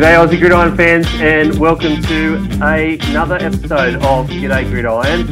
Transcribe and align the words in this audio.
G'day, 0.00 0.16
Aussie 0.16 0.38
Gridiron 0.38 0.74
fans, 0.78 1.06
and 1.16 1.58
welcome 1.58 2.00
to 2.04 2.36
another 2.62 3.34
episode 3.34 3.96
of 3.96 4.30
G'day 4.30 4.66
Gridiron. 4.70 5.26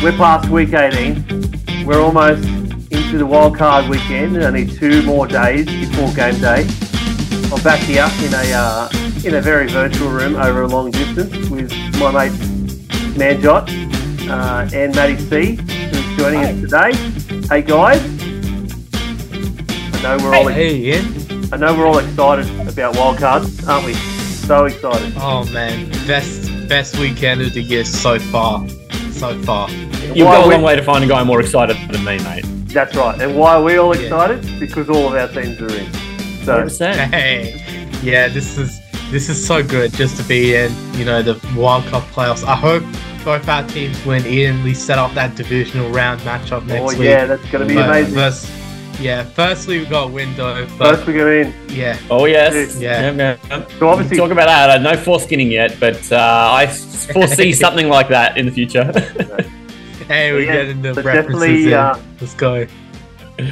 We're 0.00 0.16
past 0.16 0.48
week 0.48 0.74
18. 0.74 1.84
We're 1.84 2.00
almost 2.00 2.44
into 2.44 3.18
the 3.18 3.26
wildcard 3.26 3.90
weekend, 3.90 4.36
only 4.36 4.64
two 4.64 5.02
more 5.02 5.26
days 5.26 5.66
before 5.66 6.06
game 6.14 6.38
day. 6.40 6.68
I'm 7.52 7.60
back 7.64 7.80
here 7.80 8.08
in 8.22 8.32
a 8.32 8.52
uh, 8.54 8.88
in 9.24 9.34
a 9.34 9.40
very 9.40 9.66
virtual 9.66 10.08
room 10.08 10.36
over 10.36 10.62
a 10.62 10.68
long 10.68 10.92
distance 10.92 11.50
with 11.50 11.72
my 11.98 12.12
mate 12.12 12.38
Manjot 13.18 13.68
uh, 14.30 14.70
and 14.72 14.94
Matty 14.94 15.18
C, 15.18 15.56
who's 15.56 16.16
joining 16.16 16.42
Hi. 16.42 16.52
us 16.52 16.60
today. 16.60 16.92
Hey 17.48 17.62
guys, 17.62 18.00
I 19.96 20.02
know 20.02 20.24
we're 20.24 20.36
all 20.36 20.46
Hey. 20.46 20.96
I 21.52 21.56
know 21.56 21.76
we're 21.76 21.88
all 21.88 21.98
excited 21.98 22.59
about 22.70 22.94
wildcards, 22.94 23.66
aren't 23.68 23.86
we? 23.86 23.94
So 23.94 24.64
excited. 24.66 25.12
Oh 25.16 25.44
man, 25.52 25.88
best 26.06 26.50
best 26.68 26.98
weekend 26.98 27.40
of 27.42 27.52
the 27.52 27.62
year 27.62 27.84
so 27.84 28.18
far. 28.18 28.66
So 29.12 29.38
far. 29.42 29.68
You've 29.70 30.26
Why 30.26 30.36
got 30.36 30.46
a 30.46 30.50
long 30.50 30.62
way 30.62 30.76
to 30.76 30.82
find 30.82 31.04
a 31.04 31.06
guy 31.06 31.22
more 31.24 31.40
excited 31.40 31.76
than 31.90 32.04
me, 32.04 32.18
mate. 32.24 32.44
That's 32.68 32.94
right. 32.96 33.20
And 33.20 33.36
why 33.36 33.54
are 33.54 33.62
we 33.62 33.76
all 33.76 33.94
Yeah. 33.94 34.02
excited? 34.04 34.58
Because 34.60 34.88
all 34.88 35.08
of 35.08 35.14
our 35.14 35.28
teams 35.28 35.60
are 35.60 35.76
in. 35.76 35.92
So 36.44 36.54
100%. 36.56 36.94
Hey, 37.12 37.62
yeah, 38.02 38.28
this 38.28 38.56
is 38.56 38.80
this 39.10 39.28
is 39.28 39.44
so 39.44 39.62
good 39.62 39.92
just 39.92 40.16
to 40.16 40.22
be 40.22 40.54
in, 40.54 40.72
you 40.94 41.04
know, 41.04 41.22
the 41.22 41.34
World 41.56 41.84
Cup 41.86 42.04
playoffs. 42.12 42.44
I 42.46 42.54
hope 42.54 42.84
both 43.24 43.48
our 43.48 43.64
teams 43.64 44.02
win 44.06 44.62
We 44.64 44.72
set 44.72 44.98
up 44.98 45.12
that 45.14 45.34
divisional 45.36 45.90
round 45.90 46.20
matchup 46.22 46.62
oh, 46.62 46.66
next 46.66 46.94
oh 46.94 46.98
week. 46.98 47.08
yeah, 47.08 47.26
that's 47.26 47.44
going 47.50 47.66
to 47.66 47.68
be 47.68 47.74
But 47.74 47.88
amazing. 47.90 48.14
first- 48.14 48.46
yeah, 48.98 49.24
firstly 49.24 49.78
we 49.78 49.86
got 49.86 50.08
a 50.08 50.12
window, 50.12 50.66
but 50.78 50.96
First 50.96 51.06
we 51.06 51.14
go 51.14 51.30
in. 51.30 51.54
yeah, 51.68 51.98
Oh, 52.10 52.24
yes. 52.26 52.78
Yeah. 52.80 53.10
Yep, 53.12 53.16
yep, 53.16 53.40
yep. 53.50 53.70
So 53.78 53.88
obviously, 53.88 54.16
Talk 54.16 54.30
about 54.30 54.46
that. 54.46 54.82
No 54.82 54.92
foreskinning 54.92 55.50
yet, 55.50 55.76
but 55.80 56.10
uh, 56.12 56.50
I 56.52 56.66
foresee 56.66 57.52
something 57.64 57.88
like 57.88 58.08
that 58.08 58.36
in 58.36 58.46
the 58.46 58.52
future. 58.52 58.84
hey, 60.08 60.32
we're 60.32 60.40
Yeah, 60.40 60.52
getting 60.52 60.82
the 60.82 60.94
so 60.94 61.02
references 61.02 61.40
definitely, 61.40 61.66
in. 61.68 61.72
uh, 61.74 62.00
Let's 62.20 62.34
go. 62.34 62.66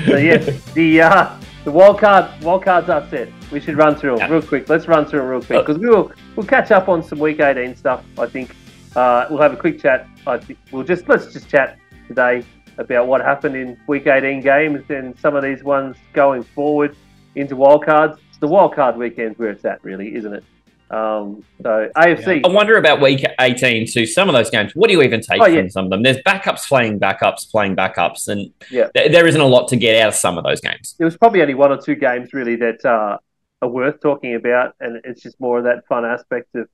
so 0.06 0.16
yeah, 0.16 0.36
the 0.74 1.00
uh, 1.00 1.36
the 1.64 1.70
wild 1.72 1.98
card 1.98 2.26
wild 2.42 2.64
cards 2.64 2.88
are 2.90 3.06
set. 3.08 3.28
We 3.50 3.60
should 3.60 3.76
run 3.78 3.94
through 3.96 4.18
them 4.18 4.28
Yeah. 4.28 4.32
real 4.34 4.42
quick. 4.42 4.68
Let's 4.68 4.86
run 4.86 5.06
through 5.06 5.20
them 5.20 5.28
real 5.28 5.40
quick 5.40 5.58
Oh. 5.58 5.62
because 5.62 5.78
we 5.78 5.88
will 5.88 6.12
we'll 6.36 6.46
catch 6.46 6.70
up 6.70 6.88
on 6.90 7.02
some 7.02 7.18
week 7.18 7.40
18 7.40 7.74
stuff. 7.76 8.04
I 8.18 8.26
think 8.26 8.54
uh, 8.96 9.26
we'll 9.30 9.40
have 9.40 9.54
a 9.54 9.56
quick 9.56 9.80
chat. 9.80 10.06
I 10.26 10.36
think 10.38 10.58
we'll 10.70 10.84
just 10.84 11.08
let's 11.08 11.32
just 11.32 11.48
chat 11.48 11.78
today 12.06 12.42
about 12.78 13.06
what 13.06 13.20
happened 13.20 13.56
in 13.56 13.76
week 13.86 14.06
18 14.06 14.40
games 14.40 14.82
and 14.88 15.18
some 15.18 15.34
of 15.34 15.42
these 15.42 15.62
ones 15.62 15.96
going 16.12 16.42
forward 16.42 16.96
into 17.34 17.56
wild 17.56 17.84
cards. 17.84 18.18
It's 18.30 18.38
the 18.38 18.46
wild 18.48 18.74
card 18.74 18.96
weekends 18.96 19.38
where 19.38 19.50
it's 19.50 19.64
at, 19.64 19.82
really, 19.84 20.14
isn't 20.14 20.32
it? 20.32 20.44
Um, 20.90 21.44
so 21.62 21.90
AFC. 21.96 22.40
I 22.44 22.48
wonder 22.48 22.78
about 22.78 23.02
week 23.02 23.22
18 23.40 23.86
to 23.88 24.06
Some 24.06 24.28
of 24.30 24.34
those 24.34 24.48
games, 24.48 24.74
what 24.74 24.86
do 24.88 24.94
you 24.94 25.02
even 25.02 25.20
take 25.20 25.40
Oh, 25.42 25.46
yeah. 25.46 25.60
from 25.60 25.70
some 25.70 25.84
of 25.86 25.90
them? 25.90 26.02
There's 26.02 26.16
backups 26.18 26.66
playing 26.66 26.98
backups, 26.98 27.50
playing 27.50 27.76
backups, 27.76 28.28
and 28.28 28.50
Yeah. 28.70 28.88
th- 28.94 29.12
there 29.12 29.26
isn't 29.26 29.40
a 29.40 29.46
lot 29.46 29.68
to 29.68 29.76
get 29.76 30.00
out 30.00 30.08
of 30.08 30.14
some 30.14 30.38
of 30.38 30.44
those 30.44 30.60
games. 30.62 30.94
there 30.98 31.04
was 31.04 31.16
probably 31.16 31.42
only 31.42 31.54
one 31.54 31.70
or 31.72 31.76
two 31.76 31.94
games 31.94 32.32
really 32.32 32.56
that 32.56 32.82
uh, 32.86 33.18
are 33.60 33.68
worth 33.68 34.00
talking 34.00 34.34
about, 34.34 34.74
and 34.80 35.00
it's 35.04 35.20
just 35.22 35.38
more 35.40 35.58
of 35.58 35.64
that 35.64 35.86
fun 35.88 36.06
aspect 36.06 36.54
of 36.54 36.66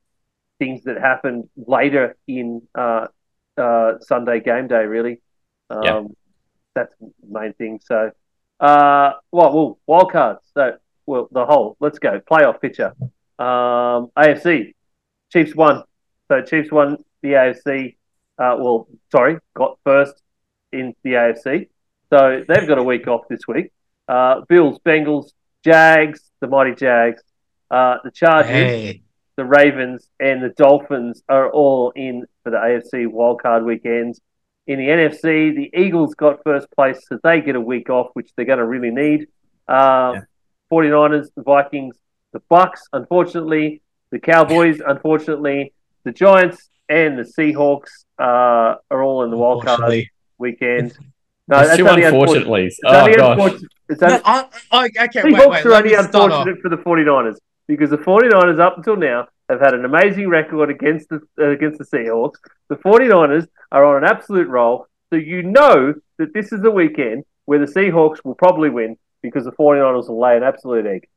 things 0.59 0.83
that 0.85 0.97
happened 0.97 1.49
later 1.67 2.15
in 2.27 2.61
uh, 2.75 3.07
uh, 3.57 3.93
Sunday 3.99 4.39
game 4.39 4.67
day. 4.69 4.85
Really, 4.85 5.19
um, 5.69 5.83
Yeah. 5.83 6.03
that's 6.75 6.95
the 6.99 7.11
main 7.27 7.53
thing. 7.53 7.79
So, 7.83 8.11
uh, 8.59 9.13
well, 9.31 9.53
well, 9.53 9.79
wild 9.87 10.11
cards. 10.11 10.41
So, 10.53 10.77
well, 11.05 11.27
the 11.31 11.45
whole. 11.45 11.77
Let's 11.79 11.99
go 11.99 12.19
playoff 12.19 12.61
picture. 12.61 12.93
Um, 13.37 14.11
AFC 14.17 14.73
Chiefs 15.31 15.55
won. 15.55 15.83
So 16.29 16.41
Chiefs 16.41 16.71
won 16.71 16.97
the 17.21 17.33
AFC. 17.33 17.95
Uh, 18.37 18.55
well, 18.59 18.87
sorry, 19.11 19.37
got 19.55 19.77
first 19.83 20.21
in 20.71 20.93
the 21.03 21.11
AFC. 21.13 21.69
So 22.09 22.43
they've 22.47 22.67
got 22.67 22.77
a 22.77 22.83
week 22.83 23.07
off 23.07 23.27
this 23.29 23.47
week. 23.47 23.71
Uh, 24.07 24.41
Bills, 24.47 24.79
Bengals, 24.85 25.31
Jags, 25.63 26.21
the 26.39 26.47
mighty 26.47 26.75
Jags, 26.75 27.21
uh, 27.71 27.97
the 28.03 28.11
Chargers, 28.11 28.49
Hey. 28.51 29.01
the 29.35 29.45
Ravens, 29.45 30.07
and 30.19 30.41
the 30.43 30.49
Dolphins 30.49 31.23
are 31.27 31.49
all 31.51 31.91
in 31.95 32.25
for 32.43 32.51
the 32.51 32.57
AFC 32.57 33.05
wildcard 33.07 33.63
weekends. 33.65 34.21
In 34.67 34.79
the 34.79 34.87
NFC, 34.87 35.55
the 35.55 35.69
Eagles 35.79 36.15
got 36.15 36.43
first 36.43 36.67
place, 36.71 36.99
so 37.07 37.19
they 37.23 37.41
get 37.41 37.55
a 37.55 37.61
week 37.61 37.89
off, 37.89 38.07
which 38.13 38.31
they're 38.35 38.45
going 38.45 38.59
to 38.59 38.65
really 38.65 38.91
need. 38.91 39.27
Uh, 39.67 40.13
Yeah. 40.15 40.21
49ers, 40.71 41.27
the 41.35 41.43
Vikings, 41.43 41.95
the 42.33 42.41
Bucs, 42.51 42.79
unfortunately, 42.91 43.81
the 44.11 44.19
Cowboys, 44.19 44.81
unfortunately, 44.87 45.73
the 46.03 46.11
Giants, 46.11 46.69
and 46.89 47.17
the 47.17 47.23
Seahawks 47.23 47.89
uh, 48.19 48.75
are 48.91 49.03
all 49.03 49.23
in 49.23 49.29
the 49.31 49.37
wildcard 49.37 49.61
Unfortunately. 49.75 50.11
weekend. 50.39 50.93
No, 51.47 51.57
There's 51.57 51.67
that's 51.67 51.77
two 51.77 51.87
only 51.87 52.03
unfortunate. 52.03 52.37
unfortunately. 52.47 52.65
It's 52.65 52.79
Oh, 52.83 52.91
gosh. 53.13 53.31
unfortunate. 53.31 53.71
It's 53.89 54.01
only, 54.03 54.15
No, 54.15 54.21
I, 54.25 54.45
I, 54.71 54.85
okay, 54.85 55.21
Seahawks 55.21 55.23
wait, 55.23 55.49
wait. 55.49 55.65
are 55.67 55.73
only 55.73 55.89
me 55.91 55.95
off. 55.95 56.05
unfortunate 56.05 56.57
for 56.61 56.69
the 56.69 56.77
49ers 56.77 57.35
because 57.67 57.89
the 57.91 57.97
49ers 57.97 58.59
up 58.59 58.77
until 58.77 58.95
now 58.95 59.27
have 59.49 59.59
had 59.59 59.73
an 59.73 59.85
amazing 59.85 60.29
record 60.29 60.69
against 60.69 61.09
the 61.09 61.19
uh, 61.39 61.49
against 61.49 61.77
the 61.79 61.85
Seahawks. 61.85 62.35
The 62.69 62.75
49ers 62.75 63.47
are 63.71 63.83
on 63.85 64.03
an 64.03 64.09
absolute 64.09 64.47
roll, 64.47 64.87
so 65.11 65.17
you 65.17 65.43
know 65.43 65.93
that 66.17 66.33
this 66.33 66.51
is 66.51 66.61
the 66.61 66.71
weekend 66.71 67.23
where 67.45 67.59
the 67.59 67.71
Seahawks 67.71 68.23
will 68.23 68.35
probably 68.35 68.69
win 68.69 68.97
because 69.21 69.43
the 69.45 69.51
49ers 69.51 70.09
will 70.09 70.19
lay 70.19 70.37
an 70.37 70.43
absolute 70.43 70.85
egg. 70.85 71.07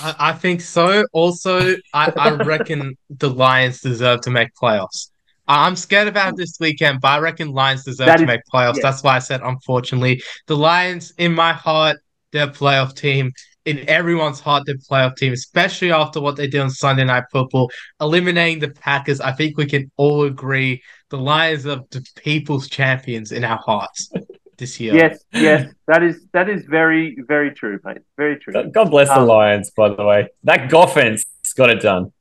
I, 0.00 0.14
I 0.18 0.32
think 0.32 0.60
so. 0.60 1.04
Also, 1.12 1.74
I, 1.92 2.12
I 2.16 2.30
reckon 2.44 2.96
the 3.10 3.28
Lions 3.30 3.80
deserve 3.80 4.20
to 4.22 4.30
make 4.30 4.48
playoffs. 4.54 5.10
I'm 5.48 5.74
scared 5.74 6.06
about 6.06 6.36
this 6.36 6.56
weekend, 6.60 7.00
but 7.00 7.08
I 7.08 7.18
reckon 7.18 7.48
Lions 7.50 7.84
deserve 7.84 8.06
That 8.06 8.16
to 8.18 8.22
is- 8.22 8.26
make 8.28 8.40
playoffs. 8.52 8.76
yeah. 8.76 8.82
That's 8.82 9.02
why 9.02 9.16
I 9.16 9.18
said 9.18 9.40
unfortunately. 9.42 10.22
The 10.46 10.56
Lions, 10.56 11.12
in 11.18 11.34
my 11.34 11.52
heart, 11.52 11.96
they're 12.32 12.44
a 12.46 12.50
playoff 12.52 12.94
team. 12.94 13.32
In 13.66 13.88
everyone's 13.88 14.40
heart, 14.40 14.62
they're 14.64 14.76
a 14.76 14.78
playoff 14.78 15.16
team, 15.16 15.32
especially 15.32 15.92
after 15.92 16.20
what 16.20 16.36
they 16.36 16.46
did 16.46 16.60
on 16.60 16.70
Sunday 16.70 17.04
Night 17.04 17.24
Football, 17.30 17.70
eliminating 18.00 18.58
the 18.58 18.70
Packers. 18.70 19.20
I 19.20 19.32
think 19.32 19.58
we 19.58 19.66
can 19.66 19.90
all 19.96 20.24
agree 20.24 20.82
the 21.10 21.18
Lions 21.18 21.66
are 21.66 21.80
the 21.90 22.06
people's 22.16 22.68
champions 22.68 23.32
in 23.32 23.44
our 23.44 23.58
hearts 23.58 24.10
this 24.56 24.80
year. 24.80 24.94
Yes, 24.94 25.24
yes, 25.32 25.72
that 25.88 26.02
is 26.02 26.26
that 26.32 26.48
is 26.48 26.64
very 26.64 27.16
very 27.26 27.50
true, 27.50 27.78
mate. 27.84 27.98
Very 28.16 28.38
true. 28.38 28.70
God 28.70 28.90
bless 28.90 29.08
the 29.08 29.20
Um, 29.20 29.26
Lions, 29.26 29.70
by 29.70 29.88
the 29.88 30.04
way. 30.04 30.28
That 30.44 30.70
Goffense 30.70 31.22
got 31.56 31.70
it 31.70 31.80
done. 31.80 32.12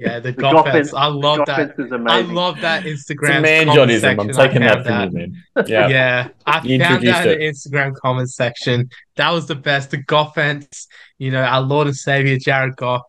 Yeah, 0.00 0.18
the, 0.20 0.32
The 0.32 0.48
offense. 0.48 0.92
offense- 0.92 0.94
I 0.94 1.06
love 1.06 1.40
that. 1.46 1.74
I 2.08 2.20
love 2.22 2.60
that 2.60 2.86
It's 2.86 3.10
Instagram. 3.10 3.40
a 3.40 3.66
Manjotism. 3.66 4.20
I'm 4.20 4.28
taking 4.30 4.62
that 4.62 4.84
from 4.86 5.02
you, 5.04 5.10
man. 5.18 5.42
Yeah. 5.66 5.88
Yeah, 5.88 6.28
I 6.46 6.62
You 6.62 6.78
found 6.78 7.06
that 7.06 7.26
in 7.26 7.38
the. 7.38 7.44
Instagram 7.44 7.94
comment 7.96 8.30
section. 8.30 8.88
That 9.16 9.30
was 9.30 9.46
the 9.46 9.54
best. 9.56 9.90
The 9.90 9.98
Goffense, 9.98 10.86
you 11.18 11.30
know, 11.30 11.42
our 11.42 11.60
Lord 11.60 11.86
and 11.86 11.96
Savior 11.96 12.38
Jared 12.38 12.76
Goff 12.76 13.02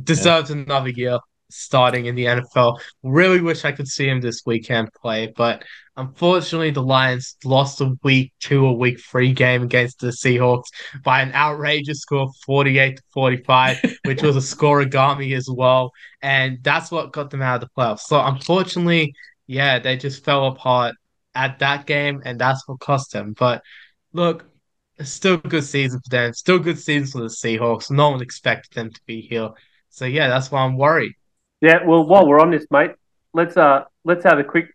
deserves 0.00 0.50
another 0.50 0.90
year 0.90 1.18
starting 1.50 2.06
in 2.06 2.14
the 2.14 2.26
NFL. 2.26 2.78
Really 3.02 3.40
wish 3.40 3.64
I 3.64 3.72
could 3.72 3.88
see 3.88 4.08
him 4.08 4.20
this 4.20 4.42
weekend 4.46 4.92
play, 4.92 5.32
but 5.36 5.64
unfortunately, 5.96 6.70
the 6.70 6.82
Lions 6.82 7.36
lost 7.44 7.80
a 7.80 7.94
week 8.02 8.32
two 8.40 8.64
or 8.64 8.76
week 8.76 9.00
three 9.00 9.32
game 9.32 9.62
against 9.62 10.00
the 10.00 10.08
Seahawks 10.08 10.66
by 11.04 11.22
an 11.22 11.32
outrageous 11.32 12.00
score 12.00 12.22
of 12.22 12.34
48 12.46 12.96
to 12.96 13.02
45, 13.12 13.96
which 14.04 14.22
was 14.22 14.36
a 14.36 14.42
score 14.42 14.82
Scorigami 14.82 15.36
as 15.36 15.48
well. 15.50 15.92
And 16.22 16.58
that's 16.62 16.90
what 16.90 17.12
got 17.12 17.30
them 17.30 17.42
out 17.42 17.62
of 17.62 17.68
the 17.68 17.74
playoffs. 17.76 18.00
So, 18.00 18.20
unfortunately, 18.20 19.14
yeah, 19.46 19.78
they 19.78 19.96
just 19.96 20.24
fell 20.24 20.46
apart 20.46 20.94
at 21.34 21.58
that 21.60 21.86
game, 21.86 22.22
and 22.24 22.38
that's 22.38 22.66
what 22.66 22.80
cost 22.80 23.12
them. 23.12 23.34
But 23.38 23.62
look, 24.12 24.44
it's 24.98 25.10
still 25.10 25.34
a 25.34 25.48
good 25.48 25.64
season 25.64 26.00
for 26.00 26.10
them. 26.10 26.32
Still 26.34 26.56
a 26.56 26.60
good 26.60 26.78
season 26.78 27.06
for 27.06 27.20
the 27.20 27.28
Seahawks. 27.28 27.90
No 27.90 28.10
one 28.10 28.22
expected 28.22 28.74
them 28.74 28.92
to 28.92 29.00
be 29.06 29.20
here. 29.20 29.50
So 29.90 30.04
yeah, 30.04 30.28
that's 30.28 30.50
why 30.50 30.62
I'm 30.62 30.76
worried. 30.76 31.12
Yeah, 31.60 31.84
well, 31.84 32.04
while 32.06 32.26
we're 32.26 32.40
on 32.40 32.50
this, 32.50 32.66
mate, 32.70 32.92
let's 33.34 33.56
uh 33.56 33.84
let's 34.04 34.24
have 34.24 34.38
a 34.38 34.44
quick 34.44 34.66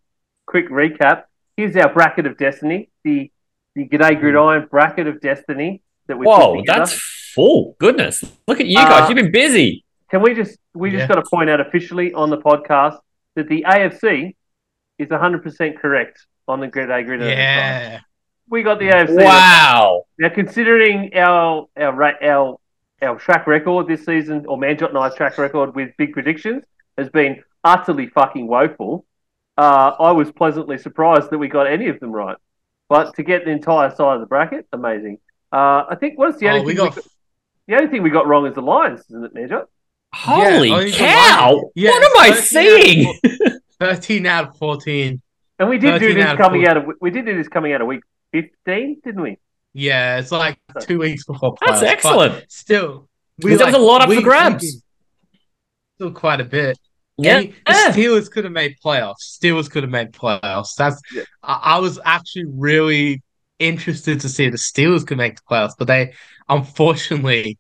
quick 0.45 0.69
recap. 0.69 1.24
Here's 1.57 1.75
our 1.77 1.91
bracket 1.94 2.25
of 2.25 2.38
destiny, 2.38 2.89
the 3.03 3.31
the 3.75 3.88
G'day 3.88 4.19
Gridiron 4.19 4.68
bracket 4.69 5.07
of 5.07 5.21
destiny 5.21 5.81
that 6.07 6.18
we 6.18 6.25
put 6.25 6.38
Whoa, 6.38 6.56
together. 6.57 6.80
that's 6.80 6.94
full. 7.33 7.75
Goodness. 7.80 8.24
Look 8.47 8.59
at 8.59 8.68
you 8.68 8.80
Uh, 8.80 8.88
guys. 8.89 9.09
You've 9.09 9.15
been 9.18 9.31
busy. 9.31 9.83
Can 10.12 10.21
we 10.21 10.33
just 10.33 10.57
we 10.74 10.91
just 10.91 11.01
Yeah. 11.01 11.07
got 11.07 11.15
to 11.15 11.30
point 11.30 11.50
out 11.50 11.59
officially 11.62 12.13
on 12.13 12.30
the 12.30 12.38
podcast 12.38 13.00
that 13.35 13.47
the 13.47 13.63
AFC 13.68 14.35
is 15.00 15.07
100% 15.09 15.80
correct 15.80 16.25
on 16.47 16.59
the 16.59 16.68
G'day 16.68 17.06
Gridiron. 17.06 17.21
side. 17.21 17.38
Yeah. 17.38 18.00
we 18.50 18.62
got 18.62 18.77
the 18.77 18.89
AFC. 18.89 19.24
Wow. 19.24 20.03
Now, 20.19 20.30
considering 20.30 21.15
our 21.15 21.68
our 21.77 21.94
ra- 21.94 22.19
our 22.21 22.57
our 23.01 23.18
track 23.18 23.47
record 23.47 23.88
this 23.88 24.06
season, 24.06 24.45
or 24.47 24.57
Manjot 24.57 24.89
and 24.89 24.97
I's 24.97 25.15
track 25.15 25.38
record 25.38 25.74
with 25.75 25.89
big 25.97 26.12
predictions 26.13 26.63
has 26.98 27.10
been 27.10 27.42
utterly 27.63 28.07
fucking 28.07 28.48
woeful. 28.48 29.06
Uh, 29.57 29.92
I 30.00 30.12
was 30.12 30.31
pleasantly 30.31 30.78
surprised 30.78 31.30
that 31.30 31.38
we 31.38 31.48
got 31.48 31.68
any 31.68 31.88
of 31.88 32.00
them 32.00 32.12
right. 32.12 32.38
But 32.90 33.16
to 33.16 33.24
get 33.24 33.45
the 33.45 33.51
entire 33.51 33.90
side 33.94 34.16
of 34.16 34.19
the 34.19 34.25
bracket, 34.28 34.68
amazing. 34.74 35.19
Uh, 35.51 35.86
I 35.90 35.95
think 36.00 36.18
what's 36.18 36.40
the 36.40 36.48
Oh, 36.50 36.54
only 36.54 36.66
we 36.66 36.75
thing 36.75 36.86
got 36.90 36.98
The 37.68 37.75
only 37.75 37.88
thing 37.88 38.04
we 38.04 38.10
got 38.10 38.28
wrong 38.28 38.45
is 38.48 38.56
the 38.56 38.62
Lions, 38.62 39.01
isn't 39.10 39.24
it, 39.24 39.34
Major? 39.34 39.68
Holy 40.13 40.72
only 40.72 40.92
the 40.92 40.98
cow! 40.98 41.72
Yeah, 41.75 41.90
what 41.92 42.04
am 42.04 42.34
I 42.34 42.36
13 42.40 42.44
seeing? 42.44 43.07
out 43.07 43.54
of 43.56 43.62
13 43.80 44.25
out 44.28 44.48
of 44.50 44.57
14. 44.57 45.22
And 45.60 45.69
we 45.69 45.78
did 45.78 46.00
do 46.00 46.13
this 46.13 46.25
out 46.25 46.38
coming 46.38 46.63
14. 46.66 46.68
out 46.68 46.78
of 46.78 46.95
we 47.01 47.10
did 47.10 47.25
do 47.25 47.36
this 47.38 47.48
coming 47.48 47.74
out 47.74 47.81
of 47.81 47.88
week 47.88 48.01
fifteen, 48.31 49.00
didn't 49.04 49.22
we? 49.22 49.38
Yeah, 49.74 50.18
it's 50.19 50.31
like 50.31 50.60
two 50.81 51.00
weeks 51.00 51.25
before 51.25 51.56
That's 51.62 51.78
playoffs, 51.78 51.81
but 51.81 51.88
excellent. 51.90 52.51
Still, 52.51 53.07
Because 53.38 53.57
there 53.60 53.68
was 53.68 53.75
a 53.75 53.80
lot 53.80 54.01
up 54.01 54.10
for 54.10 54.16
we- 54.18 54.22
grabs. 54.24 54.82
Still 56.03 56.11
quite 56.13 56.41
a 56.41 56.45
bit. 56.45 56.77
Yeah. 57.17 57.38
And 57.39 57.50
the 57.50 57.55
ah. 57.67 57.91
Steelers 57.94 58.29
could 58.29 58.44
have 58.44 58.51
made 58.53 58.75
playoffs. 58.83 59.38
Steelers 59.41 59.69
could 59.69 59.83
have 59.83 59.89
made 59.91 60.11
playoffs. 60.11 60.75
That's 60.75 61.00
Yeah. 61.13 61.23
I, 61.41 61.75
I 61.75 61.79
was 61.79 61.97
actually 62.03 62.45
really 62.47 63.21
interested 63.59 64.19
to 64.21 64.27
see 64.29 64.50
the 64.50 64.57
Steelers 64.57 65.05
could 65.07 65.17
make 65.17 65.35
the 65.38 65.41
playoffs, 65.50 65.73
but 65.77 65.88
they 65.88 66.13
unfortunately 66.50 67.57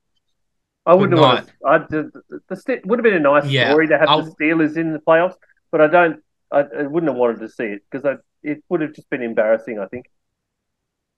I 0.85 0.93
wouldn't 0.95 1.17
But 1.17 1.35
have. 1.37 1.49
wanted- 1.63 1.83
I 1.85 1.87
the, 1.89 2.11
the, 2.29 2.39
the 2.49 2.55
Ste- 2.57 2.85
would 2.85 2.99
have 2.99 3.03
been 3.03 3.13
a 3.13 3.19
nice 3.19 3.45
Yeah, 3.45 3.69
story 3.69 3.87
to 3.87 3.97
have 3.97 4.09
I'll- 4.09 4.23
the 4.23 4.31
Steelers 4.31 4.75
in 4.75 4.91
the 4.91 4.99
playoffs, 4.99 5.35
but 5.71 5.79
I 5.79 5.87
don't. 5.87 6.21
I, 6.51 6.59
I 6.59 6.81
wouldn't 6.83 7.09
have 7.09 7.17
wanted 7.17 7.39
to 7.39 7.49
see 7.49 7.63
it 7.63 7.83
because 7.89 8.05
I 8.05 8.15
it 8.43 8.61
would 8.69 8.81
have 8.81 8.93
just 8.93 9.09
been 9.09 9.21
embarrassing. 9.23 9.79
I 9.79 9.85
think 9.87 10.07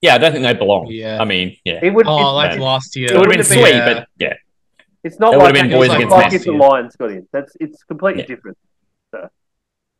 Yeah, 0.00 0.14
I 0.14 0.18
don't 0.18 0.30
think 0.32 0.44
they 0.44 0.54
belong. 0.54 0.86
Yeah. 0.90 1.20
I 1.20 1.24
mean, 1.24 1.56
yeah. 1.64 1.80
it 1.82 1.92
would. 1.92 2.06
oh 2.06 2.16
it's, 2.18 2.34
like 2.34 2.50
bad. 2.52 2.60
last 2.60 2.94
year. 2.96 3.08
It 3.12 3.18
would 3.18 3.22
have 3.22 3.30
been 3.30 3.38
would've 3.38 3.46
sweet, 3.46 3.74
Yeah. 3.74 3.94
but 3.94 4.08
yeah. 4.18 4.34
It's 5.06 5.18
not 5.18 5.34
it 5.34 5.38
like 5.38 5.54
been 5.54 5.70
boys 5.70 5.86
it's 5.88 5.94
against 5.94 6.12
like 6.12 6.32
men. 6.32 6.40
the 6.42 6.52
Lions 6.52 6.96
got 6.96 7.10
in. 7.12 7.26
That's 7.32 7.52
it's 7.60 7.82
completely 7.84 8.22
Yeah. 8.22 8.26
different. 8.34 8.58
So, 9.12 9.28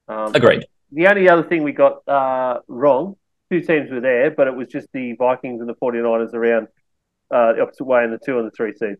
um, 0.08 0.34
Agreed. 0.34 0.66
The 0.92 1.06
only 1.08 1.28
other 1.28 1.42
thing 1.42 1.62
we 1.62 1.72
got 1.72 2.06
uh, 2.08 2.60
wrong, 2.68 3.16
two 3.50 3.60
teams 3.60 3.90
were 3.90 4.00
there, 4.00 4.30
but 4.30 4.46
it 4.46 4.54
was 4.54 4.68
just 4.68 4.88
the 4.92 5.12
Vikings 5.14 5.60
and 5.60 5.68
the 5.68 5.74
49ers 5.74 6.32
around 6.34 6.68
uh, 7.30 7.52
the 7.54 7.62
opposite 7.62 7.84
way 7.84 8.04
in 8.04 8.10
the 8.10 8.18
two 8.24 8.38
and 8.38 8.46
the 8.46 8.50
three 8.52 8.72
seed. 8.74 8.96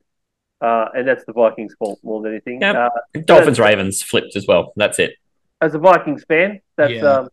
Uh, 0.61 0.87
and 0.95 1.07
that's 1.07 1.25
the 1.27 1.33
Vikings' 1.33 1.75
fault 1.79 1.99
more 2.03 2.23
than 2.23 2.33
anything. 2.33 2.61
Yep. 2.61 2.75
Uh, 2.77 3.21
Dolphins 3.25 3.61
Ravens 3.61 4.03
flipped 4.03 4.35
as 4.37 4.47
well. 4.47 4.73
That's 4.77 4.99
it. 4.99 5.13
as 5.61 5.75
a 5.75 5.79
Vikings 5.79 6.25
fan, 6.25 6.61
that's 6.77 6.93
Yeah. 6.93 7.05
um, 7.19 7.29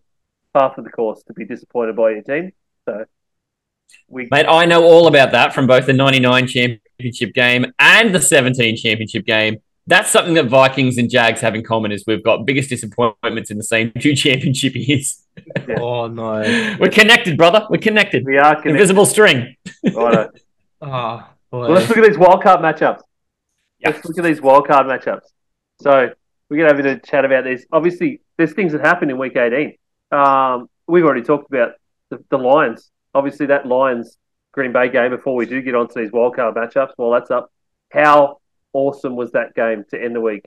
half 0.55 0.77
of 0.77 0.83
the 0.83 0.89
course 0.91 1.23
to 1.23 1.33
be 1.33 1.45
disappointed 1.45 1.95
by 1.95 2.11
your 2.11 2.21
team. 2.21 2.51
So 2.85 3.05
we 4.07 4.27
Mate, 4.31 4.45
I 4.47 4.65
know 4.65 4.83
all 4.83 5.07
about 5.07 5.31
that 5.31 5.53
from 5.53 5.67
both 5.67 5.85
the 5.87 5.93
99 5.93 6.47
championship 7.03 7.33
game 7.33 7.73
and 7.79 8.13
the 8.15 8.21
17 8.21 8.77
championship 8.77 9.25
game. 9.25 9.57
That's 9.85 10.09
something 10.09 10.33
that 10.35 10.45
Vikings 10.45 10.97
and 10.97 11.09
Jags 11.09 11.41
have 11.41 11.55
in 11.55 11.63
common 11.63 11.91
is 11.91 12.05
we've 12.07 12.23
got 12.23 12.45
biggest 12.45 12.69
disappointments 12.69 13.51
in 13.51 13.57
the 13.57 13.63
same 13.63 13.91
two 13.99 14.15
championship 14.15 14.75
years. 14.75 15.21
Oh 15.77 16.07
no. 16.07 16.41
We're 16.79 16.89
connected, 16.89 17.37
brother. 17.37 17.67
We're 17.69 17.81
connected. 17.81 18.25
we 18.25 18.37
are 18.37 18.55
connected. 18.55 18.71
Invisible 18.71 19.05
string. 19.05 19.55
Righto. 19.83 20.31
Oh. 20.81 21.27
Well, 21.53 21.69
let's 21.69 21.87
look 21.87 21.99
at 21.99 22.03
these 22.03 22.17
wildcard 22.17 22.61
matchups. 22.61 23.01
Yeah. 23.77 23.91
Let's 23.91 24.03
look 24.05 24.17
at 24.17 24.23
these 24.23 24.39
wildcard 24.39 24.87
matchups. 24.87 25.27
So 25.81 26.09
we're 26.49 26.57
going 26.57 26.67
to 26.67 26.75
have 26.75 26.79
a 26.79 26.81
bit 26.81 26.97
of 26.97 27.03
chat 27.03 27.25
about 27.25 27.43
this. 27.43 27.63
Obviously, 27.71 28.21
there's 28.37 28.53
things 28.53 28.71
that 28.71 28.81
happened 28.81 29.11
in 29.11 29.19
week 29.19 29.35
18. 29.35 29.75
Um, 30.11 30.67
we've 30.87 31.03
already 31.03 31.21
talked 31.21 31.51
about 31.51 31.73
the, 32.09 32.23
the 32.31 32.39
Lions. 32.39 32.89
Obviously, 33.13 33.45
that 33.45 33.67
Lions 33.67 34.17
Green 34.53 34.71
Bay 34.71 34.89
game 34.89 35.11
before 35.11 35.35
we 35.35 35.45
do 35.45 35.61
get 35.61 35.75
onto 35.75 35.99
these 35.99 36.11
wildcard 36.11 36.55
matchups. 36.55 36.91
Well, 36.97 37.11
that's 37.11 37.29
up. 37.31 37.51
How 37.91 38.37
awesome 38.71 39.15
was 39.15 39.31
that 39.33 39.53
game 39.55 39.83
to 39.91 40.01
end 40.01 40.15
the 40.15 40.21
week? 40.21 40.45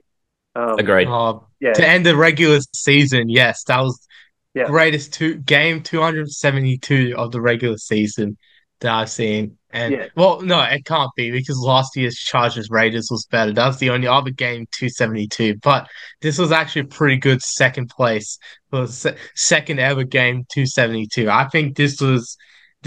Um, 0.55 0.79
Agreed. 0.79 1.07
Oh, 1.07 1.45
Yeah. 1.59 1.73
to 1.73 1.87
end 1.87 2.05
the 2.05 2.15
regular 2.15 2.59
season, 2.73 3.29
yes, 3.29 3.63
that 3.65 3.79
was 3.81 4.07
Yeah. 4.55 4.65
greatest 4.65 5.13
two 5.13 5.35
game 5.35 5.83
272 5.83 7.13
of 7.17 7.31
the 7.31 7.41
regular 7.41 7.77
season 7.77 8.37
that 8.79 8.91
I've 8.93 9.09
seen. 9.09 9.57
And 9.71 9.93
Yeah. 9.93 10.05
well, 10.15 10.41
no, 10.41 10.61
it 10.61 10.85
can't 10.85 11.11
be 11.15 11.29
because 11.31 11.59
last 11.59 11.95
year's 11.97 12.15
Chargers 12.15 12.69
Raiders 12.69 13.09
was 13.11 13.25
better. 13.29 13.51
That's 13.51 13.77
the 13.77 13.89
only 13.89 14.07
other 14.07 14.31
game 14.31 14.65
272. 14.71 15.55
But 15.61 15.87
this 16.21 16.37
was 16.37 16.51
actually 16.51 16.83
a 16.83 16.85
pretty 16.85 17.17
good 17.17 17.41
second 17.41 17.89
place 17.89 18.39
for 18.69 18.87
se- 18.87 19.17
second 19.35 19.79
ever 19.79 20.03
game 20.05 20.45
272. 20.51 21.29
I 21.29 21.45
think 21.49 21.75
this 21.75 21.99
was 22.01 22.37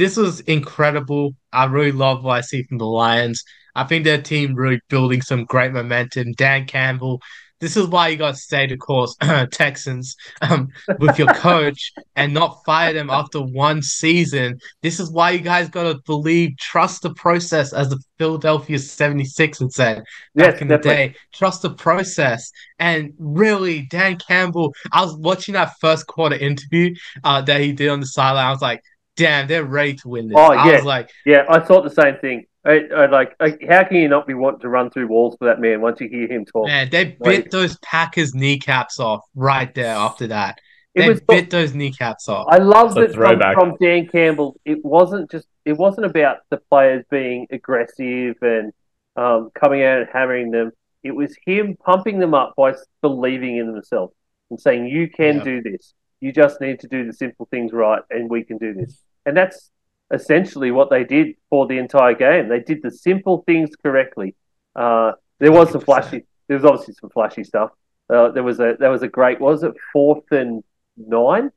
this 0.00 0.16
was 0.16 0.40
incredible. 0.40 1.32
I 1.52 1.66
really 1.66 1.92
love 1.92 2.24
what 2.24 2.38
I 2.38 2.40
see 2.40 2.62
from 2.62 2.78
the 2.78 2.86
Lions. 2.86 3.44
I 3.74 3.84
think 3.84 4.04
their 4.04 4.20
team 4.20 4.54
really 4.54 4.80
building 4.88 5.20
some 5.20 5.44
great 5.44 5.72
momentum. 5.72 6.32
Dan 6.32 6.64
Campbell. 6.66 7.20
This 7.60 7.76
is 7.76 7.86
why 7.86 8.08
you 8.08 8.16
got 8.16 8.30
to 8.30 8.40
stay 8.40 8.66
the 8.66 8.78
course, 8.78 9.14
Texans, 9.52 10.16
um, 10.40 10.68
with 10.98 11.18
your 11.18 11.28
coach 11.34 11.92
and 12.16 12.32
not 12.32 12.62
fire 12.64 12.94
them 12.94 13.10
after 13.10 13.40
one 13.42 13.82
season. 13.82 14.58
This 14.80 14.98
is 14.98 15.10
why 15.12 15.32
you 15.32 15.40
guys 15.40 15.68
got 15.68 15.82
to 15.82 16.00
believe, 16.06 16.56
trust 16.56 17.02
the 17.02 17.12
process, 17.12 17.74
as 17.74 17.90
the 17.90 17.98
Philadelphia 18.16 18.78
76ers 18.78 19.72
said 19.72 20.02
back 20.38 20.54
Yes, 20.54 20.62
in 20.62 20.68
the 20.68 20.78
definitely. 20.78 21.08
day. 21.08 21.14
Trust 21.34 21.60
the 21.60 21.74
process. 21.74 22.50
And 22.78 23.12
really, 23.18 23.82
Dan 23.90 24.16
Campbell, 24.16 24.72
I 24.92 25.02
was 25.04 25.14
watching 25.18 25.52
that 25.52 25.74
first 25.82 26.06
quarter 26.06 26.36
interview 26.36 26.94
uh, 27.24 27.42
that 27.42 27.60
he 27.60 27.72
did 27.74 27.90
on 27.90 28.00
the 28.00 28.06
sideline. 28.06 28.46
I 28.46 28.50
was 28.50 28.62
like, 28.62 28.80
damn, 29.20 29.46
they're 29.46 29.64
ready 29.64 29.94
to 29.94 30.08
win 30.08 30.28
this. 30.28 30.38
Oh, 30.38 30.52
I 30.52 30.66
yeah. 30.66 30.76
was 30.76 30.84
like, 30.84 31.10
Yeah, 31.24 31.44
I 31.48 31.60
thought 31.60 31.84
the 31.84 31.90
same 31.90 32.16
thing. 32.18 32.46
I, 32.64 32.80
I 32.94 33.06
like, 33.06 33.34
like, 33.40 33.62
how 33.68 33.84
can 33.84 33.96
you 33.96 34.08
not 34.08 34.26
be 34.26 34.34
wanting 34.34 34.60
to 34.60 34.68
run 34.68 34.90
through 34.90 35.06
walls 35.08 35.36
for 35.38 35.46
that 35.46 35.60
man 35.60 35.80
once 35.80 36.00
you 36.00 36.08
hear 36.08 36.28
him 36.28 36.44
talk? 36.44 36.66
man, 36.66 36.88
they 36.90 37.04
Right. 37.04 37.42
bit 37.44 37.50
those 37.50 37.78
Packers 37.78 38.34
kneecaps 38.34 39.00
off 39.00 39.22
right 39.34 39.74
there 39.74 39.94
after 39.94 40.26
that. 40.26 40.58
it 40.94 41.00
They 41.00 41.08
was 41.08 41.20
bit 41.20 41.48
those 41.50 41.74
kneecaps 41.74 42.28
off. 42.28 42.46
I 42.50 42.58
love 42.58 42.88
It's 42.88 42.96
a 42.96 43.00
that 43.00 43.14
from, 43.14 43.14
throwback. 43.14 43.54
from 43.54 43.76
Dan 43.80 44.08
Campbell. 44.08 44.56
It 44.64 44.84
wasn't 44.84 45.30
just 45.30 45.46
it 45.64 45.74
wasn't 45.74 46.06
about 46.06 46.38
the 46.50 46.58
players 46.70 47.04
being 47.10 47.46
aggressive 47.50 48.36
and 48.42 48.72
um, 49.16 49.50
coming 49.54 49.82
out 49.82 50.00
and 50.00 50.08
hammering 50.12 50.50
them. 50.50 50.72
It 51.02 51.12
was 51.12 51.34
him 51.46 51.76
pumping 51.82 52.18
them 52.18 52.34
up 52.34 52.54
by 52.56 52.74
believing 53.00 53.56
in 53.56 53.72
themselves 53.72 54.12
and 54.50 54.60
saying, 54.60 54.86
"You 54.86 55.08
can 55.08 55.36
Yeah. 55.38 55.44
do 55.44 55.62
this. 55.62 55.94
You 56.20 56.32
just 56.32 56.60
need 56.60 56.80
to 56.80 56.88
do 56.88 57.06
the 57.06 57.12
simple 57.14 57.46
things 57.50 57.72
right, 57.72 58.02
and 58.10 58.28
we 58.28 58.44
can 58.44 58.58
do 58.58 58.74
this." 58.74 59.00
And 59.26 59.36
that's 59.36 59.70
essentially 60.12 60.70
what 60.70 60.90
they 60.90 61.04
did 61.04 61.36
for 61.48 61.66
the 61.66 61.78
entire 61.78 62.14
game. 62.14 62.48
They 62.48 62.60
did 62.60 62.82
the 62.82 62.90
simple 62.90 63.42
things 63.46 63.70
correctly. 63.82 64.34
Uh, 64.74 65.12
there 65.38 65.52
was 65.52 65.70
some 65.70 65.82
100%. 65.82 65.84
flashy. 65.84 66.26
There 66.48 66.56
was 66.56 66.64
obviously 66.64 66.94
some 66.94 67.10
flashy 67.10 67.44
stuff. 67.44 67.70
Uh, 68.08 68.30
there 68.30 68.42
was 68.42 68.58
a 68.58 68.76
there 68.78 68.90
was 68.90 69.02
a 69.02 69.08
great. 69.08 69.40
Was 69.40 69.62
it 69.62 69.72
fourth 69.92 70.24
and 70.32 70.64
nine? 70.96 71.50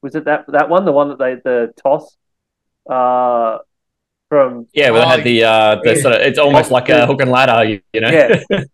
Was 0.00 0.14
it 0.14 0.24
that 0.24 0.46
that 0.48 0.70
one? 0.70 0.86
The 0.86 0.92
one 0.92 1.10
that 1.10 1.18
they 1.18 1.34
the 1.34 1.72
toss 1.82 2.16
uh, 2.88 3.58
from 4.28 4.66
Yeah, 4.72 4.90
well, 4.90 5.08
they 5.08 5.16
had 5.16 5.24
the, 5.24 5.44
uh, 5.44 5.80
the 5.82 5.94
yeah. 5.96 6.02
sort 6.02 6.14
of, 6.14 6.20
it's 6.22 6.38
almost 6.38 6.70
like 6.70 6.88
a 6.88 7.06
hook 7.06 7.20
and 7.20 7.30
ladder, 7.30 7.68
you, 7.68 7.80
you 7.92 8.00
know? 8.00 8.10
Yeah. 8.10 8.40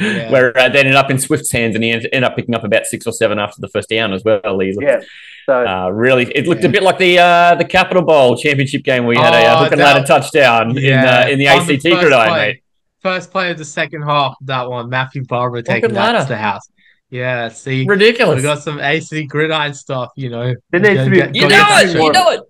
Yeah. 0.00 0.32
Where 0.32 0.56
uh, 0.58 0.70
they 0.70 0.80
ended 0.80 0.94
up 0.94 1.10
in 1.10 1.18
Swift's 1.18 1.52
hands 1.52 1.74
and 1.74 1.84
he 1.84 1.90
ended 1.90 2.08
ended 2.14 2.30
up 2.30 2.34
picking 2.34 2.54
up 2.54 2.64
about 2.64 2.86
six 2.86 3.06
or 3.06 3.12
seven 3.12 3.38
after 3.38 3.60
the 3.60 3.68
first 3.68 3.90
down 3.90 4.14
as 4.14 4.24
well. 4.24 4.58
He 4.58 4.72
looked, 4.72 4.82
yeah. 4.82 5.02
So 5.46 5.66
uh, 5.66 5.88
really, 5.90 6.24
it 6.34 6.46
looked 6.46 6.62
Yeah. 6.62 6.68
a 6.68 6.72
bit 6.72 6.82
like 6.82 6.98
the 6.98 7.18
uh, 7.18 7.54
the 7.56 7.64
Capital 7.64 8.02
Bowl 8.04 8.36
championship 8.36 8.82
game 8.84 9.04
where 9.06 9.16
you 9.16 9.22
had 9.22 9.34
a, 9.34 9.38
uh 9.46 9.54
Oh, 9.60 9.64
hook 9.64 9.72
and 9.72 9.80
ladder 9.80 10.06
touchdown 10.06 10.74
Yeah. 10.76 11.24
in, 11.26 11.28
uh, 11.28 11.30
in 11.32 11.38
the 11.38 11.48
On 11.48 11.58
ACT 11.58 11.66
first 11.82 11.82
gridiron, 12.00 12.32
mate. 12.32 12.62
First 13.00 13.32
play 13.32 13.50
of 13.50 13.58
the 13.58 13.64
second 13.64 14.02
half, 14.02 14.36
that 14.42 14.70
one, 14.70 14.88
Matthew 14.88 15.24
Barber 15.24 15.60
taking 15.62 15.90
at 15.90 15.94
that 15.94 16.22
to 16.22 16.28
the 16.28 16.36
house. 16.36 16.68
Yeah, 17.10 17.48
see, 17.48 17.84
ridiculous. 17.86 18.36
we 18.36 18.42
got 18.42 18.62
some 18.62 18.78
AC 18.80 19.24
gridiron 19.26 19.74
stuff, 19.74 20.10
you 20.16 20.30
know. 20.30 20.54
There 20.70 20.80
needs 20.80 21.04
to 21.04 21.10
be- 21.10 21.38
You 21.38 21.48
know 21.48 21.58
it. 21.78 21.92
You 21.94 22.12
know 22.12 22.30
it. 22.30 22.40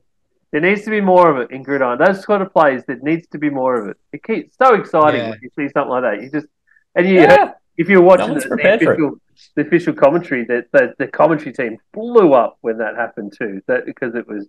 there 0.52 0.60
needs 0.60 0.82
to 0.84 0.90
be 0.90 1.00
more 1.00 1.30
of 1.30 1.38
it 1.38 1.50
in 1.50 1.62
gridiron. 1.62 1.98
Those 1.98 2.22
sort 2.22 2.42
of 2.42 2.52
plays, 2.52 2.84
there 2.86 2.98
needs 3.02 3.26
to 3.28 3.38
be 3.38 3.48
more 3.50 3.74
of 3.80 3.88
it. 3.88 3.96
It 4.12 4.22
keeps 4.22 4.54
so 4.58 4.74
exciting 4.74 5.20
Yeah. 5.20 5.30
when 5.30 5.38
you 5.42 5.48
see 5.58 5.68
something 5.72 5.90
like 5.90 6.02
that. 6.02 6.22
You 6.22 6.30
just 6.30 6.46
and 6.94 7.08
you 7.08 7.22
Yeah. 7.22 7.52
if 7.78 7.88
you're 7.88 8.02
watching 8.02 8.26
No 8.26 8.26
the, 8.26 8.32
one's 8.34 8.42
the 8.44 8.48
prepared 8.50 8.82
for 8.82 8.92
it. 8.92 9.00
official 9.00 9.16
the 9.54 9.62
official 9.62 9.92
commentary, 9.92 10.44
that 10.44 10.66
the, 10.72 10.94
the 10.98 11.06
commentary 11.06 11.52
team 11.52 11.78
blew 11.92 12.32
up 12.32 12.58
when 12.60 12.78
that 12.78 12.96
happened 12.96 13.34
too. 13.36 13.60
That 13.66 13.86
because 13.86 14.14
it 14.14 14.26
was 14.26 14.46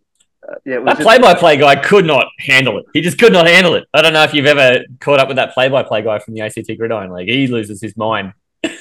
uh, 0.48 0.56
yeah, 0.66 0.76
it 0.76 0.84
was 0.84 0.86
That 0.88 0.98
just- 0.98 1.08
play-by-play 1.08 1.58
guy 1.58 1.76
could 1.78 2.06
not 2.06 2.28
handle 2.40 2.78
it. 2.80 2.86
He 2.94 3.02
just 3.02 3.18
could 3.18 3.34
not 3.34 3.48
handle 3.48 3.76
it. 3.76 3.86
I 3.94 4.02
don't 4.02 4.14
know 4.14 4.24
if 4.24 4.34
you've 4.34 4.46
ever 4.46 4.84
caught 5.00 5.20
up 5.20 5.28
with 5.28 5.38
that 5.38 5.54
play-by-play 5.54 6.02
guy 6.02 6.20
from 6.20 6.34
the 6.34 6.42
ACT 6.42 6.68
Gridiron 6.78 7.12
League. 7.14 7.30
He 7.30 7.48
loses 7.48 7.82
his 7.82 7.96
mind. 7.98 8.34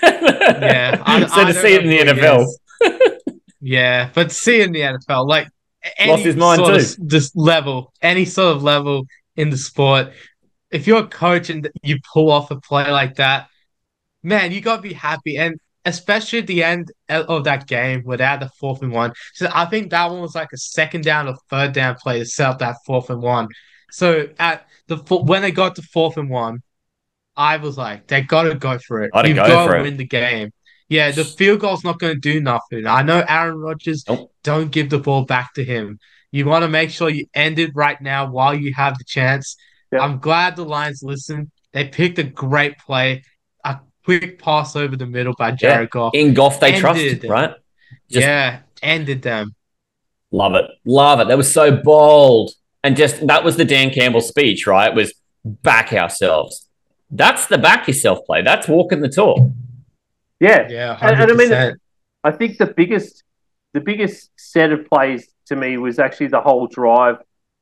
Yeah, 0.42 1.00
I, 1.06 1.24
so 1.26 1.34
I 1.34 1.44
to 1.44 1.52
don't 1.52 1.62
see 1.62 1.74
it 1.74 1.84
in 1.84 1.90
the 1.90 2.12
NFL. 2.12 2.48
Yeah, 3.60 4.10
but 4.12 4.32
seeing 4.32 4.72
the 4.72 4.80
NFL, 4.80 5.28
like 5.28 5.48
any 5.96 6.10
Lost 6.10 6.24
his 6.24 6.36
mind 6.36 6.58
sort 6.58 6.80
too. 6.80 6.80
Of, 6.80 7.08
this 7.08 7.34
level, 7.36 7.92
any 8.02 8.24
sort 8.24 8.56
of 8.56 8.62
level 8.62 9.06
in 9.36 9.50
the 9.50 9.56
sport, 9.56 10.12
if 10.70 10.86
you're 10.86 10.98
a 11.04 11.06
coach 11.06 11.48
and 11.48 11.70
you 11.82 11.98
pull 12.12 12.30
off 12.30 12.50
a 12.50 12.60
play 12.60 12.90
like 12.90 13.16
that, 13.16 13.48
man, 14.22 14.50
you 14.50 14.60
gotta 14.60 14.82
be 14.82 14.92
happy. 14.92 15.36
And 15.36 15.60
especially 15.84 16.40
at 16.40 16.46
the 16.46 16.62
end 16.62 16.92
of 17.08 17.44
that 17.44 17.66
game 17.66 18.02
where 18.02 18.16
they 18.16 18.24
had 18.24 18.40
the 18.40 18.50
fourth 18.60 18.82
and 18.82 18.92
one. 18.92 19.12
So 19.34 19.48
I 19.52 19.64
think 19.66 19.90
that 19.90 20.10
one 20.10 20.20
was 20.20 20.34
like 20.34 20.52
a 20.52 20.58
second 20.58 21.04
down 21.04 21.28
or 21.28 21.36
third 21.50 21.72
down 21.72 21.96
play 21.96 22.18
to 22.20 22.24
set 22.24 22.48
up 22.48 22.58
that 22.60 22.76
fourth 22.86 23.10
and 23.10 23.22
one. 23.22 23.48
So 23.90 24.28
at 24.38 24.66
the 24.88 24.96
when 24.96 25.42
they 25.42 25.50
got 25.50 25.76
to 25.76 25.82
fourth 25.82 26.16
and 26.16 26.30
one, 26.30 26.62
I 27.36 27.56
was 27.56 27.76
like, 27.76 28.06
they 28.06 28.22
gotta 28.22 28.54
go 28.54 28.78
for 28.78 29.02
it. 29.02 29.12
Gotta 29.12 29.28
You've 29.28 29.36
go 29.36 29.46
got 29.46 29.66
for 29.66 29.74
to 29.74 29.80
it. 29.80 29.82
win 29.82 29.96
the 29.96 30.06
game. 30.06 30.50
Yeah, 30.88 31.10
the 31.10 31.24
field 31.24 31.60
goal's 31.60 31.84
not 31.84 31.98
going 31.98 32.12
to 32.12 32.20
do 32.20 32.38
nothing. 32.38 32.86
I 32.86 33.00
know 33.00 33.24
Aaron 33.26 33.56
Rodgers. 33.56 34.04
Nope. 34.06 34.30
Don't 34.42 34.70
give 34.70 34.90
the 34.90 34.98
ball 34.98 35.24
back 35.24 35.54
to 35.54 35.64
him. 35.64 35.98
You 36.32 36.44
want 36.44 36.64
to 36.64 36.68
make 36.68 36.90
sure 36.90 37.08
you 37.08 37.24
end 37.32 37.58
it 37.58 37.70
right 37.74 37.98
now 37.98 38.30
while 38.30 38.54
you 38.54 38.74
have 38.74 38.98
the 38.98 39.04
chance. 39.04 39.56
Yeah. 39.90 40.00
I'm 40.00 40.18
glad 40.18 40.54
the 40.54 40.66
Lions 40.66 41.02
listened. 41.02 41.50
They 41.72 41.88
picked 41.88 42.18
a 42.18 42.24
great 42.24 42.76
play, 42.78 43.12
a 43.12 43.22
quick 44.04 44.40
pass 44.42 44.76
over 44.76 44.96
the 44.96 45.06
middle 45.06 45.34
by 45.38 45.50
Jared 45.52 45.90
Goff. 45.90 46.14
In 46.14 46.34
Goff, 46.34 46.60
they 46.60 46.74
Ended 46.74 46.80
trust, 46.80 47.24
right? 47.28 47.54
Just- 48.10 48.26
yeah, 48.26 48.60
ended 48.82 49.22
them. 49.22 49.54
Love 50.30 50.54
it. 50.54 50.64
Love 50.84 51.20
it. 51.20 51.28
That 51.28 51.36
was 51.36 51.52
so 51.52 51.76
bold. 51.76 52.52
And 52.84 52.96
just 52.96 53.26
that 53.26 53.44
was 53.44 53.56
the 53.56 53.64
Dan 53.64 53.90
Campbell 53.90 54.20
speech, 54.20 54.66
right? 54.66 54.88
It 54.88 54.94
Was 54.94 55.12
back 55.44 55.92
ourselves. 55.92 56.68
That's 57.10 57.46
the 57.46 57.58
back 57.58 57.86
yourself 57.86 58.24
play. 58.26 58.42
That's 58.42 58.66
walking 58.66 59.00
the 59.00 59.08
talk. 59.08 59.38
Yeah, 60.40 60.66
Yeah, 60.68 60.98
And- 61.00 61.20
and 61.20 61.30
I 61.30 61.34
mean, 61.34 61.76
I 62.24 62.30
think 62.32 62.58
the 62.58 62.66
biggest 62.66 63.22
the 63.74 63.80
biggest 63.80 64.30
set 64.36 64.70
of 64.72 64.86
plays 64.88 65.28
to 65.46 65.56
me 65.56 65.76
was 65.78 65.98
actually 65.98 66.26
the 66.28 66.40
whole 66.40 66.66
drive 66.66 67.18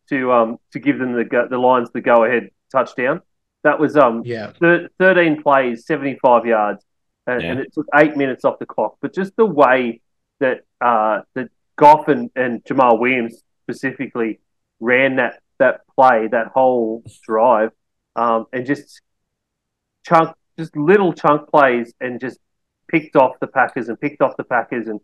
to 0.09 0.33
um 0.33 0.59
to 0.73 0.79
give 0.79 0.99
them 0.99 1.13
the 1.13 1.25
go, 1.25 1.47
the 1.49 1.59
Lions 1.59 1.91
the 1.93 2.01
go 2.01 2.25
ahead 2.25 2.51
touchdown. 2.73 3.21
That 3.63 3.79
was 3.79 3.97
um 3.97 4.23
yeah, 4.25 4.53
thir- 4.59 4.89
thirteen 4.99 5.43
plays, 5.43 5.85
seventy 5.87 6.19
five 6.23 6.47
yards, 6.47 6.83
and, 7.27 7.43
Yeah. 7.43 7.51
and 7.51 7.61
it 7.61 7.73
took 7.75 7.87
eight 7.95 8.17
minutes 8.17 8.45
off 8.45 8.59
the 8.59 8.67
clock. 8.67 8.97
But 9.03 9.15
just 9.15 9.37
the 9.37 9.45
way 9.47 10.01
that 10.39 10.63
uh 10.81 11.23
that 11.35 11.51
Goff 11.77 12.09
and, 12.09 12.31
and 12.37 12.63
Jamaal 12.65 12.99
Williams 12.99 13.43
specifically 13.65 14.41
ran 14.81 15.17
that 15.17 15.41
that 15.59 15.81
play, 15.95 16.27
that 16.29 16.49
whole 16.49 17.03
drive, 17.23 17.71
um, 18.17 18.47
and 18.53 18.65
just 18.65 19.03
chunk 20.07 20.35
just 20.59 20.75
little 20.77 21.13
chunk 21.13 21.49
plays 21.51 21.93
and 22.01 22.19
just 22.21 22.39
picked 22.89 23.15
off 23.17 23.39
the 23.41 23.47
Packers 23.47 23.89
and 23.89 24.01
picked 24.01 24.21
off 24.23 24.37
the 24.37 24.45
Packers 24.45 24.89
and 24.89 25.01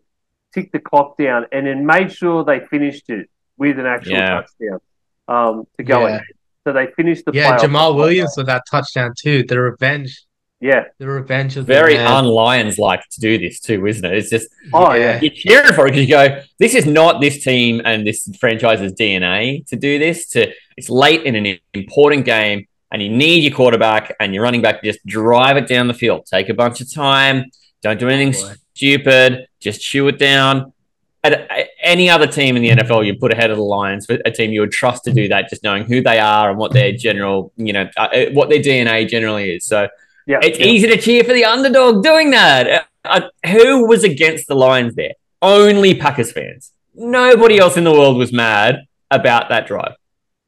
ticked 0.53 0.71
the 0.73 0.79
clock 0.79 1.17
down 1.17 1.45
and 1.51 1.67
then 1.67 1.85
made 1.85 2.11
sure 2.11 2.43
they 2.43 2.59
finished 2.65 3.09
it 3.09 3.29
with 3.57 3.77
an 3.79 3.85
actual 3.85 4.13
Yeah. 4.13 4.29
touchdown 4.41 4.79
um, 5.27 5.67
to 5.77 5.83
go 5.83 6.01
Yeah. 6.01 6.07
ahead. 6.15 6.21
So 6.67 6.73
they 6.73 6.87
finished 6.97 7.23
the 7.23 7.31
yeah. 7.33 7.57
Jamaal 7.57 7.95
with- 7.95 8.03
Williams 8.03 8.33
with 8.35 8.47
that 8.47 8.63
touchdown 8.69 9.13
too. 9.17 9.43
The 9.47 9.57
revenge, 9.57 10.23
Yeah. 10.59 10.83
the 10.99 11.07
revenge 11.07 11.55
of 11.55 11.65
the 11.65 11.73
Very 11.73 11.97
un-Lions 11.97 12.77
like 12.77 13.07
to 13.11 13.21
do 13.21 13.37
this 13.37 13.61
too, 13.61 13.87
isn't 13.87 14.03
it? 14.03 14.17
It's 14.17 14.29
just 14.29 14.49
Oh 14.73 14.93
Yeah. 14.93 15.13
yeah. 15.13 15.19
you're 15.21 15.31
cheering 15.31 15.71
for 15.73 15.87
it 15.87 15.91
because 15.91 16.01
you 16.01 16.09
go, 16.09 16.41
this 16.59 16.75
is 16.75 16.85
not 16.85 17.21
this 17.21 17.41
team 17.41 17.81
and 17.85 18.05
this 18.05 18.29
franchise's 18.37 18.91
DNA 18.91 19.65
to 19.67 19.77
do 19.77 19.97
this. 19.97 20.27
To 20.31 20.51
it's 20.75 20.89
late 20.89 21.23
in 21.23 21.35
an 21.35 21.57
important 21.73 22.25
game, 22.25 22.65
and 22.91 23.01
you 23.01 23.07
need 23.09 23.43
your 23.43 23.55
quarterback 23.55 24.13
and 24.19 24.33
your 24.33 24.43
running 24.43 24.61
back 24.61 24.81
to 24.81 24.91
just 24.91 25.05
drive 25.05 25.55
it 25.55 25.67
down 25.69 25.87
the 25.87 25.93
field. 25.93 26.25
Take 26.25 26.49
a 26.49 26.53
bunch 26.53 26.81
of 26.81 26.93
time. 26.93 27.45
Don't 27.81 27.97
do 27.97 28.09
anything 28.09 28.35
oh, 28.43 28.49
boy. 28.49 28.55
stupid. 28.75 29.47
Just 29.61 29.79
chew 29.79 30.09
it 30.09 30.19
down. 30.19 30.73
At 31.23 31.31
at 31.33 31.66
any 31.87 32.09
other 32.09 32.27
team 32.27 32.55
in 32.55 32.61
the 32.61 32.69
NFL, 32.69 33.05
you 33.05 33.15
put 33.17 33.31
ahead 33.33 33.49
of 33.49 33.57
the 33.57 33.63
Lions, 33.63 34.05
but 34.05 34.21
a 34.25 34.31
team 34.31 34.51
you 34.51 34.61
would 34.61 34.71
trust 34.71 35.03
to 35.05 35.13
do 35.13 35.27
that, 35.29 35.49
just 35.49 35.63
knowing 35.63 35.85
who 35.85 36.01
they 36.01 36.19
are 36.19 36.49
and 36.49 36.59
what 36.59 36.73
their 36.73 36.91
general, 36.91 37.51
you 37.55 37.73
know, 37.73 37.89
uh, 37.97 38.01
uh, 38.13 38.25
what 38.33 38.49
their 38.49 38.59
DNA 38.59 39.07
generally 39.07 39.55
is. 39.55 39.65
So 39.65 39.87
Yeah. 40.27 40.39
it's 40.43 40.59
yeah. 40.59 40.65
easy 40.67 40.87
to 40.87 40.97
cheer 40.97 41.23
for 41.23 41.33
the 41.33 41.45
underdog 41.45 42.03
doing 42.03 42.31
that. 42.31 42.67
Uh, 42.67 42.81
uh, 43.05 43.21
who 43.49 43.87
was 43.87 44.03
against 44.03 44.47
the 44.47 44.55
Lions 44.55 44.95
there? 44.95 45.13
Only 45.41 45.95
Packers 45.95 46.31
fans. 46.31 46.73
Nobody 46.93 47.57
else 47.57 47.77
in 47.77 47.83
the 47.85 47.91
world 47.91 48.17
was 48.17 48.33
mad 48.33 48.81
about 49.09 49.49
that 49.49 49.65
drive. 49.67 49.93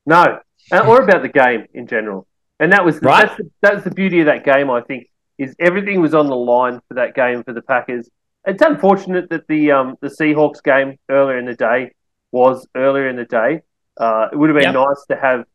No, 0.06 0.40
uh, 0.72 0.80
or 0.88 1.02
about 1.02 1.22
the 1.22 1.30
game 1.30 1.66
in 1.74 1.88
general. 1.88 2.28
And 2.60 2.74
that 2.74 2.84
was 2.84 3.02
Right. 3.02 3.28
that's, 3.28 3.38
the, 3.38 3.50
that's 3.62 3.84
the 3.86 3.92
beauty 3.92 4.20
of 4.20 4.26
that 4.26 4.44
game. 4.44 4.70
I 4.70 4.82
think 4.82 5.08
is 5.38 5.56
everything 5.60 6.02
was 6.02 6.14
on 6.14 6.28
the 6.28 6.36
line 6.36 6.82
for 6.88 6.96
that 6.96 7.16
game 7.16 7.44
for 7.44 7.54
the 7.54 7.62
Packers. 7.62 8.10
It's 8.46 8.62
unfortunate 8.62 9.30
that 9.30 9.48
the 9.48 9.72
um, 9.72 9.98
the 10.02 10.08
Seahawks 10.08 10.64
game 10.64 10.98
earlier 11.10 11.38
in 11.38 11.46
the 11.46 11.56
day 11.56 11.92
was 12.32 12.68
earlier 12.76 13.08
in 13.10 13.16
the 13.16 13.26
day. 13.26 13.62
Uh, 14.00 14.28
it 14.32 14.36
would 14.38 14.50
have 14.50 14.56
been 14.56 14.74
Yep. 14.74 14.76
nice 14.76 15.06
to 15.10 15.16
have 15.18 15.46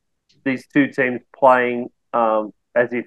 these 0.45 0.67
two 0.67 0.89
teams 0.89 1.21
playing 1.37 1.89
um, 2.13 2.53
as 2.75 2.93
if 2.93 3.07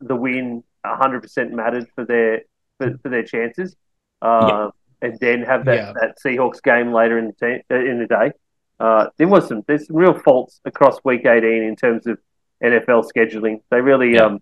the 0.00 0.16
win 0.16 0.64
100% 0.84 1.50
mattered 1.52 1.86
for 1.94 2.04
their 2.04 2.42
for, 2.78 2.98
for 3.02 3.08
their 3.08 3.22
chances, 3.22 3.76
uh, 4.20 4.70
and 5.00 5.16
then 5.20 5.42
have 5.42 5.64
that, 5.66 5.74
Yeah. 5.76 5.92
that 6.00 6.16
Seahawks 6.24 6.60
game 6.62 6.92
later 6.92 7.16
in 7.18 7.26
the 7.28 7.32
te- 7.46 7.62
uh, 7.70 7.78
in 7.78 8.00
the 8.00 8.06
day. 8.06 8.32
Uh, 8.80 9.06
there 9.16 9.28
was 9.28 9.46
some 9.46 9.62
there's 9.68 9.86
some 9.86 9.96
real 9.96 10.18
faults 10.18 10.60
across 10.64 10.98
week 11.04 11.24
18 11.24 11.62
in 11.62 11.76
terms 11.76 12.06
of 12.08 12.18
NFL 12.62 13.08
scheduling. 13.14 13.60
They 13.70 13.80
really, 13.80 14.18
um, 14.18 14.40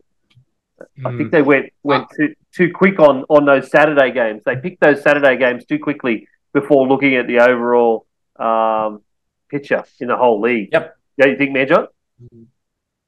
I 1.04 1.14
think 1.16 1.30
they 1.30 1.42
went 1.42 1.66
went 1.82 2.08
too 2.16 2.34
too 2.54 2.70
quick 2.74 2.98
on 3.00 3.24
on 3.28 3.44
those 3.44 3.70
Saturday 3.70 4.12
games. 4.12 4.42
They 4.44 4.56
picked 4.56 4.80
those 4.80 5.02
Saturday 5.02 5.36
games 5.36 5.64
too 5.64 5.78
quickly 5.78 6.28
before 6.52 6.86
looking 6.86 7.16
at 7.16 7.26
the 7.26 7.40
overall 7.40 8.06
um, 8.36 9.02
picture 9.50 9.84
in 10.00 10.08
the 10.08 10.16
whole 10.16 10.40
league. 10.40 10.68
Yep. 10.72 10.96
Yeah, 11.16 11.26
you 11.26 11.36
think, 11.36 11.54
Manjot? 11.56 11.88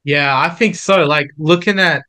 Yeah, 0.03 0.37
I 0.37 0.49
think 0.49 0.75
so. 0.75 1.05
Like 1.05 1.29
looking 1.37 1.79
at 1.79 2.03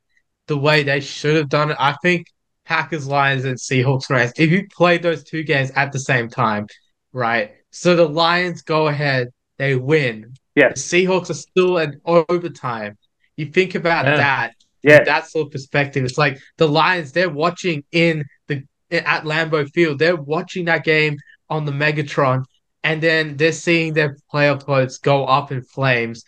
the 0.46 0.56
way 0.56 0.82
they 0.82 1.00
should 1.00 1.36
have 1.36 1.48
done 1.48 1.70
it, 1.70 1.76
I 1.80 1.96
think 2.02 2.26
Packers, 2.64 3.06
Lions, 3.06 3.44
and 3.44 3.56
Seahawks, 3.56 4.10
Rams. 4.10 4.32
If 4.36 4.50
you 4.50 4.66
played 4.68 5.02
those 5.02 5.24
two 5.24 5.42
games 5.42 5.70
at 5.76 5.92
the 5.92 5.98
same 5.98 6.28
time, 6.28 6.66
right? 7.12 7.52
So 7.70 7.96
the 7.96 8.08
Lions 8.08 8.62
go 8.62 8.88
ahead, 8.88 9.28
they 9.58 9.76
win. 9.76 10.34
Yeah. 10.54 10.68
The 10.70 10.74
Seahawks 10.74 11.30
are 11.30 11.34
still 11.34 11.78
in 11.78 12.00
overtime. 12.04 12.98
You 13.36 13.46
think 13.46 13.74
about 13.74 14.04
Yeah. 14.06 14.16
that, 14.16 14.54
Yeah, 14.86 15.02
that 15.02 15.26
sort 15.26 15.46
of 15.46 15.52
perspective. 15.52 16.04
It's 16.04 16.16
like 16.16 16.38
the 16.58 16.68
Lions, 16.68 17.10
they're 17.10 17.28
watching 17.28 17.82
in 17.90 18.24
the 18.46 18.62
at 18.92 19.24
Lambeau 19.24 19.68
Field. 19.74 19.98
They're 19.98 20.14
watching 20.14 20.66
that 20.66 20.84
game 20.84 21.16
on 21.50 21.64
the 21.64 21.72
Megatron, 21.72 22.44
and 22.84 23.02
then 23.02 23.36
they're 23.36 23.50
seeing 23.50 23.94
their 23.94 24.16
playoff 24.32 24.62
hopes 24.62 24.98
go 24.98 25.24
up 25.26 25.50
in 25.50 25.62
flames 25.62 26.24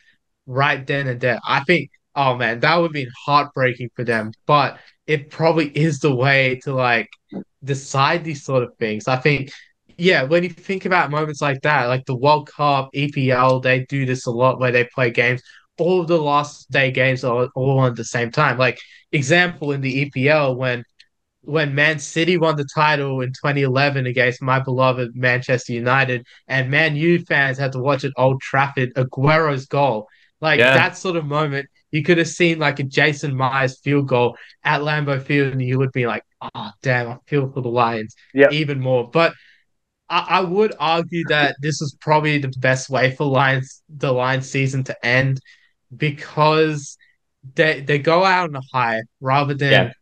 right 0.47 0.85
then 0.85 1.07
and 1.07 1.21
there. 1.21 1.39
I 1.47 1.63
think, 1.65 1.91
oh 2.17 2.35
man, 2.37 2.59
that 2.61 2.77
would 2.77 2.91
be 2.93 3.07
heartbreaking 3.25 3.91
for 3.95 4.03
them. 4.05 4.33
But 4.45 4.81
it 5.07 5.31
probably 5.31 5.69
is 5.69 6.01
the 6.01 6.15
way 6.15 6.61
to 6.65 6.75
like 6.75 7.09
decide 7.63 8.25
these 8.25 8.45
sort 8.45 8.65
of 8.65 8.75
things. 8.81 9.07
I 9.07 9.17
think, 9.19 9.53
yeah, 9.97 10.25
when 10.25 10.43
you 10.43 10.51
think 10.51 10.85
about 10.85 11.13
moments 11.13 11.41
like 11.41 11.63
that, 11.63 11.87
like 11.87 12.07
the 12.07 12.17
World 12.17 12.49
Cup, 12.49 12.91
EPL, 12.93 13.63
they 13.63 13.87
do 13.89 14.05
this 14.05 14.27
a 14.27 14.33
lot 14.33 14.59
where 14.59 14.73
they 14.73 14.85
play 14.93 15.13
games. 15.13 15.43
All 15.79 16.01
of 16.01 16.09
the 16.09 16.19
last 16.21 16.71
day 16.71 16.91
games 16.91 17.25
are 17.25 17.49
all 17.55 17.79
on 17.79 17.91
at 17.91 17.97
the 17.97 18.05
same 18.05 18.31
time. 18.31 18.59
Like 18.59 18.79
example 19.13 19.73
in 19.73 19.81
the 19.81 20.11
EPL 20.11 20.57
when 20.57 20.85
when 21.43 21.75
Man 21.75 21.99
City 21.99 22.37
won 22.37 22.57
the 22.57 22.67
title 22.75 23.21
in 23.23 23.31
2011 23.31 24.07
against 24.07 24.43
my 24.43 24.59
beloved 24.61 25.13
Manchester 25.15 25.73
United, 25.73 26.27
and 26.49 26.71
Man 26.71 26.97
U 26.97 27.21
fans 27.21 27.59
had 27.59 27.73
to 27.73 27.79
watch 27.79 28.05
at 28.05 28.13
Old 28.17 28.41
Trafford 28.41 28.93
Aguero's 28.97 29.67
goal. 29.67 30.09
Like 30.41 30.59
Yeah. 30.59 30.75
that 30.75 30.97
sort 30.97 31.17
of 31.17 31.25
moment, 31.25 31.69
you 31.91 32.03
could 32.03 32.19
have 32.19 32.29
seen 32.29 32.59
like 32.59 32.81
a 32.81 32.83
Jason 32.85 33.35
Myers 33.37 33.79
field 33.81 34.09
goal 34.09 34.37
at 34.65 34.83
Lambeau 34.83 35.21
Field, 35.23 35.53
and 35.53 35.63
you 35.63 35.79
would 35.79 35.93
be 35.93 36.07
like, 36.07 36.23
"Oh, 36.55 36.71
damn, 36.83 37.09
I 37.09 37.17
feel 37.27 37.51
for 37.51 37.63
the 37.63 37.69
Lions 37.71 38.15
Yeah. 38.35 38.51
even 38.51 38.79
more." 38.81 39.09
But 39.11 39.33
I, 40.09 40.27
I 40.29 40.41
would 40.41 40.75
argue 40.79 41.25
that 41.29 41.57
this 41.61 41.81
is 41.83 41.97
probably 42.01 42.39
the 42.39 42.53
best 42.59 42.91
way 42.91 43.15
for 43.15 43.25
Lions 43.25 43.83
the 43.89 44.13
Lions 44.13 44.51
season 44.51 44.85
to 44.85 45.07
end 45.07 45.41
because 45.97 46.97
they 47.55 47.81
they 47.81 47.99
go 47.99 48.25
out 48.25 48.49
on 48.51 48.57
a 48.57 48.61
high 48.73 49.03
rather 49.21 49.55
than 49.55 49.73
Yeah. 49.73 49.93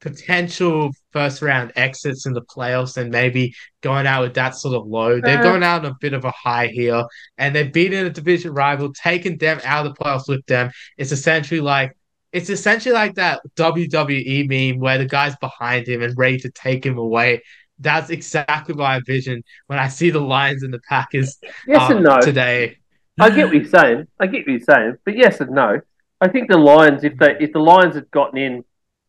potential 0.00 0.90
first 1.12 1.42
round 1.42 1.72
exits 1.76 2.26
in 2.26 2.32
the 2.32 2.42
playoffs 2.42 2.96
and 2.96 3.10
maybe 3.10 3.54
going 3.82 4.06
out 4.06 4.22
with 4.22 4.34
that 4.34 4.56
sort 4.56 4.74
of 4.74 4.86
low. 4.86 5.20
They're 5.20 5.38
Uh. 5.38 5.42
going 5.42 5.62
out 5.62 5.84
on 5.84 5.92
a 5.92 5.96
bit 6.00 6.12
of 6.12 6.24
a 6.24 6.32
high 6.32 6.66
here 6.68 7.04
and 7.38 7.54
they're 7.54 7.70
beating 7.70 8.04
a 8.04 8.10
division 8.10 8.52
rival, 8.52 8.92
taking 8.92 9.38
them 9.38 9.60
out 9.64 9.86
of 9.86 9.94
the 9.94 10.04
playoffs 10.04 10.28
with 10.28 10.44
them. 10.46 10.70
It's 10.98 11.12
essentially 11.12 11.60
like 11.60 11.92
it's 12.32 12.48
essentially 12.50 12.94
like 12.94 13.14
that 13.16 13.40
WWE 13.56 14.44
meme 14.48 14.80
where 14.80 14.96
the 14.98 15.04
guy's 15.06 15.36
behind 15.36 15.86
him 15.86 16.02
and 16.02 16.16
ready 16.16 16.38
to 16.38 16.50
take 16.50 16.84
him 16.84 16.96
away. 16.98 17.42
That's 17.78 18.10
exactly 18.10 18.74
my 18.74 19.00
vision 19.04 19.42
when 19.66 19.78
I 19.78 19.88
see 19.88 20.10
the 20.10 20.20
Lions 20.20 20.62
and 20.62 20.72
the 20.72 20.80
Packers 20.88 21.36
yes 21.66 21.90
uh, 21.90 21.94
and 21.96 22.04
no. 22.04 22.20
today. 22.20 22.78
I 23.20 23.30
get 23.30 23.46
what 23.46 23.54
you're 23.54 23.64
saying. 23.66 24.06
I 24.18 24.26
get 24.26 24.40
what 24.46 24.48
you're 24.48 24.60
saying, 24.60 24.96
but 25.04 25.16
yes 25.16 25.40
and 25.40 25.50
no. 25.50 25.80
I 26.20 26.28
think 26.28 26.48
the 26.48 26.56
Lions, 26.56 27.04
if 27.04 27.16
they 27.18 27.36
if 27.40 27.52
the 27.52 27.58
Lions 27.60 27.94
had 27.94 28.10
gotten 28.10 28.38
in 28.38 28.64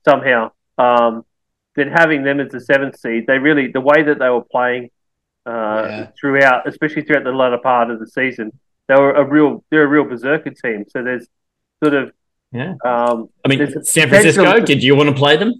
somehow, 0.06 0.52
um, 0.78 1.26
then 1.76 1.90
having 1.90 2.24
them 2.24 2.40
as 2.40 2.52
the 2.52 2.60
seventh 2.60 3.00
seed, 3.00 3.26
they 3.28 3.38
really 3.40 3.68
the 3.72 3.82
way 3.82 4.04
that 4.04 4.20
they 4.20 4.30
were 4.30 4.44
playing 4.44 4.90
uh, 5.46 5.86
Yeah. 5.90 6.08
throughout, 6.20 6.68
especially 6.68 7.04
throughout 7.04 7.24
the 7.24 7.32
latter 7.32 7.58
part 7.58 7.92
of 7.92 8.00
the 8.00 8.08
season, 8.08 8.52
they 8.88 8.96
were 8.96 9.14
a 9.14 9.24
real 9.26 9.64
they're 9.70 9.84
a 9.84 9.88
real 9.88 10.06
berserker 10.06 10.52
team. 10.52 10.86
So 10.90 11.04
there's 11.04 11.28
sort 11.84 11.94
of 11.94 12.12
Yeah. 12.52 12.74
um, 12.86 13.30
I 13.46 13.48
mean, 13.50 13.84
San 13.84 14.10
Francisco, 14.10 14.54
to- 14.54 14.62
did 14.62 14.84
you 14.84 14.96
want 14.96 15.10
to 15.10 15.16
play 15.16 15.38
them? 15.38 15.54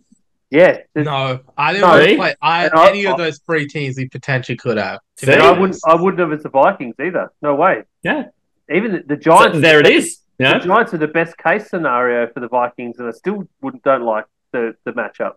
yeah. 0.50 0.78
there's- 0.94 1.06
No, 1.06 1.40
I 1.58 1.74
didn't 1.74 1.82
No. 1.82 1.90
want 1.98 2.10
to 2.10 2.16
play 2.16 2.36
I, 2.42 2.66
And 2.66 2.74
I- 2.76 2.90
any 2.90 3.06
of 3.08 3.18
those 3.18 3.40
three 3.40 3.68
teams 3.68 3.98
we 3.98 4.08
potentially 4.08 4.56
could 4.58 4.78
have. 4.78 5.00
To 5.18 5.26
See? 5.26 5.32
be 5.36 5.38
I 5.42 5.52
wouldn't 5.52 5.80
I 5.86 5.96
wouldn't 5.96 6.20
have 6.20 6.32
as 6.34 6.44
the 6.44 6.50
Vikings 6.50 6.96
either. 7.04 7.32
No 7.42 7.56
way. 7.56 7.84
Yeah. 8.04 8.26
Even 8.74 8.92
the, 8.94 9.00
the 9.16 9.16
So 9.16 9.32
Giants. 9.38 9.60
there 9.62 9.80
it 9.80 9.88
is. 9.88 10.20
The 10.38 10.46
Yeah. 10.46 10.58
Giants 10.60 10.94
are 10.94 10.98
the 10.98 11.08
best 11.08 11.38
case 11.38 11.70
scenario 11.70 12.28
for 12.34 12.40
the 12.40 12.48
Vikings, 12.48 12.98
and 13.00 13.08
I 13.08 13.12
still 13.12 13.48
wouldn't 13.62 13.84
don't 13.84 14.04
like 14.04 14.26
the, 14.52 14.76
the 14.86 14.92
matchup. 14.94 15.34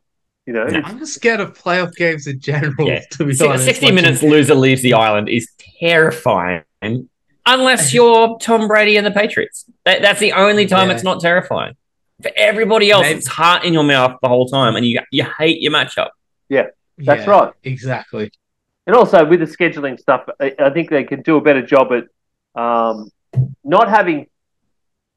You 0.46 0.52
know, 0.54 0.62
Yeah. 0.62 0.78
It's- 0.78 0.84
I'm 0.86 0.98
just 0.98 1.14
scared 1.14 1.40
of 1.40 1.52
playoff 1.60 1.94
games 1.96 2.26
in 2.26 2.40
general. 2.40 2.86
Yeah. 2.88 3.00
To 3.12 3.24
be 3.24 3.34
Si- 3.34 3.46
honest, 3.46 3.64
60 3.64 3.86
watching- 3.86 3.94
minutes 3.96 4.22
loser 4.22 4.54
leaves 4.54 4.80
the 4.82 4.94
island 4.94 5.28
is 5.28 5.48
terrifying. 5.80 6.62
Unless 7.44 7.92
you're 7.94 8.38
Tom 8.38 8.68
Brady 8.68 8.96
and 8.96 9.06
the 9.06 9.10
Patriots. 9.10 9.66
That, 9.84 10.02
that's 10.02 10.20
the 10.20 10.32
only 10.32 10.66
time 10.66 10.88
Yeah. 10.88 10.94
it's 10.94 11.04
not 11.04 11.20
terrifying. 11.20 11.74
For 12.22 12.30
everybody 12.34 12.90
else, 12.90 13.02
Maybe- 13.02 13.18
it's 13.18 13.26
heart 13.28 13.64
in 13.64 13.72
your 13.74 13.84
mouth 13.84 14.18
the 14.22 14.28
whole 14.28 14.46
time, 14.46 14.74
and 14.76 14.86
you 14.86 15.00
you 15.10 15.24
hate 15.38 15.60
your 15.60 15.72
matchup. 15.72 16.08
Yeah, 16.48 16.68
that's 16.96 17.26
Yeah, 17.26 17.30
right. 17.30 17.52
Exactly. 17.62 18.30
And 18.86 18.94
also 18.94 19.24
with 19.24 19.40
the 19.40 19.46
scheduling 19.46 19.98
stuff, 19.98 20.22
I, 20.40 20.54
I 20.58 20.70
think 20.70 20.90
they 20.90 21.04
can 21.04 21.22
do 21.22 21.36
a 21.36 21.40
better 21.40 21.62
job 21.62 21.88
at 21.92 22.04
um, 22.60 23.10
not 23.64 23.88
having 23.88 24.26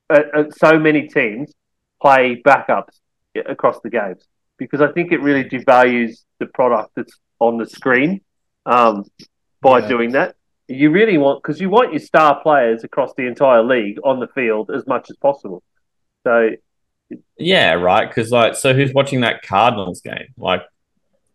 uh, 0.09 0.21
uh, 0.33 0.43
so 0.51 0.79
many 0.79 1.07
teams 1.07 1.53
play 2.01 2.41
backups 2.43 2.99
across 3.45 3.79
the 3.81 3.89
games 3.89 4.27
because 4.57 4.81
I 4.81 4.91
think 4.91 5.11
it 5.11 5.21
really 5.21 5.43
devalues 5.43 6.23
the 6.39 6.47
product 6.47 6.91
that's 6.95 7.13
on 7.39 7.57
the 7.57 7.65
screen 7.65 8.21
um, 8.65 9.05
by 9.61 9.79
Yeah. 9.79 9.87
doing 9.87 10.11
that. 10.13 10.35
You 10.67 10.91
really 10.91 11.17
want 11.17 11.41
because 11.41 11.59
you 11.59 11.69
want 11.69 11.93
your 11.93 11.99
star 11.99 12.41
players 12.41 12.83
across 12.83 13.13
the 13.17 13.25
entire 13.25 13.63
league 13.63 13.99
on 14.03 14.19
the 14.19 14.27
field 14.27 14.69
as 14.69 14.85
much 14.85 15.09
as 15.09 15.17
possible. 15.17 15.63
So 16.23 16.51
Yeah, 17.37 17.73
right. 17.73 18.07
Because 18.07 18.31
like, 18.31 18.55
so 18.55 18.73
who's 18.73 18.93
watching 18.93 19.21
that 19.21 19.41
Cardinals 19.41 20.01
game? 20.01 20.27
Like, 20.37 20.61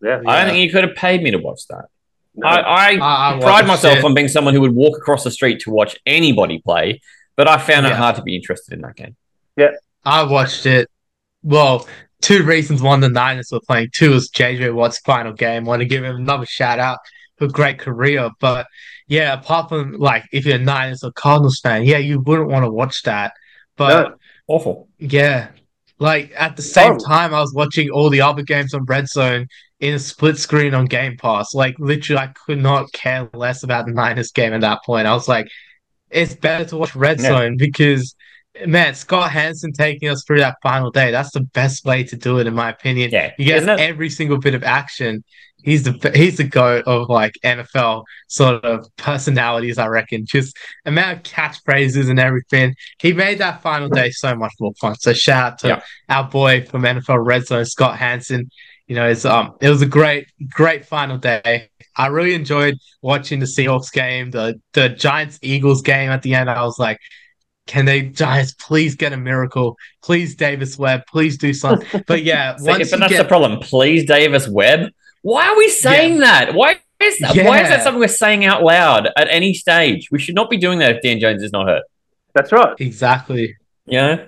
yeah, 0.00 0.20
I 0.26 0.44
don't 0.44 0.52
think 0.52 0.64
you 0.64 0.70
could 0.70 0.84
have 0.84 0.96
paid 0.96 1.22
me 1.22 1.32
to 1.32 1.38
watch 1.38 1.66
that. 1.68 1.86
No. 2.34 2.46
I, 2.48 2.56
I, 2.60 2.96
I- 2.96 3.36
I 3.36 3.40
pride 3.40 3.66
myself 3.66 3.98
it. 3.98 4.04
on 4.04 4.14
being 4.14 4.28
someone 4.28 4.54
who 4.54 4.60
would 4.62 4.74
walk 4.74 4.96
across 4.98 5.24
the 5.24 5.30
street 5.30 5.60
to 5.60 5.70
watch 5.70 5.96
anybody 6.06 6.60
play, 6.60 7.00
but 7.36 7.48
I 7.48 7.58
found 7.58 7.86
it 7.86 7.92
hard 7.92 8.16
to 8.16 8.22
be 8.22 8.36
interested 8.36 8.74
in 8.74 8.80
that 8.82 8.96
game. 8.96 9.16
Yeah. 9.56 9.70
I 10.04 10.22
watched 10.24 10.66
it. 10.66 10.90
Well, 11.42 11.86
two 12.20 12.42
reasons. 12.42 12.82
One, 12.82 13.00
the 13.00 13.08
Niners 13.08 13.50
were 13.52 13.60
playing. 13.60 13.90
Two 13.92 14.10
was 14.10 14.30
JJ 14.30 14.74
Watt's 14.74 14.98
final 15.00 15.32
game. 15.32 15.64
Want 15.64 15.80
to 15.80 15.86
give 15.86 16.02
him 16.04 16.16
another 16.16 16.46
shout 16.46 16.78
out 16.78 16.98
for 17.38 17.44
a 17.46 17.48
great 17.48 17.78
career. 17.78 18.30
But 18.40 18.66
yeah, 19.06 19.32
apart 19.34 19.68
from 19.68 19.92
like 19.92 20.24
if 20.32 20.44
you're 20.44 20.56
a 20.56 20.58
Niners 20.58 21.02
or 21.04 21.12
Cardinals 21.12 21.60
fan, 21.60 21.84
yeah, 21.84 21.98
you 21.98 22.20
wouldn't 22.20 22.48
want 22.50 22.64
to 22.64 22.70
watch 22.70 23.02
that. 23.04 23.32
But 23.76 24.08
No. 24.10 24.14
Awful. 24.46 24.88
yeah, 24.98 25.48
like 25.98 26.32
at 26.36 26.56
the 26.56 26.62
same 26.62 26.84
Horrible. 26.84 27.04
time, 27.06 27.34
I 27.34 27.40
was 27.40 27.54
watching 27.54 27.88
all 27.90 28.10
the 28.10 28.20
other 28.20 28.42
games 28.42 28.74
on 28.74 28.84
Red 28.84 29.08
Zone 29.08 29.46
in 29.80 29.94
a 29.94 29.98
split 29.98 30.38
screen 30.38 30.74
on 30.74 30.86
Game 30.86 31.16
Pass. 31.16 31.54
Like 31.54 31.76
literally, 31.78 32.20
I 32.20 32.28
could 32.28 32.58
not 32.62 32.92
care 32.92 33.28
less 33.34 33.62
about 33.62 33.86
the 33.86 33.92
Niners 33.92 34.32
game 34.32 34.52
at 34.52 34.60
that 34.62 34.80
point. 34.84 35.06
I 35.06 35.12
was 35.14 35.28
like, 35.28 35.48
it's 36.10 36.34
better 36.34 36.64
to 36.66 36.76
watch 36.76 36.94
Red 36.94 37.20
Yeah. 37.20 37.28
Zone 37.28 37.56
because 37.56 38.14
man, 38.66 38.94
Scott 38.94 39.30
Hanson 39.32 39.72
taking 39.72 40.08
us 40.08 40.22
through 40.24 40.38
that 40.38 40.56
final 40.62 40.90
day, 40.90 41.10
that's 41.10 41.32
the 41.32 41.40
best 41.40 41.84
way 41.84 42.04
to 42.04 42.16
do 42.16 42.38
it, 42.38 42.46
in 42.46 42.54
my 42.54 42.70
opinion. 42.70 43.10
Yeah. 43.12 43.32
You 43.38 43.46
get 43.46 43.62
Isn't 43.62 43.80
every 43.80 44.10
single 44.10 44.38
bit 44.38 44.54
of 44.54 44.62
action. 44.62 45.24
He's 45.64 45.82
the 45.82 46.12
he's 46.14 46.36
the 46.36 46.44
goat 46.44 46.84
of 46.86 47.08
like 47.08 47.32
NFL 47.42 48.04
sort 48.28 48.62
of 48.66 48.86
personalities, 48.96 49.78
I 49.78 49.86
reckon. 49.86 50.26
Just 50.26 50.56
amount 50.84 51.16
of 51.16 51.22
catchphrases 51.22 52.10
and 52.10 52.20
everything. 52.20 52.74
He 53.00 53.14
made 53.14 53.38
that 53.38 53.62
final 53.62 53.88
day 53.88 54.10
so 54.10 54.36
much 54.36 54.52
more 54.60 54.72
fun. 54.78 54.94
So 54.96 55.14
shout 55.14 55.52
out 55.52 55.58
to 55.60 55.68
Yeah. 55.68 55.82
our 56.10 56.28
boy 56.28 56.66
from 56.66 56.82
NFL 56.82 57.24
Red 57.24 57.46
Zone, 57.46 57.64
Scott 57.64 57.98
Hanson. 57.98 58.50
You 58.86 58.96
know, 58.96 59.08
it's 59.08 59.24
um 59.24 59.54
it 59.60 59.68
was 59.70 59.82
a 59.82 59.86
great, 59.86 60.26
great 60.50 60.84
final 60.84 61.16
day. 61.18 61.70
I 61.96 62.08
really 62.08 62.34
enjoyed 62.34 62.76
watching 63.02 63.38
the 63.38 63.46
Seahawks 63.46 63.92
game, 63.92 64.30
the 64.30 64.60
the 64.72 64.90
Giants 64.90 65.38
Eagles 65.42 65.82
game 65.82 66.10
at 66.10 66.22
the 66.22 66.34
end. 66.34 66.50
I 66.50 66.62
was 66.64 66.78
like, 66.78 66.98
can 67.66 67.86
they 67.86 68.02
Giants 68.02 68.52
please 68.54 68.94
get 68.94 69.12
a 69.12 69.16
miracle? 69.16 69.76
Please 70.02 70.34
Davis 70.34 70.76
Webb, 70.76 71.02
please 71.08 71.38
do 71.38 71.54
something. 71.54 72.02
But 72.06 72.24
yeah, 72.24 72.56
See, 72.56 72.68
once 72.68 72.90
but 72.90 73.00
that's 73.00 73.12
get 73.12 73.22
the 73.22 73.28
problem. 73.28 73.60
Please, 73.60 74.04
Davis 74.06 74.46
Webb. 74.48 74.90
Why 75.22 75.48
are 75.48 75.56
we 75.56 75.70
saying 75.70 76.18
that? 76.18 76.52
Why 76.54 76.76
is 77.00 77.18
that? 77.20 77.34
Why 77.36 77.62
is 77.62 77.68
that 77.70 77.82
something 77.82 78.00
we're 78.00 78.08
saying 78.08 78.44
out 78.44 78.62
loud 78.62 79.08
at 79.16 79.28
any 79.30 79.54
stage? 79.54 80.10
We 80.10 80.18
should 80.18 80.34
not 80.34 80.50
be 80.50 80.58
doing 80.58 80.78
that 80.80 80.96
if 80.96 81.02
Dan 81.02 81.18
Jones 81.20 81.42
is 81.42 81.52
not 81.52 81.66
hurt. 81.66 81.82
that's 82.34 82.52
right, 82.52 82.74
exactly. 82.78 83.56
Yeah. 83.86 84.26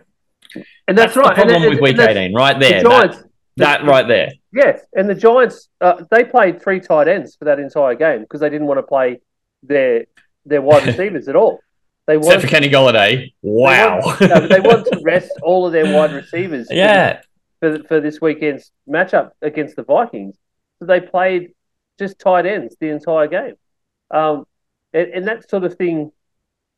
and 0.88 0.96
that's, 0.96 1.12
the 1.14 1.20
right. 1.20 1.30
The 1.36 1.42
problem 1.42 1.56
and, 1.56 1.64
and- 1.64 1.74
with 1.74 1.82
week 1.82 1.98
and 1.98 2.16
18, 2.16 2.34
right 2.34 2.58
The 2.58 2.68
there. 2.68 2.82
Giants, 2.82 3.18
that, 3.56 3.84
right 3.84 4.06
there. 4.06 4.30
Yes, 4.52 4.80
and 4.94 5.08
the 5.08 5.14
Giants 5.14 5.68
uh, 5.80 6.04
they 6.10 6.24
played 6.24 6.62
three 6.62 6.80
tight 6.80 7.08
ends 7.08 7.36
for 7.36 7.46
that 7.46 7.58
entire 7.58 7.94
game 7.94 8.20
because 8.20 8.40
they 8.40 8.50
didn't 8.50 8.66
want 8.66 8.78
to 8.78 8.82
play 8.82 9.20
their 9.62 10.06
their 10.44 10.62
wide 10.62 10.86
receivers 10.86 11.28
at 11.28 11.36
all. 11.36 11.60
They 12.06 12.16
Except 12.16 12.42
for 12.42 12.48
Kenny 12.48 12.68
Golladay. 12.68 13.32
Wow. 13.42 14.00
no, 14.20 14.46
they 14.46 14.60
want 14.60 14.86
to 14.86 15.00
rest 15.04 15.32
all 15.42 15.66
of 15.66 15.72
their 15.72 15.92
wide 15.92 16.12
receivers. 16.12 16.68
for- 16.68 16.74
yeah. 16.74 17.20
for 17.60 17.82
for 17.84 18.00
this 18.00 18.20
weekend's 18.20 18.70
matchup 18.88 19.30
against 19.42 19.76
the 19.76 19.82
Vikings. 19.82 20.36
So 20.78 20.86
they 20.86 21.00
played 21.00 21.52
just 21.98 22.18
tight 22.18 22.46
ends 22.46 22.76
the 22.78 22.90
entire 22.90 23.26
game, 23.26 23.54
um, 24.10 24.44
and, 24.92 25.08
and 25.08 25.28
that 25.28 25.48
sort 25.48 25.64
of 25.64 25.74
thing. 25.76 26.12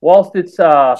Whilst 0.01 0.37
it's 0.37 0.61
uh, 0.61 0.97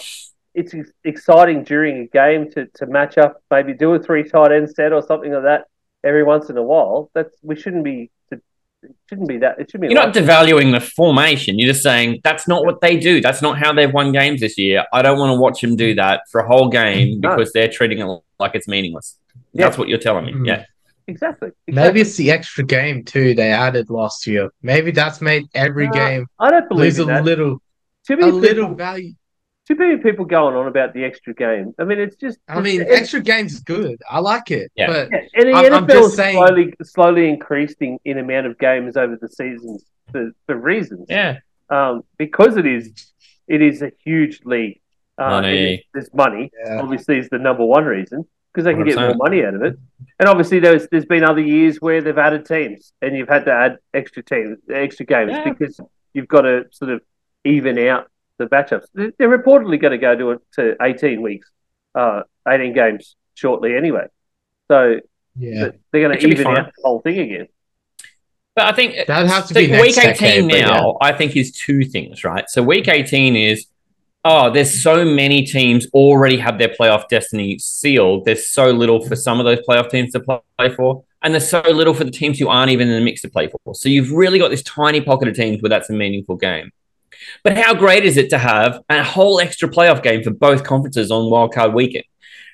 it's 0.59 0.75
exciting 1.05 1.65
during 1.65 1.95
a 2.03 2.07
game 2.07 2.51
to, 2.53 2.67
to 2.79 2.87
match 2.87 3.19
up, 3.19 3.43
maybe 3.51 3.73
do 3.75 3.95
a 3.95 3.99
three 3.99 4.25
tight 4.29 4.53
end 4.53 4.69
set 4.71 4.93
or 4.93 5.03
something 5.03 5.33
like 5.33 5.43
that 5.45 5.65
every 6.05 6.25
once 6.25 6.51
in 6.51 6.57
a 6.57 6.63
while. 6.63 7.11
That's 7.15 7.35
we 7.43 7.57
shouldn't 7.57 7.85
be. 7.85 8.11
It 8.81 8.95
shouldn't 9.09 9.29
be 9.29 9.39
that. 9.39 9.59
It 9.59 9.71
should 9.71 9.81
be. 9.81 9.89
You're 9.89 9.97
not 10.05 10.15
like- 10.15 10.25
devaluing 10.25 10.71
the 10.73 10.81
formation. 10.81 11.59
You're 11.59 11.73
just 11.73 11.83
saying 11.83 12.21
that's 12.23 12.47
not 12.47 12.65
what 12.65 12.81
they 12.81 12.97
do. 12.97 13.21
That's 13.21 13.43
not 13.43 13.59
how 13.59 13.73
they've 13.73 13.93
won 13.93 14.13
games 14.13 14.41
this 14.41 14.57
year. 14.57 14.85
I 14.93 15.03
don't 15.03 15.19
want 15.19 15.37
to 15.37 15.41
watch 15.41 15.61
them 15.61 15.75
do 15.75 15.95
that 15.97 16.23
for 16.31 16.41
a 16.43 16.47
whole 16.47 16.69
game 16.69 17.19
No. 17.21 17.31
because 17.35 17.53
they're 17.53 17.69
treating 17.69 17.99
it 17.99 18.21
like 18.39 18.55
it's 18.55 18.69
meaningless. 18.69 19.19
Yeah. 19.53 19.65
That's 19.65 19.79
what 19.79 19.89
you're 19.89 19.99
telling 19.99 20.27
me. 20.27 20.33
Mm. 20.33 20.47
Yeah. 20.47 20.65
exactly. 21.09 21.51
Maybe 21.67 22.03
it's 22.03 22.15
the 22.17 22.31
extra 22.31 22.63
game 22.63 23.03
too 23.05 23.35
they 23.35 23.51
added 23.51 23.91
last 23.91 24.27
year. 24.29 24.51
Maybe 24.63 24.93
that's 24.93 25.21
made 25.21 25.47
every 25.55 25.89
Uh, 25.89 25.93
game 25.93 26.27
I 26.39 26.51
don't 26.53 26.69
believe 26.69 26.85
lose 26.85 26.99
a 27.01 27.05
that. 27.07 27.25
little 27.25 27.61
Too 28.07 28.15
a 28.15 28.17
many 28.19 28.31
little 28.31 28.75
value. 28.77 29.15
Too 29.69 29.75
many 29.75 29.99
people 29.99 30.25
going 30.25 30.57
on 30.57 30.67
about 30.67 30.95
the 30.95 31.05
extra 31.05 31.35
game. 31.35 31.75
I 31.79 31.85
mean, 31.85 31.99
it's 31.99 32.17
just. 32.17 32.39
I 32.49 32.59
mean, 32.61 32.81
it's- 32.81 32.99
extra 33.01 33.21
games 33.21 33.53
is 33.53 33.61
good. 33.61 34.01
I 34.09 34.19
like 34.21 34.51
it. 34.51 34.73
Yeah. 34.75 34.87
But 34.87 35.11
Yeah, 35.13 35.19
and 35.35 35.49
the 35.49 35.53
I'm- 35.53 35.73
I'm 35.75 35.85
NFL 35.85 35.89
just 35.93 36.09
is 36.13 36.17
saying- 36.17 36.37
slowly, 36.39 36.75
slowly 36.83 37.29
increasing 37.29 37.99
in 38.07 38.17
amount 38.17 38.47
of 38.47 38.59
games 38.59 38.97
over 38.97 39.17
the 39.21 39.29
seasons 39.29 39.85
for, 40.11 40.31
for 40.47 40.57
reasons. 40.57 41.07
Yeah. 41.11 41.41
Um, 41.69 42.03
because 42.17 42.57
it 42.57 42.65
is, 42.65 43.13
it 43.47 43.61
is 43.61 43.83
a 43.83 43.93
huge 44.03 44.41
league. 44.47 44.81
Uh, 45.19 45.29
Money. 45.31 45.49
it 45.49 45.81
is- 45.81 45.85
There's 45.93 46.15
money. 46.15 46.51
yeah. 46.65 46.81
Obviously, 46.81 47.19
is 47.19 47.29
the 47.29 47.39
number 47.39 47.65
one 47.67 47.85
reason 47.85 48.27
because 48.55 48.65
they 48.65 48.73
can 48.73 48.85
get 48.85 48.97
more 48.97 49.15
money 49.17 49.45
out 49.45 49.55
of 49.55 49.63
it. 49.63 49.77
And 50.19 50.29
obviously, 50.31 50.61
there's 50.61 50.89
there's 50.91 51.05
been 51.05 51.25
other 51.25 51.43
years 51.43 51.77
where 51.81 52.01
they've 52.01 52.17
added 52.17 52.47
teams, 52.47 52.95
and 53.03 53.15
you've 53.15 53.29
had 53.29 53.45
to 53.45 53.53
add 53.53 53.77
extra 53.93 54.23
teams, 54.23 54.57
extra 54.73 55.05
games 55.05 55.33
Yeah. 55.33 55.45
because 55.53 55.79
you've 56.15 56.27
got 56.29 56.43
to 56.43 56.65
sort 56.71 56.91
of 56.91 57.03
even 57.45 57.79
out 57.81 58.11
the 58.39 58.47
matchups. 58.47 58.87
They're 58.95 59.13
they're 59.19 59.39
reportedly 59.39 59.81
going 59.81 59.93
to 59.93 59.99
go 59.99 60.17
to 60.17 60.41
to 60.57 60.77
18 60.81 61.23
weeks, 61.23 61.51
uh, 61.95 62.23
18 62.49 62.73
games 62.73 63.17
shortly 63.35 63.77
anyway. 63.77 64.07
So 64.71 65.01
yeah. 65.37 65.71
they're 65.93 66.03
going 66.03 66.15
to 66.15 66.21
should 66.21 66.31
be 66.31 66.41
even 66.41 66.47
out 66.47 66.67
the 66.67 66.83
whole 66.83 67.01
thing 67.01 67.19
again. 67.19 67.49
But 68.59 68.67
I 68.67 68.73
think 68.73 69.07
that 69.07 69.27
has 69.29 69.47
to 69.49 69.55
so 69.55 69.61
be 69.61 69.69
next 69.69 69.97
week 69.97 69.99
18 69.99 70.49
decade, 70.49 70.51
but 70.51 70.69
now, 70.69 70.97
I 71.01 71.13
think, 71.13 71.37
is 71.37 71.53
two 71.53 71.85
things, 71.85 72.25
right? 72.25 72.51
So 72.51 72.61
week 72.61 72.89
18 72.89 73.37
is, 73.37 73.67
oh, 74.25 74.51
there's 74.51 74.83
so 74.83 75.05
many 75.05 75.45
teams 75.45 75.87
already 75.95 76.39
have 76.39 76.59
their 76.59 76.69
playoff 76.69 77.09
destiny 77.09 77.59
sealed. 77.61 78.25
There's 78.25 78.49
so 78.49 78.73
little 78.73 79.07
for 79.07 79.15
some 79.15 79.39
of 79.39 79.47
those 79.47 79.61
playoff 79.61 79.91
teams 79.91 80.13
to 80.15 80.21
play 80.21 80.75
for. 80.75 81.05
And 81.23 81.35
there's 81.35 81.49
so 81.49 81.61
little 81.61 81.95
for 81.95 82.03
the 82.03 82.11
teams 82.11 82.41
who 82.41 82.49
aren't 82.49 82.73
even 82.73 82.89
in 82.89 82.95
the 82.95 83.05
mix 83.05 83.23
to 83.23 83.31
play 83.31 83.49
for. 83.49 83.77
So 83.77 83.89
you've 83.89 84.11
really 84.11 84.41
got 84.41 84.49
this 84.49 84.63
tiny 84.65 85.01
pocket 85.01 85.29
of 85.29 85.37
teams 85.37 85.63
where 85.63 85.71
that's 85.71 85.89
a 85.91 85.93
meaningful 85.93 86.35
game. 86.35 86.73
But 87.43 87.57
how 87.57 87.75
great 87.75 88.05
is 88.05 88.17
it 88.17 88.31
to 88.31 88.39
have 88.39 88.81
a 88.89 89.03
whole 89.03 89.41
extra 89.41 89.69
playoff 89.69 90.03
game 90.03 90.23
for 90.23 90.31
both 90.31 90.65
conferences 90.65 91.11
on 91.11 91.25
wildcard 91.25 91.75
weekend? 91.75 92.05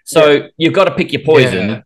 So 0.05 0.48
you've 0.57 0.74
got 0.74 0.85
to 0.85 0.94
pick 0.94 1.12
your 1.12 1.22
poison 1.22 1.68
Yeah. 1.68 1.83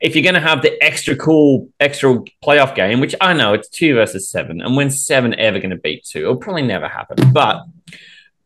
if 0.00 0.14
you're 0.14 0.22
going 0.22 0.34
to 0.34 0.40
have 0.40 0.62
the 0.62 0.82
extra 0.82 1.16
cool 1.16 1.68
extra 1.80 2.18
playoff 2.44 2.74
game, 2.74 3.00
which 3.00 3.14
I 3.20 3.32
know 3.32 3.54
it's 3.54 3.68
two 3.68 3.94
versus 3.94 4.28
seven, 4.28 4.60
and 4.60 4.76
when 4.76 4.90
seven 4.90 5.34
ever 5.38 5.58
going 5.58 5.70
to 5.70 5.76
beat 5.76 6.04
two? 6.04 6.20
It'll 6.20 6.36
probably 6.36 6.62
never 6.62 6.88
happen, 6.88 7.32
but 7.32 7.64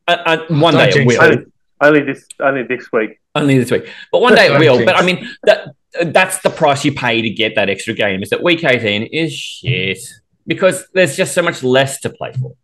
uh, 0.07 0.16
uh, 0.25 0.38
one 0.49 0.75
Don't 0.75 0.92
day 0.92 1.01
it 1.01 1.07
will. 1.07 1.22
Only, 1.22 1.44
only 1.81 2.03
this, 2.03 2.25
only 2.40 2.62
this 2.62 2.90
week. 2.92 3.18
Only 3.35 3.59
this 3.59 3.70
week, 3.70 3.90
but 4.12 4.22
one 4.22 4.35
day 4.35 4.46
it 4.46 4.59
will. 4.59 4.79
jinx 4.79 4.92
But 4.92 4.96
I 4.96 5.05
mean, 5.05 5.29
that 5.42 5.75
that's 6.07 6.40
the 6.42 6.51
price 6.51 6.85
you 6.85 6.92
pay 6.92 7.20
to 7.20 7.31
get 7.31 7.55
that 7.57 7.68
extra 7.68 7.94
game. 7.94 8.22
Is 8.22 8.31
that 8.31 8.42
week 8.42 8.64
eighteen 8.64 9.03
is 9.03 9.33
shit 9.33 9.99
because 10.46 10.87
there's 10.94 11.16
just 11.16 11.35
so 11.35 11.42
much 11.42 11.62
less 11.62 12.01
to 12.01 12.11
play 12.11 12.33
for. 12.33 12.55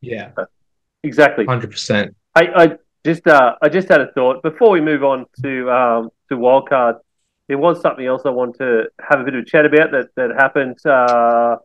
Yeah. 0.00 0.30
Exactly. 1.02 1.44
Hundred 1.46 1.70
percent. 1.70 2.16
I, 2.34 2.42
I 2.56 2.68
just, 3.04 3.26
uh, 3.26 3.54
I 3.62 3.68
just 3.68 3.88
had 3.88 4.00
a 4.00 4.12
thought 4.12 4.42
before 4.42 4.70
we 4.70 4.80
move 4.80 5.04
on 5.04 5.26
to 5.42 5.70
um, 5.70 6.10
to 6.28 6.36
wildcard. 6.36 6.98
There 7.48 7.58
was 7.58 7.80
something 7.80 8.04
else 8.04 8.22
I 8.26 8.30
want 8.30 8.58
to 8.58 8.88
have 9.00 9.20
a 9.20 9.24
bit 9.24 9.34
of 9.34 9.42
a 9.42 9.44
chat 9.44 9.64
about 9.64 9.90
that 9.92 10.08
that 10.16 10.30
happened. 10.36 10.84
Uh, 10.84 11.56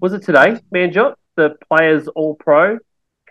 was 0.00 0.12
it 0.12 0.22
today, 0.22 0.58
Manjot? 0.74 1.14
The 1.36 1.54
players 1.70 2.08
all 2.08 2.34
pro 2.34 2.78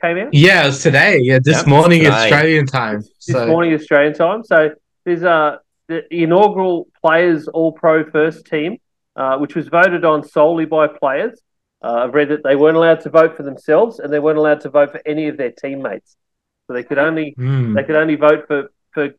came 0.02 0.17
out 0.17 0.34
Yeah, 0.34 0.63
it 0.63 0.67
was 0.67 0.82
today. 0.82 1.20
Yeah, 1.20 1.39
this 1.43 1.58
Yep, 1.58 1.67
morning 1.67 2.04
today. 2.04 2.12
Australian 2.13 2.65
time. 2.65 3.00
this 3.02 3.17
So 3.20 3.48
morning 3.48 3.74
Australian 3.74 4.13
time. 4.13 4.43
So 4.43 4.72
there's 5.04 5.24
uh, 5.24 5.58
the 5.88 6.04
inaugural 6.13 6.88
players 7.04 7.48
all 7.50 7.72
pro 7.74 8.10
first 8.10 8.46
team, 8.46 8.78
uh, 9.15 9.38
which 9.38 9.56
was 9.56 9.67
voted 9.67 10.06
on 10.06 10.24
solely 10.24 10.65
by 10.65 10.88
players. 10.88 11.41
Uh, 11.84 11.94
I've 12.06 12.13
read 12.13 12.30
that 12.30 12.44
they 12.44 12.56
weren't 12.56 12.76
allowed 12.78 13.02
to 13.02 13.10
vote 13.10 13.38
for 13.38 13.44
themselves 13.44 14.00
and 14.00 14.12
they 14.12 14.20
weren't 14.20 14.38
allowed 14.40 14.62
to 14.62 14.70
vote 14.70 14.92
for 14.92 15.02
any 15.06 15.28
of 15.28 15.38
their 15.38 15.52
teammates. 15.52 16.18
So 16.66 16.74
they 16.74 16.84
could 16.84 16.98
only 16.98 17.34
Hmm. 17.38 17.74
they 17.76 17.84
could 17.84 17.96
only 17.96 18.16
vote 18.16 18.46
for, 18.48 18.72
for 18.94 19.10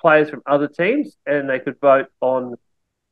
players 0.00 0.28
from 0.30 0.42
other 0.46 0.68
teams, 0.68 1.16
and 1.26 1.48
they 1.48 1.58
could 1.60 1.78
vote 1.80 2.06
on 2.20 2.56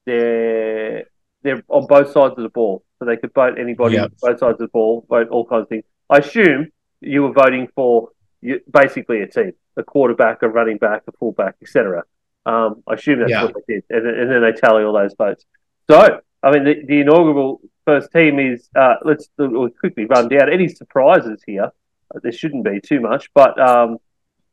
their 0.04 1.04
their 1.42 1.62
on 1.68 1.86
both 1.86 2.10
sides 2.12 2.34
of 2.36 2.42
the 2.42 2.48
ball. 2.48 2.84
So 2.98 3.04
they 3.04 3.16
could 3.16 3.32
vote 3.34 3.58
anybody 3.58 3.94
Yep. 3.96 4.04
on 4.04 4.10
both 4.22 4.38
sides 4.40 4.52
of 4.54 4.58
the 4.58 4.68
ball, 4.68 5.06
vote 5.08 5.28
all 5.28 5.44
kinds 5.46 5.62
of 5.62 5.68
things. 5.68 5.84
I 6.10 6.18
assume 6.18 6.68
you 7.00 7.22
were 7.24 7.32
voting 7.32 7.68
for 7.74 8.10
you, 8.40 8.60
basically 8.70 9.20
a 9.22 9.26
team, 9.26 9.52
a 9.76 9.82
quarterback, 9.82 10.42
a 10.42 10.48
running 10.48 10.78
back, 10.78 11.02
a 11.08 11.12
fullback, 11.12 11.56
etc. 11.62 12.04
Um, 12.46 12.82
I 12.86 12.94
assume 12.94 13.18
that's 13.20 13.30
Yeah. 13.30 13.44
what 13.44 13.54
they 13.54 13.74
did, 13.74 13.84
and, 13.90 14.06
then- 14.06 14.14
and 14.14 14.30
then 14.30 14.42
they 14.42 14.52
tally 14.52 14.84
all 14.84 14.92
those 14.92 15.14
votes. 15.14 15.44
So, 15.90 16.20
I 16.42 16.50
mean, 16.52 16.64
the, 16.64 16.84
the 16.86 17.00
inaugural 17.00 17.60
first 17.86 18.12
team 18.12 18.38
is. 18.38 18.68
Uh, 18.76 18.96
let's 19.04 19.28
we'll 19.38 19.70
quickly 19.70 20.04
run 20.04 20.28
down 20.28 20.52
any 20.52 20.68
surprises 20.68 21.42
here. 21.46 21.70
Uh, 22.14 22.18
There 22.22 22.32
shouldn't 22.32 22.64
be 22.64 22.80
too 22.80 23.00
much, 23.00 23.30
but 23.34 23.58
um, 23.58 23.98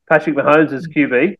Patrick 0.09 0.35
Mahomes 0.35 0.71
is 0.71 0.87
QB. 0.87 1.37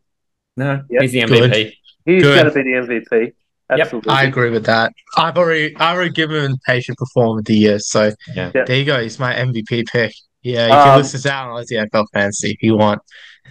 No, 0.57 0.81
Yep. 0.89 1.01
he's 1.01 1.11
the 1.13 1.21
Good. 1.25 1.51
MVP. 1.51 1.73
He's 2.05 2.23
going 2.23 2.45
to 2.45 2.51
be 2.51 2.63
the 2.63 2.71
MVP. 2.71 3.33
Yep. 3.69 3.79
Absolutely. 3.79 4.11
I 4.13 4.23
agree 4.23 4.49
with 4.51 4.65
that. 4.65 4.91
I've 5.17 5.37
already 5.37 5.75
I've 5.77 5.95
already 5.95 6.11
given 6.11 6.43
him 6.45 6.57
patient 6.67 6.97
performer 6.97 7.39
of 7.39 7.45
the 7.45 7.55
year, 7.55 7.79
so 7.79 8.11
Yeah. 8.35 8.51
Yeah. 8.53 8.65
there 8.65 8.75
you 8.75 8.85
go. 8.85 9.01
He's 9.01 9.17
my 9.19 9.33
MVP 9.33 9.85
pick. 9.91 10.13
Yeah, 10.43 10.67
you 10.67 10.73
Um, 10.73 10.83
can 10.83 10.97
list 10.97 11.13
this 11.13 11.25
out 11.25 11.49
on 11.49 11.63
the 11.67 11.75
NFL 11.77 12.05
fantasy 12.13 12.51
if 12.51 12.61
you 12.61 12.75
want. 12.77 13.01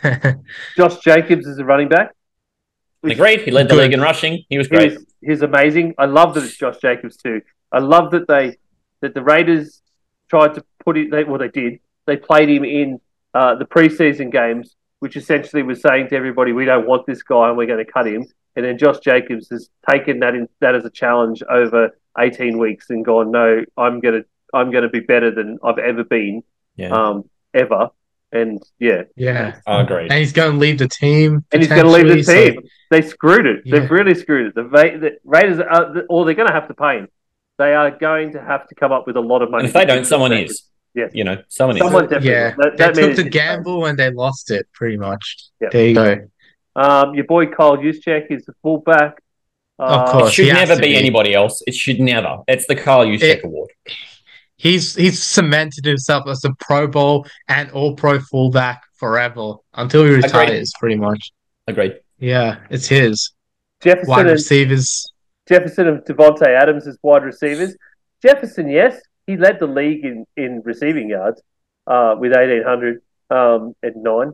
Josh 0.76 0.98
Jacobs 0.98 1.46
is 1.46 1.58
a 1.58 1.64
running 1.64 1.88
back. 1.88 2.10
Which- 3.00 3.14
Agreed. 3.14 3.40
He 3.42 3.50
led 3.50 3.68
the 3.68 3.74
Good. 3.74 3.82
league 3.84 3.92
in 3.94 4.00
rushing. 4.00 4.44
He 4.48 4.58
was 4.58 4.68
great. 4.68 4.92
He's, 4.92 5.06
he's 5.22 5.42
amazing. 5.42 5.94
I 5.98 6.04
love 6.04 6.34
that 6.34 6.44
it's 6.44 6.56
Josh 6.56 6.76
Jacobs 6.78 7.16
too. 7.16 7.40
I 7.72 7.78
love 7.78 8.10
that 8.12 8.28
they 8.28 8.56
that 9.00 9.14
the 9.14 9.22
Raiders 9.22 9.82
tried 10.28 10.54
to 10.54 10.64
put 10.84 10.96
it. 10.96 11.10
They, 11.10 11.24
well, 11.24 11.38
they 11.38 11.48
did. 11.48 11.80
They 12.06 12.16
played 12.16 12.48
him 12.48 12.64
in 12.64 13.00
uh, 13.34 13.54
the 13.56 13.64
preseason 13.64 14.30
games, 14.30 14.76
which 15.00 15.16
essentially 15.16 15.62
was 15.62 15.80
saying 15.80 16.08
to 16.08 16.16
everybody, 16.16 16.52
"We 16.52 16.64
don't 16.64 16.86
want 16.86 17.06
this 17.06 17.22
guy, 17.22 17.48
and 17.48 17.56
we're 17.56 17.66
going 17.66 17.84
to 17.84 17.90
cut 17.90 18.06
him." 18.06 18.26
And 18.54 18.64
then 18.66 18.76
Josh 18.76 18.98
Jacobs 18.98 19.48
has 19.50 19.70
taken 19.88 20.20
that 20.20 20.34
in, 20.34 20.48
that 20.60 20.74
as 20.74 20.84
a 20.84 20.90
challenge 20.90 21.42
over 21.48 21.96
eighteen 22.18 22.58
weeks 22.58 22.90
and 22.90 23.04
gone, 23.04 23.30
"No, 23.30 23.64
I'm 23.76 24.00
going 24.00 24.22
to 24.22 24.26
I'm 24.52 24.70
going 24.70 24.82
to 24.84 24.90
be 24.90 25.00
better 25.00 25.30
than 25.30 25.58
I've 25.64 25.78
ever 25.78 26.04
been, 26.04 26.42
Yeah, 26.76 26.90
um, 26.90 27.28
ever." 27.54 27.88
And 28.34 28.62
yeah, 28.78 29.02
yeah, 29.14 29.60
I 29.66 29.82
agree. 29.82 30.04
and 30.04 30.12
he's 30.14 30.32
going 30.32 30.52
to 30.52 30.58
leave 30.58 30.78
the 30.78 30.88
team, 30.88 31.44
and 31.52 31.60
he's 31.62 31.68
going 31.68 31.84
to 31.84 31.90
leave 31.90 32.08
the 32.08 32.16
potentially, 32.22 32.46
so- 32.46 32.60
team. 32.60 32.68
they 32.90 33.02
screwed 33.02 33.44
it. 33.46 33.62
Yeah. 33.66 33.80
They've 33.80 33.90
really 33.90 34.14
screwed 34.14 34.46
it. 34.46 34.54
The, 34.54 34.64
Ra- 34.64 34.96
the 34.98 35.18
Raiders, 35.24 35.58
are, 35.60 36.04
or 36.08 36.24
they're 36.24 36.32
going 36.34 36.48
to 36.48 36.54
have 36.54 36.68
to 36.68 36.74
pay 36.74 36.98
him. 37.00 37.08
They 37.58 37.74
are 37.74 37.90
going 37.90 38.32
to 38.32 38.40
have 38.42 38.66
to 38.68 38.74
come 38.74 38.92
up 38.92 39.06
with 39.06 39.16
a 39.16 39.20
lot 39.20 39.42
of 39.42 39.50
money. 39.50 39.62
And 39.62 39.68
if 39.68 39.74
they 39.74 39.84
don't, 39.84 40.04
someone 40.04 40.32
is. 40.32 40.62
Yes. 40.94 41.10
You 41.14 41.24
know, 41.24 41.42
someone, 41.48 41.78
Someone 41.78 42.04
is. 42.04 42.10
definitely. 42.10 42.30
yeah, 42.32 42.54
That, 42.58 42.76
they 42.76 42.86
took 42.86 42.96
means 42.96 43.16
the 43.16 43.26
it's- 43.26 43.32
gamble 43.32 43.86
and 43.86 43.98
they 43.98 44.10
lost 44.10 44.50
it 44.50 44.66
pretty 44.74 44.96
much. 44.98 45.38
Yeah. 45.60 45.68
There 45.72 45.86
you 45.88 45.94
go. 45.94 46.28
Um, 46.76 47.14
your 47.14 47.24
boy 47.24 47.46
Kyle 47.46 47.76
Juszczyk 47.76 48.26
is 48.30 48.44
the 48.44 48.52
fullback. 48.62 49.18
Of 49.78 49.90
Uh, 50.08 50.12
course. 50.12 50.28
It 50.28 50.32
should 50.34 50.46
he 50.46 50.52
never 50.52 50.76
be, 50.76 50.82
be. 50.88 50.96
anybody 50.96 51.34
else. 51.34 51.62
It 51.66 51.74
should 51.74 51.98
never. 52.00 52.38
It's 52.48 52.66
the 52.66 52.76
Carl 52.76 53.06
Juszczyk 53.06 53.42
Award. 53.42 53.70
He's 54.56 54.94
he's 54.94 55.22
cemented 55.22 55.84
himself 55.84 56.28
as 56.28 56.44
a 56.44 56.52
Pro 56.60 56.86
Bowl 56.86 57.26
and 57.48 57.70
All 57.72 57.96
Pro 57.96 58.20
fullback 58.20 58.82
forever 58.94 59.54
until 59.74 60.04
he 60.04 60.10
retires, 60.12 60.72
pretty 60.78 60.96
much. 60.96 61.32
Agreed. 61.66 61.98
Yeah, 62.18 62.58
it's 62.70 62.86
his. 62.86 63.32
Jefferson 63.82 64.08
Wide 64.10 64.20
and 64.20 64.30
receivers. 64.30 65.11
Jefferson 65.48 65.88
and 65.88 65.98
Davante 66.00 66.46
Adams 66.46 66.86
as 66.86 66.98
wide 67.02 67.24
receivers. 67.24 67.76
Jefferson, 68.22 68.68
yes, 68.68 69.00
he 69.26 69.36
led 69.36 69.58
the 69.58 69.66
league 69.66 70.04
in, 70.04 70.26
in 70.36 70.62
receiving 70.64 71.08
yards 71.10 71.42
uh, 71.86 72.14
with 72.18 72.36
eighteen 72.36 72.62
hundred 72.62 73.02
um, 73.30 73.74
and 73.82 74.02
nine. 74.02 74.32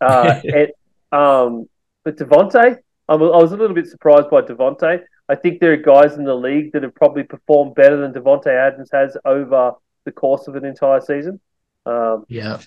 Uh, 0.00 0.40
um, 1.12 1.68
but 2.04 2.16
Davante, 2.16 2.76
I'm, 3.08 3.22
I 3.22 3.36
was 3.36 3.52
a 3.52 3.56
little 3.56 3.74
bit 3.74 3.86
surprised 3.86 4.30
by 4.30 4.42
Davante. 4.42 5.02
I 5.28 5.34
think 5.36 5.60
there 5.60 5.72
are 5.72 5.76
guys 5.76 6.16
in 6.16 6.24
the 6.24 6.34
league 6.34 6.72
that 6.72 6.82
have 6.82 6.94
probably 6.94 7.22
performed 7.22 7.74
better 7.74 7.96
than 7.96 8.12
Davante 8.12 8.48
Adams 8.48 8.90
has 8.92 9.16
over 9.24 9.72
the 10.04 10.12
course 10.12 10.48
of 10.48 10.56
an 10.56 10.64
entire 10.64 11.00
season. 11.00 11.40
Um, 11.86 12.24
Yeah. 12.28 12.58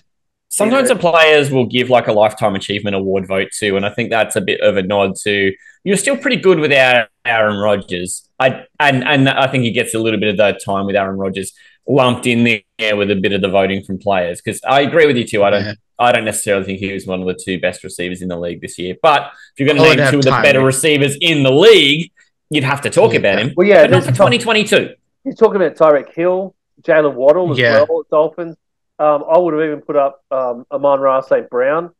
Sometimes 0.54 0.88
Yeah. 0.88 0.94
the 0.94 1.00
players 1.00 1.50
will 1.50 1.66
give 1.66 1.90
like 1.90 2.06
a 2.06 2.12
lifetime 2.12 2.54
achievement 2.54 2.94
award 2.96 3.26
vote 3.26 3.48
too, 3.58 3.76
and 3.76 3.84
I 3.84 3.90
think 3.90 4.10
that's 4.10 4.36
a 4.36 4.40
bit 4.40 4.60
of 4.60 4.76
a 4.76 4.82
nod 4.82 5.16
to 5.24 5.52
you're 5.84 5.96
still 5.96 6.16
pretty 6.16 6.36
good 6.36 6.58
without 6.60 7.08
Aaron 7.26 7.58
Rodgers. 7.58 8.28
I 8.38 8.64
and 8.80 9.02
and 9.06 9.28
I 9.28 9.46
think 9.48 9.64
he 9.64 9.70
gets 9.70 9.94
a 9.94 9.98
little 9.98 10.18
bit 10.20 10.28
of 10.30 10.36
that 10.38 10.62
time 10.64 10.86
with 10.86 10.96
Aaron 10.96 11.16
Rodgers 11.18 11.52
lumped 11.86 12.26
in 12.26 12.44
there 12.78 12.96
with 12.96 13.10
a 13.10 13.16
bit 13.16 13.32
of 13.32 13.42
the 13.42 13.48
voting 13.48 13.82
from 13.84 13.98
players 13.98 14.40
because 14.40 14.60
I 14.66 14.80
agree 14.80 15.06
with 15.06 15.16
you 15.16 15.24
too. 15.26 15.42
I 15.44 15.50
don't 15.50 15.64
Yeah. 15.64 15.74
I 15.98 16.10
don't 16.12 16.24
necessarily 16.24 16.64
think 16.64 16.78
he 16.80 16.92
was 16.92 17.06
one 17.06 17.20
of 17.20 17.26
the 17.26 17.34
two 17.40 17.60
best 17.60 17.84
receivers 17.84 18.20
in 18.22 18.28
the 18.28 18.36
league 18.38 18.60
this 18.60 18.78
year, 18.78 18.96
but 19.02 19.30
if 19.52 19.60
you're 19.60 19.66
going 19.68 19.76
to 19.78 19.84
oh, 19.84 19.88
would 19.90 19.98
name 19.98 20.10
two 20.10 20.18
of 20.18 20.24
the 20.24 20.30
better 20.42 20.60
receivers 20.64 21.16
in 21.20 21.44
the 21.44 21.52
league, 21.52 22.10
you'd 22.50 22.64
have 22.64 22.80
to 22.80 22.90
talk 22.90 23.12
Yeah. 23.12 23.18
about 23.20 23.38
him. 23.38 23.52
well, 23.56 23.66
yeah, 23.66 23.82
but 23.82 23.90
not 23.90 24.02
for 24.04 24.10
2022. 24.10 24.90
You're 25.24 25.34
talking 25.34 25.56
about 25.62 25.76
Tyreek 25.76 26.12
Hill, 26.12 26.54
Jaylen 26.82 27.14
Waddle 27.14 27.52
as 27.52 27.58
Yeah. 27.58 27.84
well 27.88 28.00
at 28.00 28.10
Dolphins. 28.10 28.56
Um, 28.98 29.24
I 29.28 29.38
would 29.38 29.54
have 29.54 29.62
even 29.62 29.80
put 29.80 29.96
up 29.96 30.22
um, 30.30 30.66
Amon 30.70 31.00
Ra 31.00 31.20
St. 31.20 31.48
Brown. 31.50 31.90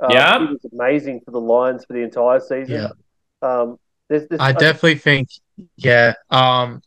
Um, 0.00 0.10
Yeah. 0.10 0.38
He 0.38 0.46
was 0.46 0.66
amazing 0.72 1.20
for 1.24 1.30
the 1.30 1.40
Lions 1.40 1.84
for 1.84 1.94
the 1.94 2.02
entire 2.02 2.40
season. 2.40 2.74
Yeah. 2.74 2.88
Um, 3.42 3.78
there's, 4.08 4.28
there's, 4.28 4.40
I 4.40 4.52
definitely 4.52 4.96
think, 4.96 5.28
yeah, 5.76 6.14
um, 6.30 6.82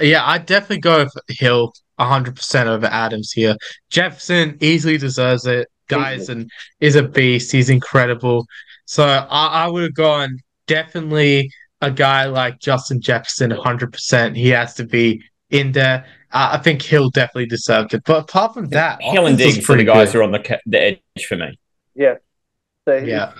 yeah, 0.00 0.24
I 0.24 0.38
definitely 0.38 0.78
go 0.78 1.04
with 1.04 1.12
Hill 1.28 1.72
100% 1.98 2.66
over 2.66 2.86
Adams 2.86 3.32
here. 3.32 3.56
Jefferson 3.90 4.56
easily 4.60 4.98
deserves 4.98 5.46
it. 5.46 5.68
Guys, 5.88 6.28
and 6.28 6.50
is 6.80 6.96
a 6.96 7.02
beast. 7.02 7.50
He's 7.50 7.70
incredible. 7.70 8.46
So 8.84 9.06
I, 9.06 9.46
I 9.46 9.68
would 9.68 9.84
have 9.84 9.94
gone 9.94 10.38
definitely 10.66 11.50
a 11.80 11.90
guy 11.90 12.26
like 12.26 12.58
Justin 12.60 13.00
Jefferson 13.00 13.50
100%. 13.50 14.36
He 14.36 14.50
has 14.50 14.74
to 14.74 14.84
be 14.84 15.22
in 15.48 15.72
there. 15.72 16.04
Uh, 16.32 16.50
I 16.52 16.58
think 16.58 16.82
Hill 16.82 17.10
definitely 17.10 17.46
deserved 17.46 17.94
it. 17.94 18.02
But 18.04 18.24
apart 18.24 18.54
from 18.54 18.68
that, 18.70 19.00
Hill 19.02 19.26
and 19.26 19.34
offense 19.34 19.54
Diggs 19.54 19.58
are 19.58 19.60
the 19.60 19.66
pretty 19.66 19.84
guys 19.84 20.08
good. 20.08 20.14
who 20.14 20.20
are 20.20 20.22
on 20.24 20.32
the, 20.32 20.60
the 20.66 20.80
edge 20.82 21.26
for 21.26 21.36
me. 21.36 21.58
so 21.96 22.94
Yeah. 22.94 23.32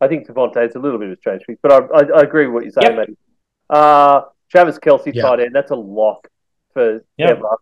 I 0.00 0.08
think 0.08 0.26
Davante 0.26 0.66
is 0.66 0.74
a 0.76 0.78
little 0.78 0.98
bit 0.98 1.08
of 1.08 1.14
a 1.14 1.16
strange 1.18 1.42
pick, 1.46 1.58
but 1.62 1.72
I, 1.72 1.76
I, 1.98 2.18
I 2.18 2.22
agree 2.22 2.46
with 2.46 2.54
what 2.54 2.62
you're 2.64 2.72
saying, 2.72 2.96
Yep. 2.96 3.08
mate. 3.08 3.18
Uh, 3.68 4.22
Travis 4.50 4.78
Kelce 4.78 5.12
Yeah. 5.14 5.22
tight 5.22 5.40
end, 5.40 5.54
that's 5.54 5.70
a 5.70 5.76
lock 5.76 6.26
for 6.72 7.04
Yep. 7.18 7.30
ever. 7.30 7.56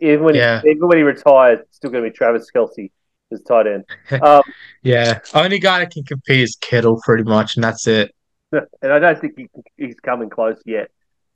Even 0.00 0.24
when, 0.24 0.34
Yeah. 0.34 0.60
he, 0.62 0.70
even 0.70 0.86
when 0.88 0.98
he 0.98 1.02
retires, 1.02 1.60
it's 1.60 1.76
still 1.76 1.90
going 1.90 2.04
to 2.04 2.10
be 2.10 2.14
Travis 2.16 2.48
Kelce 2.54 2.90
as 3.32 3.42
tight 3.42 3.66
end. 3.66 3.84
Um, 4.22 4.42
Yeah, 4.82 5.18
only 5.34 5.58
guy 5.58 5.80
that 5.80 5.90
can 5.90 6.04
compete 6.04 6.40
is 6.40 6.56
Kittle, 6.60 7.00
pretty 7.04 7.24
much, 7.24 7.56
and 7.56 7.64
that's 7.64 7.86
it. 7.88 8.14
and 8.52 8.92
I 8.92 8.98
don't 9.00 9.20
think 9.20 9.36
he, 9.36 9.48
he's 9.76 9.98
coming 9.98 10.30
close 10.30 10.60
yet. 10.64 10.90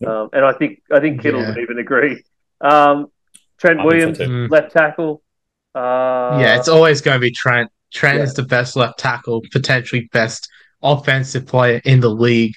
Um, 0.06 0.28
and 0.32 0.44
I 0.44 0.52
think 0.52 0.80
I 0.92 1.00
think 1.00 1.20
Kittle 1.20 1.40
Yeah. 1.42 1.48
would 1.48 1.58
even 1.58 1.78
agree. 1.78 2.22
Um, 2.60 3.06
Trent 3.58 3.80
I 3.80 3.82
think 3.82 3.92
Williams. 3.92 4.18
Mm. 4.18 4.50
left 4.50 4.72
tackle. 4.72 5.22
Uh, 5.74 6.38
Yeah, 6.40 6.56
it's 6.58 6.68
always 6.68 7.00
going 7.00 7.16
to 7.16 7.20
be 7.20 7.30
Trent. 7.30 7.70
Trent 7.92 8.18
yeah. 8.18 8.24
is 8.24 8.34
the 8.34 8.42
best 8.44 8.76
left 8.76 8.98
tackle, 8.98 9.42
potentially 9.52 10.08
best 10.12 10.48
offensive 10.82 11.46
player 11.46 11.80
in 11.84 12.00
the 12.00 12.08
league 12.08 12.54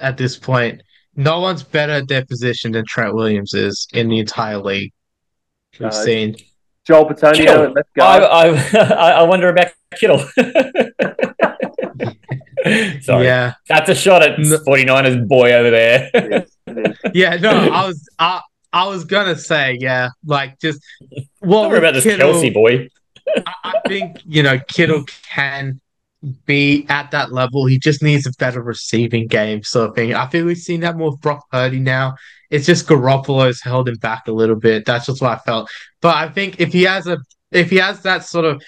at 0.00 0.16
this 0.16 0.36
point. 0.38 0.82
No 1.16 1.40
one's 1.40 1.62
better 1.62 1.92
at 1.92 2.08
their 2.08 2.24
position 2.24 2.72
than 2.72 2.84
Trent 2.86 3.14
Williams 3.14 3.54
is 3.54 3.86
in 3.94 4.08
the 4.08 4.18
entire 4.18 4.58
league. 4.58 4.92
We've 5.78 5.88
Uh, 5.88 5.90
seen. 5.90 6.36
Joel 6.86 7.06
Bitonio, 7.06 7.34
Kittle. 7.34 7.62
at 7.64 7.72
left 7.74 7.88
I. 8.00 8.94
I, 8.94 9.10
I 9.10 9.22
wonder 9.24 9.48
about 9.48 9.68
Kittle. 9.96 10.18
Sorry. 13.00 13.24
Yeah, 13.26 13.54
That's 13.68 13.88
a 13.90 13.94
shot 13.94 14.22
at 14.22 14.38
No. 14.38 14.58
49ers 14.58 15.26
boy 15.28 15.52
over 15.52 15.70
there. 15.70 16.10
It 16.14 16.32
is, 16.44 16.56
it 16.66 16.78
is. 16.90 16.98
yeah. 17.14 17.36
No, 17.36 17.50
I 17.50 17.86
was, 17.86 18.08
I, 18.18 18.40
I 18.76 18.86
was 18.88 19.04
gonna 19.04 19.38
say, 19.38 19.78
yeah, 19.80 20.10
like 20.26 20.60
just 20.60 20.82
well, 21.40 21.62
Don't 21.62 21.70
worry 21.70 21.78
about 21.78 21.94
this 21.94 22.04
Kittle, 22.04 22.34
Kelce 22.34 22.52
boy. 22.52 22.88
I, 23.46 23.54
I 23.64 23.88
think 23.88 24.20
you 24.26 24.42
know 24.42 24.58
Kittle 24.68 25.04
can 25.26 25.80
be 26.44 26.84
at 26.90 27.10
that 27.12 27.32
level. 27.32 27.64
He 27.64 27.78
just 27.78 28.02
needs 28.02 28.26
a 28.26 28.32
better 28.38 28.62
receiving 28.62 29.28
game, 29.28 29.62
sort 29.62 29.88
of 29.88 29.96
thing. 29.96 30.12
I 30.12 30.26
feel 30.28 30.44
we've 30.44 30.58
seen 30.58 30.80
that 30.80 30.98
more 30.98 31.12
with 31.12 31.22
Brock 31.22 31.48
Purdy 31.50 31.80
now. 31.80 32.16
It's 32.50 32.66
just 32.66 32.86
Garoppolo's 32.86 33.62
held 33.62 33.88
him 33.88 33.96
back 33.96 34.28
a 34.28 34.32
little 34.32 34.56
bit. 34.56 34.84
That's 34.84 35.06
just 35.06 35.22
what 35.22 35.32
I 35.32 35.38
felt. 35.38 35.70
But 36.02 36.16
I 36.16 36.28
think 36.28 36.60
if 36.60 36.74
he 36.74 36.82
has 36.82 37.06
a 37.06 37.16
if 37.52 37.70
he 37.70 37.76
has 37.76 38.02
that 38.02 38.26
sort 38.26 38.44
of 38.44 38.62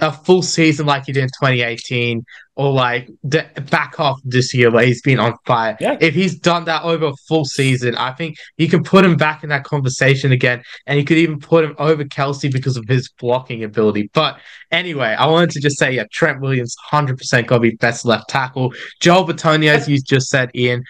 a 0.00 0.12
full 0.12 0.42
season 0.42 0.86
like 0.86 1.06
he 1.06 1.12
did 1.12 1.22
in 1.24 1.28
2018 1.28 2.24
or 2.54 2.72
like 2.72 3.08
the 3.24 3.44
back 3.70 3.96
half 3.96 4.16
of 4.16 4.30
this 4.30 4.54
year 4.54 4.70
where 4.70 4.86
he's 4.86 5.02
been 5.02 5.18
on 5.18 5.34
fire 5.44 5.76
Yeah. 5.80 5.96
if 6.00 6.14
he's 6.14 6.38
done 6.38 6.64
that 6.66 6.84
over 6.84 7.06
a 7.06 7.16
full 7.28 7.44
season 7.44 7.96
i 7.96 8.12
think 8.12 8.36
you 8.58 8.68
can 8.68 8.84
put 8.84 9.04
him 9.04 9.16
back 9.16 9.42
in 9.42 9.48
that 9.48 9.64
conversation 9.64 10.30
again 10.30 10.62
and 10.86 10.98
you 10.98 11.04
could 11.04 11.16
even 11.18 11.40
put 11.40 11.64
him 11.64 11.74
over 11.78 12.04
kelce 12.04 12.50
because 12.50 12.76
of 12.76 12.86
his 12.86 13.08
blocking 13.18 13.64
ability 13.64 14.08
but 14.14 14.38
anyway 14.70 15.16
i 15.18 15.26
wanted 15.26 15.50
to 15.50 15.60
just 15.60 15.78
say 15.78 15.92
yeah 15.92 16.04
trent 16.12 16.40
williams 16.40 16.76
100% 16.92 17.46
gonna 17.46 17.60
be 17.60 17.70
best 17.72 18.04
left 18.04 18.28
tackle 18.28 18.72
joel 19.00 19.26
bitonio 19.26 19.74
as 19.74 19.88
you 19.88 20.00
just 20.00 20.28
said 20.28 20.48
ian 20.54 20.82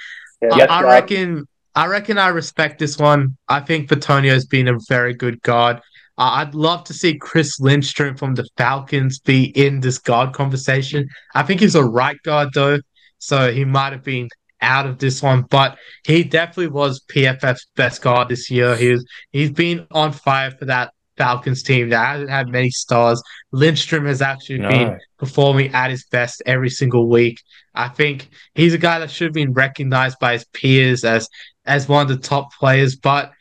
Yeah, 0.42 0.48
I, 0.52 0.56
left 0.58 0.70
I 0.72 0.82
reckon 0.82 1.48
I 1.74 1.86
reckon 1.88 2.16
I 2.16 2.28
respect 2.28 2.78
this 2.78 2.96
one. 2.96 3.36
I 3.48 3.60
think 3.60 3.90
Bitonio's 3.90 4.46
been 4.46 4.66
a 4.66 4.78
very 4.88 5.12
good 5.12 5.42
guard. 5.42 5.82
Uh, 6.18 6.30
I'd 6.34 6.54
love 6.54 6.84
to 6.84 6.94
see 6.94 7.18
Chris 7.18 7.60
Lindstrom 7.60 8.16
from 8.16 8.34
the 8.34 8.48
Falcons 8.56 9.18
be 9.18 9.44
in 9.56 9.80
this 9.80 9.98
guard 9.98 10.32
conversation. 10.32 11.08
I 11.34 11.42
think 11.42 11.60
he's 11.60 11.74
a 11.74 11.84
right 11.84 12.16
guard 12.24 12.50
though, 12.54 12.78
so 13.18 13.52
he 13.52 13.64
might 13.64 13.92
have 13.92 14.02
been 14.04 14.28
out 14.62 14.86
of 14.86 14.98
this 14.98 15.22
one, 15.22 15.42
but 15.50 15.76
he 16.06 16.24
definitely 16.24 16.68
was 16.68 17.02
PFF's 17.14 17.66
best 17.76 18.00
guard 18.00 18.28
this 18.28 18.50
year. 18.50 18.74
He 18.76 18.90
was, 18.90 19.04
he's 19.30 19.50
been 19.50 19.86
on 19.90 20.12
fire 20.12 20.50
for 20.50 20.64
that 20.64 20.92
Falcons 21.18 21.62
team 21.62 21.90
that 21.90 22.06
hasn't 22.06 22.30
had 22.30 22.48
many 22.48 22.70
stars. 22.70 23.22
Lindstrom 23.52 24.06
has 24.06 24.22
actually 24.22 24.58
No. 24.58 24.68
been 24.68 24.98
performing 25.18 25.72
at 25.74 25.90
his 25.90 26.04
best 26.10 26.42
every 26.46 26.70
single 26.70 27.08
week. 27.08 27.38
I 27.74 27.88
think 27.88 28.28
he's 28.54 28.74
a 28.74 28.78
guy 28.78 28.98
that 28.98 29.10
should 29.10 29.26
have 29.26 29.34
been 29.34 29.52
recognized 29.52 30.18
by 30.18 30.32
his 30.34 30.44
peers 30.52 31.04
as 31.04 31.28
as 31.66 31.88
one 31.88 32.02
of 32.02 32.08
the 32.08 32.16
top 32.28 32.52
players. 32.54 32.96
But 32.96 33.32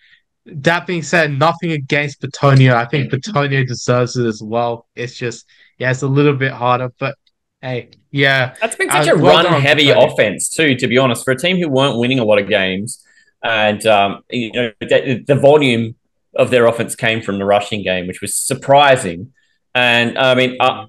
that 0.45 0.85
being 0.85 1.03
said, 1.03 1.37
nothing 1.37 1.71
against 1.71 2.21
Bitonio. 2.21 2.73
I 2.73 2.85
think 2.85 3.11
Bitonio 3.11 3.67
deserves 3.67 4.15
it 4.17 4.25
as 4.25 4.41
well. 4.43 4.87
It's 4.95 5.15
just 5.15 5.45
yeah, 5.77 5.91
it's 5.91 6.03
a 6.03 6.07
little 6.07 6.35
bit 6.35 6.51
harder, 6.51 6.91
but 6.99 7.15
hey, 7.61 7.89
yeah, 8.11 8.55
That's 8.61 8.75
been 8.75 8.89
such 8.89 9.07
Uh, 9.07 9.15
a 9.15 9.17
well 9.17 9.43
run 9.43 9.61
heavy 9.61 9.89
offense, 9.89 10.49
too, 10.49 10.75
to 10.75 10.87
be 10.87 10.97
honest, 10.97 11.25
for 11.25 11.31
a 11.31 11.37
team 11.37 11.57
who 11.57 11.67
weren't 11.67 11.97
winning 11.97 12.19
a 12.19 12.23
lot 12.23 12.39
of 12.39 12.47
games. 12.47 13.03
And, 13.43 13.85
um, 13.85 14.21
you 14.29 14.51
know, 14.51 14.71
the, 14.79 15.23
the 15.27 15.35
volume 15.35 15.95
of 16.35 16.49
their 16.49 16.65
offense 16.67 16.95
came 16.95 17.21
from 17.21 17.39
the 17.39 17.45
rushing 17.45 17.83
game, 17.83 18.07
which 18.07 18.21
was 18.21 18.35
surprising. 18.35 19.33
And, 19.73 20.17
I 20.17 20.35
mean, 20.35 20.57
uh, 20.59 20.85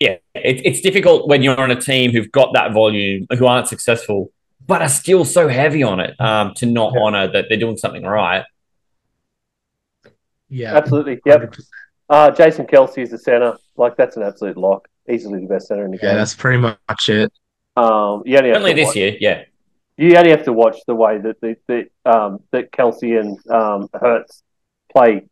yeah, 0.00 0.16
it, 0.34 0.64
it's 0.64 0.80
difficult 0.80 1.28
when 1.28 1.42
you're 1.42 1.60
on 1.60 1.70
a 1.70 1.80
team 1.80 2.12
who've 2.12 2.32
got 2.32 2.54
that 2.54 2.72
volume, 2.72 3.26
who 3.36 3.46
aren't 3.46 3.68
successful, 3.68 4.30
but 4.66 4.82
are 4.82 4.88
still 4.88 5.24
so 5.24 5.48
heavy 5.48 5.82
on 5.82 6.00
it 6.00 6.18
um, 6.20 6.54
to 6.56 6.66
not 6.66 6.92
Yeah. 6.94 7.00
honor 7.00 7.32
that 7.32 7.46
they're 7.48 7.58
doing 7.58 7.76
something 7.76 8.04
right. 8.04 8.44
Yeah, 10.52 10.76
Absolutely. 10.76 11.20
Yep. 11.24 11.40
100%. 11.52 11.60
Uh, 12.08 12.30
Jason 12.30 12.66
Kelce 12.66 12.98
is 12.98 13.10
the 13.10 13.18
center. 13.18 13.56
Like 13.76 13.96
that's 13.96 14.16
an 14.16 14.22
absolute 14.22 14.56
lock. 14.56 14.86
Easily 15.10 15.40
the 15.40 15.46
best 15.46 15.68
center 15.68 15.84
in 15.84 15.90
the 15.92 15.96
Yeah, 16.02 16.10
game. 16.10 16.16
that's 16.18 16.34
pretty 16.34 16.58
much 16.58 17.08
it. 17.08 17.32
Um, 17.76 18.22
you 18.26 18.36
only, 18.36 18.52
only 18.52 18.72
this 18.74 18.86
watch, 18.88 18.96
year, 18.96 19.16
yeah. 19.18 19.44
You 19.96 20.14
only 20.16 20.30
have 20.30 20.44
to 20.44 20.52
watch 20.52 20.76
the 20.86 20.94
way 20.94 21.18
that 21.18 21.40
the, 21.40 21.56
the 21.68 21.86
um, 22.10 22.40
that 22.50 22.70
Kelce 22.70 23.18
and 23.18 23.38
um, 23.50 23.88
Hurts 23.94 24.42
play 24.92 25.22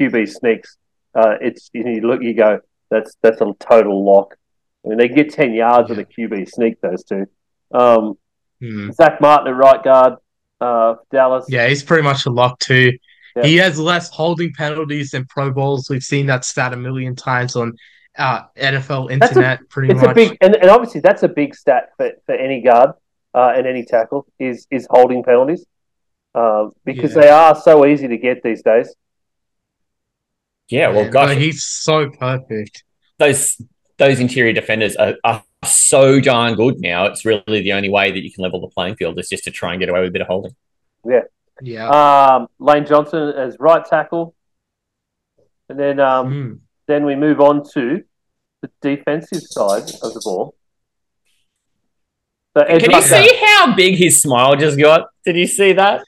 QB 0.00 0.28
sneaks. 0.28 0.76
Uh, 1.14 1.36
it's 1.40 1.70
you 1.72 2.00
look, 2.02 2.22
you 2.22 2.34
go, 2.34 2.60
that's 2.90 3.16
that's 3.22 3.40
a 3.40 3.52
total 3.58 4.04
lock. 4.04 4.36
I 4.84 4.88
mean, 4.90 4.98
they 4.98 5.08
get 5.08 5.32
ten 5.32 5.54
yards 5.54 5.88
with 5.88 5.98
a 5.98 6.04
QB 6.04 6.48
sneak. 6.50 6.80
Those 6.82 7.02
two. 7.04 7.26
Um, 7.72 8.18
Hmm. 8.60 8.90
Zach 8.92 9.20
Martin 9.20 9.48
at 9.48 9.56
right 9.56 9.82
guard. 9.84 10.14
Uh, 10.60 10.94
Dallas. 11.12 11.44
Yeah, 11.48 11.68
he's 11.68 11.82
pretty 11.82 12.02
much 12.02 12.24
a 12.24 12.30
lock 12.30 12.58
too. 12.58 12.92
Yeah. 13.36 13.44
He 13.44 13.56
has 13.56 13.78
less 13.78 14.08
holding 14.08 14.52
penalties 14.54 15.10
than 15.10 15.26
Pro 15.26 15.50
Bowls. 15.52 15.90
We've 15.90 16.02
seen 16.02 16.26
that 16.26 16.44
stat 16.44 16.72
a 16.72 16.76
million 16.76 17.14
times 17.14 17.54
on 17.54 17.76
uh, 18.18 18.44
NFL 18.56 19.10
That's 19.10 19.32
a- 19.32 19.38
internet. 19.38 19.68
pretty 19.68 19.92
it's 19.92 20.00
much. 20.00 20.10
a 20.12 20.14
big 20.14 20.38
and, 20.40 20.56
and 20.56 20.70
obviously 20.70 21.00
that's 21.02 21.22
a 21.22 21.28
big 21.28 21.54
stat 21.54 21.90
for, 21.98 22.12
for 22.24 22.34
any 22.34 22.62
guard 22.62 22.92
uh, 23.34 23.52
and 23.54 23.66
any 23.66 23.84
tackle 23.84 24.26
is 24.38 24.66
is 24.70 24.86
holding 24.88 25.22
penalties 25.22 25.66
uh, 26.34 26.68
because 26.86 27.14
Yeah. 27.14 27.20
they 27.20 27.28
are 27.28 27.54
so 27.54 27.84
easy 27.84 28.08
to 28.08 28.16
get 28.16 28.42
these 28.42 28.62
days. 28.62 28.94
Yeah, 30.68 30.88
well, 30.88 31.02
Man, 31.04 31.10
gosh, 31.12 31.28
but 31.28 31.36
he's 31.38 31.62
so 31.62 32.10
perfect. 32.10 32.84
those 33.18 33.60
those 33.98 34.18
interior 34.20 34.52
defenders 34.52 34.96
are, 34.96 35.14
are 35.24 35.42
so 35.64 36.20
darn 36.20 36.54
good 36.54 36.80
now. 36.80 37.06
It's 37.06 37.24
really 37.24 37.62
the 37.62 37.72
only 37.74 37.88
way 37.88 38.10
that 38.12 38.22
you 38.22 38.32
can 38.32 38.42
level 38.42 38.60
the 38.60 38.68
playing 38.68 38.96
field 38.96 39.18
is 39.18 39.28
just 39.28 39.44
to 39.44 39.50
try 39.50 39.72
and 39.72 39.80
get 39.80 39.88
away 39.88 40.00
with 40.00 40.08
a 40.08 40.12
bit 40.12 40.22
of 40.22 40.28
holding. 40.28 40.54
Yeah. 41.06 41.20
Um, 41.62 42.48
Lane 42.58 42.84
Johnson 42.86 43.30
as 43.30 43.56
right 43.58 43.84
tackle, 43.84 44.34
and 45.68 45.78
then 45.78 46.00
um, 46.00 46.26
Hmm. 46.30 46.52
then 46.86 47.04
we 47.06 47.14
move 47.16 47.40
on 47.40 47.62
to 47.74 48.02
the 48.62 48.70
defensive 48.82 49.42
side 49.42 49.82
of 50.02 50.12
the 50.14 50.20
ball. 50.24 50.54
The 52.54 52.70
edge 52.70 52.82
Can 52.84 52.90
you 52.92 53.02
see 53.02 53.30
how 53.44 53.74
big 53.74 53.96
his 53.96 54.22
smile 54.22 54.56
just 54.56 54.78
got? 54.78 55.08
Did 55.24 55.36
you 55.36 55.46
see 55.46 55.72
that? 55.74 56.02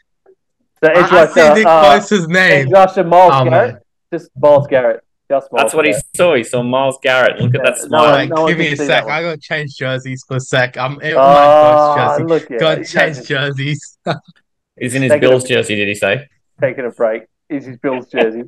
the 0.80 0.90
edge 0.96 1.10
I, 1.12 1.22
I 1.22 1.26
see 1.26 1.40
rusher, 1.40 1.54
Nick 1.54 1.66
uh, 1.66 1.82
Bosa's 1.84 2.22
edge 2.22 2.28
name. 2.28 2.70
rusher 2.70 3.04
Myles 3.04 3.32
Oh, 3.34 3.44
Garrett, 3.44 3.72
man. 3.74 3.80
just 4.12 4.30
Myles 4.36 4.66
Garrett, 4.68 5.00
just 5.30 5.52
Myles 5.52 5.62
That's 5.64 5.74
what 5.74 5.86
he 5.86 5.94
saw. 6.14 6.34
He 6.36 6.44
saw 6.44 6.62
Myles 6.62 6.98
Garrett. 7.02 7.40
Look 7.40 7.54
at 7.56 7.62
that 7.64 7.78
smile. 7.78 8.02
one- 8.02 8.10
Alright, 8.10 8.28
no 8.30 8.46
give 8.48 8.58
me 8.58 8.66
a 8.68 8.70
see 8.70 8.76
sec. 8.76 8.88
that 8.88 9.04
one. 9.06 9.12
I 9.14 9.22
gotta 9.22 9.38
change 9.38 9.74
jerseys 9.76 10.24
for 10.28 10.36
a 10.36 10.40
sec. 10.40 10.76
I'm 10.78 11.00
in 11.00 11.14
Oh, 11.14 11.18
my 11.18 11.96
first 11.96 12.18
jersey. 12.18 12.24
look 12.32 12.50
at 12.52 12.60
Gotta 12.60 12.84
change 12.84 13.26
jerseys. 13.26 13.98
He's 14.80 14.94
in 14.94 15.02
his 15.02 15.10
Take 15.12 15.18
it 15.18 15.28
Bills 15.28 15.44
jersey, 15.44 15.74
did 15.76 15.88
he 15.88 15.94
say? 15.94 16.26
Taking 16.60 16.84
a 16.86 16.90
break. 16.90 17.24
Is 17.48 17.64
his 17.66 17.76
Bills 17.78 18.06
jersey? 18.12 18.44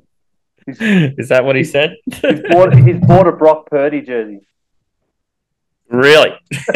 Is 0.67 1.29
that 1.31 1.45
what 1.45 1.57
he 1.57 1.65
said? 1.65 1.97
He's 2.07 2.41
bought, 2.51 2.75
he's 2.77 3.01
bought 3.01 3.27
a 3.27 3.33
Brock 3.33 3.67
Purdy 3.71 4.03
jersey. 4.03 4.41
really? 5.89 6.31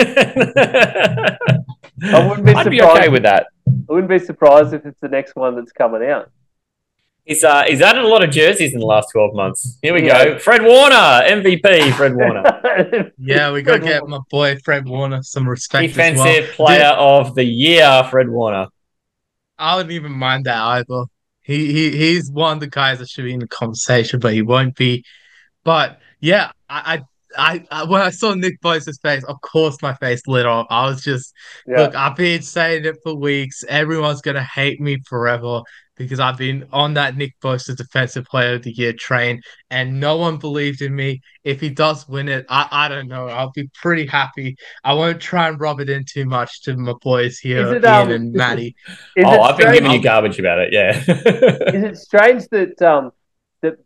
I 2.02 2.26
wouldn't 2.26 2.44
be 2.46 2.52
I'd 2.54 2.68
be 2.70 2.78
surprised. 2.78 2.98
okay 3.00 3.08
with 3.08 3.22
that. 3.22 3.46
I 3.68 3.92
wouldn't 3.92 4.08
be 4.08 4.18
surprised 4.18 4.74
if 4.74 4.84
it's 4.86 4.98
the 5.00 5.08
next 5.08 5.36
one 5.36 5.54
that's 5.56 5.72
coming 5.72 6.02
out. 6.08 6.30
He's 7.24 7.42
uh, 7.42 7.62
he's 7.66 7.80
added 7.80 8.04
a 8.04 8.08
lot 8.08 8.22
of 8.22 8.30
jerseys 8.30 8.74
in 8.74 8.80
the 8.80 8.86
last 8.86 9.08
12 9.12 9.34
months. 9.34 9.78
Here 9.80 9.94
we 9.94 10.04
Yeah. 10.06 10.24
go. 10.24 10.38
Fred 10.38 10.62
Warner, 10.62 10.94
MVP, 10.94 11.92
Fred 11.94 12.14
Warner. 12.14 12.42
Yeah, 13.18 13.52
we 13.52 13.62
gotta 13.62 13.78
get 13.78 14.06
my 14.08 14.18
boy 14.30 14.56
Fred 14.64 14.86
Warner 14.86 15.22
some 15.22 15.48
respect 15.48 15.96
as 15.96 15.96
well. 15.96 16.24
Defensive 16.26 16.54
player 16.56 16.88
of 16.88 17.34
the 17.34 17.44
year, 17.44 18.02
Fred 18.10 18.28
Warner. 18.28 18.66
I 19.64 19.76
wouldn't 19.76 19.92
even 19.92 20.12
mind 20.12 20.44
that 20.44 20.58
either. 20.60 21.04
He 21.40 21.72
he 21.72 21.90
he's 21.96 22.30
one 22.30 22.54
of 22.54 22.60
the 22.60 22.68
guys 22.68 22.98
that 22.98 23.08
should 23.08 23.24
be 23.24 23.32
in 23.32 23.40
the 23.40 23.48
conversation, 23.48 24.20
but 24.20 24.34
he 24.34 24.42
won't 24.42 24.76
be. 24.76 25.04
But 25.64 26.00
yeah, 26.20 26.52
I 26.68 27.02
I, 27.36 27.64
I, 27.70 27.84
when 27.84 28.00
I 28.00 28.10
saw 28.10 28.34
Nick 28.34 28.60
Bosa's 28.60 28.98
face, 29.02 29.24
of 29.24 29.40
course 29.40 29.80
my 29.82 29.94
face 29.94 30.22
lit 30.26 30.46
up. 30.46 30.66
I 30.70 30.86
was 30.86 31.02
just 31.02 31.32
Yeah. 31.66 31.82
look, 31.82 31.94
I've 31.94 32.16
been 32.16 32.42
saying 32.42 32.84
it 32.84 32.96
for 33.02 33.14
weeks. 33.14 33.64
Everyone's 33.68 34.20
gonna 34.20 34.44
hate 34.44 34.80
me 34.80 34.98
forever 35.06 35.62
because 35.96 36.20
I've 36.20 36.36
been 36.36 36.66
on 36.72 36.94
that 36.94 37.16
Nick 37.16 37.34
Bosa 37.42 37.76
defensive 37.76 38.24
player 38.24 38.54
of 38.54 38.62
the 38.62 38.72
year 38.72 38.92
train 38.92 39.40
and 39.70 40.00
no 40.00 40.16
one 40.16 40.38
believed 40.38 40.82
in 40.82 40.94
me. 40.94 41.20
If 41.44 41.60
he 41.60 41.70
does 41.70 42.08
win 42.08 42.28
it, 42.28 42.46
I, 42.48 42.68
I 42.70 42.88
don't 42.88 43.08
know. 43.08 43.28
I'll 43.28 43.50
be 43.52 43.70
pretty 43.74 44.06
happy. 44.06 44.56
I 44.82 44.94
won't 44.94 45.20
try 45.20 45.48
and 45.48 45.60
rub 45.60 45.80
it 45.80 45.88
in 45.90 46.04
too 46.04 46.24
much 46.24 46.62
to 46.62 46.76
my 46.76 46.94
boys 47.02 47.38
here, 47.38 47.66
Is 47.66 47.72
it, 47.72 47.84
Ian 47.84 48.06
um, 48.08 48.10
and 48.10 48.32
Matty. 48.32 48.74
Is 49.16 49.24
oh, 49.26 49.40
I've 49.42 49.58
been 49.58 49.72
giving 49.72 49.90
you 49.92 50.02
garbage 50.02 50.38
about 50.38 50.58
it, 50.58 50.72
yeah. 50.72 50.96
Is 51.06 51.84
it 51.84 51.96
strange 51.96 52.48
that 52.48 52.80
um 52.82 53.12
that 53.62 53.76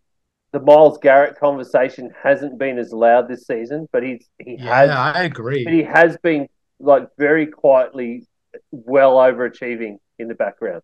the 0.52 0.60
Myles 0.60 0.98
Garrett 0.98 1.38
conversation 1.38 2.10
hasn't 2.22 2.58
been 2.58 2.78
as 2.78 2.92
loud 2.92 3.28
this 3.28 3.46
season, 3.46 3.88
but 3.92 4.02
he's 4.02 4.26
he 4.38 4.56
Yeah, 4.58 4.74
has 4.74 4.90
I 4.90 5.24
agree. 5.24 5.64
but 5.64 5.72
he 5.72 5.82
has 5.82 6.16
been 6.18 6.48
like 6.80 7.08
very 7.18 7.46
quietly 7.46 8.26
well 8.70 9.16
overachieving 9.16 9.98
in 10.18 10.28
the 10.28 10.34
background. 10.34 10.82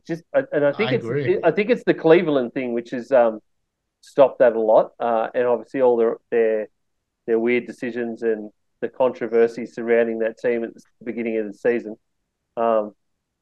It's 0.00 0.08
just 0.08 0.24
and 0.32 0.46
and 0.52 0.64
I 0.64 0.72
think 0.72 0.90
I 0.90 0.92
it's 0.92 1.06
agree. 1.06 1.38
I 1.44 1.50
think 1.52 1.70
it's 1.70 1.84
the 1.84 1.94
Cleveland 1.94 2.54
thing 2.54 2.72
which 2.74 2.90
has 2.90 3.12
um 3.12 3.40
stopped 4.02 4.40
that 4.40 4.54
a 4.56 4.60
lot, 4.60 4.92
uh, 5.00 5.28
and 5.34 5.46
obviously 5.46 5.82
all 5.82 5.96
their 5.96 6.16
their 6.30 6.68
their 7.26 7.38
weird 7.38 7.66
decisions 7.66 8.22
and 8.22 8.50
the 8.80 8.88
controversy 8.88 9.66
surrounding 9.66 10.20
that 10.20 10.38
team 10.38 10.64
at 10.64 10.74
the 10.74 10.82
beginning 11.04 11.38
of 11.38 11.46
the 11.46 11.54
season. 11.54 11.96
Um, 12.56 12.94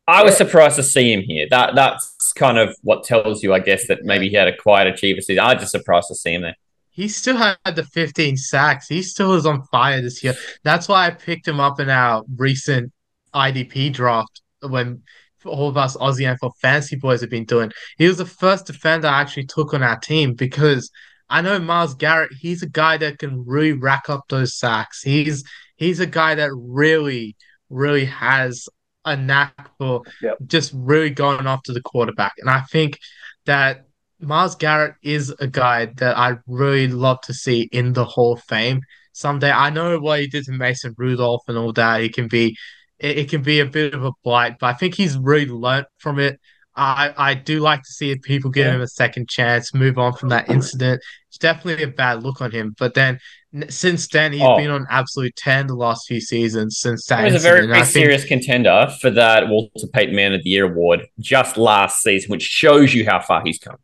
I 0.07 0.23
was 0.25 0.33
Yeah. 0.33 0.39
surprised 0.39 0.77
to 0.77 0.83
see 0.83 1.13
him 1.13 1.21
here. 1.21 1.47
That 1.51 1.75
That's 1.75 2.33
kind 2.35 2.59
of 2.59 2.75
what 2.83 3.05
tells 3.05 3.43
you, 3.43 3.53
I 3.53 3.61
guess, 3.61 3.87
that 3.89 4.05
maybe 4.05 4.29
he 4.29 4.37
had 4.37 4.49
a 4.49 4.57
quiet 4.57 4.89
achiever 4.89 5.21
season. 5.21 5.45
I 5.45 5.55
was 5.55 5.63
just 5.63 5.73
surprised 5.73 6.09
to 6.09 6.15
see 6.15 6.35
him 6.35 6.43
there. 6.43 6.57
He 6.91 7.09
still 7.09 7.37
had 7.37 7.59
the 7.77 7.85
15 7.85 8.37
sacks. 8.37 8.89
He 8.89 9.03
still 9.03 9.35
is 9.35 9.47
on 9.47 9.63
fire 9.65 10.01
this 10.01 10.25
year. 10.25 10.35
That's 10.65 10.89
why 10.89 11.07
I 11.07 11.11
picked 11.11 11.47
him 11.47 11.61
up 11.61 11.79
in 11.79 11.89
our 11.91 12.25
recent 12.37 12.93
IDP 13.35 13.91
draft 13.91 14.41
when 14.63 15.03
all 15.49 15.69
of 15.69 15.77
us 15.77 15.97
Aussie 15.97 16.27
NFL 16.27 16.53
fantasy 16.61 16.97
boys 16.97 17.21
have 17.21 17.31
been 17.31 17.45
doing. 17.45 17.73
He 17.97 18.07
was 18.07 18.19
the 18.19 18.27
first 18.27 18.67
defender 18.67 19.09
I 19.09 19.21
actually 19.21 19.47
took 19.47 19.75
on 19.75 19.83
our 19.83 19.99
team 19.99 20.35
because 20.35 20.91
I 21.31 21.43
know 21.43 21.59
Myles 21.59 21.95
Garrett, 21.95 22.33
he's 22.39 22.63
a 22.63 22.69
guy 22.69 22.97
that 22.99 23.19
can 23.19 23.45
really 23.47 23.73
rack 23.73 24.09
up 24.09 24.25
those 24.29 24.57
sacks. 24.57 25.03
He's 25.03 25.45
he's 25.77 26.01
a 26.01 26.07
guy 26.07 26.35
that 26.37 26.51
really, 26.55 27.37
really 27.71 28.07
has 28.07 28.69
a 29.05 29.17
knack 29.17 29.71
for 29.79 30.03
Yep. 30.23 30.39
just 30.47 30.73
really 30.75 31.11
going 31.11 31.47
after 31.47 31.73
the 31.73 31.83
quarterback. 31.83 32.33
And 32.39 32.51
I 32.51 32.61
think 32.73 32.99
that 33.47 33.87
Myles 34.21 34.57
Garrett 34.57 34.95
is 35.03 35.31
a 35.39 35.47
guy 35.47 35.87
that 35.97 36.17
I 36.17 36.37
really 36.47 36.89
love 36.89 37.21
to 37.23 37.35
see 37.35 37.69
in 37.73 37.93
the 37.93 38.05
Hall 38.05 38.33
of 38.35 38.43
Fame 38.45 38.81
someday. 39.13 39.51
I 39.51 39.71
know 39.71 39.99
what 40.01 40.21
he 40.21 40.27
did 40.27 40.45
to 40.45 40.53
Mason 40.53 40.95
Rudolph 40.99 41.43
and 41.49 41.57
all 41.57 41.73
that. 41.75 42.01
He 42.01 42.09
can 42.09 42.29
be 42.29 42.57
it, 42.99 43.19
it 43.19 43.31
can 43.31 43.43
be 43.43 43.61
a 43.61 43.67
bit 43.67 43.95
of 43.95 44.05
a 44.05 44.13
blight, 44.25 44.57
but 44.59 44.67
I 44.67 44.73
think 44.75 44.95
he's 44.95 45.17
really 45.17 45.47
learnt 45.47 45.87
from 45.99 46.19
it. 46.19 46.39
I, 46.77 47.13
I 47.17 47.35
do 47.35 47.59
like 47.59 47.83
to 47.83 47.91
see 47.91 48.13
if 48.13 48.23
people 48.23 48.51
give 48.53 48.67
him 48.73 48.81
a 48.81 48.87
second 48.87 49.29
chance, 49.29 49.75
move 49.75 49.99
on 49.99 50.13
from 50.13 50.29
that 50.29 50.49
incident. 50.49 51.03
It's 51.29 51.39
definitely 51.39 51.83
a 51.83 51.89
bad 51.89 52.23
look 52.23 52.41
on 52.41 52.53
him. 52.53 52.77
But 52.79 52.95
then 52.95 53.19
n- 53.53 53.69
since 53.69 54.07
then, 54.07 54.33
he's 54.33 54.43
Oh. 54.43 54.57
been 54.57 54.71
on 54.71 54.87
absolute 54.89 55.35
10 55.35 55.67
the 55.67 55.75
last 55.75 56.07
few 56.07 56.21
seasons 56.21 56.79
since 56.79 57.05
that 57.07 57.27
He 57.27 57.33
was 57.33 57.45
a 57.45 57.49
very, 57.49 57.59
incident. 57.65 57.85
Think- 57.85 57.93
serious 57.93 58.25
contender 58.25 58.95
for 59.01 59.11
that 59.11 59.49
Walter 59.49 59.89
Payton 59.93 60.15
Man 60.15 60.35
of 60.35 60.45
the 60.45 60.51
Year 60.51 60.67
award 60.71 61.01
just 61.19 61.57
last 61.57 62.01
season, 62.01 62.31
which 62.31 62.43
shows 62.43 62.95
you 62.95 63.05
how 63.05 63.21
far 63.21 63.43
he's 63.45 63.59
come. 63.59 63.79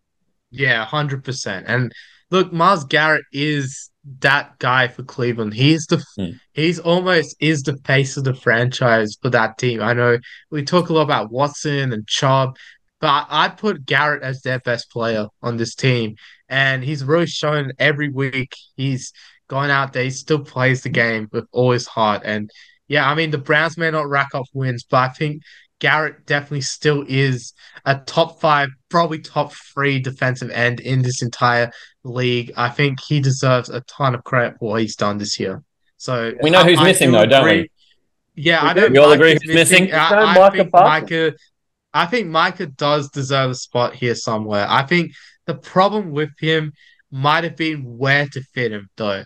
Yeah, 0.52 0.84
hundred 0.84 1.24
percent. 1.24 1.66
And 1.66 1.92
look, 2.30 2.52
Myles 2.52 2.84
Garrett 2.84 3.24
is 3.32 3.90
that 4.20 4.58
guy 4.58 4.88
for 4.88 5.02
Cleveland. 5.02 5.54
He's 5.54 5.86
the 5.86 6.04
Hmm. 6.16 6.32
he's 6.52 6.78
almost 6.78 7.36
is 7.40 7.62
the 7.62 7.76
face 7.84 8.16
of 8.16 8.24
the 8.24 8.34
franchise 8.34 9.16
for 9.20 9.30
that 9.30 9.58
team. 9.58 9.80
I 9.82 9.92
know 9.94 10.18
we 10.50 10.62
talk 10.62 10.88
a 10.88 10.92
lot 10.92 11.02
about 11.02 11.30
Watson 11.32 11.92
and 11.92 12.06
Chubb, 12.06 12.56
but 13.00 13.08
I, 13.08 13.46
I 13.46 13.48
put 13.48 13.86
Garrett 13.86 14.22
as 14.22 14.42
their 14.42 14.58
best 14.60 14.90
player 14.90 15.26
on 15.42 15.56
this 15.56 15.74
team, 15.74 16.16
and 16.48 16.84
he's 16.84 17.04
really 17.04 17.26
shown 17.26 17.72
every 17.78 18.08
week 18.10 18.54
he's 18.76 19.12
gone 19.48 19.70
out 19.70 19.92
there. 19.92 20.04
He 20.04 20.10
still 20.10 20.40
plays 20.44 20.82
the 20.82 20.88
game 20.90 21.28
with 21.32 21.46
all 21.52 21.70
his 21.72 21.86
heart, 21.86 22.22
and 22.24 22.50
yeah, 22.88 23.08
I 23.08 23.14
mean 23.14 23.30
the 23.30 23.38
Browns 23.38 23.78
may 23.78 23.90
not 23.90 24.08
rack 24.08 24.28
up 24.34 24.44
wins, 24.52 24.84
but 24.84 24.98
I 24.98 25.08
think 25.08 25.42
Garrett 25.80 26.26
definitely 26.26 26.60
still 26.62 27.04
is 27.08 27.52
a 27.84 27.96
top 27.98 28.40
five, 28.40 28.68
probably 28.90 29.20
top 29.20 29.52
three 29.72 29.98
defensive 29.98 30.50
end 30.50 30.80
in 30.80 31.02
this 31.02 31.22
entire 31.22 31.70
league. 32.04 32.52
I 32.56 32.68
think 32.68 33.00
he 33.00 33.20
deserves 33.20 33.68
a 33.70 33.80
ton 33.82 34.14
of 34.14 34.22
credit 34.24 34.58
for 34.58 34.70
what 34.72 34.80
he's 34.82 34.96
done 34.96 35.18
this 35.18 35.40
year. 35.40 35.62
So 35.96 36.32
We 36.42 36.50
know 36.50 36.60
I- 36.60 36.64
who's 36.64 36.78
I 36.78 36.84
missing, 36.84 37.10
do 37.10 37.16
though, 37.18 37.26
don't 37.26 37.46
agree- 37.46 37.62
we? 37.62 37.70
Yeah, 38.36 38.62
We 38.64 38.68
I 38.68 38.72
don't. 38.74 38.92
We 38.92 38.98
all 38.98 39.12
agree 39.12 39.32
who's 39.32 39.54
missing? 39.54 39.92
I, 39.92 40.34
I 40.44 40.50
think 40.50 40.72
Micah, 40.72 41.32
I 41.92 42.06
think 42.06 42.26
Micah 42.28 42.66
does 42.66 43.08
deserve 43.10 43.50
a 43.52 43.54
spot 43.54 43.94
here 43.94 44.14
somewhere. 44.16 44.66
I 44.68 44.82
think 44.82 45.12
the 45.46 45.54
problem 45.54 46.10
with 46.10 46.30
him 46.40 46.72
might 47.12 47.44
have 47.44 47.56
been 47.56 47.96
where 47.96 48.26
to 48.26 48.40
fit 48.52 48.72
him 48.72 48.90
though, 48.96 49.22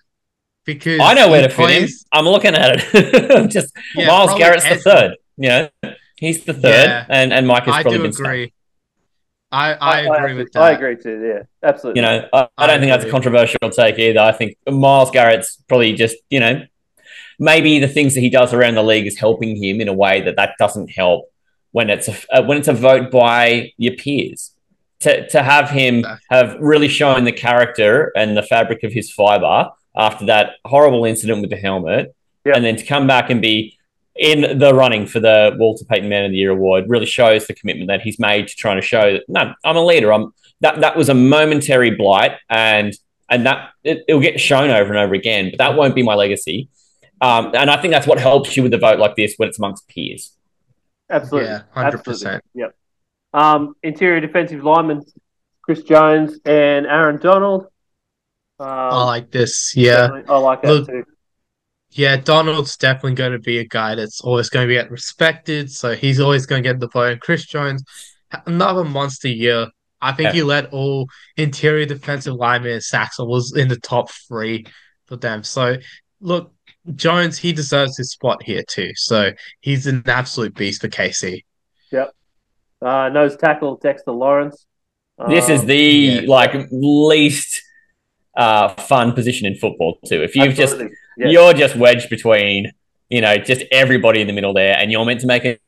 because 0.66 1.00
I 1.00 1.14
know 1.14 1.30
where 1.30 1.40
he 1.42 1.48
to 1.48 1.54
fit 1.54 1.82
him. 1.82 1.88
I'm 2.12 2.26
looking 2.26 2.54
at 2.54 2.76
it. 2.94 3.48
Just 3.50 3.74
Yeah, 3.94 4.08
Myles 4.08 4.34
Garrett's 4.38 4.64
the 4.64 4.70
Ed- 4.72 4.80
third. 4.82 5.16
You 5.38 5.48
know, 5.48 5.68
he's 6.16 6.44
the 6.44 6.52
third, 6.52 6.64
Yeah. 6.88 7.06
and 7.08 7.32
and 7.32 7.46
Mike 7.46 7.64
has 7.64 7.76
I 7.76 7.82
probably 7.82 7.98
do 7.98 8.02
been 8.04 8.12
stuck. 8.12 8.26
agree. 8.26 8.52
I 9.50 9.74
I 9.74 10.00
agree 10.00 10.34
with 10.34 10.52
that. 10.52 10.62
I 10.62 10.70
agree 10.72 10.96
too. 10.96 11.22
Yeah, 11.26 11.42
absolutely. 11.68 12.00
You 12.02 12.06
know, 12.06 12.28
I, 12.32 12.38
I 12.42 12.48
I 12.58 12.66
don't 12.66 12.80
think 12.80 12.90
that's 12.90 13.04
a 13.04 13.10
controversial 13.10 13.58
take 13.70 13.98
either. 13.98 14.20
I 14.20 14.32
think 14.32 14.56
Myles 14.68 15.10
Garrett's 15.10 15.62
probably 15.68 15.94
just, 15.94 16.16
you 16.28 16.40
know, 16.40 16.62
maybe 17.38 17.78
the 17.78 17.88
things 17.88 18.14
that 18.14 18.20
he 18.20 18.30
does 18.30 18.52
around 18.52 18.74
the 18.74 18.82
league 18.82 19.06
is 19.06 19.18
helping 19.18 19.56
him 19.62 19.80
in 19.80 19.88
a 19.88 19.92
way 19.94 20.20
that 20.22 20.36
that 20.36 20.54
doesn't 20.58 20.90
help 20.90 21.30
when 21.72 21.88
it's 21.88 22.08
a 22.08 22.16
uh, 22.30 22.42
when 22.42 22.58
it's 22.58 22.68
a 22.68 22.72
vote 22.74 23.10
by 23.10 23.72
your 23.78 23.94
peers. 23.94 24.52
To 25.00 25.28
to 25.28 25.42
have 25.42 25.70
him 25.70 26.04
have 26.28 26.56
really 26.58 26.88
shown 26.88 27.24
the 27.24 27.32
character 27.32 28.12
and 28.16 28.36
the 28.36 28.42
fabric 28.42 28.82
of 28.82 28.92
his 28.92 29.10
fiber 29.12 29.70
after 29.96 30.26
that 30.26 30.54
horrible 30.64 31.04
incident 31.04 31.40
with 31.40 31.50
the 31.50 31.56
helmet, 31.56 32.14
Yeah. 32.44 32.54
and 32.56 32.64
then 32.64 32.76
to 32.76 32.84
come 32.84 33.06
back 33.06 33.30
and 33.30 33.40
be 33.40 33.77
in 34.18 34.58
the 34.58 34.74
running 34.74 35.06
for 35.06 35.20
the 35.20 35.54
Walter 35.58 35.84
Payton 35.84 36.08
Man 36.08 36.24
of 36.24 36.32
the 36.32 36.38
Year 36.38 36.50
award 36.50 36.84
really 36.88 37.06
shows 37.06 37.46
the 37.46 37.54
commitment 37.54 37.88
that 37.88 38.02
he's 38.02 38.18
made 38.18 38.48
to 38.48 38.56
trying 38.56 38.76
to 38.76 38.86
show 38.86 39.12
that 39.12 39.24
no, 39.28 39.54
I'm 39.64 39.76
a 39.76 39.84
leader. 39.84 40.12
I'm 40.12 40.32
that 40.60 40.80
that 40.80 40.96
was 40.96 41.08
a 41.08 41.14
momentary 41.14 41.92
blight, 41.92 42.32
and 42.50 42.92
and 43.30 43.46
that 43.46 43.70
it, 43.84 44.04
it'll 44.08 44.20
get 44.20 44.40
shown 44.40 44.70
over 44.70 44.90
and 44.90 44.98
over 44.98 45.14
again. 45.14 45.50
But 45.50 45.58
that 45.58 45.76
won't 45.76 45.94
be 45.94 46.02
my 46.02 46.14
legacy. 46.14 46.68
Um, 47.20 47.52
and 47.54 47.70
I 47.70 47.80
think 47.80 47.92
that's 47.92 48.06
what 48.06 48.18
helps 48.18 48.56
you 48.56 48.62
with 48.62 48.74
a 48.74 48.78
vote 48.78 48.98
like 48.98 49.16
this 49.16 49.34
when 49.36 49.48
it's 49.48 49.58
amongst 49.58 49.88
peers. 49.88 50.32
absolutely. 51.10 51.50
Yeah, 51.50 51.62
hundred 51.70 51.98
Absolutely. 51.98 52.12
percent. 52.12 52.44
Yep. 52.54 52.74
Um, 53.34 53.74
interior 53.82 54.20
defensive 54.20 54.62
linemen, 54.64 55.04
Chris 55.62 55.82
Jones 55.82 56.38
and 56.44 56.86
Aaron 56.86 57.18
Donald. 57.18 57.66
Um, 58.60 58.68
I 58.68 59.04
like 59.04 59.30
this. 59.30 59.74
Yeah. 59.76 60.08
I 60.28 60.38
like 60.38 60.62
that 60.62 60.68
Look, 60.68 60.86
too. 60.88 61.04
Yeah, 61.98 62.16
Donald's 62.16 62.76
definitely 62.76 63.14
going 63.14 63.32
to 63.32 63.40
be 63.40 63.58
a 63.58 63.64
guy 63.64 63.96
that's 63.96 64.20
always 64.20 64.48
going 64.48 64.68
to 64.68 64.72
get 64.72 64.88
respected. 64.88 65.68
So 65.68 65.96
he's 65.96 66.20
always 66.20 66.46
going 66.46 66.62
to 66.62 66.68
get 66.68 66.78
the 66.78 66.86
vote. 66.86 67.10
And 67.10 67.20
Chris 67.20 67.44
Jones, 67.44 67.82
another 68.46 68.84
monster 68.84 69.26
year. 69.26 69.66
I 70.00 70.12
think 70.12 70.26
Yeah. 70.28 70.32
he 70.34 70.42
led 70.44 70.66
all 70.66 71.08
interior 71.36 71.86
defensive 71.86 72.34
linemen 72.34 72.70
in 72.74 72.80
sacks 72.80 73.18
and 73.18 73.26
was 73.28 73.52
in 73.56 73.66
the 73.66 73.80
top 73.80 74.12
three 74.28 74.64
for 75.06 75.16
them. 75.16 75.42
So 75.42 75.78
look, 76.20 76.52
Jones, 76.94 77.36
he 77.36 77.52
deserves 77.52 77.96
his 77.96 78.12
spot 78.12 78.44
here 78.44 78.62
too. 78.68 78.92
So 78.94 79.32
he's 79.60 79.88
an 79.88 80.04
absolute 80.06 80.54
beast 80.54 80.82
for 80.82 80.88
KC. 80.88 81.42
Yep. 81.90 82.14
Uh, 82.80 83.08
nose 83.08 83.36
tackle 83.36 83.76
Dexter 83.82 84.12
Lawrence. 84.12 84.66
This 85.28 85.48
is 85.48 85.62
Um, 85.62 85.66
the 85.66 85.76
yeah. 85.82 86.20
like 86.28 86.54
least 86.70 87.60
uh, 88.36 88.68
fun 88.68 89.14
position 89.14 89.48
in 89.48 89.56
football 89.56 89.98
too. 90.06 90.22
If 90.22 90.36
you've 90.36 90.54
just 90.54 90.76
absolutely. 91.18 91.34
Yeah. 91.34 91.40
you're 91.40 91.52
just 91.54 91.76
wedged 91.76 92.08
between 92.10 92.72
you 93.08 93.20
know 93.20 93.36
just 93.38 93.62
everybody 93.72 94.20
in 94.20 94.26
the 94.26 94.32
middle 94.32 94.52
there, 94.54 94.76
and 94.78 94.90
you're 94.92 95.04
meant 95.04 95.20
to 95.20 95.26
make 95.26 95.44
it. 95.44 95.60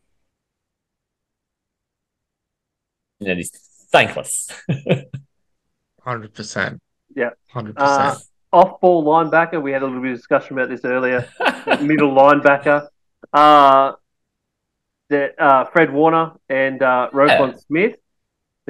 That 3.20 3.38
is 3.38 3.50
thankless. 3.92 4.48
Hundred 6.02 6.34
percent. 6.34 6.80
Yeah. 7.14 7.30
Hundred 7.50 7.74
Uh, 7.76 8.10
percent. 8.12 8.24
off 8.52 8.80
ball 8.80 9.04
linebacker. 9.04 9.60
We 9.62 9.72
had 9.72 9.82
a 9.82 9.86
little 9.86 10.00
bit 10.00 10.12
of 10.12 10.16
discussion 10.18 10.56
about 10.58 10.70
this 10.70 10.84
earlier. 10.84 11.28
Middle 11.82 12.12
linebacker. 12.14 12.88
Uh, 13.32 13.92
the, 15.10 15.38
uh, 15.42 15.64
Fred 15.66 15.92
Warner 15.92 16.32
and 16.48 16.82
uh, 16.82 17.10
Roquan 17.12 17.58
Smith. 17.66 17.96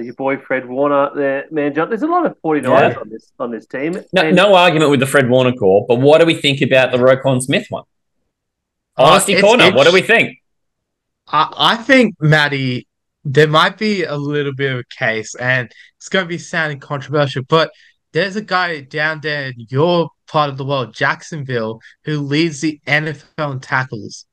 So 0.00 0.04
your 0.04 0.14
boy 0.14 0.38
Fred 0.38 0.66
Warner 0.66 1.10
there, 1.14 1.44
man. 1.50 1.74
John, 1.74 1.90
there's 1.90 2.00
a 2.00 2.06
lot 2.06 2.24
of 2.24 2.34
49ers 2.42 2.92
Yeah. 2.94 3.00
on 3.00 3.08
this 3.10 3.32
on 3.38 3.50
this 3.50 3.66
team. 3.66 3.92
No, 4.14 4.22
And- 4.22 4.34
no 4.34 4.54
argument 4.54 4.90
with 4.90 5.00
the 5.00 5.06
Fred 5.06 5.28
Warner 5.28 5.52
call, 5.52 5.84
but 5.86 5.96
what 6.00 6.20
do 6.20 6.26
we 6.26 6.32
think 6.34 6.62
about 6.62 6.90
the 6.90 6.96
Roquan 6.96 7.42
Smith 7.42 7.66
one? 7.68 7.84
Honesty 8.96 9.34
Uh, 9.34 9.38
it's- 9.38 9.44
corner. 9.46 9.76
What 9.76 9.86
do 9.86 9.92
we 9.92 10.00
think? 10.00 10.38
I, 11.28 11.52
I 11.54 11.76
think, 11.76 12.14
Matty, 12.18 12.86
there 13.24 13.46
might 13.46 13.76
be 13.76 14.04
a 14.04 14.16
little 14.16 14.54
bit 14.54 14.72
of 14.72 14.78
a 14.78 14.84
case, 14.98 15.34
and 15.34 15.70
it's 15.98 16.08
going 16.08 16.24
to 16.24 16.28
be 16.28 16.38
sounding 16.38 16.80
controversial, 16.80 17.42
but 17.46 17.70
there's 18.12 18.36
a 18.36 18.40
guy 18.42 18.80
down 18.80 19.20
there 19.20 19.48
in 19.48 19.66
your 19.68 20.08
part 20.28 20.48
of 20.48 20.56
the 20.56 20.64
world, 20.64 20.94
Jacksonville, 20.94 21.80
who 22.04 22.20
leads 22.20 22.62
the 22.62 22.80
NFL 22.86 23.52
in 23.52 23.60
tackles. 23.60 24.24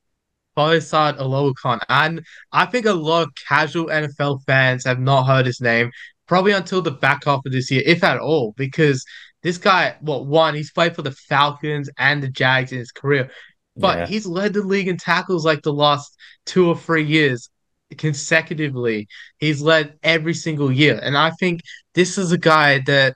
Foyesade 0.58 1.18
Oluokun. 1.18 1.78
And 1.88 2.24
I 2.52 2.66
think 2.66 2.86
a 2.86 2.92
lot 2.92 3.22
of 3.22 3.34
casual 3.48 3.86
NFL 3.86 4.44
fans 4.44 4.84
have 4.84 4.98
not 4.98 5.24
heard 5.24 5.46
his 5.46 5.60
name, 5.60 5.92
probably 6.26 6.52
until 6.52 6.82
the 6.82 6.90
back 6.90 7.24
half 7.24 7.42
of 7.46 7.52
this 7.52 7.70
year, 7.70 7.82
if 7.86 8.02
at 8.02 8.18
all, 8.18 8.54
because 8.56 9.04
this 9.44 9.56
guy, 9.56 9.94
well, 10.02 10.26
one, 10.26 10.54
he's 10.54 10.72
played 10.72 10.96
for 10.96 11.02
the 11.02 11.12
Falcons 11.12 11.88
and 11.96 12.20
the 12.22 12.28
Jags 12.28 12.72
in 12.72 12.78
his 12.78 12.90
career, 12.90 13.30
but 13.76 13.98
Yeah. 13.98 14.06
he's 14.06 14.26
led 14.26 14.52
the 14.52 14.62
league 14.62 14.88
in 14.88 14.96
tackles 14.96 15.44
like 15.44 15.62
the 15.62 15.72
last 15.72 16.16
two 16.44 16.66
or 16.66 16.76
three 16.76 17.04
years 17.04 17.48
consecutively. 17.96 19.06
He's 19.38 19.62
led 19.62 19.96
every 20.02 20.34
single 20.34 20.72
year. 20.72 20.98
And 21.00 21.16
I 21.16 21.30
think 21.30 21.60
this 21.94 22.18
is 22.18 22.32
a 22.32 22.38
guy 22.38 22.80
that 22.86 23.14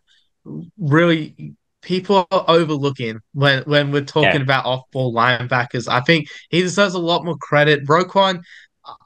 really 0.79 1.57
people 1.83 2.27
are 2.31 2.45
overlooking 2.49 3.21
when 3.35 3.62
when 3.64 3.90
we're 3.92 4.05
talking 4.05 4.40
Yeah. 4.40 4.42
about 4.42 4.66
off-ball 4.66 5.12
linebackers. 5.14 5.88
I 5.88 6.01
think 6.01 6.29
he 6.51 6.62
deserves 6.62 6.95
a 6.95 6.99
lot 6.99 7.25
more 7.25 7.37
credit. 7.40 7.87
Roquan, 7.87 8.42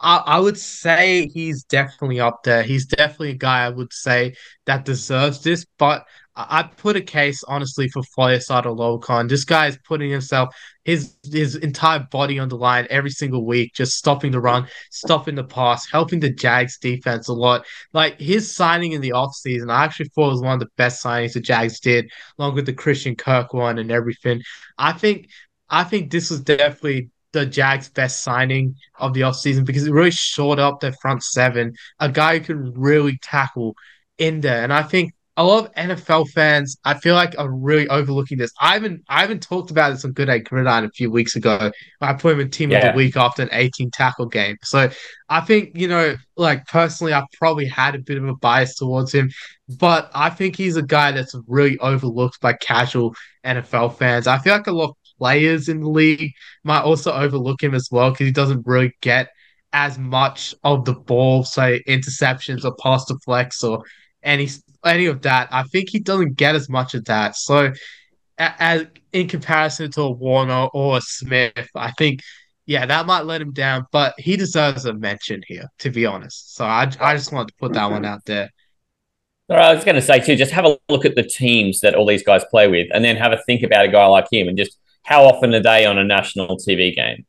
I, 0.00 0.16
I 0.26 0.40
would 0.40 0.58
say 0.58 1.28
he's 1.28 1.64
definitely 1.64 2.20
up 2.20 2.42
there. 2.44 2.62
He's 2.62 2.86
definitely 2.86 3.30
a 3.30 3.34
guy 3.34 3.64
I 3.64 3.70
would 3.70 3.92
say 3.92 4.34
that 4.66 4.84
deserves 4.84 5.42
this, 5.42 5.66
but 5.78 6.04
I- 6.36 6.62
put 6.64 6.96
a 6.96 7.00
case 7.00 7.42
honestly 7.48 7.88
for 7.88 8.02
Foyesade 8.02 8.64
Oluokun. 8.64 9.28
This 9.28 9.44
guy 9.44 9.68
is 9.68 9.78
putting 9.86 10.10
himself 10.10 10.54
his 10.84 11.16
his 11.32 11.56
entire 11.56 12.00
body 12.10 12.38
on 12.38 12.48
the 12.48 12.56
line 12.56 12.86
every 12.90 13.10
single 13.10 13.44
week, 13.44 13.72
just 13.74 13.96
stopping 13.96 14.32
the 14.32 14.40
run, 14.40 14.68
stopping 14.90 15.34
the 15.34 15.44
pass, 15.44 15.86
helping 15.90 16.20
the 16.20 16.30
Jags 16.30 16.78
defense 16.78 17.28
a 17.28 17.32
lot. 17.32 17.64
Like 17.92 18.20
his 18.20 18.54
signing 18.54 18.92
in 18.92 19.00
the 19.00 19.10
offseason, 19.10 19.70
I 19.70 19.84
actually 19.84 20.10
thought 20.10 20.32
was 20.32 20.42
one 20.42 20.54
of 20.54 20.60
the 20.60 20.68
best 20.76 21.02
signings 21.02 21.32
the 21.32 21.40
Jags 21.40 21.80
did, 21.80 22.10
along 22.38 22.54
with 22.54 22.66
the 22.66 22.72
Christian 22.72 23.16
Kirk 23.16 23.52
one 23.52 23.78
and 23.78 23.90
everything. 23.90 24.42
I 24.78 24.92
think 24.92 25.28
I 25.70 25.84
think 25.84 26.10
this 26.10 26.30
was 26.30 26.42
definitely 26.42 27.10
the 27.32 27.46
Jags' 27.46 27.88
best 27.88 28.22
signing 28.22 28.76
of 28.98 29.12
the 29.14 29.22
offseason 29.22 29.64
because 29.64 29.86
it 29.86 29.92
really 29.92 30.10
shored 30.10 30.58
up 30.58 30.80
their 30.80 30.92
front 30.92 31.22
seven, 31.22 31.74
a 32.00 32.08
guy 32.08 32.38
who 32.38 32.44
can 32.44 32.72
really 32.74 33.18
tackle 33.22 33.74
in 34.18 34.40
there. 34.40 34.62
And 34.62 34.72
I 34.72 34.82
think 34.82 35.12
a 35.38 35.44
lot 35.44 35.66
of 35.66 35.74
NFL 35.74 36.30
fans, 36.30 36.78
I 36.84 36.94
feel 36.94 37.14
like, 37.14 37.34
are 37.38 37.50
really 37.50 37.86
overlooking 37.88 38.38
this. 38.38 38.52
I 38.60 38.72
haven't 38.72 39.02
I 39.08 39.20
haven't 39.20 39.42
talked 39.42 39.70
about 39.70 39.90
this 39.90 40.04
on 40.04 40.12
Good 40.12 40.26
Day 40.26 40.38
Gridiron 40.38 40.84
a 40.84 40.90
few 40.90 41.10
weeks 41.10 41.36
ago. 41.36 41.70
I 42.00 42.12
put 42.14 42.32
him 42.32 42.40
in 42.40 42.50
team 42.50 42.70
of 42.70 42.74
Yeah. 42.74 42.92
the 42.92 42.96
week 42.96 43.16
after 43.16 43.42
an 43.42 43.50
18 43.52 43.90
tackle 43.90 44.26
game. 44.26 44.56
So 44.62 44.88
I 45.28 45.40
think, 45.42 45.72
you 45.74 45.88
know, 45.88 46.16
like 46.36 46.66
personally, 46.66 47.12
I've 47.12 47.30
probably 47.38 47.66
had 47.66 47.94
a 47.94 47.98
bit 47.98 48.16
of 48.16 48.26
a 48.26 48.34
bias 48.36 48.76
towards 48.76 49.12
him, 49.12 49.30
but 49.68 50.10
I 50.14 50.30
think 50.30 50.56
he's 50.56 50.76
a 50.76 50.82
guy 50.82 51.12
that's 51.12 51.34
really 51.46 51.78
overlooked 51.78 52.40
by 52.40 52.54
casual 52.54 53.14
NFL 53.44 53.96
fans. 53.98 54.26
I 54.26 54.38
feel 54.38 54.54
like 54.54 54.68
a 54.68 54.72
lot 54.72 54.90
of 54.90 54.96
players 55.18 55.68
in 55.68 55.80
the 55.80 55.88
league 55.88 56.32
might 56.64 56.82
also 56.82 57.12
overlook 57.12 57.62
him 57.62 57.74
as 57.74 57.88
well 57.90 58.10
because 58.10 58.26
he 58.26 58.32
doesn't 58.32 58.66
really 58.66 58.92
get 59.02 59.28
as 59.74 59.98
much 59.98 60.54
of 60.64 60.86
the 60.86 60.94
ball, 60.94 61.44
say 61.44 61.82
interceptions 61.86 62.64
or 62.64 62.74
pass 62.76 63.04
flex 63.24 63.62
or 63.62 63.82
any 64.22 64.48
any 64.86 65.06
of 65.06 65.22
that. 65.22 65.48
I 65.50 65.64
think 65.64 65.90
he 65.90 65.98
doesn't 65.98 66.36
get 66.36 66.54
as 66.54 66.68
much 66.68 66.94
of 66.94 67.04
that. 67.06 67.36
So, 67.36 67.72
as 68.38 68.86
in 69.12 69.28
comparison 69.28 69.90
to 69.92 70.02
a 70.02 70.10
Warner 70.10 70.68
or 70.72 70.98
a 70.98 71.00
Smith, 71.00 71.68
I 71.74 71.90
think 71.92 72.20
yeah, 72.66 72.84
that 72.84 73.06
might 73.06 73.24
let 73.24 73.40
him 73.40 73.52
down, 73.52 73.86
but 73.92 74.14
he 74.18 74.36
deserves 74.36 74.84
a 74.86 74.92
mention 74.92 75.40
here, 75.46 75.68
to 75.78 75.90
be 75.90 76.04
honest. 76.04 76.56
So 76.56 76.64
I 76.64 76.90
I 77.00 77.14
just 77.14 77.32
wanted 77.32 77.48
to 77.48 77.54
put 77.60 77.72
that 77.74 77.90
one 77.90 78.04
out 78.04 78.24
there. 78.24 78.50
I 79.48 79.72
was 79.72 79.84
going 79.84 79.94
to 79.94 80.02
say 80.02 80.18
too, 80.18 80.34
just 80.34 80.50
have 80.50 80.64
a 80.64 80.76
look 80.88 81.04
at 81.04 81.14
the 81.14 81.22
teams 81.22 81.78
that 81.80 81.94
all 81.94 82.04
these 82.04 82.24
guys 82.24 82.44
play 82.50 82.66
with, 82.66 82.88
and 82.92 83.04
then 83.04 83.16
have 83.16 83.32
a 83.32 83.38
think 83.46 83.62
about 83.62 83.84
a 83.84 83.88
guy 83.88 84.04
like 84.06 84.26
him, 84.32 84.48
and 84.48 84.58
just 84.58 84.76
how 85.04 85.24
often 85.24 85.54
are 85.54 85.62
they 85.62 85.86
on 85.86 85.98
a 85.98 86.04
national 86.04 86.56
TV 86.56 86.94
game? 86.94 87.24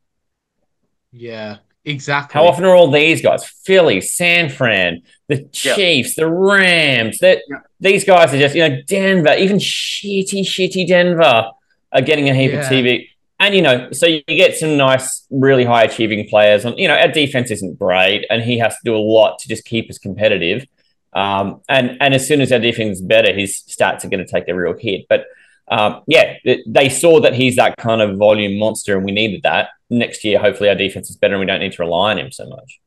Yeah, 1.12 1.58
exactly. 1.88 2.34
How 2.40 2.48
often 2.48 2.66
are 2.66 2.76
all 2.76 2.92
these 2.92 3.22
guys? 3.22 3.46
Philly, 3.66 4.02
San 4.02 4.50
Fran, 4.50 5.02
the 5.28 5.44
Chiefs, 5.52 6.16
the 6.16 6.30
Rams. 6.30 7.20
That 7.20 7.40
Yeah. 7.50 7.58
these 7.80 8.04
guys 8.04 8.34
are 8.34 8.40
just 8.40 8.56
you 8.56 8.68
know 8.68 8.82
Denver, 8.88 9.34
even 9.38 9.58
shitty, 9.58 10.42
shitty 10.42 10.88
Denver 10.88 11.52
are 11.92 12.02
getting 12.02 12.30
a 12.30 12.34
heap 12.36 12.52
Yeah. 12.52 12.60
of 12.62 12.66
TV. 12.66 13.08
And 13.40 13.54
you 13.56 13.62
know, 13.62 13.90
so 13.92 14.08
you 14.08 14.22
get 14.26 14.56
some 14.56 14.78
nice, 14.78 15.26
really 15.30 15.64
high 15.64 15.84
achieving 15.84 16.28
players. 16.28 16.66
On 16.66 16.78
you 16.78 16.88
know, 16.88 16.96
our 16.96 17.08
defense 17.08 17.52
isn't 17.52 17.78
great, 17.78 18.26
and 18.30 18.42
he 18.42 18.58
has 18.60 18.74
to 18.74 18.82
do 18.84 18.96
a 18.96 18.98
lot 18.98 19.40
to 19.40 19.48
just 19.48 19.64
keep 19.66 19.90
us 19.90 19.98
competitive. 20.00 20.66
Um, 21.14 21.62
and 21.70 21.98
and 22.02 22.14
as 22.14 22.28
soon 22.28 22.42
as 22.42 22.52
our 22.52 22.60
defense 22.60 22.98
is 22.98 23.02
better, 23.02 23.32
his 23.34 23.62
stats 23.70 24.04
are 24.04 24.10
going 24.10 24.26
to 24.26 24.32
take 24.32 24.48
a 24.48 24.56
real 24.56 24.76
hit. 24.78 25.06
But 25.08 25.26
um, 25.70 26.02
yeah, 26.08 26.36
they 26.66 26.90
saw 26.90 27.20
that 27.22 27.34
he's 27.34 27.56
that 27.58 27.76
kind 27.78 28.02
of 28.02 28.18
volume 28.18 28.58
monster, 28.60 28.96
and 28.96 29.06
we 29.06 29.12
needed 29.12 29.42
that. 29.44 29.70
Next 29.90 30.24
year, 30.24 30.40
hopefully, 30.40 30.70
our 30.70 30.76
defense 30.76 31.10
is 31.10 31.18
better, 31.18 31.34
and 31.34 31.40
we 31.40 31.46
don't 31.46 31.60
need 31.60 31.74
to 31.74 31.84
rely 31.84 32.12
on 32.12 32.20
him 32.20 32.32
so 32.32 32.48
much. 32.48 32.80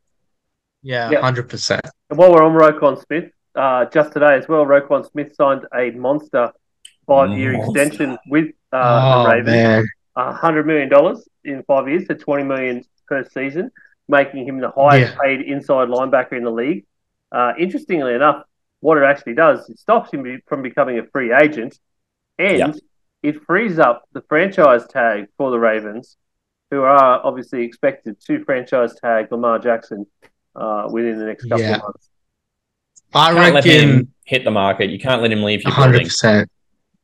Yeah, 0.83 1.11
Yeah. 1.11 1.21
hundred 1.21 1.49
percent. 1.49 1.83
And 2.09 2.19
while 2.19 2.33
we're 2.33 2.43
on 2.43 2.55
Roquan 2.55 3.03
Smith, 3.05 3.31
uh, 3.55 3.85
just 3.87 4.13
today 4.13 4.35
as 4.37 4.49
well, 4.49 4.65
Roquan 4.65 5.09
Smith 5.11 5.35
signed 5.35 5.67
a 5.75 5.91
monster 5.91 6.53
five-year 7.07 7.53
Monster. 7.53 7.81
extension 7.83 8.19
with 8.29 8.49
uh, 8.73 9.01
Oh 9.03 9.23
the 9.25 9.29
Ravens. 9.31 9.47
man, 10.17 10.35
hundred 10.35 10.67
million 10.67 10.89
dollars 10.89 11.27
in 11.45 11.63
five 11.65 11.89
years, 11.89 12.07
so 12.07 12.15
twenty 12.15 12.45
million 12.45 12.85
per 13.09 13.25
season, 13.25 13.71
making 14.09 14.47
him 14.47 14.59
the 14.61 14.71
highest 14.71 15.15
Yeah. 15.15 15.21
paid 15.23 15.41
inside 15.43 15.89
linebacker 15.89 16.33
in 16.35 16.45
the 16.45 16.51
league. 16.53 16.85
Uh, 17.33 17.53
interestingly 17.59 18.15
enough, 18.15 18.45
what 18.81 18.97
it 18.99 19.05
actually 19.05 19.35
does, 19.35 19.69
it 19.69 19.79
stops 19.79 20.11
him 20.13 20.41
from 20.47 20.63
becoming 20.63 20.99
a 20.99 21.05
free 21.07 21.33
agent, 21.33 21.79
and 22.41 22.59
Yeah. 22.59 22.73
it 23.31 23.43
frees 23.45 23.79
up 23.79 24.05
the 24.13 24.23
franchise 24.29 24.87
tag 24.89 25.27
for 25.37 25.51
the 25.51 25.59
Ravens, 25.59 26.17
who 26.71 26.83
are 26.83 27.21
obviously 27.25 27.65
expected 27.65 28.17
to 28.27 28.45
franchise 28.45 28.95
tag 29.01 29.31
Lamar 29.31 29.59
Jackson 29.59 30.07
uh, 30.57 30.89
within 30.91 31.19
the 31.19 31.27
next 31.27 31.45
couple 31.49 31.61
Yeah. 31.65 31.77
of 31.77 31.83
months. 31.83 32.09
I 33.13 33.31
You 33.31 33.35
can't 33.37 33.55
let 33.55 33.65
reckon 33.65 33.89
him 33.89 34.15
hit 34.25 34.45
the 34.45 34.51
market. 34.51 34.91
You 34.91 34.99
can't 34.99 35.21
let 35.23 35.33
him 35.33 35.43
leave 35.43 35.63
your 35.63 35.73
hundred 35.73 35.93
building. 35.93 36.07
percent. 36.07 36.51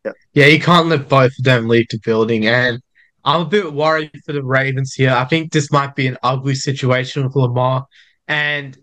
Yeah. 0.05 0.13
Yeah, 0.35 0.47
you 0.47 0.61
can't 0.61 0.87
let 0.87 1.09
both 1.09 1.33
of 1.39 1.45
them 1.45 1.69
leave 1.69 1.89
the 1.91 1.99
building, 2.05 2.47
and 2.47 2.81
I'm 3.25 3.41
a 3.43 3.45
bit 3.45 3.73
worried 3.73 4.13
for 4.25 4.33
the 4.33 4.43
Ravens 4.45 4.95
here. 4.95 5.11
I 5.11 5.25
think 5.25 5.51
this 5.53 5.71
might 5.73 5.97
be 5.97 6.07
an 6.07 6.17
ugly 6.23 6.55
situation 6.55 7.25
with 7.25 7.35
Lamar, 7.35 7.87
and 8.29 8.77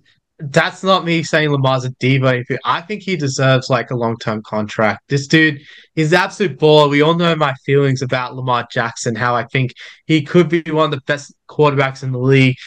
that's 0.49 0.83
not 0.83 1.05
me 1.05 1.23
saying 1.23 1.49
Lamar's 1.49 1.85
a 1.85 1.89
diva. 1.91 2.43
I 2.65 2.81
think 2.81 3.01
he 3.01 3.15
deserves 3.15 3.69
like 3.69 3.91
a 3.91 3.95
long 3.95 4.17
term 4.17 4.41
contract. 4.43 5.03
This 5.07 5.27
dude 5.27 5.61
is 5.95 6.11
absolute 6.11 6.59
baller. 6.59 6.89
We 6.89 7.01
all 7.01 7.15
know 7.15 7.35
my 7.35 7.53
feelings 7.65 8.01
about 8.01 8.35
Lamar 8.35 8.67
Jackson, 8.69 9.15
how 9.15 9.35
I 9.35 9.45
think 9.45 9.73
he 10.05 10.21
could 10.21 10.49
be 10.49 10.61
one 10.67 10.85
of 10.85 10.91
the 10.91 11.01
best 11.05 11.33
quarterbacks 11.47 12.03
in 12.03 12.11
the 12.11 12.19
league, 12.19 12.57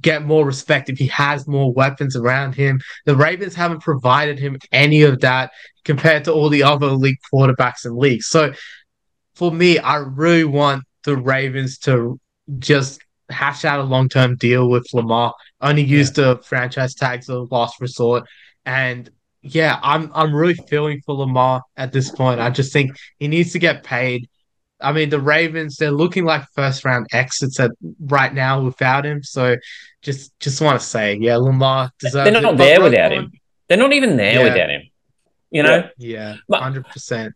get 0.00 0.24
more 0.24 0.46
respect 0.46 0.88
if 0.88 0.98
he 0.98 1.08
has 1.08 1.46
more 1.46 1.72
weapons 1.72 2.16
around 2.16 2.54
him. 2.54 2.80
The 3.04 3.16
Ravens 3.16 3.54
haven't 3.54 3.80
provided 3.80 4.38
him 4.38 4.56
any 4.72 5.02
of 5.02 5.20
that 5.20 5.50
compared 5.84 6.24
to 6.24 6.32
all 6.32 6.48
the 6.48 6.62
other 6.62 6.86
elite 6.86 7.18
quarterbacks 7.32 7.84
in 7.84 7.92
the 7.92 7.98
league. 7.98 8.22
So 8.22 8.52
for 9.34 9.52
me, 9.52 9.78
I 9.78 9.96
really 9.96 10.44
want 10.44 10.84
the 11.04 11.16
Ravens 11.16 11.78
to 11.80 12.18
just 12.58 13.00
hash 13.28 13.64
out 13.64 13.80
a 13.80 13.84
long 13.84 14.08
term 14.08 14.36
deal 14.36 14.70
with 14.70 14.86
Lamar, 14.92 15.34
only 15.60 15.82
use 15.82 16.12
the 16.12 16.38
franchise 16.44 16.94
tags 16.94 17.28
of 17.28 17.50
last 17.50 17.80
resort. 17.80 18.24
And 18.64 19.10
yeah, 19.42 19.78
I'm 19.82 20.10
I'm 20.14 20.34
really 20.34 20.54
feeling 20.68 21.00
for 21.06 21.14
Lamar 21.14 21.62
at 21.76 21.92
this 21.92 22.10
point. 22.10 22.40
I 22.40 22.50
just 22.50 22.72
think 22.72 22.96
he 23.18 23.28
needs 23.28 23.52
to 23.52 23.58
get 23.58 23.84
paid. 23.84 24.28
I 24.80 24.92
mean, 24.92 25.08
the 25.08 25.20
Ravens, 25.20 25.76
they're 25.76 25.90
looking 25.90 26.24
like 26.24 26.44
first 26.54 26.84
round 26.84 27.06
exits 27.12 27.58
at 27.60 27.70
right 28.00 28.34
now 28.34 28.60
without 28.62 29.06
him. 29.06 29.22
So 29.22 29.56
just 30.02 30.38
just 30.40 30.60
want 30.60 30.78
to 30.80 30.86
say, 30.86 31.16
yeah, 31.20 31.36
Lamar 31.36 31.90
deserves 31.98 32.24
They're 32.30 32.36
it. 32.36 32.42
not 32.42 32.56
But 32.58 32.64
there 32.64 32.82
without 32.82 33.12
him. 33.12 33.32
They're 33.68 33.78
not 33.78 33.92
even 33.92 34.16
there 34.16 34.34
Yeah. 34.40 34.42
without 34.44 34.70
him. 34.70 34.82
You 35.50 35.62
know, 35.62 35.88
Yeah, 35.96 36.36
hundred 36.52 36.86
percent. 36.88 37.34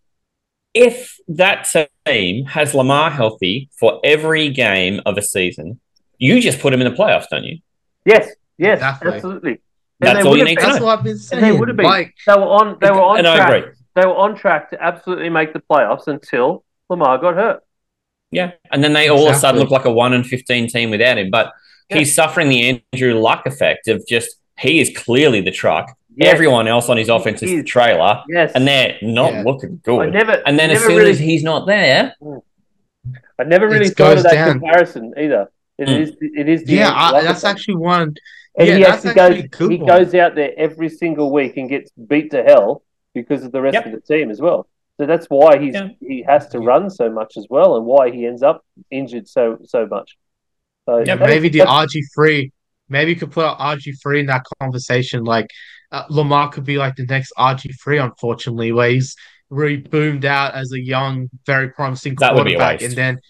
if 0.75 1.17
that 1.29 1.73
team 2.07 2.45
has 2.47 2.75
Lamar 2.75 3.11
healthy 3.11 3.71
for 3.79 4.01
every 4.05 4.51
game 4.51 5.01
of 5.07 5.17
a 5.17 5.23
season, 5.23 5.81
you 6.19 6.41
just 6.41 6.59
put 6.61 6.75
him 6.75 6.81
in 6.83 6.93
the 6.93 6.97
playoffs, 6.97 7.27
don't 7.31 7.45
you? 7.45 7.59
Yes, 8.05 8.29
yes, 8.59 8.77
Exactly. 8.79 9.13
absolutely. 9.13 9.51
And 9.51 9.61
That's 10.01 10.23
they 10.23 10.29
all 10.29 10.35
you 10.37 10.41
have 10.41 10.49
need 10.49 10.55
to 10.57 10.61
been- 10.61 10.71
That's 10.71 10.83
what 10.83 10.99
I've 10.99 11.05
been 11.05 11.13
And 11.13 11.21
saying. 11.21 11.43
they 11.43 11.53
would 11.53 11.69
have 11.69 11.77
been. 11.77 11.87
Like, 11.87 12.15
They 12.27 12.33
were 12.35 12.41
on. 12.43 12.79
They 12.81 12.91
were 12.91 13.03
on 13.03 13.19
And 13.19 13.27
I 13.27 13.37
track. 13.37 13.51
agree. 13.51 13.73
They 13.97 14.07
were 14.07 14.17
on 14.17 14.37
track 14.37 14.71
to 14.71 14.83
absolutely 14.83 15.29
make 15.29 15.53
the 15.53 15.61
playoffs 15.61 16.07
until 16.07 16.65
Lamar 16.89 17.19
got 17.19 17.35
hurt. 17.35 17.63
Yeah. 18.31 18.53
And 18.73 18.83
then 18.83 18.93
they 18.93 19.09
all 19.09 19.27
of 19.29 19.35
a 19.35 19.39
sudden 19.39 19.61
Exactly. 19.61 19.61
look 19.61 19.71
like 19.71 19.85
a 19.85 19.93
one 19.93 20.13
and 20.15 20.27
fifteen 20.27 20.69
team 20.69 20.91
without 20.91 21.19
him. 21.19 21.31
But 21.31 21.53
he's 21.89 22.15
suffering 22.15 22.49
the 22.49 22.83
Andrew 22.93 23.15
Luck 23.19 23.45
effect 23.47 23.89
of 23.89 24.07
just 24.07 24.37
he 24.59 24.81
is 24.81 24.97
clearly 24.97 25.41
the 25.41 25.51
truck. 25.51 25.95
Yes, 26.17 26.33
Everyone 26.35 26.67
else 26.69 26.89
on 26.89 26.97
his 26.97 27.09
offense 27.09 27.43
is 27.43 27.51
He 27.51 27.57
the 27.59 27.63
trailer, 27.65 28.23
Yes, 28.29 28.53
and 28.55 28.67
they're 28.67 28.97
not 29.01 29.33
Yeah. 29.33 29.43
looking 29.43 29.81
I 29.87 29.89
good. 29.89 30.13
never. 30.13 30.33
And 30.47 30.59
then 30.59 30.71
as 30.71 30.79
never 30.81 30.87
soon 30.91 30.97
really, 30.99 31.11
as 31.13 31.19
he's 31.19 31.43
not 31.43 31.67
there, 31.67 32.15
mm. 32.23 32.43
I 33.39 33.45
never 33.45 33.69
really 33.69 33.89
thought 33.89 34.17
of 34.19 34.23
that 34.25 34.33
down. 34.33 34.59
comparison 34.61 35.15
either. 35.19 35.51
It 35.81 35.89
Mm. 35.89 36.01
is. 36.01 36.17
It 36.21 36.49
is. 36.49 36.65
The 36.65 36.75
yeah, 36.75 36.93
I, 36.95 37.23
that's 37.23 37.45
actually 37.45 37.77
one. 37.77 38.15
And 38.59 38.69
yeah, 38.69 38.77
he 38.77 38.83
that's 38.83 39.07
actually 39.07 39.21
actually 39.23 39.37
goes. 39.37 39.45
a 39.45 39.49
good 39.59 39.71
He 39.73 39.77
one. 39.79 39.87
goes 39.87 40.15
out 40.15 40.35
there 40.35 40.53
every 40.57 40.89
single 40.89 41.33
week 41.33 41.57
and 41.57 41.69
gets 41.69 41.91
beat 41.93 42.31
to 42.33 42.43
hell 42.43 42.83
because 43.15 43.45
of 43.45 43.53
the 43.53 43.61
rest 43.61 43.75
Yep. 43.75 43.87
of 43.87 43.93
the 43.93 44.01
team 44.01 44.31
as 44.31 44.41
well. 44.41 44.67
So 44.99 45.07
that's 45.07 45.27
why 45.29 45.59
he's 45.59 45.75
Yeah. 45.75 45.89
he 46.01 46.23
has 46.29 46.49
to 46.49 46.59
run 46.61 46.91
so 46.91 47.09
much 47.11 47.37
as 47.39 47.47
well, 47.49 47.77
and 47.77 47.87
why 47.87 48.11
he 48.11 48.27
ends 48.27 48.43
up 48.43 48.65
injured 48.91 49.27
so 49.29 49.59
so 49.65 49.87
much. 49.87 50.17
So 50.87 50.99
Yeah, 50.99 51.05
Yeah, 51.07 51.17
that 51.17 51.31
is- 51.31 51.35
maybe 51.35 51.49
the 51.49 51.65
RG 51.67 52.03
three. 52.15 52.53
Maybe 52.89 53.13
you 53.13 53.17
could 53.17 53.31
put 53.31 53.47
RG 53.47 53.93
three 54.03 54.21
in 54.21 54.27
that 54.27 54.43
conversation. 54.61 55.25
Like 55.25 55.47
uh, 55.93 56.05
Lamar 56.11 56.51
could 56.51 56.65
be 56.65 56.77
like 56.79 56.97
the 56.97 57.07
next 57.07 57.33
RG 57.39 57.71
three, 57.83 57.99
unfortunately, 57.99 58.71
where 58.73 58.91
he's 58.91 59.17
really 59.49 59.77
boomed 59.79 60.25
out 60.25 60.55
as 60.55 60.71
a 60.73 60.81
young, 60.81 61.29
very 61.47 61.69
promising 61.71 62.15
That 62.21 62.35
would 62.35 62.45
be 62.45 62.55
a 62.55 62.59
quarterback, 62.59 62.81
waste. 62.81 62.85
and 62.91 62.97
then 62.97 63.21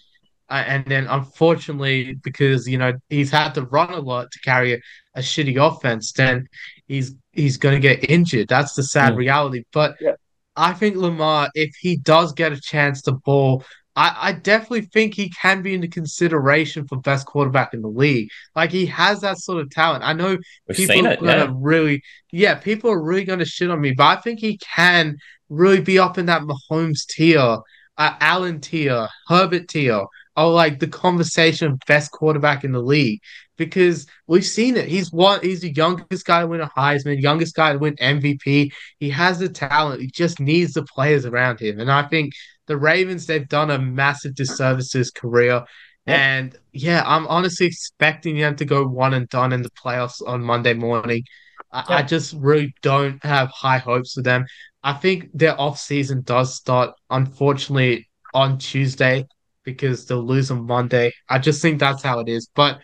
uh, 0.51 0.63
and 0.67 0.85
then 0.85 1.07
unfortunately, 1.07 2.15
because 2.23 2.67
you 2.67 2.77
know 2.77 2.93
he's 3.09 3.31
had 3.31 3.53
to 3.55 3.63
run 3.63 3.91
a 3.93 3.99
lot 3.99 4.31
to 4.31 4.39
carry 4.39 4.73
a, 4.73 4.79
a 5.15 5.21
shitty 5.21 5.55
offense, 5.67 6.11
then 6.11 6.47
he's 6.87 7.15
he's 7.31 7.57
going 7.57 7.75
to 7.75 7.79
get 7.89 8.09
injured. 8.09 8.47
That's 8.49 8.73
the 8.73 8.83
sad 8.83 9.13
Mm. 9.13 9.17
reality. 9.17 9.63
But 9.73 9.95
Yeah. 10.01 10.15
I 10.55 10.73
think 10.73 10.97
Lamar, 10.97 11.49
if 11.55 11.71
he 11.79 11.95
does 11.95 12.33
get 12.33 12.51
a 12.51 12.59
chance 12.59 13.01
to 13.03 13.13
ball, 13.13 13.63
I, 13.95 14.07
I 14.27 14.31
definitely 14.33 14.81
think 14.93 15.13
he 15.13 15.29
can 15.29 15.61
be 15.61 15.73
in 15.73 15.81
the 15.81 15.87
consideration 15.87 16.85
for 16.87 16.97
best 16.99 17.25
quarterback 17.25 17.73
in 17.73 17.81
the 17.81 17.87
league. 18.03 18.27
Like 18.55 18.69
he 18.71 18.85
has 18.87 19.21
that 19.21 19.37
sort 19.37 19.61
of 19.61 19.69
talent. 19.69 20.03
I 20.03 20.13
know 20.13 20.37
we've 20.67 20.77
people 20.77 20.95
seen 20.95 21.07
are 21.07 21.15
gonna 21.15 21.45
Yeah. 21.45 21.53
really, 21.55 22.01
yeah, 22.31 22.55
people 22.55 22.91
are 22.91 23.01
really 23.01 23.23
gonna 23.23 23.45
shit 23.45 23.69
on 23.71 23.79
me, 23.79 23.91
but 23.93 24.07
I 24.17 24.21
think 24.21 24.39
he 24.39 24.57
can 24.75 25.15
really 25.49 25.81
be 25.81 25.97
up 25.99 26.17
in 26.17 26.25
that 26.27 26.41
Mahomes 26.43 27.05
tier, 27.07 27.57
uh, 27.97 28.15
Allen 28.19 28.59
tier, 28.61 29.07
Herbert 29.27 29.67
tier, 29.69 30.01
or 30.37 30.51
like 30.51 30.79
the 30.79 30.87
conversation 30.87 31.71
of 31.71 31.79
best 31.87 32.11
quarterback 32.11 32.63
in 32.63 32.71
the 32.71 32.81
league 32.81 33.19
because 33.57 34.07
we've 34.27 34.45
seen 34.45 34.77
it. 34.77 34.87
He's 34.87 35.11
one. 35.11 35.39
He's 35.41 35.61
the 35.61 35.71
youngest 35.71 36.25
guy 36.25 36.41
to 36.41 36.47
win 36.47 36.61
a 36.61 36.69
Heisman, 36.69 37.21
youngest 37.21 37.55
guy 37.55 37.73
to 37.73 37.79
win 37.79 37.95
MVP. 37.97 38.71
He 38.99 39.09
has 39.09 39.39
the 39.39 39.49
talent. 39.49 40.01
He 40.01 40.07
just 40.07 40.39
needs 40.39 40.73
the 40.73 40.83
players 40.83 41.25
around 41.25 41.59
him, 41.59 41.79
and 41.79 41.91
I 41.91 42.03
think 42.03 42.33
the 42.67 42.77
Ravens 42.77 43.25
they've 43.25 43.47
done 43.47 43.71
a 43.71 43.79
massive 43.79 44.35
disservice 44.35 44.89
to 44.89 44.99
his 44.99 45.11
career. 45.11 45.63
And 46.07 46.57
yeah, 46.73 47.03
I'm 47.05 47.27
honestly 47.27 47.67
expecting 47.67 48.37
them 48.37 48.55
to 48.55 48.65
go 48.65 48.85
one 48.85 49.13
and 49.13 49.29
done 49.29 49.53
in 49.53 49.61
the 49.61 49.69
playoffs 49.69 50.21
on 50.25 50.41
Monday 50.41 50.73
morning. 50.73 51.23
I, 51.71 51.83
I 51.87 52.01
just 52.01 52.33
really 52.33 52.73
don't 52.81 53.23
have 53.23 53.49
high 53.49 53.77
hopes 53.77 54.13
for 54.13 54.23
them. 54.23 54.45
I 54.83 54.93
think 54.93 55.29
their 55.33 55.59
off 55.61 55.77
season 55.77 56.21
does 56.23 56.55
start, 56.55 56.95
unfortunately, 57.11 58.09
on 58.33 58.57
Tuesday 58.57 59.27
because 59.63 60.05
they'll 60.05 60.23
lose 60.25 60.51
on 60.51 60.65
Monday. 60.65 61.11
I 61.29 61.39
just 61.39 61.61
think 61.61 61.79
that's 61.79 62.03
how 62.03 62.19
it 62.19 62.29
is. 62.29 62.49
But 62.55 62.79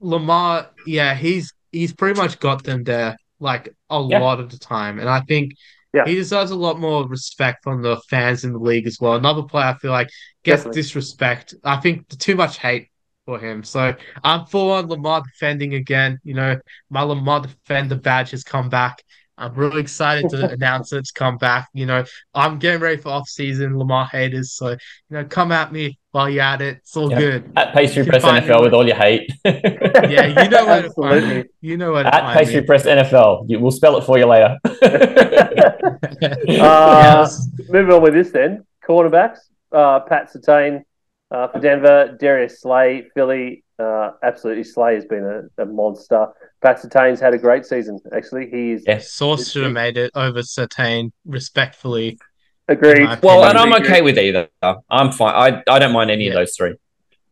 Lamar, 0.00 0.70
yeah, 0.86 1.14
he's 1.14 1.52
he's 1.72 1.92
pretty 1.92 2.16
much 2.20 2.38
got 2.40 2.64
them 2.64 2.84
there 2.84 3.16
like 3.40 3.74
a 3.90 4.00
Yeah. 4.08 4.18
lot 4.20 4.40
of 4.40 4.50
the 4.50 4.58
time, 4.58 4.98
and 4.98 5.08
I 5.08 5.20
think 5.22 5.52
Yeah. 5.92 6.04
he 6.06 6.14
deserves 6.14 6.50
a 6.50 6.56
lot 6.56 6.78
more 6.78 7.06
respect 7.08 7.62
from 7.64 7.82
the 7.82 8.00
fans 8.08 8.44
in 8.44 8.52
the 8.52 8.58
league 8.58 8.86
as 8.86 8.98
well. 9.00 9.14
Another 9.14 9.42
player 9.42 9.66
I 9.66 9.74
feel 9.78 9.90
like 9.92 10.08
gets 10.44 10.62
Definitely. 10.62 10.82
disrespect. 10.82 11.54
I 11.64 11.76
think 11.76 12.08
too 12.18 12.36
much 12.36 12.58
hate 12.58 12.88
for 13.26 13.38
him. 13.38 13.62
So 13.64 13.94
I'm 14.22 14.46
full 14.46 14.70
on 14.72 14.86
Lamar 14.88 15.22
defending 15.22 15.74
again. 15.74 16.18
You 16.24 16.34
know, 16.34 16.58
my 16.90 17.02
Lamar 17.02 17.40
defender 17.42 17.96
badge 17.96 18.30
has 18.30 18.44
come 18.44 18.68
back. 18.68 19.02
I'm 19.38 19.54
really 19.54 19.80
excited 19.80 20.28
to 20.30 20.50
announce 20.52 20.92
it's 20.92 21.10
come 21.12 21.38
back. 21.38 21.68
You 21.72 21.86
know, 21.86 22.04
I'm 22.34 22.58
getting 22.58 22.80
ready 22.80 22.96
for 23.00 23.10
off 23.10 23.28
season 23.28 23.78
Lamar 23.78 24.06
haters, 24.10 24.52
so 24.52 24.70
you 24.70 24.76
know, 25.10 25.24
come 25.24 25.52
at 25.52 25.72
me 25.72 25.98
while 26.10 26.28
you're 26.28 26.42
at 26.42 26.60
it. 26.60 26.78
It's 26.78 26.96
all 26.96 27.10
Yep. 27.10 27.18
good. 27.20 27.52
At 27.56 27.72
Pastry 27.72 28.04
Press 28.04 28.24
NFL 28.24 28.58
me- 28.58 28.62
with 28.64 28.74
all 28.74 28.86
your 28.86 28.96
hate. 28.96 29.30
Yeah, 29.44 30.26
you 30.42 30.48
know 30.50 30.66
where 30.66 30.82
to 30.82 30.90
find 30.90 31.12
Absolutely. 31.14 31.34
me. 31.34 31.44
You 31.60 31.76
know 31.76 31.92
where 31.92 32.02
to 32.04 32.14
At 32.14 32.22
find 32.22 32.38
Pastry 32.38 32.60
me. 32.62 32.66
Press 32.66 32.84
NFL. 32.84 33.46
We'll 33.60 33.70
spell 33.70 33.96
it 33.98 34.04
for 34.04 34.18
you 34.18 34.26
later. 34.26 34.56
Uh, 36.20 36.40
Yes. 36.48 37.48
Moving 37.68 37.94
on 37.94 38.02
with 38.02 38.14
this 38.14 38.30
then. 38.30 38.64
cornerbacks. 38.86 39.38
Uh, 39.70 40.00
Pat 40.00 40.32
Surtain 40.32 40.82
uh, 41.30 41.48
for 41.48 41.60
Denver. 41.60 42.16
Darius 42.18 42.60
Slay, 42.62 43.06
Philly. 43.14 43.62
Uh, 43.78 44.10
absolutely, 44.24 44.64
Slay 44.64 44.94
has 44.96 45.04
been 45.04 45.24
a, 45.24 45.62
a 45.62 45.66
monster. 45.66 46.26
Pat 46.62 46.80
Surtain's 46.82 47.20
had 47.20 47.32
a 47.34 47.38
great 47.38 47.64
season, 47.64 47.98
actually. 48.12 48.48
He's 48.50 48.82
Yeah. 48.86 48.98
Sauce 48.98 49.50
should 49.52 49.62
have 49.64 49.72
made 49.72 49.96
it 49.96 50.10
over 50.14 50.40
Surtain, 50.40 51.12
respectfully. 51.24 52.18
agreed. 52.66 53.08
Well, 53.22 53.44
and 53.44 53.56
I'm 53.56 53.72
okay 53.82 54.02
with 54.02 54.18
either. 54.18 54.48
I'm 54.90 55.12
fine. 55.12 55.34
I, 55.68 55.72
I 55.72 55.78
don't 55.78 55.92
mind 55.92 56.10
any 56.10 56.26
of 56.28 56.34
those 56.34 56.54
three. 56.56 56.74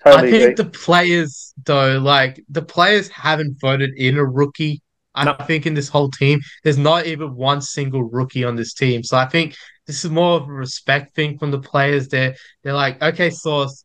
Totally 0.05 0.29
I 0.29 0.31
think 0.31 0.43
agree. 0.53 0.65
the 0.65 0.71
players, 0.71 1.53
though, 1.65 1.99
like 1.99 2.45
the 2.49 2.63
players 2.63 3.09
haven't 3.09 3.59
voted 3.61 3.91
in 3.97 4.17
a 4.17 4.25
rookie. 4.25 4.83
And 5.17 5.29
I 5.31 5.37
No. 5.39 5.45
think 5.47 5.67
in 5.67 5.75
this 5.75 5.89
whole 5.89 6.11
team, 6.11 6.41
there's 6.63 6.79
not 6.79 7.07
even 7.07 7.35
one 7.35 7.61
single 7.61 8.05
rookie 8.05 8.45
on 8.45 8.55
this 8.55 8.73
team. 8.75 9.03
So 9.03 9.17
I 9.17 9.25
think 9.27 9.57
this 9.87 10.05
is 10.05 10.11
more 10.11 10.37
of 10.37 10.49
a 10.49 10.53
respect 10.53 11.15
thing 11.17 11.39
from 11.39 11.51
the 11.51 11.59
players. 11.59 12.07
They're 12.07 12.37
they're 12.63 12.75
like, 12.75 13.03
okay, 13.03 13.31
Sauce, 13.31 13.85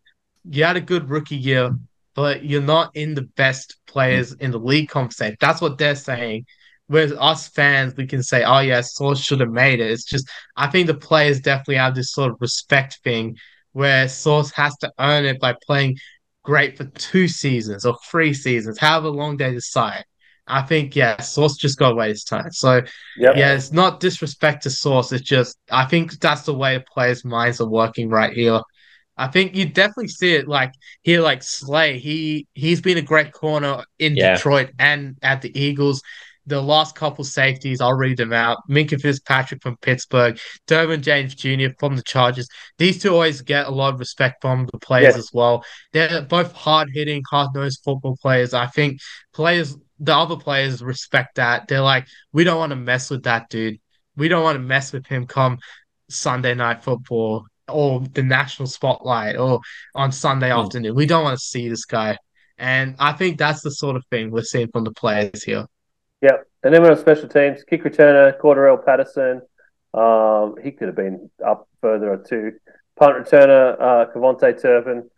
you 0.49 0.63
had 0.63 0.75
a 0.75 0.81
good 0.81 1.09
rookie 1.09 1.37
year, 1.37 1.71
but 2.15 2.43
you're 2.45 2.61
not 2.61 2.95
in 2.95 3.13
the 3.13 3.23
best 3.23 3.77
players 3.87 4.35
mm. 4.35 4.41
in 4.41 4.51
the 4.51 4.59
league 4.59 4.89
conversation. 4.89 5.37
That's 5.39 5.61
what 5.61 5.77
they're 5.77 5.95
saying. 5.95 6.45
Whereas 6.87 7.13
us 7.13 7.47
fans, 7.47 7.95
we 7.95 8.05
can 8.05 8.21
say, 8.21 8.43
oh 8.43 8.59
yeah, 8.59 8.81
Sauce 8.81 9.21
should 9.21 9.39
have 9.39 9.51
made 9.51 9.79
it. 9.79 9.91
It's 9.91 10.03
just 10.03 10.29
I 10.57 10.67
think 10.67 10.87
the 10.87 10.93
players 10.93 11.39
definitely 11.39 11.75
have 11.75 11.95
this 11.95 12.11
sort 12.11 12.31
of 12.31 12.37
respect 12.41 12.99
thing 13.03 13.37
where 13.71 14.09
Sauce 14.09 14.51
has 14.51 14.75
to 14.79 14.91
earn 14.99 15.25
it 15.25 15.39
by 15.39 15.55
playing 15.65 15.97
great 16.43 16.77
for 16.77 16.83
two 16.85 17.27
seasons 17.27 17.85
or 17.85 17.97
three 18.09 18.33
seasons, 18.33 18.77
however 18.77 19.09
long 19.09 19.37
they 19.37 19.51
decide. 19.51 20.03
I 20.47 20.63
think 20.63 20.95
yeah, 20.95 21.21
Sauce 21.21 21.55
just 21.55 21.79
got 21.79 21.89
to 21.89 21.95
wait 21.95 22.09
his 22.09 22.23
time. 22.25 22.51
So 22.51 22.81
Yep. 23.17 23.35
yeah, 23.37 23.53
it's 23.53 23.71
not 23.71 23.99
disrespect 24.01 24.63
to 24.63 24.69
Sauce. 24.69 25.13
It's 25.13 25.23
just 25.23 25.57
I 25.69 25.85
think 25.85 26.19
that's 26.19 26.41
the 26.41 26.53
way 26.53 26.77
the 26.77 26.83
players' 26.93 27.23
minds 27.23 27.61
are 27.61 27.69
working 27.69 28.09
right 28.09 28.33
here. 28.33 28.59
I 29.17 29.27
think 29.27 29.55
you 29.55 29.65
definitely 29.65 30.07
see 30.07 30.33
it 30.35 30.47
like 30.47 30.73
here, 31.03 31.21
like 31.21 31.43
Slay. 31.43 31.99
He 31.99 32.47
he's 32.53 32.81
been 32.81 32.97
a 32.97 33.01
great 33.01 33.31
corner 33.33 33.83
in 33.99 34.15
Yeah. 34.15 34.35
Detroit 34.35 34.71
and 34.79 35.17
at 35.21 35.41
the 35.41 35.57
Eagles. 35.59 36.01
The 36.47 36.59
last 36.59 36.95
couple 36.95 37.23
safeties, 37.23 37.81
I'll 37.81 37.93
read 37.93 38.17
them 38.17 38.33
out. 38.33 38.57
Minkah 38.67 38.99
Fitzpatrick 38.99 39.61
from 39.61 39.77
Pittsburgh, 39.77 40.39
Derwin 40.67 41.01
James 41.01 41.35
Jr. 41.35 41.67
from 41.79 41.95
the 41.95 42.01
Chargers. 42.01 42.47
These 42.79 43.03
two 43.03 43.13
always 43.13 43.41
get 43.41 43.67
a 43.67 43.71
lot 43.71 43.93
of 43.93 43.99
respect 43.99 44.41
from 44.41 44.67
the 44.71 44.79
players 44.79 45.13
Yeah. 45.13 45.19
as 45.19 45.29
well. 45.31 45.63
They're 45.93 46.23
both 46.23 46.51
hard 46.53 46.89
hitting, 46.91 47.21
hard 47.29 47.49
nosed 47.53 47.81
football 47.85 48.17
players. 48.19 48.55
I 48.55 48.65
think 48.65 48.99
players, 49.33 49.77
the 49.99 50.15
other 50.15 50.35
players 50.35 50.81
respect 50.81 51.35
that. 51.35 51.67
They're 51.67 51.79
like, 51.81 52.07
we 52.33 52.43
don't 52.43 52.57
want 52.57 52.71
to 52.71 52.75
mess 52.75 53.11
with 53.11 53.23
that 53.23 53.49
dude. 53.49 53.79
We 54.15 54.27
don't 54.27 54.43
want 54.43 54.55
to 54.55 54.63
mess 54.63 54.91
with 54.91 55.05
him 55.05 55.27
come 55.27 55.59
Sunday 56.09 56.55
night 56.55 56.83
football 56.83 57.45
or 57.71 58.01
the 58.13 58.23
national 58.23 58.67
spotlight 58.67 59.37
or 59.37 59.59
on 59.95 60.11
Sunday 60.11 60.51
Hmm. 60.51 60.59
afternoon. 60.59 60.95
We 60.95 61.05
don't 61.05 61.23
want 61.23 61.37
to 61.39 61.43
see 61.45 61.69
this 61.69 61.85
guy. 61.85 62.17
And 62.57 62.95
I 62.99 63.13
think 63.13 63.37
that's 63.37 63.61
the 63.61 63.71
sort 63.71 63.95
of 63.95 64.05
thing 64.11 64.29
we're 64.31 64.43
seeing 64.43 64.69
from 64.71 64.83
the 64.83 64.91
players 64.91 65.43
here. 65.43 65.65
Yep. 66.21 66.45
And 66.63 66.73
then 66.73 66.83
we're 66.83 66.91
on 66.91 66.97
special 66.97 67.27
teams. 67.27 67.63
Kick 67.63 67.83
returner, 67.83 68.37
Cordarrelle 68.39 68.85
Patterson. 68.85 69.41
Um, 69.93 70.55
he 70.63 70.71
could 70.71 70.87
have 70.87 70.95
been 70.95 71.29
up 71.45 71.67
further 71.81 72.17
too. 72.17 72.53
Punt 72.99 73.17
returner, 73.25 73.75
uh, 73.81 74.05
KaVontae 74.13 74.61
Turpin. 74.61 75.09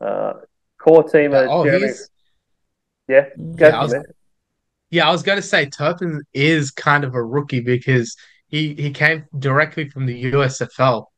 Uh, 0.00 0.32
core 0.78 1.04
teamer, 1.04 1.46
oh, 1.48 1.64
Jeremy. 1.64 1.86
he's 1.88 2.10
Yeah, 3.06 3.28
go 3.36 3.66
Yeah, 3.66 3.70
for 3.70 3.76
I 3.76 3.82
was- 3.82 3.94
Yeah, 4.90 5.08
I 5.08 5.12
was 5.12 5.22
going 5.22 5.36
to 5.38 5.42
say 5.46 5.66
Turpin 5.66 6.22
is 6.34 6.72
kind 6.72 7.04
of 7.04 7.14
a 7.14 7.22
rookie 7.22 7.60
because 7.60 8.16
he 8.48 8.74
he 8.74 8.90
came 8.90 9.24
directly 9.38 9.88
from 9.88 10.06
the 10.06 10.24
USFL. 10.32 11.09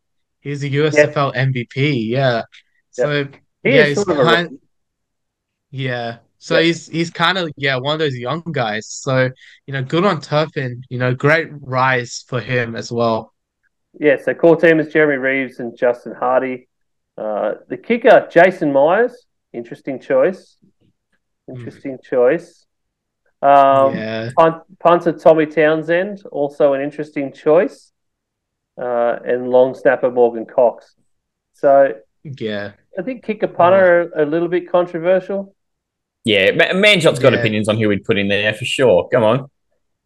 He's 0.42 0.62
a 0.64 0.68
USFL 0.70 1.34
MVP. 1.34 2.08
Yeah. 2.08 2.42
So 2.90 3.24
He 3.62 3.76
yeah, 3.76 3.86
he's 3.86 3.98
of 3.98 4.06
kind. 4.06 4.50
rookie. 4.52 4.62
Yeah. 5.70 6.18
So 6.38 6.58
Yeah. 6.58 6.62
he's 6.64 6.88
he's 6.88 7.10
kind 7.10 7.38
of 7.38 7.50
yeah 7.56 7.76
one 7.76 7.94
of 7.94 7.98
those 8.00 8.16
young 8.16 8.42
guys. 8.52 8.86
So 8.88 9.30
you 9.66 9.72
know, 9.72 9.82
good 9.82 10.04
on 10.04 10.20
Turpin. 10.20 10.82
You 10.90 10.98
know, 10.98 11.14
great 11.14 11.48
rise 11.60 12.24
for 12.28 12.40
him 12.40 12.76
as 12.76 12.92
well. 12.92 13.32
Yeah, 13.98 14.16
so 14.22 14.34
core 14.34 14.56
team 14.56 14.80
is 14.80 14.92
Jeremy 14.92 15.16
Reaves 15.18 15.58
and 15.60 15.76
Justin 15.76 16.14
Hardy. 16.14 16.68
Uh, 17.16 17.54
the 17.68 17.76
kicker, 17.76 18.26
Jason 18.30 18.72
Myers. 18.72 19.14
Interesting 19.52 20.00
choice. 20.00 20.56
Interesting 21.48 21.98
choice. 22.02 22.66
Um, 23.42 23.94
yeah. 23.94 24.30
punt, 24.36 24.62
punter 24.80 25.12
Tommy 25.12 25.46
Townsend, 25.46 26.22
also 26.30 26.72
an 26.72 26.80
interesting 26.80 27.32
choice. 27.32 27.91
Uh, 28.80 29.18
and 29.24 29.48
long 29.48 29.74
snapper 29.74 30.10
Morgan 30.10 30.46
Cox. 30.46 30.94
So 31.54 31.92
Yeah. 32.24 32.72
I 32.98 33.02
think 33.02 33.24
kicker 33.24 33.48
punter 33.48 34.10
are 34.16 34.22
a 34.22 34.26
little 34.26 34.48
bit 34.48 34.70
controversial. 34.70 35.54
Yeah, 36.24 36.52
Ma- 36.52 36.72
Manjot's 36.72 37.18
got 37.18 37.32
Yeah. 37.32 37.40
opinions 37.40 37.68
on 37.68 37.76
who 37.78 37.88
we'd 37.88 38.04
put 38.04 38.16
in 38.18 38.28
there 38.28 38.54
for 38.54 38.64
sure. 38.64 39.08
Come 39.12 39.24
on. 39.24 39.46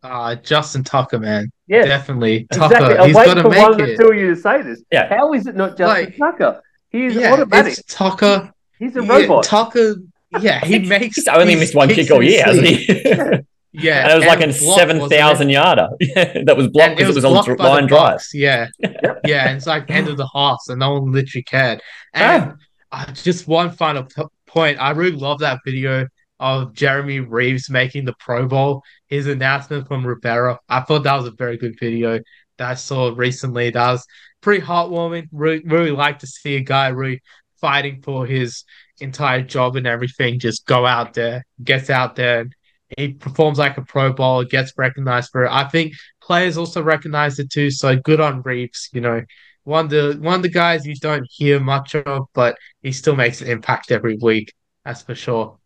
Uh 0.02 0.34
Justin 0.36 0.82
Tucker, 0.84 1.18
man. 1.18 1.50
Yeah, 1.68 1.84
Definitely. 1.84 2.46
Tucker. 2.52 2.74
exactly. 2.74 2.98
I'm 2.98 3.06
He's 3.08 3.16
waiting 3.16 3.34
got 3.34 3.42
to 3.42 3.42
for 3.42 3.48
one 3.60 3.72
of 3.72 3.76
make 3.78 3.86
the 3.86 3.92
it. 3.94 3.98
two 3.98 4.10
of 4.10 4.16
you 4.16 4.34
to 4.34 4.40
say 4.40 4.62
this. 4.62 4.82
Yeah. 4.90 5.08
How 5.08 5.32
is 5.32 5.46
it 5.46 5.56
not 5.56 5.76
Justin 5.78 5.86
Like- 5.88 6.16
Tucker? 6.16 6.62
He's 6.90 7.14
Yeah, 7.14 7.32
automatic. 7.34 7.72
it's 7.78 7.82
Tucker. 7.94 8.52
He's 8.78 8.96
a 8.96 9.02
Yeah, 9.04 9.12
robot. 9.20 9.44
Tucker. 9.44 9.94
Yeah, 10.40 10.64
he 10.64 10.78
makes. 10.88 11.16
He's 11.16 11.28
only 11.28 11.54
missed 11.56 11.74
one 11.74 11.88
kick 11.88 12.10
all 12.10 12.22
year, 12.22 12.44
hasn't 12.44 12.66
sleep. 12.66 12.80
he? 12.80 13.38
Yeah, 13.78 14.04
and 14.04 14.12
it 14.12 14.16
was 14.16 14.26
like 14.26 14.40
a 14.40 14.48
it? 14.48 14.54
seven 14.54 15.08
thousand 15.08 15.50
yarder. 15.50 15.88
that 16.14 16.56
was 16.56 16.68
blocked 16.68 16.96
because 16.96 17.10
it 17.10 17.14
was, 17.14 17.24
on 17.24 17.44
dr- 17.44 17.58
by 17.58 17.64
the 17.64 17.70
line 17.70 17.86
drive. 17.86 18.20
Yeah, 18.32 18.68
yeah, 18.80 19.48
and 19.48 19.56
it's 19.56 19.66
like 19.66 19.90
end 19.90 20.08
of 20.08 20.16
the 20.16 20.28
half, 20.32 20.58
so 20.62 20.74
no 20.74 20.94
one 20.94 21.12
literally 21.12 21.42
cared. 21.42 21.82
And 22.14 22.54
uh, 22.90 23.12
just 23.12 23.46
one 23.46 23.70
final 23.70 24.04
p- 24.04 24.22
point, 24.46 24.80
I 24.80 24.90
really 24.90 25.16
love 25.16 25.40
that 25.40 25.60
video 25.64 26.06
of 26.40 26.72
Jeremy 26.74 27.20
Reaves 27.20 27.68
making 27.68 28.04
the 28.04 28.14
Pro 28.18 28.46
Bowl. 28.46 28.82
His 29.08 29.26
announcement 29.26 29.86
from 29.88 30.06
Rivera. 30.06 30.58
I 30.68 30.80
thought 30.80 31.02
that 31.04 31.16
was 31.16 31.26
a 31.26 31.32
very 31.32 31.58
good 31.58 31.78
video 31.78 32.20
that 32.58 32.70
I 32.70 32.74
saw 32.74 33.12
recently. 33.14 33.70
That 33.70 33.90
was 33.90 34.06
pretty 34.40 34.64
heartwarming. 34.64 35.28
Really, 35.32 35.62
really 35.64 35.90
like 35.90 36.20
to 36.20 36.26
see 36.26 36.56
a 36.56 36.60
guy 36.60 36.88
really 36.88 37.20
fighting 37.60 38.00
for 38.02 38.26
his 38.26 38.64
entire 39.00 39.42
job 39.42 39.76
and 39.76 39.86
everything. 39.86 40.38
Just 40.38 40.66
go 40.66 40.86
out 40.86 41.14
there, 41.14 41.44
gets 41.62 41.90
out 41.90 42.16
there. 42.16 42.40
And 42.40 42.54
he 42.96 43.14
performs 43.14 43.58
like 43.58 43.76
a 43.78 43.82
Pro 43.82 44.12
Bowler, 44.12 44.44
gets 44.44 44.72
recognized 44.76 45.30
for 45.30 45.44
it. 45.44 45.50
I 45.50 45.68
think 45.68 45.94
players 46.20 46.56
also 46.56 46.82
recognize 46.82 47.38
it 47.38 47.50
too. 47.50 47.70
So 47.70 47.96
good 47.96 48.20
on 48.20 48.42
Reaves. 48.42 48.88
You 48.92 49.00
know, 49.00 49.22
one 49.64 49.86
of 49.86 49.90
the 49.90 50.18
one 50.20 50.36
of 50.36 50.42
the 50.42 50.48
guys 50.48 50.86
you 50.86 50.94
don't 50.96 51.26
hear 51.28 51.58
much 51.58 51.94
of, 51.94 52.26
but 52.32 52.56
he 52.82 52.92
still 52.92 53.16
makes 53.16 53.40
an 53.40 53.48
impact 53.48 53.90
every 53.90 54.16
week. 54.16 54.54
That's 54.84 55.02
for 55.02 55.14
sure. 55.14 55.58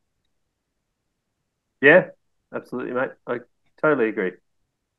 Yeah, 1.83 2.07
absolutely, 2.55 2.93
mate. 2.95 3.11
I 3.27 3.39
totally 3.81 4.09
agree. 4.09 4.33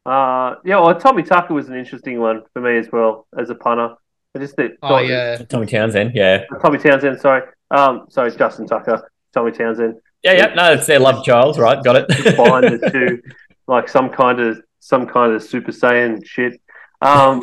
Uh, 0.05 0.55
yeah, 0.65 0.79
well, 0.79 0.99
Tommy 0.99 1.23
Tucker 1.23 1.53
was 1.53 1.67
an 1.69 1.75
interesting 1.75 2.19
one 2.19 2.43
for 2.53 2.61
me 2.61 2.77
as 2.77 2.91
well 2.91 3.27
as 3.37 3.49
a 3.49 3.55
punter. 3.55 3.95
I 4.35 4.39
just 4.39 4.55
think 4.55 4.73
Oh 4.81 4.99
yeah, 4.99 5.37
Tommy 5.37 5.65
Townsend, 5.65 6.11
yeah. 6.15 6.45
Tommy 6.61 6.77
Townsend. 6.77 7.19
Sorry, 7.19 7.43
um, 7.69 8.05
sorry, 8.09 8.31
Justin 8.31 8.67
Tucker, 8.67 9.09
Tommy 9.33 9.51
Townsend. 9.51 9.99
Yeah, 10.23 10.33
yeah, 10.33 10.53
no, 10.53 10.73
it's 10.73 10.85
their 10.87 10.99
love 10.99 11.23
child, 11.23 11.57
right? 11.57 11.83
Got 11.83 11.95
it. 12.09 12.35
Combine 12.35 12.61
the 12.79 12.89
two, 12.91 13.21
like 13.67 13.89
some 13.89 14.09
kind 14.09 14.39
of 14.39 14.61
some 14.79 15.07
kind 15.07 15.33
of 15.33 15.41
Super 15.43 15.71
Saiyan 15.71 16.25
shit. 16.25 16.61
Um, 17.01 17.41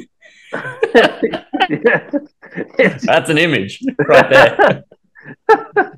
yeah. 0.53 2.11
That's 3.03 3.31
an 3.31 3.39
image 3.39 3.81
right 4.07 4.31
there. 4.31 4.85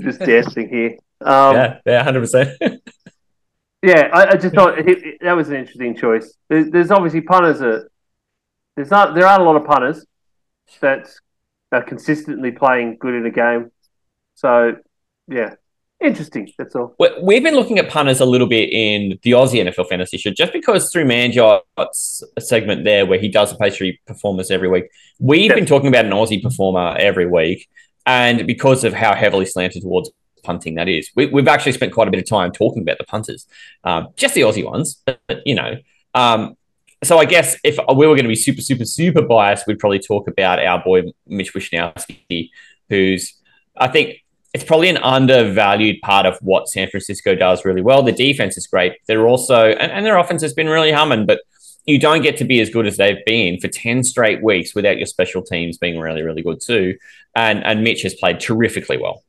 Just 0.00 0.20
dancing 0.20 0.68
here. 0.68 0.96
Um, 1.20 1.56
yeah, 1.56 1.78
yeah, 1.84 2.02
hundred 2.04 2.20
percent. 2.20 2.50
Yeah, 3.82 4.08
I, 4.12 4.26
I 4.32 4.36
just 4.36 4.54
thought 4.54 4.78
it, 4.78 4.88
it- 4.88 5.18
that 5.22 5.32
was 5.32 5.48
an 5.48 5.56
interesting 5.56 5.96
choice. 5.96 6.34
There's, 6.48 6.70
there's 6.70 6.90
obviously 6.90 7.20
punters 7.22 7.58
that 7.60 7.88
there's 8.76 8.90
not 8.90 9.14
there 9.14 9.26
aren't 9.26 9.42
a 9.42 9.44
lot 9.44 9.56
of 9.56 9.64
punters 9.66 10.04
that 10.80 11.08
are 11.72 11.82
consistently 11.82 12.50
playing 12.52 12.96
good 13.00 13.14
in 13.14 13.26
a 13.26 13.30
game. 13.30 13.70
So 14.34 14.76
yeah, 15.28 15.54
interesting. 16.00 16.52
That's 16.58 16.74
all. 16.76 16.94
We've 17.22 17.42
been 17.42 17.54
looking 17.54 17.78
at 17.78 17.88
punters 17.88 18.20
a 18.20 18.24
little 18.24 18.46
bit 18.46 18.68
in 18.70 19.18
the 19.22 19.32
Aussie 19.32 19.60
NFL 19.66 19.88
fantasy 19.88 20.18
show, 20.18 20.30
just 20.30 20.52
because 20.52 20.90
through 20.92 21.04
Manjot's 21.04 22.22
segment 22.38 22.84
there, 22.84 23.06
where 23.06 23.18
he 23.18 23.28
does 23.28 23.50
the 23.52 23.58
pastry 23.58 24.00
performers 24.06 24.50
every 24.50 24.68
week, 24.68 24.84
we've 25.18 25.50
Yeah. 25.50 25.54
been 25.54 25.66
talking 25.66 25.88
about 25.88 26.04
an 26.04 26.12
Aussie 26.12 26.42
performer 26.42 26.96
every 26.98 27.26
week, 27.26 27.68
and 28.06 28.46
because 28.46 28.84
of 28.84 28.92
how 28.94 29.14
heavily 29.14 29.44
slanted 29.46 29.82
towards 29.82 30.10
punting 30.44 30.76
that 30.76 30.88
is, 30.88 31.10
we, 31.14 31.26
we've 31.26 31.48
actually 31.48 31.72
spent 31.72 31.92
quite 31.92 32.08
a 32.08 32.10
bit 32.10 32.20
of 32.20 32.26
time 32.28 32.52
talking 32.52 32.82
about 32.82 32.98
the 32.98 33.04
punters, 33.04 33.46
um, 33.84 34.08
just 34.16 34.34
the 34.34 34.42
Aussie 34.42 34.64
ones, 34.64 35.02
but, 35.04 35.20
you 35.44 35.54
know. 35.54 35.76
Um, 36.14 36.56
so 37.04 37.18
I 37.18 37.26
guess 37.26 37.56
if 37.64 37.76
we 37.94 38.06
were 38.06 38.14
going 38.14 38.24
to 38.24 38.28
be 38.28 38.34
super, 38.36 38.60
super, 38.62 38.84
super 38.84 39.22
biased, 39.22 39.66
we'd 39.66 39.78
probably 39.78 39.98
talk 40.00 40.26
about 40.28 40.58
our 40.58 40.82
boy 40.82 41.02
Mitch 41.26 41.54
Wishnowsky, 41.54 42.50
who's 42.88 43.34
I 43.76 43.86
think 43.88 44.24
it's 44.54 44.64
probably 44.64 44.88
an 44.88 44.96
undervalued 44.98 46.00
part 46.02 46.26
of 46.26 46.38
what 46.40 46.68
San 46.68 46.88
Francisco 46.88 47.34
does 47.34 47.64
really 47.64 47.82
well. 47.82 48.02
The 48.02 48.12
defense 48.12 48.56
is 48.56 48.66
great. 48.66 48.94
They're 49.06 49.26
also 49.26 49.66
and, 49.66 49.92
and 49.92 50.06
their 50.06 50.18
offense 50.18 50.42
has 50.42 50.54
been 50.54 50.68
really 50.68 50.92
humming, 50.92 51.26
but 51.26 51.40
you 51.84 51.98
don't 51.98 52.22
get 52.22 52.36
to 52.38 52.44
be 52.44 52.60
as 52.60 52.70
good 52.70 52.86
as 52.86 52.96
they've 52.96 53.24
been 53.24 53.58
for 53.58 53.68
10 53.68 54.04
straight 54.04 54.42
weeks 54.42 54.74
without 54.74 54.98
your 54.98 55.06
special 55.06 55.42
teams 55.42 55.78
being 55.78 55.98
really, 55.98 56.22
really 56.22 56.42
good 56.42 56.60
too. 56.60 56.96
And 57.34 57.64
and 57.64 57.84
Mitch 57.84 58.02
has 58.02 58.14
played 58.14 58.40
terrifically 58.40 58.98
well. 58.98 59.22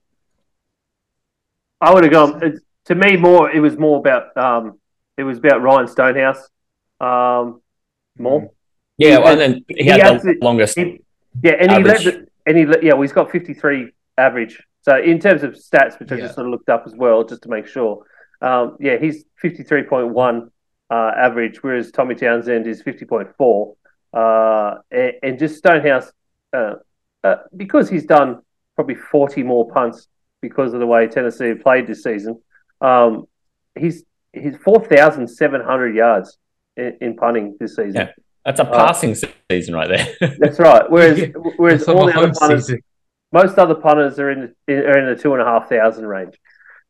I 1.82 1.94
would 1.94 2.04
have 2.04 2.12
gone 2.12 2.62
to 2.86 2.96
me 2.96 3.18
more 3.18 3.52
it 3.52 3.60
was 3.60 3.78
more 3.78 4.00
about 4.00 4.36
um 4.38 4.80
it 5.18 5.24
was 5.24 5.38
about 5.38 5.62
Ryan 5.62 5.88
Stonehouse. 5.88 6.50
Um 7.00 7.62
more. 8.18 8.52
Yeah, 8.98 9.20
and 9.20 9.40
then 9.40 9.66
he, 9.70 9.84
he 9.84 9.90
had 9.90 10.22
the 10.22 10.38
longest. 10.42 10.78
He, 10.78 11.02
yeah, 11.42 11.54
and 11.54 11.72
average. 11.72 12.00
he 12.00 12.06
led 12.06 12.16
the, 12.16 12.28
and 12.46 12.58
he 12.58 12.88
yeah, 12.88 12.94
well, 12.94 13.04
he's 13.04 13.14
got 13.14 13.32
53 13.32 13.92
average. 14.18 14.62
So 14.82 14.98
in 14.98 15.20
terms 15.20 15.44
of 15.44 15.52
stats, 15.52 16.00
which 16.00 16.10
yeah. 16.12 16.18
I 16.18 16.20
just 16.22 16.36
sort 16.36 16.48
of 16.48 16.52
looked 16.52 16.70
up 16.70 16.84
as 16.86 16.96
well, 16.96 17.24
just 17.24 17.44
to 17.44 17.50
make 17.50 17.68
sure. 17.68 18.06
Um, 18.42 18.78
yeah, 18.80 18.98
he's 18.98 19.26
53.1 19.44 20.50
uh, 20.90 21.12
average, 21.18 21.62
whereas 21.62 21.92
Tommy 21.92 22.16
Townsend 22.16 22.68
is 22.68 22.82
50.4. 22.82 23.76
Uh, 24.12 24.80
and, 24.92 25.14
and, 25.22 25.40
just 25.40 25.58
Stonehouse, 25.58 26.12
uh, 26.54 26.76
uh, 27.24 27.36
because 27.56 27.90
he's 27.90 28.06
done 28.06 28.42
probably 28.76 28.96
40 28.96 29.44
more 29.44 29.70
punts 29.70 30.08
because 30.42 30.74
of 30.74 30.80
the 30.80 30.88
way 30.88 31.06
Tennessee 31.08 31.50
have 31.50 31.62
played 31.62 31.86
this 31.86 32.02
season, 32.02 32.42
um, 32.82 33.26
he's 33.78 34.04
he's 34.34 34.56
4,700 34.58 35.96
yards 35.96 36.38
in, 36.76 36.98
in, 37.02 37.16
punting 37.16 37.58
this 37.60 37.76
season. 37.76 37.94
Yeah, 37.94 38.12
that's 38.46 38.60
a 38.60 38.64
uh, 38.64 38.88
passing 38.88 39.16
season 39.52 39.76
right 39.76 39.90
there. 39.90 40.36
that's 40.40 40.58
right. 40.58 40.90
Whereas 40.90 41.30
whereas 41.58 41.88
all 41.88 42.08
the 42.08 42.18
other 42.18 42.34
punters, 42.34 42.68
season 42.68 42.82
most 43.32 43.58
other 43.58 43.76
punters 43.76 44.20
are 44.20 44.32
in 44.32 44.56
the, 44.68 44.74
are 44.74 44.98
in 44.98 45.14
the 45.14 45.22
two 45.22 45.34
and 45.34 45.42
a 45.42 45.46
half 45.46 45.70
thousand 45.70 46.06
range. 46.08 46.38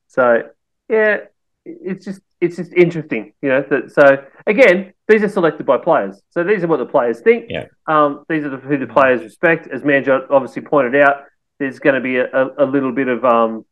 So 0.07 0.43
yeah, 0.87 1.17
it's 1.65 2.05
just 2.05 2.21
it's 2.41 2.55
just 2.55 2.73
interesting, 2.73 3.33
you 3.41 3.49
know. 3.49 3.65
That, 3.69 3.91
so 3.91 4.23
again, 4.47 4.93
these 5.07 5.23
are 5.23 5.29
selected 5.29 5.65
by 5.65 5.77
players. 5.77 6.21
So 6.29 6.43
these 6.43 6.63
are 6.63 6.67
what 6.67 6.77
the 6.77 6.85
players 6.85 7.19
think. 7.21 7.45
Yeah. 7.49 7.65
Um, 7.87 8.23
these 8.29 8.43
are 8.43 8.49
the, 8.49 8.57
who 8.57 8.77
the 8.77 8.87
players 8.87 9.21
respect. 9.21 9.67
As 9.67 9.81
Manjot 9.81 10.27
obviously 10.29 10.61
pointed 10.61 10.95
out, 10.95 11.23
there's 11.59 11.79
going 11.79 11.95
to 11.95 12.01
be 12.01 12.17
a, 12.17 12.25
a, 12.25 12.65
a, 12.65 12.65
little 12.65 12.93
bit 12.93 13.09
of 13.09 13.25
um, 13.25 13.65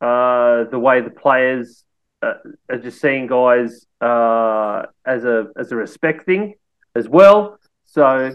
uh, 0.00 0.64
the 0.64 0.78
way 0.78 1.00
the 1.00 1.10
players 1.10 1.84
uh, 2.22 2.34
are 2.68 2.78
just 2.78 3.00
seeing 3.00 3.28
guys 3.28 3.86
uh, 4.00 4.82
as 5.06 5.24
a 5.24 5.46
as 5.56 5.70
a 5.70 5.76
respect 5.76 6.26
thing 6.26 6.54
as 6.94 7.08
well. 7.08 7.58
So 7.84 8.32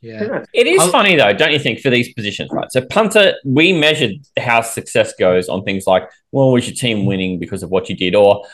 yeah. 0.00 0.44
It 0.52 0.66
is 0.66 0.80
I'll... 0.80 0.90
funny 0.90 1.16
though, 1.16 1.32
don't 1.32 1.52
you 1.52 1.58
think, 1.58 1.80
for 1.80 1.90
these 1.90 2.12
positions, 2.12 2.50
right? 2.52 2.70
So 2.72 2.84
punter, 2.84 3.34
we 3.44 3.72
measured 3.72 4.12
how 4.38 4.62
success 4.62 5.14
goes 5.18 5.48
on 5.48 5.64
things 5.64 5.86
like, 5.86 6.08
well, 6.32 6.52
was 6.52 6.66
your 6.66 6.76
team 6.76 7.06
winning 7.06 7.38
because 7.38 7.62
of 7.62 7.70
what 7.70 7.88
you 7.88 7.96
did? 7.96 8.14
Or 8.14 8.46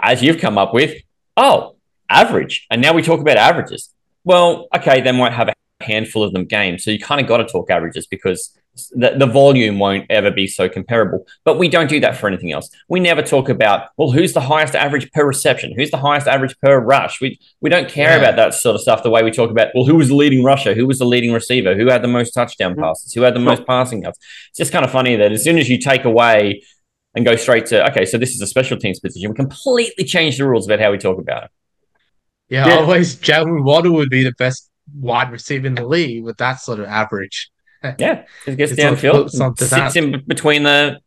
as 0.00 0.22
you've 0.22 0.38
come 0.38 0.58
up 0.58 0.72
with, 0.74 1.00
oh, 1.36 1.76
average. 2.08 2.66
And 2.70 2.80
now 2.80 2.92
we 2.92 3.02
talk 3.02 3.20
about 3.20 3.36
averages. 3.36 3.92
Well, 4.24 4.68
okay, 4.74 5.00
they 5.00 5.12
might 5.12 5.32
have 5.32 5.48
a 5.48 5.54
handful 5.80 6.22
of 6.22 6.32
them 6.32 6.44
games. 6.44 6.84
So 6.84 6.90
you 6.90 6.98
kind 6.98 7.20
of 7.20 7.26
got 7.26 7.38
to 7.38 7.46
talk 7.46 7.70
averages 7.70 8.06
because 8.06 8.56
the, 8.92 9.16
the 9.18 9.26
volume 9.26 9.78
won't 9.78 10.06
ever 10.10 10.30
be 10.30 10.46
so 10.46 10.68
comparable. 10.68 11.26
But 11.44 11.58
we 11.58 11.68
don't 11.68 11.88
do 11.88 12.00
that 12.00 12.16
for 12.16 12.28
anything 12.28 12.52
else. 12.52 12.70
We 12.88 13.00
never 13.00 13.22
talk 13.22 13.48
about, 13.48 13.88
well, 13.96 14.10
who's 14.10 14.32
the 14.32 14.40
highest 14.40 14.74
average 14.74 15.10
per 15.12 15.26
reception? 15.26 15.72
Who's 15.76 15.90
the 15.90 15.98
highest 15.98 16.26
average 16.26 16.56
per 16.60 16.78
rush? 16.78 17.20
We 17.20 17.38
we 17.60 17.70
don't 17.70 17.88
care 17.88 18.10
yeah. 18.10 18.16
about 18.16 18.36
that 18.36 18.54
sort 18.54 18.74
of 18.74 18.80
stuff 18.80 19.02
the 19.02 19.10
way 19.10 19.22
we 19.22 19.30
talk 19.30 19.50
about, 19.50 19.68
well, 19.74 19.84
who 19.84 19.96
was 19.96 20.08
the 20.08 20.14
leading 20.14 20.44
rusher? 20.44 20.74
Who 20.74 20.86
was 20.86 20.98
the 20.98 21.06
leading 21.06 21.32
receiver? 21.32 21.74
Who 21.74 21.90
had 21.90 22.02
the 22.02 22.08
most 22.08 22.32
touchdown 22.32 22.72
mm-hmm. 22.72 22.82
passes? 22.82 23.12
Who 23.12 23.22
had 23.22 23.34
the 23.34 23.40
most 23.40 23.66
passing 23.66 24.02
yards? 24.02 24.18
It's 24.50 24.58
just 24.58 24.72
kind 24.72 24.84
of 24.84 24.90
funny 24.90 25.16
that 25.16 25.32
as 25.32 25.42
soon 25.42 25.58
as 25.58 25.68
you 25.68 25.78
take 25.78 26.04
away 26.04 26.62
and 27.14 27.24
go 27.24 27.34
straight 27.36 27.66
to, 27.66 27.88
okay, 27.90 28.04
so 28.04 28.18
this 28.18 28.34
is 28.34 28.42
a 28.42 28.46
special 28.46 28.76
teams 28.76 29.00
position, 29.00 29.30
we 29.30 29.36
completely 29.36 30.04
change 30.04 30.36
the 30.36 30.46
rules 30.46 30.66
about 30.66 30.80
how 30.80 30.92
we 30.92 30.98
talk 30.98 31.18
about 31.18 31.44
it. 31.44 31.50
Yeah, 32.48 32.68
yeah. 32.68 32.78
always 32.78 33.16
Jaylen 33.16 33.64
Waddle 33.64 33.94
would 33.94 34.10
be 34.10 34.22
the 34.22 34.34
best 34.38 34.70
wide 34.94 35.32
receiver 35.32 35.66
in 35.66 35.74
the 35.74 35.86
league 35.86 36.22
with 36.22 36.36
that 36.36 36.60
sort 36.60 36.78
of 36.78 36.86
average. 36.86 37.50
yeah, 37.98 38.24
just 38.44 38.58
gets 38.58 38.72
downfield, 38.72 39.30
sits 39.30 39.70
that. 39.70 39.96
in 39.96 40.22
between 40.26 40.62
the 40.62 41.00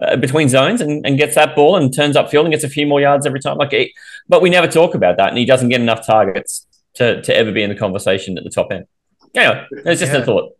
uh, 0.00 0.16
between 0.16 0.48
zones 0.48 0.80
and, 0.80 1.06
and 1.06 1.18
gets 1.18 1.34
that 1.36 1.56
ball 1.56 1.76
and 1.76 1.94
turns 1.94 2.16
upfield 2.16 2.42
and 2.42 2.50
gets 2.50 2.64
a 2.64 2.68
few 2.68 2.86
more 2.86 3.00
yards 3.00 3.26
every 3.26 3.40
time. 3.40 3.56
Like, 3.56 3.70
he, 3.70 3.94
but 4.28 4.42
we 4.42 4.50
never 4.50 4.68
talk 4.68 4.94
about 4.94 5.16
that, 5.16 5.28
and 5.28 5.38
he 5.38 5.46
doesn't 5.46 5.68
get 5.70 5.80
enough 5.80 6.06
targets 6.06 6.66
to, 6.94 7.22
to 7.22 7.34
ever 7.34 7.52
be 7.52 7.62
in 7.62 7.70
the 7.70 7.76
conversation 7.76 8.36
at 8.36 8.44
the 8.44 8.50
top 8.50 8.70
end. 8.70 8.86
Anyway, 9.34 9.66
it's 9.70 10.00
just 10.00 10.12
yeah. 10.12 10.18
a 10.18 10.24
thought. 10.24 10.52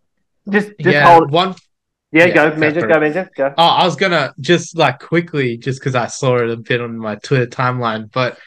Just, 0.48 0.68
just 0.80 0.94
yeah, 0.94 1.12
hold 1.12 1.30
one. 1.30 1.54
Yeah, 2.12 2.26
yeah 2.26 2.34
go, 2.34 2.56
Major, 2.56 2.86
go, 2.86 3.00
Major, 3.00 3.28
go. 3.36 3.52
Oh, 3.58 3.62
I 3.62 3.84
was 3.84 3.96
gonna 3.96 4.34
just 4.40 4.76
like 4.76 5.00
quickly, 5.00 5.58
just 5.58 5.80
because 5.80 5.94
I 5.94 6.06
saw 6.06 6.36
it 6.38 6.50
a 6.50 6.56
bit 6.56 6.80
on 6.80 6.96
my 6.96 7.16
Twitter 7.16 7.46
timeline, 7.46 8.10
but 8.10 8.38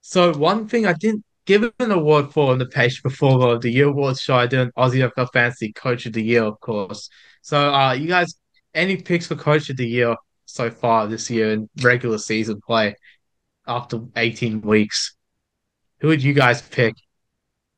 so 0.00 0.34
one 0.34 0.68
thing 0.68 0.86
I 0.86 0.94
didn't 0.94 1.24
given 1.48 1.72
an 1.78 1.90
award 1.90 2.30
for 2.30 2.52
on 2.52 2.58
the 2.58 2.66
page 2.66 3.02
before 3.02 3.58
the 3.58 3.70
year 3.70 3.88
awards 3.88 4.20
show. 4.20 4.36
I 4.36 4.46
did 4.46 4.60
an 4.60 4.72
Aussie 4.76 5.10
NFL 5.10 5.32
Fantasy 5.32 5.72
Coach 5.72 6.04
of 6.04 6.12
the 6.12 6.22
Year, 6.22 6.42
of 6.42 6.60
course. 6.60 7.08
So, 7.40 7.72
uh, 7.72 7.94
you 7.94 8.06
guys, 8.06 8.34
any 8.74 8.98
picks 8.98 9.26
for 9.26 9.34
Coach 9.34 9.70
of 9.70 9.78
the 9.78 9.88
Year 9.88 10.14
so 10.44 10.68
far 10.68 11.06
this 11.06 11.30
year 11.30 11.52
in 11.52 11.70
regular 11.80 12.18
season 12.18 12.60
play 12.60 12.96
after 13.66 14.00
18 14.14 14.60
weeks? 14.60 15.16
Who 16.00 16.08
would 16.08 16.22
you 16.22 16.34
guys 16.34 16.60
pick? 16.60 16.94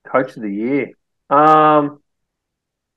Coach 0.04 0.36
of 0.36 0.42
the 0.42 0.52
Year. 0.52 0.90
Um, 1.30 2.02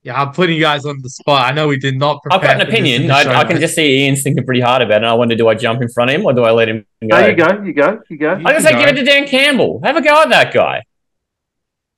yeah, 0.03 0.21
I'm 0.21 0.33
putting 0.33 0.55
you 0.55 0.61
guys 0.61 0.85
on 0.85 1.01
the 1.01 1.09
spot. 1.09 1.49
I 1.49 1.55
know 1.55 1.69
we 1.69 1.77
did 1.77 1.97
not. 1.97 2.21
Prepare. 2.21 2.37
I've 2.37 2.45
got 2.45 2.61
an 2.61 2.67
opinion. 2.67 3.09
I, 3.09 3.39
I, 3.39 3.43
can 3.45 3.59
just 3.59 3.73
see 3.73 4.03
Ian's 4.05 4.21
thinking 4.21 4.45
pretty 4.45 4.59
hard 4.59 4.81
about 4.81 4.95
it. 4.95 4.97
And 4.97 5.05
I 5.05 5.13
wonder, 5.13 5.33
do 5.33 5.47
I 5.47 5.55
jump 5.55 5.81
in 5.81 5.87
front 5.87 6.11
of 6.11 6.15
him 6.15 6.25
or 6.25 6.33
do 6.33 6.43
I 6.43 6.51
let 6.51 6.67
him 6.67 6.85
go? 7.01 7.07
No, 7.07 7.25
you 7.25 7.35
go, 7.35 7.63
you 7.63 7.73
go, 7.73 8.01
you 8.09 8.17
go. 8.17 8.41
I 8.45 8.53
just 8.53 8.65
say 8.65 8.77
give 8.77 8.89
it 8.89 8.99
to 8.99 9.05
Dan 9.05 9.25
Campbell. 9.27 9.79
Have 9.81 9.95
a 9.95 10.01
go 10.01 10.21
at 10.21 10.29
that 10.29 10.53
guy. 10.53 10.83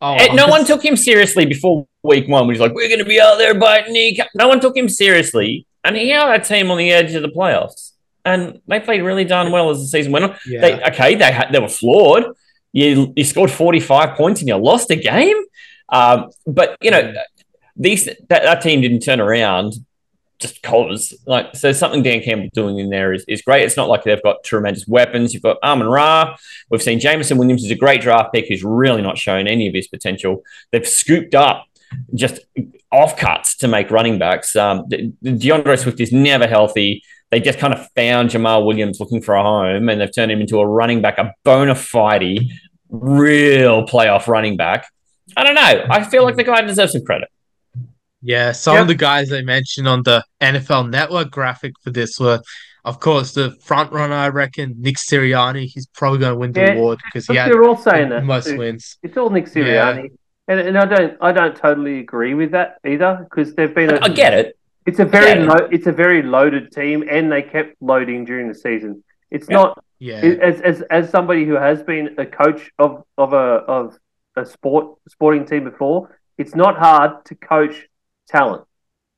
Oh, 0.02 0.18
no 0.34 0.48
one 0.48 0.66
took 0.66 0.86
him 0.86 0.96
seriously 0.96 1.48
before 1.48 1.88
week 2.04 2.28
one. 2.28 2.46
When 2.46 2.54
he's 2.54 2.62
like, 2.62 2.74
we're 2.74 2.90
going 2.90 3.00
to 3.00 3.06
be 3.06 3.20
out 3.20 3.38
there 3.38 3.58
biting 3.58 3.94
knee. 3.94 4.20
No 4.36 4.48
one 4.48 4.60
took 4.60 4.78
him 4.78 4.88
seriously, 4.88 5.66
and 5.84 5.96
he 5.96 6.10
had 6.10 6.28
that 6.28 6.44
team 6.44 6.70
on 6.70 6.78
the 6.78 6.92
edge 6.92 7.16
of 7.16 7.24
the 7.24 7.30
playoffs, 7.30 7.94
and 8.24 8.62
they 8.68 8.80
played 8.80 9.02
really 9.02 9.24
darn 9.24 9.52
well 9.52 9.72
as 9.72 9.80
the 9.80 9.88
season 9.88 10.12
went 10.12 10.26
on. 10.26 10.36
Yeah. 10.46 10.62
They, 10.62 10.84
okay, 10.90 11.16
they 11.16 11.32
had, 11.32 11.52
they 11.52 11.60
were 11.60 11.70
flawed. 11.70 12.26
You 12.72 13.14
you 13.16 13.24
scored 13.24 13.50
forty 13.50 13.80
five 13.80 14.16
points 14.16 14.42
and 14.42 14.48
you 14.48 14.58
lost 14.58 14.92
a 14.92 14.96
game. 14.96 15.38
Um, 15.90 16.30
but 16.46 16.78
you 16.82 16.92
know, 16.92 17.14
these 17.76 18.06
that, 18.06 18.30
that 18.30 18.62
team 18.62 18.82
didn't 18.82 19.02
turn 19.02 19.20
around 19.20 19.74
just 20.40 20.62
cause 20.64 21.14
like 21.26 21.56
so 21.56 21.72
something 21.72 22.04
Dan 22.04 22.22
Campbell 22.22 22.50
doing 22.54 22.78
in 22.80 22.90
there 22.90 23.14
is, 23.14 23.24
is 23.28 23.42
great. 23.42 23.64
It's 23.64 23.78
not 23.78 23.88
like 23.88 24.04
they've 24.04 24.22
got 24.22 24.44
tremendous 24.44 24.86
weapons. 24.88 25.34
You've 25.34 25.44
got 25.44 25.58
Amon 25.64 25.88
Ra. 25.88 26.36
We've 26.70 26.84
seen 26.84 27.00
Jameson 27.00 27.38
Williams 27.38 27.64
is 27.64 27.72
a 27.72 27.76
great 27.76 28.02
draft 28.02 28.34
pick 28.34 28.48
who's 28.48 28.64
really 28.64 29.02
not 29.02 29.18
shown 29.18 29.48
any 29.48 29.68
of 29.68 29.74
his 29.74 29.88
potential. 29.88 30.44
They've 30.72 30.88
scooped 30.88 31.36
up 31.36 31.66
just 32.14 32.40
offcuts 32.94 33.58
to 33.58 33.68
make 33.68 33.92
running 33.92 34.20
backs. 34.20 34.56
Um, 34.56 34.88
D'Andre 34.90 35.76
Swift 35.78 36.00
is 36.00 36.12
never 36.12 36.48
healthy. 36.48 37.04
They 37.32 37.40
just 37.40 37.60
kind 37.60 37.74
of 37.74 37.88
found 37.96 38.30
Jamaal 38.30 38.66
Williams 38.66 39.00
looking 39.00 39.22
for 39.22 39.36
a 39.36 39.44
home, 39.44 39.90
and 39.90 40.00
they've 40.00 40.14
turned 40.14 40.32
him 40.32 40.42
into 40.42 40.60
a 40.60 40.68
running 40.68 41.02
back, 41.02 41.18
a 41.18 41.34
bona 41.44 41.76
fide, 41.76 42.50
real 42.90 43.86
playoff 43.86 44.28
running 44.28 44.58
back. 44.58 44.88
I 45.36 45.44
don't 45.44 45.56
know. 45.56 45.86
I 45.90 46.04
feel 46.04 46.24
like 46.24 46.36
the 46.36 46.44
guy 46.44 46.62
deserves 46.62 46.92
some 46.92 47.04
credit. 47.04 47.30
Yeah, 48.26 48.54
some 48.54 48.74
yep. 48.74 48.82
of 48.82 48.88
the 48.88 48.96
guys 48.96 49.30
they 49.30 49.44
mentioned 49.44 49.88
on 49.88 50.02
the 50.02 50.26
NFL 50.42 50.90
Network 50.90 51.30
graphic 51.30 51.74
for 51.84 51.92
this 51.92 52.20
were, 52.20 52.42
of 52.84 53.00
course, 53.00 53.36
the 53.36 53.52
front 53.62 53.92
runner. 53.92 54.16
I 54.16 54.30
reckon 54.30 54.74
Nick 54.80 54.96
Sirianni. 54.96 55.68
He's 55.68 55.86
probably 55.86 56.18
going 56.18 56.34
to 56.34 56.40
win 56.40 56.52
the 56.52 56.62
yeah, 56.62 56.74
award 56.74 57.00
because 57.06 57.28
he 57.28 57.36
had 57.36 57.52
they're 57.52 57.64
all 57.64 57.78
saying 57.78 58.10
that 58.10 58.24
most 58.24 58.48
too. 58.48 58.58
wins. 58.58 58.98
It's 59.04 59.16
all 59.16 59.30
Nick 59.30 59.46
Sirianni, 59.46 60.10
yeah. 60.10 60.16
and, 60.48 60.60
and 60.60 60.76
I 60.76 60.86
don't 60.86 61.18
I 61.22 61.32
don't 61.34 61.56
totally 61.56 62.00
agree 62.00 62.34
with 62.34 62.50
that 62.52 62.80
either 62.84 63.28
because 63.30 63.54
they've 63.54 63.74
been. 63.74 63.92
A, 63.92 64.00
I 64.02 64.10
get 64.10 64.34
it. 64.34 64.58
It's 64.88 64.98
a 64.98 65.06
very 65.06 65.44
lo- 65.44 65.70
it's 65.72 65.86
a 65.86 65.92
very 65.92 66.24
loaded 66.24 66.72
team, 66.72 67.04
and 67.08 67.32
they 67.32 67.44
kept 67.44 67.80
loading 67.80 68.26
during 68.26 68.48
the 68.48 68.56
season. 68.56 69.04
It's 69.30 69.48
yeah. 69.48 69.56
not 69.56 69.84
yeah. 70.00 70.16
As, 70.16 70.62
as 70.62 70.82
as 70.90 71.10
somebody 71.12 71.46
who 71.46 71.54
has 71.54 71.84
been 71.84 72.16
a 72.18 72.26
coach 72.26 72.72
of 72.80 73.04
of 73.20 73.34
a 73.34 73.38
of 73.38 74.00
a 74.36 74.48
sport 74.48 74.98
sporting 75.10 75.46
team 75.46 75.64
before, 75.64 76.20
it's 76.40 76.56
not 76.56 76.76
hard 76.76 77.24
to 77.26 77.36
coach 77.36 77.88
talent 78.28 78.66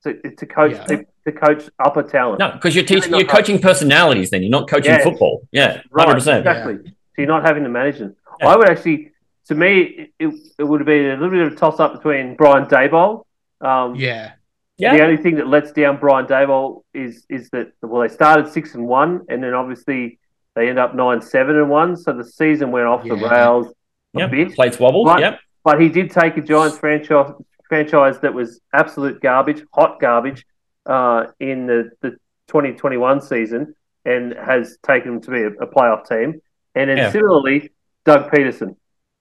to, 0.03 0.31
to 0.31 0.45
coach 0.45 0.73
yeah. 0.73 0.83
to, 0.85 1.05
to, 1.25 1.31
coach 1.31 1.69
upper 1.79 2.03
talent. 2.03 2.39
No, 2.39 2.51
because 2.51 2.75
you're 2.75 2.85
teaching 2.85 3.13
you're 3.13 3.25
coaching 3.25 3.59
personalities. 3.59 4.29
Then 4.29 4.41
you're 4.41 4.51
not 4.51 4.69
coaching 4.69 4.91
yeah. 4.91 5.03
football. 5.03 5.47
Yeah, 5.51 5.81
hundred 5.95 6.15
percent. 6.15 6.45
Exactly. 6.45 6.73
Yeah. 6.83 6.89
So 6.89 7.13
you're 7.17 7.27
not 7.27 7.45
having 7.45 7.63
to 7.63 7.69
manage 7.69 7.99
them. 7.99 8.15
I 8.41 8.55
would 8.55 8.69
actually, 8.69 9.11
to 9.47 9.55
me, 9.55 10.11
it, 10.19 10.33
it 10.59 10.63
would 10.63 10.79
have 10.79 10.85
been 10.85 11.07
a 11.07 11.13
little 11.13 11.31
bit 11.31 11.47
of 11.47 11.53
a 11.53 11.55
toss 11.55 11.79
up 11.79 11.93
between 11.93 12.35
Brian 12.35 12.65
Daboll. 12.65 13.23
Um, 13.61 13.95
yeah. 13.95 14.33
Yeah. 14.77 14.95
The 14.95 15.03
only 15.03 15.17
thing 15.17 15.35
that 15.37 15.47
lets 15.47 15.71
down 15.71 15.97
Brian 15.97 16.27
Daboll 16.27 16.83
is 16.93 17.25
is 17.29 17.49
that 17.49 17.71
well 17.81 18.03
they 18.03 18.13
started 18.13 18.47
six 18.47 18.75
and 18.75 18.85
one 18.85 19.25
and 19.27 19.43
then 19.43 19.55
obviously 19.55 20.19
they 20.55 20.69
end 20.69 20.77
up 20.77 20.93
nine 20.93 21.19
seven 21.19 21.55
and 21.55 21.67
one 21.67 21.97
so 21.97 22.13
the 22.13 22.23
season 22.23 22.71
went 22.71 22.85
off 22.85 23.03
the 23.03 23.15
rails. 23.15 23.67
a 23.67 24.19
Yep. 24.19 24.31
bit. 24.31 24.55
Plates 24.55 24.79
wobbled. 24.79 25.07
Right. 25.07 25.21
Yep. 25.21 25.39
But 25.63 25.81
he 25.81 25.89
did 25.89 26.11
take 26.11 26.37
a 26.37 26.41
Giants 26.41 26.77
franchise 26.77 27.31
franchise 27.67 28.19
that 28.19 28.33
was 28.33 28.59
absolute 28.73 29.21
garbage, 29.21 29.63
hot 29.73 29.99
garbage, 29.99 30.45
uh, 30.85 31.27
in 31.39 31.67
the, 31.67 31.89
the 32.01 32.11
2021 32.47 33.21
season, 33.21 33.73
and 34.05 34.33
has 34.33 34.77
taken 34.85 35.13
them 35.13 35.21
to 35.21 35.31
be 35.31 35.41
a, 35.41 35.47
a 35.63 35.67
playoff 35.67 36.07
team. 36.07 36.41
And 36.75 36.89
then 36.89 36.97
Yeah. 36.97 37.11
similarly, 37.11 37.71
Doug 38.05 38.31
Pederson, 38.31 38.75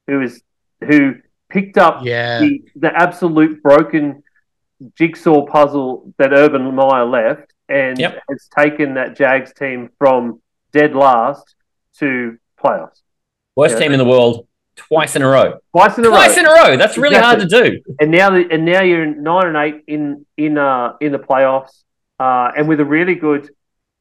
who 0.07 0.20
is 0.22 0.42
who 0.84 1.14
picked 1.49 1.78
up 1.78 2.05
Yeah. 2.05 2.40
the, 2.40 2.62
the 2.76 2.94
absolute 2.94 3.62
broken 3.62 4.22
jigsaw 4.94 5.47
puzzle 5.47 6.12
that 6.18 6.32
Urban 6.32 6.74
Meyer 6.74 7.05
left, 7.07 7.53
and 7.68 7.99
Yep. 7.99 8.22
has 8.28 8.49
taken 8.57 8.94
that 8.94 9.16
Jags 9.16 9.53
team 9.55 9.90
from 9.99 10.40
dead 10.72 10.94
last 10.94 11.55
to 11.99 12.36
playoffs 12.62 13.01
Worst 13.57 13.74
Yeah. 13.76 13.84
team 13.84 13.92
in 13.92 13.99
the 13.99 14.05
world 14.05 14.47
twice 14.77 15.16
in 15.16 15.22
a 15.22 15.27
row. 15.29 15.59
twice 15.72 15.99
in 15.99 16.05
a 16.05 16.09
row. 16.09 16.14
Twice 16.14 16.37
in 16.37 16.47
a 16.47 16.51
row. 16.51 16.77
That's 16.77 16.97
really 16.99 17.16
hard 17.16 17.41
to 17.41 17.47
do. 17.47 17.81
and 18.01 18.11
now 18.11 18.31
the, 18.31 18.47
and 18.51 18.64
now 18.64 18.83
you're 18.83 19.07
nine 19.07 19.47
and 19.49 19.57
eight 19.57 19.83
in 19.87 20.27
in 20.37 20.59
uh 20.59 20.93
in 21.01 21.12
the 21.12 21.18
playoffs, 21.18 21.83
uh, 22.20 22.53
and 22.57 22.68
with 22.68 22.81
a 22.81 22.85
really 22.85 23.14
good, 23.14 23.51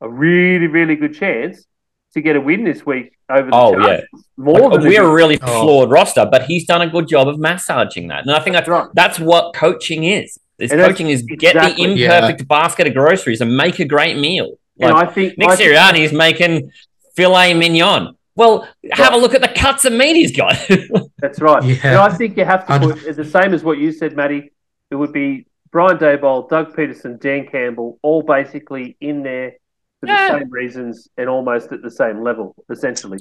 a 0.02 0.10
really 0.10 0.68
really 0.68 0.96
good 0.96 1.14
chance 1.16 1.66
to 2.14 2.22
get 2.22 2.36
a 2.36 2.42
win 2.42 2.64
this 2.64 2.86
week 2.86 3.12
over 3.30 3.50
the 3.50 3.56
Oh, 3.56 3.74
Chargers. 3.74 4.06
More 4.38 4.70
Like, 4.70 4.80
we're 4.82 5.04
a 5.04 5.14
really 5.14 5.38
Oh. 5.42 5.64
flawed 5.64 5.92
roster, 5.92 6.26
but 6.30 6.44
he's 6.44 6.66
done 6.66 6.82
a 6.82 6.88
good 6.90 7.08
job 7.10 7.28
of 7.28 7.38
massaging 7.40 8.08
that. 8.08 8.22
And 8.26 8.32
I 8.32 8.40
think 8.40 8.54
that's 8.56 8.68
That's 8.70 8.86
right. 8.86 8.90
that's 8.94 9.20
what 9.20 9.54
coaching 9.54 10.06
is. 10.06 10.38
This 10.58 10.72
And 10.72 10.80
coaching 10.80 11.10
is 11.10 11.24
get 11.24 11.56
the 11.56 11.76
imperfect 11.84 12.48
basket 12.48 12.88
of 12.88 12.94
groceries 12.94 13.42
and 13.42 13.58
make 13.58 13.80
a 13.80 13.86
great 13.86 14.18
meal. 14.18 14.52
And 14.80 14.94
I 14.94 15.06
think 15.06 15.38
Nick 15.38 15.50
I 15.50 15.56
think- 15.58 15.72
Sirianni 15.72 16.00
is 16.06 16.14
making 16.14 16.72
filet 17.18 17.54
mignon. 17.54 18.16
Well, 18.36 18.68
have 18.92 19.14
a 19.14 19.18
look 19.18 19.34
at 19.34 19.42
the 19.42 19.48
cuts 19.48 19.86
of 19.86 19.94
meat 19.94 20.16
he's 20.16 20.36
got. 20.36 20.56
That's 21.20 21.40
right. 21.40 21.64
Yeah. 21.64 21.76
And 21.84 21.96
I 21.98 22.10
think 22.10 22.38
you 22.38 22.44
have 22.46 22.66
to 22.68 22.74
I 22.74 22.78
know. 22.80 22.94
put 22.94 23.16
the 23.16 23.24
same 23.24 23.54
as 23.54 23.64
what 23.64 23.78
you 23.78 23.92
said, 23.92 24.16
Matty. 24.16 24.52
It 24.92 24.96
would 24.96 25.14
be 25.14 25.46
Brian 25.72 25.98
Daboll, 25.98 26.50
Doug 26.50 26.76
Pederson, 26.76 27.20
Dan 27.20 27.48
Campbell, 27.48 27.98
all 28.02 28.22
basically 28.22 28.98
in 29.00 29.24
there 29.24 29.54
for 30.02 30.08
Yeah. 30.08 30.34
the 30.34 30.40
same 30.40 30.50
reasons 30.52 31.08
and 31.18 31.30
almost 31.30 31.72
at 31.72 31.82
the 31.82 31.92
same 31.92 32.22
level, 32.24 32.56
essentially. 32.70 33.20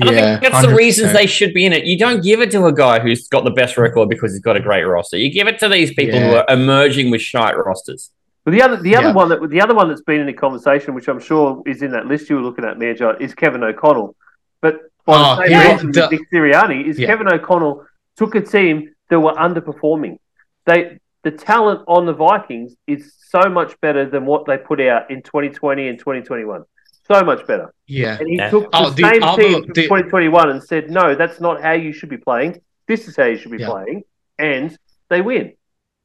And 0.00 0.08
I 0.08 0.12
Yeah. 0.12 0.20
think 0.40 0.42
that's 0.42 0.62
the 0.62 0.68
100%. 0.68 0.76
reasons 0.78 1.12
they 1.12 1.26
should 1.26 1.54
be 1.54 1.66
in 1.66 1.72
it. 1.72 1.84
You 1.84 1.98
don't 1.98 2.22
give 2.22 2.40
it 2.40 2.50
to 2.52 2.64
a 2.66 2.72
guy 2.72 2.98
who's 3.00 3.28
got 3.28 3.44
the 3.44 3.50
best 3.50 3.76
record 3.76 4.08
because 4.08 4.32
he's 4.32 4.42
got 4.42 4.56
a 4.56 4.60
great 4.60 4.82
roster. 4.84 5.16
You 5.18 5.30
give 5.30 5.46
it 5.46 5.58
to 5.60 5.68
these 5.68 5.92
people 5.94 6.18
who 6.18 6.34
are 6.34 6.44
emerging 6.48 7.10
with 7.10 7.20
shite 7.20 7.56
rosters. 7.56 8.10
But 8.44 8.52
the 8.52 8.62
other, 8.62 8.76
the 8.76 8.96
other 8.96 9.08
Yeah. 9.08 9.12
one 9.14 9.28
that 9.28 9.48
the 9.50 9.60
other 9.60 9.74
one 9.74 9.88
that's 9.88 10.02
been 10.02 10.20
in 10.20 10.26
the 10.26 10.32
conversation, 10.32 10.94
which 10.94 11.08
I'm 11.08 11.20
sure 11.20 11.62
is 11.66 11.80
in 11.82 11.92
that 11.92 12.06
list 12.06 12.28
you 12.28 12.36
were 12.36 12.42
looking 12.42 12.64
at, 12.64 12.78
Major, 12.78 13.16
is 13.18 13.34
Kevin 13.34 13.62
O'Connell. 13.62 14.16
But 14.64 14.80
by 15.04 15.14
Oh, 15.14 15.36
the 15.36 15.42
same 15.42 15.50
yeah. 15.52 15.72
reason 15.72 15.86
with 15.88 16.10
Nick 16.12 16.20
Sirianni, 16.32 16.86
is 16.88 16.98
Yeah. 16.98 17.08
Kevin 17.08 17.28
O'Connell 17.30 17.84
took 18.16 18.34
a 18.34 18.40
team 18.40 18.74
that 19.10 19.20
were 19.20 19.34
underperforming. 19.46 20.16
They 20.64 20.98
the 21.22 21.30
talent 21.30 21.80
on 21.88 22.04
the 22.06 22.12
Vikings 22.12 22.74
is 22.86 23.02
so 23.34 23.42
much 23.58 23.78
better 23.80 24.04
than 24.14 24.26
what 24.26 24.44
they 24.46 24.58
put 24.58 24.78
out 24.80 25.10
in 25.10 25.22
2020 25.22 25.88
and 25.88 25.98
2021. 25.98 26.64
So 27.10 27.22
much 27.22 27.46
better. 27.46 27.72
Yeah. 27.86 28.18
And 28.20 28.28
he 28.28 28.36
Yeah. 28.36 28.50
took 28.50 28.70
the 28.72 28.78
Oh, 28.78 28.90
same 28.90 29.22
other- 29.22 29.42
team 29.42 29.52
from 29.64 29.72
the- 29.72 29.82
2021 29.88 30.50
and 30.50 30.62
said, 30.62 30.90
"No, 30.90 31.14
that's 31.14 31.40
not 31.40 31.62
how 31.62 31.72
you 31.72 31.92
should 31.92 32.10
be 32.10 32.18
playing. 32.18 32.60
This 32.88 33.08
is 33.08 33.16
how 33.16 33.24
you 33.24 33.36
should 33.38 33.52
be 33.52 33.58
Yeah. 33.58 33.70
playing," 33.70 34.04
and 34.38 34.76
they 35.10 35.20
win. 35.22 35.52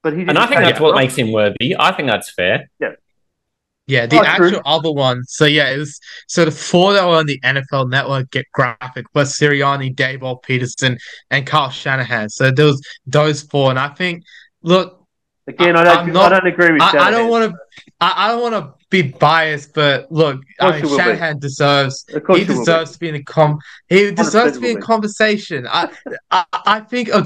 But 0.03 0.13
he 0.13 0.19
didn't 0.19 0.29
And 0.31 0.37
I 0.39 0.45
think 0.47 0.61
that's 0.61 0.79
what 0.79 0.91
roster. 0.91 1.03
makes 1.03 1.15
him 1.17 1.31
worthy. 1.33 1.75
I 1.77 1.91
think 1.93 2.09
that's 2.09 2.29
fair. 2.39 2.69
Yeah, 2.79 2.93
the 3.89 4.19
Oh, 4.19 4.23
true. 4.35 4.47
actual 4.47 4.61
other 4.65 4.91
one. 4.91 5.23
So 5.25 5.45
yeah, 5.45 5.69
it 5.71 5.77
was 5.77 5.99
so 6.27 6.45
the 6.45 6.51
four 6.51 6.93
that 6.93 7.03
were 7.05 7.15
on 7.15 7.25
the 7.25 7.39
NFL 7.41 7.89
Network 7.89 8.29
get 8.31 8.45
graphic 8.53 9.05
was 9.13 9.33
Sirianni, 9.37 9.93
Daboll, 9.95 10.41
Pederson, 10.43 10.97
and 11.31 11.45
Kyle 11.47 11.69
Shanahan. 11.71 12.29
So 12.29 12.51
there 12.51 12.65
was 12.65 12.81
those 13.05 13.41
four, 13.43 13.69
and 13.71 13.79
I 13.79 13.89
think, 13.89 14.23
look, 14.61 14.95
Again, 15.47 15.75
I 15.75 15.83
don't, 15.83 16.13
not- 16.13 16.31
I 16.31 16.39
don't 16.39 16.53
agree 16.53 16.73
with 16.73 16.81
I, 16.83 17.07
I 17.07 17.09
don't 17.11 17.27
want 17.27 17.51
to, 17.51 17.57
I, 17.99 18.13
I 18.15 18.27
don't 18.27 18.41
want 18.43 18.53
to 18.53 18.73
be 18.91 19.01
biased, 19.01 19.73
but 19.73 20.11
look, 20.11 20.39
I 20.59 20.73
mean, 20.73 20.81
will 20.83 20.89
be. 20.91 20.95
Shanahan 20.97 21.39
deserves. 21.39 22.05
He 22.07 22.19
will 22.19 22.35
be. 22.35 22.45
deserves 22.45 22.91
to 22.91 22.99
be 22.99 23.09
in 23.09 23.15
a 23.15 23.23
com. 23.23 23.57
He 23.87 24.11
deserves 24.11 24.53
to 24.53 24.59
be 24.59 24.69
in 24.71 24.75
be. 24.75 24.81
conversation. 24.83 25.65
I, 25.67 25.89
I, 26.29 26.43
I 26.53 26.79
think 26.81 27.09
a, 27.09 27.25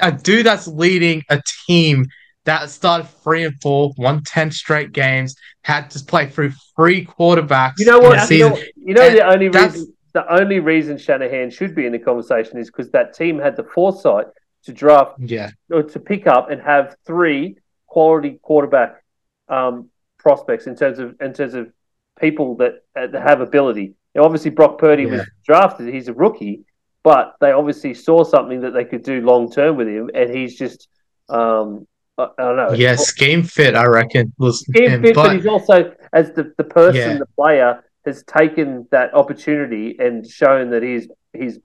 a 0.00 0.12
dude 0.12 0.44
that's 0.44 0.66
leading 0.66 1.22
a 1.30 1.40
team 1.66 2.04
that 2.44 2.68
started 2.70 3.08
three 3.22 3.44
and 3.44 3.54
four, 3.60 3.92
won 3.96 4.22
ten 4.22 4.50
straight 4.50 4.92
games, 4.92 5.34
had 5.62 5.90
to 5.90 6.04
play 6.04 6.28
through 6.28 6.52
three 6.76 7.04
quarterbacks. 7.04 7.74
You 7.78 7.86
know 7.86 7.98
what? 7.98 8.30
You 8.30 8.50
know, 8.50 8.58
you 8.76 8.94
know 8.94 9.10
the 9.10 9.26
only 9.26 9.48
reason 9.48 9.94
the 10.12 10.32
only 10.32 10.60
reason 10.60 10.96
Shanahan 10.96 11.50
should 11.50 11.74
be 11.74 11.86
in 11.86 11.92
the 11.92 11.98
conversation 11.98 12.58
is 12.58 12.70
because 12.70 12.90
that 12.92 13.14
team 13.14 13.38
had 13.38 13.56
the 13.56 13.64
foresight 13.64 14.26
to 14.64 14.72
draft 14.72 15.18
Yeah, 15.18 15.50
or 15.70 15.82
to 15.82 16.00
pick 16.00 16.26
up 16.26 16.50
and 16.50 16.60
have 16.62 16.96
three 17.04 17.56
quality 17.86 18.38
quarterback 18.42 19.02
um, 19.48 19.90
prospects 20.18 20.66
in 20.66 20.76
terms 20.76 20.98
of 20.98 21.16
in 21.20 21.32
terms 21.32 21.54
of 21.54 21.72
people 22.20 22.56
that, 22.56 22.82
uh, 22.96 23.08
that 23.08 23.22
have 23.22 23.40
ability. 23.40 23.94
Now, 24.14 24.22
obviously, 24.24 24.50
Brock 24.50 24.78
Purdy 24.78 25.06
was 25.06 25.22
drafted; 25.44 25.92
he's 25.92 26.08
a 26.08 26.14
rookie, 26.14 26.64
but 27.02 27.34
they 27.40 27.50
obviously 27.50 27.94
saw 27.94 28.22
something 28.22 28.60
that 28.60 28.72
they 28.72 28.84
could 28.84 29.02
do 29.02 29.20
long 29.20 29.50
term 29.50 29.76
with 29.76 29.88
him, 29.88 30.10
and 30.14 30.30
he's 30.30 30.56
just 30.56 30.88
um, 31.28 31.86
I, 32.16 32.28
don't 32.38 32.56
know. 32.56 32.72
yeah, 32.72 32.94
scheme 32.96 33.42
fit. 33.42 33.74
I 33.74 33.86
reckon 33.86 34.32
was 34.38 34.64
him, 34.72 35.02
fit, 35.02 35.14
but, 35.14 35.26
but 35.26 35.36
he's 35.36 35.46
also 35.46 35.92
as 36.12 36.30
the, 36.32 36.52
the 36.56 36.64
person, 36.64 36.94
Yeah. 37.12 37.18
the 37.18 37.26
player 37.26 37.84
has 38.04 38.22
taken 38.24 38.86
that 38.90 39.14
opportunity 39.14 39.96
and 39.98 40.26
shown 40.26 40.70
that 40.70 40.82
he's 40.82 41.08
he's 41.32 41.58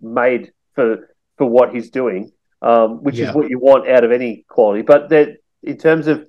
made 0.00 0.52
for 0.74 1.08
for 1.38 1.46
what 1.46 1.74
he's 1.74 1.90
doing, 1.90 2.30
um, 2.62 3.02
which 3.02 3.16
Yeah. 3.18 3.30
is 3.30 3.34
what 3.34 3.50
you 3.50 3.58
want 3.58 3.88
out 3.88 4.04
of 4.04 4.12
any 4.12 4.44
quality. 4.48 4.82
But 4.82 5.08
that 5.08 5.38
in 5.62 5.76
terms 5.76 6.06
of 6.06 6.26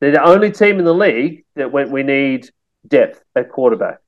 they're 0.00 0.12
the 0.12 0.24
only 0.24 0.50
team 0.50 0.78
in 0.78 0.84
the 0.84 0.94
league 0.94 1.44
that 1.56 1.72
went 1.72 1.90
we 1.90 2.02
need 2.02 2.48
depth 2.86 3.22
at 3.34 3.50
quarterback, 3.50 3.98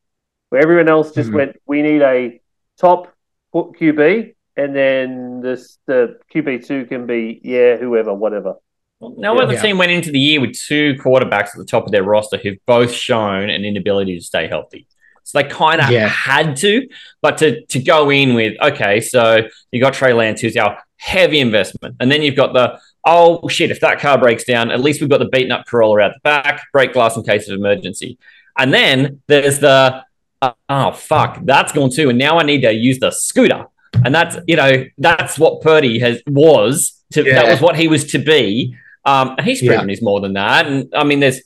where 0.48 0.62
everyone 0.62 0.88
else 0.88 1.12
just 1.12 1.30
Mhm. 1.30 1.34
went 1.34 1.56
we 1.66 1.82
need 1.82 2.00
a 2.02 2.40
top 2.78 3.12
QB. 3.54 4.34
And 4.56 4.74
then 4.74 5.40
this, 5.40 5.78
the 5.86 6.18
QB 6.34 6.66
two 6.66 6.84
can 6.86 7.06
be 7.06 7.40
yeah 7.44 7.76
whoever 7.76 8.14
whatever. 8.14 8.54
No 9.00 9.38
other 9.38 9.54
Yeah. 9.54 9.62
team 9.62 9.78
went 9.78 9.92
into 9.92 10.10
the 10.10 10.18
year 10.18 10.40
with 10.40 10.58
two 10.58 10.94
quarterbacks 10.94 11.48
at 11.48 11.58
the 11.58 11.64
top 11.64 11.86
of 11.86 11.92
their 11.92 12.02
roster 12.02 12.36
who've 12.36 12.58
both 12.66 12.92
shown 12.92 13.48
an 13.48 13.64
inability 13.64 14.18
to 14.18 14.24
stay 14.24 14.48
healthy. 14.48 14.86
So 15.22 15.40
they 15.40 15.48
kind 15.48 15.80
of 15.80 15.90
Yeah. 15.90 16.08
had 16.08 16.56
to, 16.56 16.88
but 17.20 17.38
to 17.38 17.60
to 17.66 17.78
go 17.80 18.10
in 18.10 18.34
with 18.34 18.54
okay, 18.60 19.00
so 19.00 19.42
you 19.70 19.80
got 19.80 19.92
Trey 19.94 20.12
Lance, 20.14 20.40
who's 20.40 20.56
our 20.56 20.78
heavy 20.96 21.38
investment, 21.38 21.94
and 22.00 22.10
then 22.10 22.22
you've 22.22 22.34
got 22.34 22.54
the 22.54 22.78
oh 23.04 23.46
shit, 23.48 23.70
if 23.70 23.80
that 23.80 24.00
car 24.00 24.18
breaks 24.18 24.44
down, 24.44 24.70
at 24.70 24.80
least 24.80 25.00
we've 25.00 25.10
got 25.10 25.18
the 25.18 25.26
beaten 25.28 25.52
up 25.52 25.66
Corolla 25.66 26.00
out 26.00 26.12
the 26.14 26.20
back, 26.24 26.62
break 26.72 26.92
glass 26.92 27.16
in 27.16 27.22
case 27.22 27.48
of 27.48 27.54
emergency, 27.56 28.18
and 28.58 28.72
then 28.74 29.20
there's 29.28 29.58
the 29.60 30.02
uh, 30.42 30.52
oh 30.68 30.92
fuck, 30.92 31.38
that's 31.44 31.72
gone 31.72 31.90
too, 31.90 32.08
and 32.08 32.18
now 32.18 32.38
I 32.38 32.42
need 32.42 32.62
to 32.62 32.72
use 32.72 32.98
the 32.98 33.10
scooter, 33.10 33.66
and 34.04 34.14
that's 34.14 34.38
you 34.48 34.56
know 34.56 34.86
that's 34.96 35.38
what 35.38 35.60
Purdy 35.60 35.98
has 36.00 36.20
was 36.26 36.94
to 37.12 37.22
that 37.22 37.46
was 37.48 37.60
what 37.60 37.76
he 37.76 37.86
was 37.86 38.04
to 38.12 38.18
be. 38.18 38.74
Um, 39.04 39.34
and 39.38 39.46
he's 39.46 39.62
Yeah. 39.62 39.72
proven 39.72 39.88
he's 39.88 40.02
more 40.02 40.20
than 40.20 40.34
that. 40.34 40.66
And 40.66 40.92
I 40.94 41.04
mean, 41.04 41.20
there's 41.20 41.40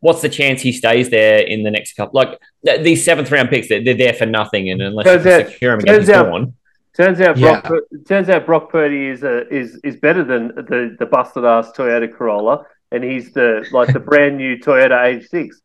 what's 0.00 0.20
the 0.22 0.28
chance 0.28 0.60
he 0.62 0.72
stays 0.72 1.08
there 1.10 1.38
in 1.38 1.62
the 1.62 1.70
next 1.70 1.94
couple? 1.94 2.18
Like 2.20 2.38
th- 2.64 2.82
these 2.82 3.04
seventh 3.04 3.30
round 3.30 3.48
picks, 3.48 3.68
they're, 3.68 3.82
they're 3.82 3.94
there 3.94 4.12
for 4.12 4.26
nothing. 4.26 4.70
And 4.70 4.80
unless 4.82 5.06
Turns 5.06 5.24
you 5.24 5.30
out- 5.32 5.46
secure 5.48 5.72
him 5.74 5.80
turns 5.80 6.08
against 6.08 6.10
out- 6.10 6.30
Dawn, 6.30 6.54
Turns 6.96 7.20
out 7.20 7.38
Brock. 7.38 7.62
Yeah. 7.64 7.68
Pur- 7.68 7.86
turns 8.08 8.28
out 8.30 8.46
Brock 8.46 8.70
Purdy 8.70 9.08
is 9.08 9.22
a, 9.22 9.46
is 9.54 9.78
is 9.84 9.96
better 9.96 10.24
than 10.24 10.48
the 10.48 10.96
the 10.98 11.04
busted 11.04 11.44
ass 11.44 11.70
Toyota 11.76 12.10
Corolla, 12.10 12.64
and 12.90 13.04
he's 13.04 13.32
the 13.34 13.66
like 13.70 13.92
the 13.92 14.00
brand 14.10 14.38
new 14.38 14.56
Toyota 14.56 15.04
Age 15.04 15.28
Six. 15.28 15.60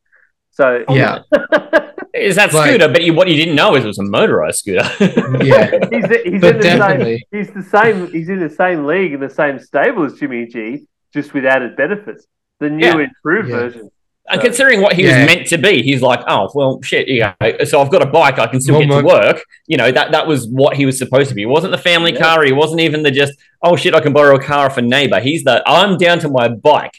So 0.52 0.84
yeah, 0.90 1.20
is 2.14 2.36
that 2.36 2.52
Like- 2.54 2.68
scooter? 2.72 2.90
But 2.90 3.04
you, 3.04 3.14
what 3.14 3.30
you 3.30 3.38
didn't 3.38 3.56
know 3.56 3.76
is 3.78 3.86
it 3.86 3.88
was 3.88 4.00
a 4.00 4.04
motorized 4.04 4.60
scooter. 4.60 4.84
yeah, 5.42 5.72
he's 5.90 6.06
he's 6.24 6.34
in 6.34 6.40
the 6.42 6.62
same 6.62 6.80
definitely. 6.80 7.26
he's 7.32 7.50
the 7.52 7.64
same 7.64 8.12
he's 8.12 8.28
in 8.28 8.40
the 8.42 8.50
same 8.50 8.86
league 8.86 9.14
in 9.14 9.22
the 9.22 9.30
same 9.30 9.58
stable 9.58 10.04
as 10.04 10.16
Jimmy 10.20 10.48
G, 10.48 10.86
just 11.14 11.34
with 11.34 11.46
added 11.46 11.76
benefits. 11.76 12.28
The 12.60 12.70
new 12.70 12.86
Yeah. 12.86 13.00
improved 13.08 13.50
Yeah. 13.50 13.56
version. 13.58 13.92
and 14.30 14.40
considering 14.40 14.82
what 14.82 14.94
he 14.94 15.04
Yeah. 15.04 15.26
was 15.26 15.36
meant 15.36 15.48
to 15.48 15.58
be, 15.58 15.82
he's 15.82 16.02
like, 16.02 16.22
oh 16.28 16.48
well, 16.54 16.80
shit. 16.84 17.08
Yeah, 17.10 17.34
so 17.66 17.82
I've 17.82 17.90
got 17.92 18.02
a 18.02 18.06
bike. 18.06 18.40
I 18.40 18.48
can 18.48 18.62
still 18.62 18.78
Well, 18.80 18.88
get 18.88 19.00
to 19.02 19.06
work. 19.06 19.44
You 19.68 19.78
know 19.78 19.92
that 19.92 20.12
that 20.12 20.26
was 20.28 20.48
what 20.48 20.78
he 20.78 20.86
was 20.86 20.98
supposed 20.98 21.30
to 21.30 21.36
be. 21.36 21.42
He 21.42 21.46
wasn't 21.48 21.72
the 21.72 21.78
family 21.78 22.14
Yeah. 22.14 22.20
car. 22.22 22.44
He 22.44 22.54
wasn't 22.54 22.82
even 22.82 23.04
the 23.04 23.12
just 23.12 23.34
oh 23.64 23.76
shit. 23.76 23.94
I 23.96 24.00
can 24.00 24.14
borrow 24.14 24.36
a 24.36 24.40
car 24.42 24.68
off 24.68 24.78
a 24.78 24.82
neighbor. 24.82 25.20
He's 25.20 25.44
the 25.44 25.62
I'm 25.66 25.98
down 25.98 26.20
to 26.20 26.30
my 26.30 26.48
bike. 26.48 26.94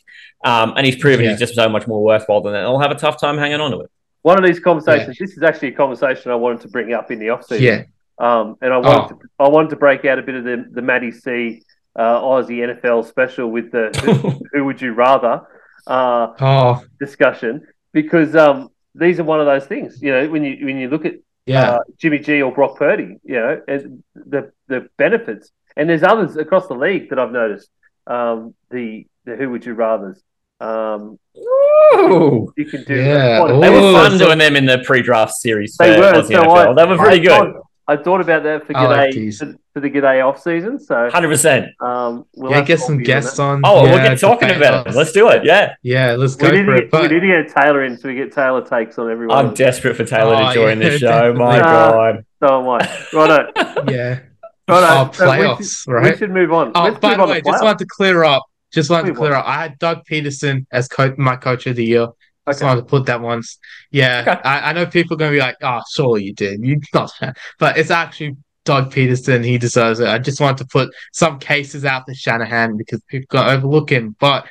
Um, 0.44 0.74
and 0.76 0.84
he's 0.84 0.96
proven 0.96 1.24
Yeah. 1.24 1.30
he's 1.30 1.38
just 1.38 1.54
so 1.54 1.68
much 1.68 1.86
more 1.86 2.02
worthwhile 2.02 2.40
than 2.42 2.52
that. 2.54 2.64
I'll 2.64 2.80
have 2.80 2.90
a 2.90 2.96
tough 2.96 3.18
time 3.20 3.38
hanging 3.38 3.60
on 3.60 3.70
to 3.70 3.78
it. 3.80 3.90
One 4.22 4.36
of 4.36 4.44
these 4.44 4.58
conversations. 4.60 5.16
This 5.18 5.36
is 5.36 5.42
actually 5.44 5.68
a 5.68 5.72
conversation 5.72 6.32
I 6.32 6.34
wanted 6.34 6.60
to 6.62 6.68
bring 6.68 6.92
up 6.92 7.10
in 7.12 7.18
the 7.20 7.30
off 7.30 7.44
season. 7.44 7.64
yeah, 7.64 7.82
Um, 8.18 8.56
and 8.60 8.74
I 8.74 8.78
wanted 8.78 9.08
to 9.10 9.16
I 9.38 9.48
wanted 9.48 9.70
to 9.70 9.76
break 9.76 10.04
out 10.04 10.18
a 10.18 10.22
bit 10.22 10.34
of 10.34 10.44
the 10.44 10.64
the 10.70 10.82
Matty 10.82 11.12
C 11.12 11.62
uh, 11.96 12.20
Aussie 12.20 12.58
NFL 12.66 13.06
special 13.08 13.48
with 13.50 13.70
the 13.72 13.90
who, 14.02 14.46
who 14.52 14.64
would 14.64 14.80
you 14.80 14.92
rather 14.94 15.42
uh, 15.86 16.32
oh, 16.40 16.84
discussion 17.00 17.66
because 17.92 18.34
um, 18.36 18.70
these 18.94 19.18
are 19.20 19.24
one 19.24 19.40
of 19.40 19.46
those 19.46 19.66
things. 19.66 20.00
You 20.02 20.12
know, 20.12 20.28
when 20.28 20.44
you 20.44 20.64
when 20.66 20.78
you 20.78 20.88
look 20.88 21.04
at 21.04 21.14
Yeah. 21.46 21.72
uh, 21.72 21.78
Jimmy 21.98 22.18
G 22.20 22.40
or 22.42 22.52
Brock 22.52 22.76
Purdy. 22.78 23.16
You 23.24 23.34
know, 23.40 23.60
and 23.68 24.02
the 24.14 24.52
the 24.68 24.88
benefits. 24.96 25.50
And 25.76 25.88
there's 25.88 26.02
others 26.02 26.36
across 26.36 26.66
the 26.68 26.74
league 26.74 27.08
that 27.10 27.18
I've 27.18 27.32
noticed. 27.32 27.68
Um, 28.06 28.54
the 28.70 29.06
the 29.24 29.36
who 29.36 29.50
would 29.50 29.64
you 29.66 29.74
rather's. 29.74 30.22
Um, 30.60 31.18
Ooh. 31.36 32.52
you 32.56 32.64
can 32.66 32.84
do. 32.84 32.94
Yeah. 32.94 33.40
What- 33.40 33.60
They 33.60 33.70
were 33.70 33.92
fun 33.92 34.12
so- 34.18 34.26
doing 34.26 34.38
them 34.38 34.54
in 34.56 34.64
the 34.66 34.78
pre-draft 34.84 35.32
series. 35.34 35.76
They 35.76 35.94
for 35.94 36.00
were. 36.00 36.22
So 36.22 36.30
NFL. 36.42 36.56
I, 36.56 36.72
they 36.74 36.88
were 36.90 36.96
pretty 36.98 37.28
I 37.28 37.38
good. 37.38 37.52
Thought, 37.54 37.62
I 37.88 37.96
thought 37.96 38.20
about 38.20 38.44
that 38.44 38.66
for 38.66 38.76
I 38.76 38.86
like 38.86 39.10
G'day 39.10 39.36
for, 39.36 39.54
for 39.74 39.80
the 39.80 39.90
G'day 39.90 40.24
off 40.26 40.40
season. 40.40 40.78
So 40.78 41.10
Hundred 41.10 41.28
percent. 41.28 41.66
um, 41.80 42.24
we'll 42.36 42.52
yeah, 42.52 42.62
get 42.62 42.78
some 42.78 42.98
talk 42.98 43.04
to 43.04 43.10
you 43.10 43.14
on 43.16 43.20
guests 43.22 43.38
on. 43.38 43.60
Oh, 43.64 43.82
we'll 43.82 43.96
get 43.98 44.20
talking 44.20 44.48
debate 44.48 44.62
about 44.68 44.86
it. 44.86 44.94
Let's 44.94 45.12
do 45.12 45.28
it. 45.30 45.44
Yeah, 45.44 45.74
Yeah, 45.82 46.12
let's 46.12 46.36
We 46.36 46.50
need, 46.52 46.64
for 46.64 46.66
to 46.66 46.72
it. 46.76 46.80
get, 46.82 46.90
But 46.92 47.02
we 47.02 47.08
need 47.08 47.20
to 47.20 47.42
get 47.44 47.54
Taylor 47.54 47.84
in 47.84 47.98
so 47.98 48.08
we 48.08 48.14
get 48.14 48.32
Taylor 48.32 48.64
takes 48.64 48.98
on 48.98 49.10
everyone. 49.10 49.36
I'm 49.36 49.54
desperate 49.54 49.96
for 49.96 50.04
Taylor 50.04 50.36
Oh, 50.36 50.48
to 50.48 50.54
join 50.54 50.80
yeah, 50.80 50.88
this 50.90 51.00
show. 51.00 51.32
My 51.34 51.56
definitely. 51.58 51.62
God. 51.62 52.24
so 52.40 52.60
am 52.60 52.68
I. 52.68 53.06
Righto. 53.12 53.90
yeah. 53.92 54.20
Righto. 54.68 54.86
Oh, 55.08 55.10
So 55.12 55.24
we 55.24 55.36
playoffs, 55.38 55.82
should- 55.82 55.90
right? 55.92 56.12
We 56.12 56.18
should 56.18 56.30
move 56.30 56.52
on. 56.52 56.72
Oh, 56.76 56.84
Let's 56.84 56.98
by 57.00 57.16
the 57.16 57.26
way, 57.26 57.40
just 57.40 57.46
playoffs. 57.48 57.62
wanted 57.64 57.78
to 57.80 57.86
clear 57.90 58.22
up. 58.24 58.44
Just 58.72 58.90
wanted 58.90 59.08
to 59.08 59.14
clear 59.14 59.34
up. 59.34 59.44
I 59.46 59.60
had 59.60 59.78
Doug 59.80 60.02
Pederson 60.10 60.66
as 60.72 60.88
coach, 60.88 61.18
my 61.18 61.36
coach 61.36 61.66
of 61.66 61.76
the 61.76 61.84
year. 61.84 62.06
I 62.46 62.50
just 62.52 62.62
Okay. 62.62 62.68
wanted 62.68 62.80
to 62.82 62.86
put 62.86 63.06
that 63.06 63.20
once. 63.20 63.58
Yeah, 63.90 64.24
Okay. 64.26 64.40
I, 64.44 64.70
I 64.70 64.72
know 64.72 64.86
people 64.86 65.14
are 65.14 65.18
going 65.18 65.30
to 65.32 65.36
be 65.36 65.40
like, 65.40 65.56
"Oh, 65.62 65.80
sure 65.94 66.18
you 66.18 66.34
did. 66.34 66.60
You 66.64 66.80
not," 66.94 67.12
but 67.58 67.78
it's 67.78 67.90
actually 67.90 68.36
Doug 68.64 68.92
Pederson. 68.92 69.44
He 69.44 69.58
deserves 69.58 70.00
it. 70.00 70.08
I 70.08 70.18
just 70.18 70.40
wanted 70.40 70.58
to 70.58 70.66
put 70.66 70.90
some 71.12 71.38
cases 71.38 71.84
out 71.84 72.06
to 72.06 72.14
Shanahan 72.14 72.76
because 72.76 73.00
people 73.08 73.26
got 73.30 73.44
to 73.46 73.52
overlook 73.52 73.90
him. 73.90 74.16
But 74.18 74.46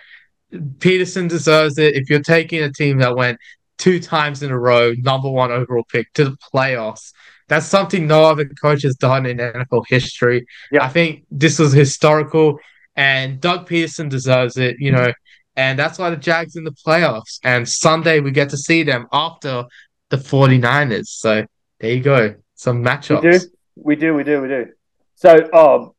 Pederson 0.53 1.29
deserves 1.29 1.77
it. 1.77 1.95
If 1.95 2.09
you're 2.09 2.21
taking 2.21 2.61
a 2.63 2.71
team 2.71 2.99
that 2.99 3.15
went 3.15 3.37
two 3.77 3.99
times 3.99 4.43
in 4.43 4.51
a 4.51 4.59
row, 4.59 4.93
number 4.97 5.29
one 5.29 5.51
overall 5.51 5.83
pick 5.91 6.11
to 6.13 6.25
the 6.25 6.37
playoffs, 6.53 7.11
that's 7.47 7.65
something 7.65 8.07
no 8.07 8.23
other 8.25 8.45
coach 8.61 8.83
has 8.83 8.95
done 8.95 9.25
in 9.25 9.37
NFL 9.37 9.83
history. 9.89 10.45
Yeah. 10.71 10.83
I 10.85 10.89
think 10.89 11.25
this 11.31 11.59
was 11.59 11.73
historical, 11.73 12.57
and 12.95 13.39
Doug 13.41 13.67
Pederson 13.67 14.09
deserves 14.09 14.57
it. 14.57 14.75
You 14.79 14.91
know, 14.91 15.11
and 15.55 15.77
that's 15.77 15.99
why 15.99 16.09
the 16.09 16.17
Jags 16.17 16.55
in 16.55 16.63
the 16.63 16.71
playoffs. 16.71 17.39
And 17.43 17.67
Sunday 17.67 18.19
we 18.19 18.31
get 18.31 18.49
to 18.49 18.57
see 18.57 18.83
them 18.83 19.07
after 19.11 19.65
the 20.09 20.17
49ers. 20.17 21.07
So 21.07 21.45
there 21.79 21.91
you 21.91 22.01
go. 22.01 22.35
Some 22.55 22.79
We 22.81 22.87
matchups. 22.87 23.21
do. 23.21 23.39
We 23.75 23.95
do. 23.95 24.13
We 24.13 24.23
do. 24.23 24.41
We 24.41 24.47
do. 24.47 24.67
So, 25.15 25.51
um, 25.53 25.91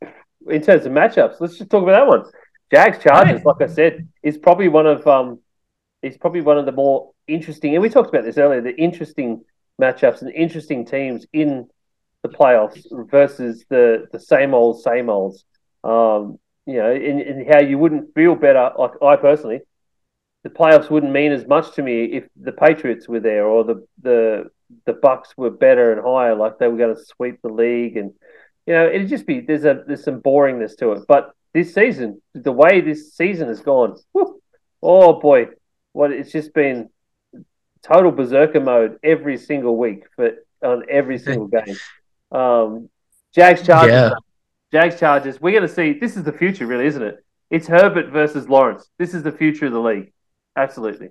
in 0.49 0.63
terms 0.63 0.87
of 0.87 0.93
matchups, 0.93 1.37
let's 1.41 1.59
just 1.59 1.71
talk 1.71 1.83
about 1.83 1.93
that 1.93 2.07
one. 2.07 2.25
Jags 2.73 2.99
Chargers, 3.03 3.45
like 3.45 3.61
I 3.61 3.67
said, 3.67 4.09
is 4.23 4.39
probably 4.39 4.69
one 4.69 4.87
of 4.87 5.07
um, 5.07 5.39
is 6.03 6.17
probably 6.17 6.41
one 6.41 6.59
of 6.59 6.67
the 6.67 6.73
more 6.73 7.11
interesting, 7.29 7.75
and 7.75 7.83
we 7.83 7.89
talked 7.89 8.09
about 8.09 8.25
this 8.25 8.39
earlier. 8.39 8.61
The 8.61 8.75
interesting 8.77 9.45
matchups 9.81 10.23
and 10.23 10.31
interesting 10.33 10.85
teams 10.85 11.27
in 11.33 11.69
the 12.23 12.29
playoffs 12.29 12.83
versus 13.11 13.65
the 13.69 14.07
the 14.13 14.19
same 14.21 14.55
old, 14.55 14.83
same 14.83 15.11
olds. 15.11 15.45
Um, 15.85 16.39
you 16.67 16.75
know, 16.75 16.91
and, 16.93 17.21
and 17.21 17.53
how 17.53 17.61
you 17.61 17.79
wouldn't 17.79 18.15
feel 18.15 18.35
better. 18.35 18.71
Like 18.79 18.93
I 19.03 19.17
personally, 19.17 19.61
the 20.45 20.51
playoffs 20.51 20.91
wouldn't 20.91 21.13
mean 21.13 21.33
as 21.33 21.47
much 21.47 21.75
to 21.75 21.83
me 21.83 22.05
if 22.05 22.25
the 22.41 22.53
Patriots 22.53 23.09
were 23.09 23.21
there 23.21 23.47
or 23.47 23.65
the 23.65 23.87
the 24.03 24.51
the 24.87 24.95
Bucs 24.95 25.37
were 25.37 25.51
better 25.51 25.93
and 25.93 26.03
higher, 26.03 26.35
like 26.35 26.59
they 26.59 26.69
were 26.69 26.79
going 26.79 26.95
to 26.95 27.05
sweep 27.05 27.41
the 27.43 27.49
league, 27.49 27.97
and 27.97 28.13
you 28.67 28.75
know 28.75 28.87
it'd 28.87 29.09
just 29.09 29.27
be 29.27 29.41
there's 29.41 29.65
a 29.65 29.83
there's 29.87 30.05
some 30.05 30.21
boringness 30.21 30.77
to 30.79 30.93
it. 30.93 31.03
But 31.07 31.33
this 31.53 31.75
season, 31.75 32.23
the 32.35 32.53
way 32.53 32.81
this 32.81 33.15
season 33.15 33.49
has 33.49 33.61
gone, 33.61 33.97
oh 34.83 35.21
boy, 35.21 35.49
what 35.93 36.13
it's 36.13 36.33
just 36.33 36.55
been 36.55 36.89
total 37.83 38.13
berserker 38.13 38.61
mode 38.61 38.99
every 39.03 39.37
single 39.37 39.77
week 39.77 40.05
for 40.17 40.33
on 40.63 40.85
every 40.89 41.19
single 41.27 41.49
game. 41.49 41.77
Um, 42.31 42.89
Jags 43.35 43.63
Chargers, 43.63 43.93
Yeah. 43.93 44.11
Jags 44.73 44.99
Chargers. 44.99 45.41
We're 45.41 45.53
going 45.59 45.69
to 45.69 45.75
see. 45.75 45.93
This 45.99 46.17
is 46.17 46.25
the 46.25 46.33
future, 46.33 46.67
really, 46.67 46.87
isn't 46.87 47.03
it? 47.03 47.25
It's 47.51 47.67
Herbert 47.67 48.09
versus 48.11 48.49
Lawrence. 48.49 48.89
This 48.99 49.13
is 49.15 49.23
the 49.23 49.33
future 49.33 49.67
of 49.67 49.73
the 49.73 49.81
league. 49.81 50.13
Absolutely. 50.57 51.11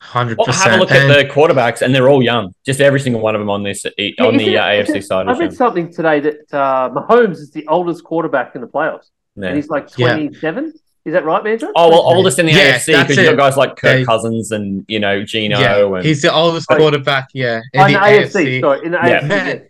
Hundred 0.00 0.38
Well, 0.38 0.46
percent. 0.46 0.70
have 0.70 0.78
a 0.78 0.82
look 0.82 0.90
at 0.90 1.06
the 1.06 1.24
quarterbacks, 1.32 1.80
and 1.82 1.94
they're 1.94 2.08
all 2.08 2.22
young. 2.22 2.52
Just 2.66 2.80
every 2.80 2.98
single 3.00 3.20
one 3.20 3.34
of 3.36 3.40
them 3.40 3.50
on 3.50 3.62
this 3.62 3.84
on 3.86 3.92
the 4.36 4.54
it- 4.54 4.56
uh, 4.56 4.64
AFC 4.64 4.96
it- 4.96 5.04
side. 5.04 5.28
I 5.28 5.36
read 5.36 5.52
something 5.54 5.92
today 5.92 6.18
that 6.20 6.52
uh, 6.52 6.90
Mahomes 6.90 7.38
is 7.38 7.50
the 7.52 7.66
oldest 7.68 8.02
quarterback 8.02 8.54
in 8.56 8.60
the 8.60 8.66
playoffs, 8.66 9.10
and 9.36 9.54
he's 9.56 9.68
like 9.68 9.88
Yeah. 9.96 10.14
27. 10.14 10.72
Is 11.04 11.12
that 11.14 11.24
right, 11.24 11.42
Mandra? 11.42 11.70
Oh 11.76 11.88
well, 11.88 12.00
oldest 12.00 12.38
in 12.40 12.46
the 12.46 12.52
Yeah, 12.52 12.74
AFC 12.76 13.00
because 13.00 13.16
you 13.16 13.22
it. 13.24 13.30
got 13.30 13.36
guys 13.36 13.56
like 13.56 13.70
Kirk 13.76 13.98
They- 13.98 14.04
Cousins 14.04 14.50
and 14.52 14.84
you 14.88 14.98
know 15.00 15.24
Geno 15.24 15.58
yeah, 15.58 15.84
and 15.96 16.04
he's 16.04 16.22
the 16.22 16.32
oldest 16.32 16.66
quarterback. 16.68 17.28
Yeah, 17.32 17.60
in 17.72 17.80
Oh, 17.80 17.84
the 17.84 17.88
in 17.88 17.92
the 17.92 17.98
AFC. 18.00 18.60
Sorry, 18.60 18.84
in 18.86 18.92
the 18.92 18.98
Yeah. 18.98 19.20
AFC. 19.28 19.68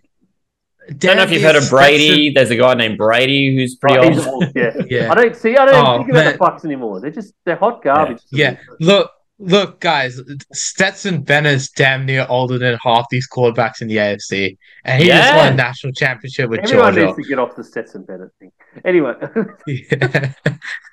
Man. 0.88 0.96
I 0.96 0.98
don't 0.98 1.16
know 1.16 1.22
if 1.22 1.30
you've 1.30 1.42
heard 1.42 1.56
of 1.56 1.68
Brady. 1.70 2.30
There's 2.30 2.50
a 2.50 2.56
guy 2.56 2.74
named 2.74 2.98
Brady 2.98 3.54
who's 3.54 3.76
pretty 3.76 3.98
Oh, 3.98 4.04
old. 4.04 4.12
he's 4.14 4.26
old, 4.26 4.46
yeah. 4.54 4.72
Yeah. 4.88 5.10
I 5.12 5.14
don't 5.14 5.36
see. 5.36 5.56
I 5.56 5.64
don't 5.66 5.74
Oh, 5.86 5.98
think 5.98 6.10
about 6.10 6.24
man. 6.24 6.32
the 6.32 6.38
Bucs 6.38 6.64
anymore. 6.64 7.00
They're 7.00 7.10
just 7.10 7.34
they're 7.44 7.56
hot 7.56 7.82
garbage. 7.82 8.20
Yeah. 8.32 8.56
Look, 8.80 9.10
look, 9.38 9.80
guys. 9.80 10.20
Stetson 10.52 11.22
Bennett's 11.22 11.70
damn 11.70 12.04
near 12.06 12.26
older 12.28 12.58
than 12.58 12.78
half 12.82 13.06
these 13.10 13.28
quarterbacks 13.28 13.80
in 13.80 13.88
the 13.88 13.96
AFC, 13.98 14.56
and 14.84 15.02
he 15.02 15.08
just 15.08 15.36
won 15.36 15.52
a 15.52 15.56
national 15.56 15.92
championship 15.92 16.50
with 16.50 16.60
Everyone 16.60 16.94
Georgia. 16.94 17.06
needs 17.06 17.16
to 17.16 17.22
get 17.28 17.38
off 17.38 17.54
the 17.56 17.62
Stetson 17.64 18.02
Bennett 18.04 18.30
thing. 18.40 18.50
Anyway, 18.84 19.14
Yeah. 19.66 20.32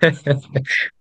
Yeah, 0.01 0.11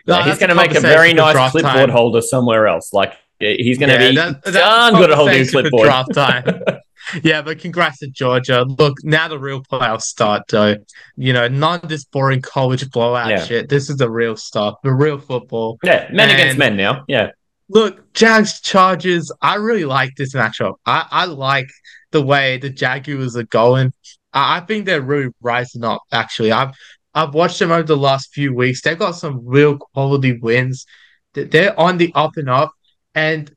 No, 0.06 0.22
he's 0.22 0.38
going 0.38 0.48
to 0.48 0.54
make 0.54 0.74
a 0.74 0.80
very 0.80 1.12
nice 1.12 1.50
clipboard 1.50 1.74
time. 1.74 1.90
holder 1.90 2.20
somewhere 2.22 2.66
else. 2.66 2.92
Like 2.92 3.14
he's 3.38 3.78
going 3.78 3.90
to 3.90 4.02
Yeah, 4.02 4.10
be 4.10 4.16
that- 4.16 4.44
that's 4.44 4.56
darn 4.56 4.94
good 4.94 5.10
at 5.10 5.16
holding 5.16 5.42
a 5.42 5.44
for 5.44 5.50
clipboard. 5.62 5.84
draft 5.84 6.14
time. 6.14 6.44
Yeah, 7.22 7.42
but 7.42 7.58
congrats 7.58 7.98
to 8.00 8.08
Georgia. 8.08 8.64
Look, 8.64 8.96
now 9.04 9.28
the 9.28 9.38
real 9.38 9.62
playoffs 9.62 10.02
start, 10.02 10.42
though. 10.48 10.76
You 11.16 11.32
know, 11.32 11.48
none 11.48 11.80
of 11.82 11.88
this 11.88 12.04
boring 12.04 12.42
college 12.42 12.88
blowout 12.90 13.30
Yeah. 13.30 13.44
shit. 13.44 13.68
This 13.68 13.88
is 13.90 13.96
the 13.96 14.10
real 14.10 14.36
stuff, 14.36 14.74
the 14.82 14.92
real 14.92 15.18
football. 15.18 15.78
yeah, 15.82 16.08
men 16.12 16.30
against 16.30 16.58
men 16.58 16.76
now. 16.76 17.04
Yeah, 17.08 17.30
Look, 17.70 18.12
Jags 18.14 18.60
Chargers. 18.60 19.30
I 19.42 19.56
really 19.56 19.84
like 19.84 20.14
this 20.16 20.34
matchup. 20.34 20.74
I, 20.86 21.06
I 21.10 21.24
like 21.26 21.68
the 22.12 22.22
way 22.22 22.56
the 22.58 22.70
Jaguars 22.70 23.36
are 23.36 23.42
going. 23.44 23.92
I, 24.32 24.56
I 24.58 24.60
think 24.60 24.86
they're 24.86 25.02
really 25.02 25.30
rising 25.40 25.84
up. 25.84 26.02
Actually, 26.12 26.52
I've 26.52 26.74
I've 27.14 27.34
watched 27.34 27.58
them 27.58 27.70
over 27.72 27.82
the 27.82 27.96
last 27.96 28.32
few 28.32 28.54
weeks. 28.54 28.80
They've 28.82 28.98
got 28.98 29.12
some 29.16 29.40
real 29.44 29.76
quality 29.78 30.38
wins. 30.38 30.86
They're 31.34 31.78
on 31.78 31.98
the 31.98 32.12
up 32.14 32.36
and 32.36 32.48
up. 32.50 32.70
And 33.14 33.50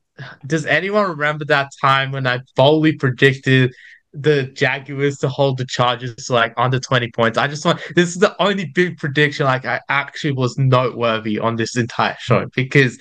does 0.46 0.66
anyone 0.66 1.08
remember 1.08 1.44
that 1.46 1.70
time 1.80 2.12
when 2.12 2.26
I 2.26 2.40
boldly 2.56 2.92
predicted 2.92 3.72
the 4.14 4.44
Jaguars 4.44 5.18
to 5.18 5.28
hold 5.28 5.56
the 5.58 5.64
Chargers 5.64 6.14
to 6.16 6.32
like 6.32 6.54
under 6.56 6.78
20 6.78 7.10
points? 7.12 7.38
I 7.38 7.46
just 7.46 7.64
want 7.64 7.80
this 7.94 8.08
is 8.08 8.18
the 8.18 8.40
only 8.42 8.66
big 8.66 8.98
prediction 8.98 9.46
like 9.46 9.64
I 9.64 9.80
actually 9.88 10.32
was 10.32 10.58
noteworthy 10.58 11.38
on 11.38 11.56
this 11.56 11.76
entire 11.76 12.16
show 12.20 12.46
because 12.54 12.98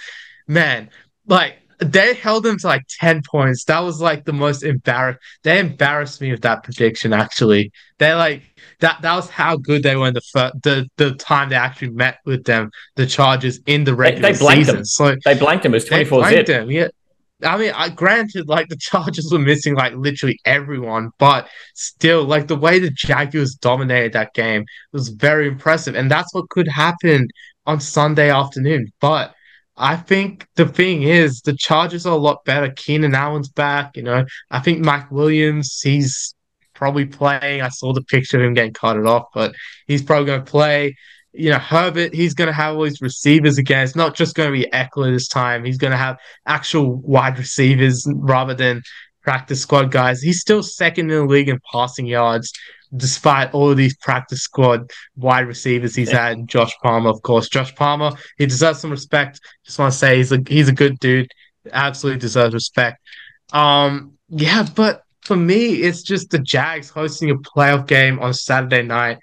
man, 0.47 0.89
like 1.27 1.55
they 1.81 2.13
held 2.13 2.43
them 2.43 2.59
to 2.59 2.67
like 2.67 2.85
10 2.99 3.23
points. 3.29 3.63
That 3.65 3.79
was 3.79 3.99
like 3.99 4.23
the 4.23 4.33
most 4.33 4.63
embarrassed. 4.63 5.19
They 5.43 5.59
embarrassed 5.59 6.21
me 6.21 6.31
with 6.31 6.41
that 6.41 6.63
prediction, 6.63 7.11
actually. 7.11 7.71
They 7.97 8.13
like 8.13 8.43
that 8.79 9.01
that 9.01 9.15
was 9.15 9.29
how 9.29 9.57
good 9.57 9.81
they 9.81 9.95
were 9.95 10.07
in 10.07 10.13
the 10.13 10.21
fir- 10.21 10.51
the 10.61 10.87
the 10.97 11.15
time 11.15 11.49
they 11.49 11.55
actually 11.55 11.89
met 11.89 12.19
with 12.25 12.43
them, 12.45 12.71
the 12.95 13.07
Chargers 13.07 13.59
in 13.65 13.83
the 13.83 13.95
regular 13.95 14.31
they 14.31 14.37
blanked 14.37 14.65
season. 14.67 14.75
them. 14.75 14.85
So 14.85 15.15
they 15.25 15.37
blanked 15.37 15.63
them. 15.63 15.73
as 15.73 15.83
they 15.83 15.89
twenty 15.89 16.05
four 16.05 16.19
blanked 16.19 16.37
zip. 16.37 16.47
them, 16.47 16.71
yeah. 16.71 16.89
I 17.43 17.57
mean, 17.57 17.71
I 17.75 17.89
granted, 17.89 18.47
like 18.47 18.67
the 18.69 18.75
Chargers 18.79 19.29
were 19.31 19.39
missing 19.39 19.75
like 19.75 19.93
literally 19.95 20.39
everyone, 20.45 21.11
but 21.17 21.47
still, 21.75 22.23
like 22.23 22.47
the 22.47 22.55
way 22.55 22.79
the 22.79 22.91
Jaguars 22.91 23.55
dominated 23.55 24.13
that 24.13 24.33
game 24.33 24.65
was 24.91 25.09
very 25.09 25.47
impressive, 25.47 25.95
and 25.95 26.09
that's 26.09 26.33
what 26.33 26.49
could 26.49 26.67
happen 26.67 27.27
on 27.65 27.79
Sunday 27.79 28.29
afternoon. 28.29 28.91
But 28.99 29.33
I 29.77 29.95
think 29.95 30.47
the 30.55 30.67
thing 30.67 31.03
is, 31.03 31.41
the 31.41 31.55
Chargers 31.55 32.05
are 32.05 32.13
a 32.13 32.17
lot 32.17 32.45
better. 32.45 32.71
Keenan 32.71 33.15
Allen's 33.15 33.49
back, 33.49 33.97
you 33.97 34.03
know. 34.03 34.25
I 34.51 34.59
think 34.59 34.79
Mike 34.79 35.09
Williams, 35.11 35.79
he's 35.81 36.35
probably 36.73 37.05
playing. 37.05 37.61
I 37.61 37.69
saw 37.69 37.93
the 37.93 38.03
picture 38.03 38.37
of 38.37 38.43
him 38.43 38.53
getting 38.53 38.73
carted 38.73 39.05
off, 39.05 39.27
but 39.33 39.55
he's 39.87 40.03
probably 40.03 40.25
going 40.25 40.43
to 40.43 40.51
play 40.51 40.95
you 41.33 41.49
know, 41.49 41.59
Herbert, 41.59 42.13
he's 42.13 42.33
going 42.33 42.47
to 42.47 42.53
have 42.53 42.75
all 42.75 42.83
his 42.83 43.01
receivers 43.01 43.57
again. 43.57 43.83
It's 43.83 43.95
not 43.95 44.15
just 44.15 44.35
going 44.35 44.51
to 44.51 44.57
be 44.57 44.69
Ekeler 44.71 45.13
this 45.13 45.27
time. 45.27 45.63
He's 45.63 45.77
going 45.77 45.91
to 45.91 45.97
have 45.97 46.17
actual 46.45 46.95
wide 46.95 47.37
receivers 47.37 48.05
rather 48.13 48.53
than 48.53 48.81
practice 49.21 49.61
squad 49.61 49.91
guys. 49.91 50.21
He's 50.21 50.41
still 50.41 50.63
second 50.63 51.09
in 51.09 51.17
the 51.17 51.25
league 51.25 51.47
in 51.47 51.59
passing 51.71 52.05
yards, 52.05 52.51
despite 52.95 53.53
all 53.53 53.69
of 53.69 53.77
these 53.77 53.95
practice 53.97 54.41
squad 54.41 54.89
wide 55.15 55.47
receivers 55.47 55.95
he's 55.95 56.11
had. 56.11 56.33
And 56.33 56.49
Josh 56.49 56.73
Palmer, 56.83 57.09
of 57.09 57.21
course. 57.21 57.47
Josh 57.47 57.73
Palmer, 57.75 58.11
he 58.37 58.45
deserves 58.45 58.79
some 58.79 58.91
respect. 58.91 59.39
Just 59.65 59.79
want 59.79 59.93
to 59.93 59.97
say 59.97 60.17
he's 60.17 60.31
a 60.31 60.39
he's 60.47 60.67
a 60.67 60.73
good 60.73 60.99
dude. 60.99 61.31
Absolutely 61.71 62.19
deserves 62.19 62.53
respect. 62.53 62.99
Um, 63.53 64.13
yeah, 64.29 64.65
but 64.75 65.03
for 65.21 65.35
me, 65.35 65.75
it's 65.75 66.01
just 66.01 66.31
the 66.31 66.39
Jags 66.39 66.89
hosting 66.89 67.29
a 67.29 67.35
playoff 67.35 67.87
game 67.87 68.19
on 68.19 68.33
Saturday 68.33 68.81
night. 68.81 69.19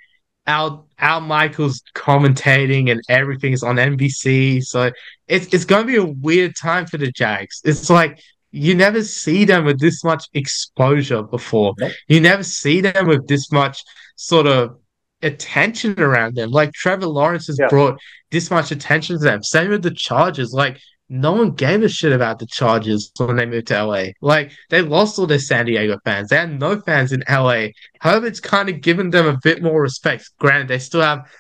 Al 0.49 0.89
Al 0.99 1.21
Michaels 1.21 1.83
commentating 1.95 2.91
and 2.91 3.01
everything 3.09 3.53
is 3.53 3.63
on 3.63 3.77
NBC. 3.77 4.65
So 4.65 4.91
it's 5.29 5.47
it's 5.55 5.65
gonna 5.65 5.85
be 5.85 5.97
a 5.97 6.05
weird 6.05 6.57
time 6.57 6.87
for 6.87 6.97
the 6.97 7.13
Jags. 7.13 7.61
It's 7.65 7.89
like 7.91 8.19
you 8.51 8.75
never 8.75 9.05
see 9.05 9.45
them 9.45 9.65
with 9.67 9.79
this 9.79 10.03
much 10.03 10.25
exposure 10.33 11.23
before. 11.23 11.75
You 12.09 12.21
never 12.21 12.43
see 12.43 12.81
them 12.81 13.07
with 13.07 13.29
this 13.29 13.53
much 13.53 13.85
sort 14.17 14.47
of 14.47 14.79
attention 15.23 16.01
around 16.01 16.35
them. 16.37 16.51
Like 16.51 16.73
Trevor 16.73 17.07
Lawrence 17.07 17.49
has 17.49 17.59
Yeah. 17.61 17.69
brought 17.69 17.99
this 18.31 18.51
much 18.51 18.71
attention 18.73 19.19
to 19.19 19.25
them. 19.25 19.43
Same 19.43 19.69
with 19.71 19.83
the 19.83 19.91
Chargers. 19.91 20.53
Like 20.53 20.79
no 21.09 21.33
one 21.33 21.53
gave 21.53 21.83
a 21.83 21.89
shit 21.89 22.13
about 22.13 22.39
the 22.39 22.47
Chargers 22.47 23.11
when 23.17 23.37
they 23.37 23.47
moved 23.47 23.69
to 23.69 23.83
LA. 23.83 24.07
Like 24.21 24.53
they 24.69 24.83
lost 24.83 25.19
all 25.19 25.27
their 25.27 25.39
San 25.39 25.67
Diego 25.67 25.99
fans. 26.05 26.29
They 26.29 26.37
had 26.37 26.59
no 26.59 26.81
fans 26.81 27.13
in 27.13 27.25
LA. 27.29 27.69
Herbert's 28.01 28.41
kind 28.41 28.69
of 28.69 28.81
given 28.81 29.11
them 29.11 29.27
a 29.27 29.39
bit 29.43 29.63
more 29.63 29.81
respect. 29.81 30.31
Granted, 30.39 30.69
they 30.69 30.79
still 30.79 31.01
have 31.01 31.31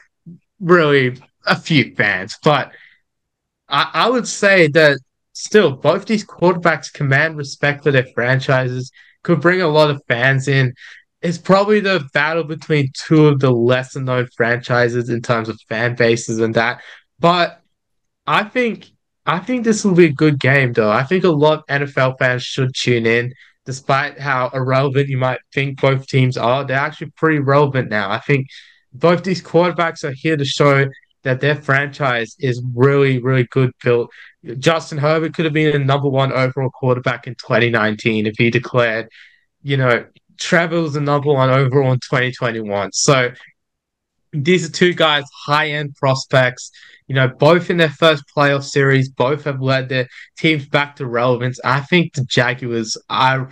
really 0.61 1.19
a 1.47 1.57
few 1.57 1.95
fans, 1.95 2.37
but 2.43 2.73
I, 3.69 3.91
I 3.93 4.11
would 4.11 4.27
say 4.27 4.69
that 4.69 4.99
still 5.33 5.73
both 5.73 6.07
these 6.07 6.25
quarterbacks 6.25 6.93
command 6.93 7.37
respect 7.37 7.85
for 7.85 7.93
their 7.93 8.07
franchises, 8.15 8.91
could 9.23 9.41
bring 9.41 9.61
a 9.61 9.69
lot 9.69 9.91
of 9.91 10.03
fans 10.09 10.49
in. 10.49 10.75
It's 11.21 11.39
probably 11.39 11.81
the 11.81 12.09
battle 12.13 12.45
between 12.45 12.93
two 12.95 13.27
of 13.27 13.41
the 13.41 13.51
lesser 13.51 14.01
known 14.01 14.29
franchises 14.37 15.11
in 15.11 15.21
terms 15.21 15.49
of 15.49 15.61
fan 15.69 15.95
bases 15.97 16.39
and 16.39 16.55
that. 16.55 16.81
But 17.19 17.61
I 18.27 18.45
think 18.45 18.87
I 19.29 19.39
think 19.41 19.63
this 19.63 19.85
will 19.85 19.95
be 19.95 20.07
a 20.07 20.13
good 20.13 20.41
game 20.41 20.73
though. 20.73 20.91
I 20.91 21.05
think 21.05 21.23
a 21.23 21.29
lot 21.29 21.59
of 21.59 21.67
NFL 21.67 22.19
fans 22.19 22.43
should 22.43 22.75
tune 22.75 23.07
in. 23.07 23.35
Despite 23.67 24.19
how 24.19 24.49
irrelevant 24.55 25.11
you 25.11 25.19
might 25.19 25.41
think 25.53 25.79
both 25.79 26.07
teams 26.07 26.39
are, 26.39 26.65
they're 26.65 26.79
actually 26.79 27.11
pretty 27.11 27.39
relevant 27.39 27.91
now. 27.91 28.11
I 28.11 28.21
think 28.21 28.47
both 28.95 29.23
these 29.23 29.43
quarterbacks 29.43 30.03
are 30.03 30.15
here 30.17 30.39
to 30.39 30.45
show 30.47 30.87
that 31.25 31.43
their 31.43 31.55
franchise 31.55 32.35
is 32.39 32.63
really, 32.75 33.19
really 33.19 33.45
good 33.51 33.73
built. 33.85 34.11
Justin 34.59 34.97
Herbert 34.97 35.35
could 35.35 35.45
have 35.45 35.53
been 35.53 35.79
a 35.79 35.85
number 35.85 36.09
one 36.09 36.33
overall 36.33 36.71
quarterback 36.71 37.27
in 37.27 37.35
2019 37.35 38.27
if 38.27 38.37
he 38.39 38.49
declared, 38.49 39.11
you 39.63 39.77
know, 39.77 40.07
Trevor 40.39 40.81
was 40.81 40.95
the 40.95 41.03
number 41.03 41.31
one 41.31 41.51
overall 41.51 41.93
in 41.93 41.99
2021. 41.99 42.93
So 42.93 43.33
these 44.33 44.67
are 44.67 44.73
two 44.73 44.95
guys, 44.95 45.25
high 45.45 45.69
end 45.69 45.95
prospects, 45.97 46.71
you 47.09 47.15
know, 47.15 47.27
both 47.27 47.71
in 47.71 47.79
their 47.79 47.91
first 47.91 48.25
playoff 48.35 48.63
series, 48.63 49.09
both 49.09 49.45
have 49.45 49.61
led 49.61 49.89
their 49.89 50.09
teams 50.39 50.67
back 50.67 50.97
to 50.97 51.07
relevance. 51.07 51.59
I 51.65 51.81
think 51.81 52.15
the 52.15 52.25
Jaguars, 52.25 52.97
I 53.09 53.47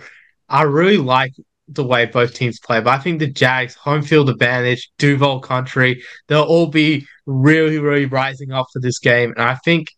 I 0.47 0.61
really 0.61 0.97
like 0.97 1.33
the 1.67 1.83
way 1.83 2.05
both 2.05 2.33
teams 2.33 2.59
play, 2.59 2.79
but 2.79 2.91
I 2.91 2.99
think 2.99 3.19
the 3.19 3.27
Jags, 3.27 3.75
home 3.75 4.01
field 4.01 4.29
advantage, 4.29 4.89
Duval 4.97 5.41
country, 5.41 6.01
they'll 6.27 6.43
all 6.43 6.67
be 6.67 7.05
really, 7.25 7.79
really 7.79 8.05
rising 8.05 8.51
up 8.51 8.67
for 8.71 8.79
this 8.79 8.99
game. 8.99 9.31
And 9.31 9.41
I 9.41 9.55
think 9.55 9.89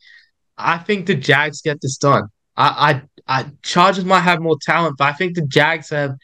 I 0.57 0.77
think 0.77 1.05
the 1.05 1.15
Jags 1.15 1.61
get 1.61 1.81
this 1.81 1.97
done. 1.97 2.23
I, 2.57 3.01
I, 3.27 3.39
I 3.41 3.45
Chargers 3.63 4.05
might 4.05 4.21
have 4.21 4.41
more 4.41 4.57
talent, 4.61 4.95
but 4.97 5.05
I 5.05 5.13
think 5.13 5.35
the 5.35 5.45
Jags 5.45 5.89
have 5.89 6.15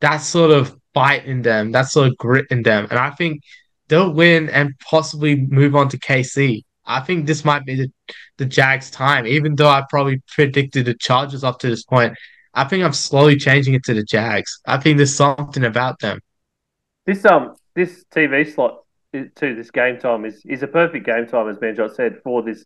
that 0.00 0.18
sort 0.18 0.50
of 0.50 0.76
fight 0.94 1.24
in 1.26 1.42
them, 1.42 1.72
that 1.72 1.88
sort 1.88 2.08
of 2.08 2.16
grit 2.16 2.46
in 2.50 2.62
them, 2.62 2.86
and 2.90 2.98
I 2.98 3.10
think 3.10 3.42
they'll 3.88 4.12
win 4.12 4.48
and 4.50 4.72
possibly 4.78 5.36
move 5.36 5.76
on 5.76 5.88
to 5.90 5.98
KC. 5.98 6.63
I 6.86 7.00
think 7.00 7.26
this 7.26 7.44
might 7.44 7.64
be 7.64 7.74
the, 7.76 7.92
the 8.38 8.44
Jags' 8.44 8.90
time, 8.90 9.26
even 9.26 9.54
though 9.54 9.68
I 9.68 9.82
probably 9.88 10.22
predicted 10.28 10.86
the 10.86 10.94
Chargers 10.94 11.44
up 11.44 11.58
to 11.60 11.68
this 11.68 11.84
point. 11.84 12.14
I 12.54 12.64
think 12.64 12.84
I'm 12.84 12.92
slowly 12.92 13.36
changing 13.36 13.74
it 13.74 13.84
to 13.84 13.94
the 13.94 14.04
Jags. 14.04 14.60
I 14.66 14.78
think 14.78 14.96
there's 14.96 15.14
something 15.14 15.64
about 15.64 15.98
them. 15.98 16.20
This 17.06 17.24
um 17.24 17.56
this 17.74 18.04
TV 18.14 18.52
slot 18.52 18.82
to 19.12 19.54
this 19.54 19.70
game 19.70 19.98
time 19.98 20.24
is 20.24 20.42
is 20.44 20.62
a 20.62 20.66
perfect 20.66 21.04
game 21.04 21.26
time, 21.26 21.48
as 21.48 21.58
Manjot 21.58 21.94
said, 21.94 22.20
for 22.22 22.42
this 22.42 22.64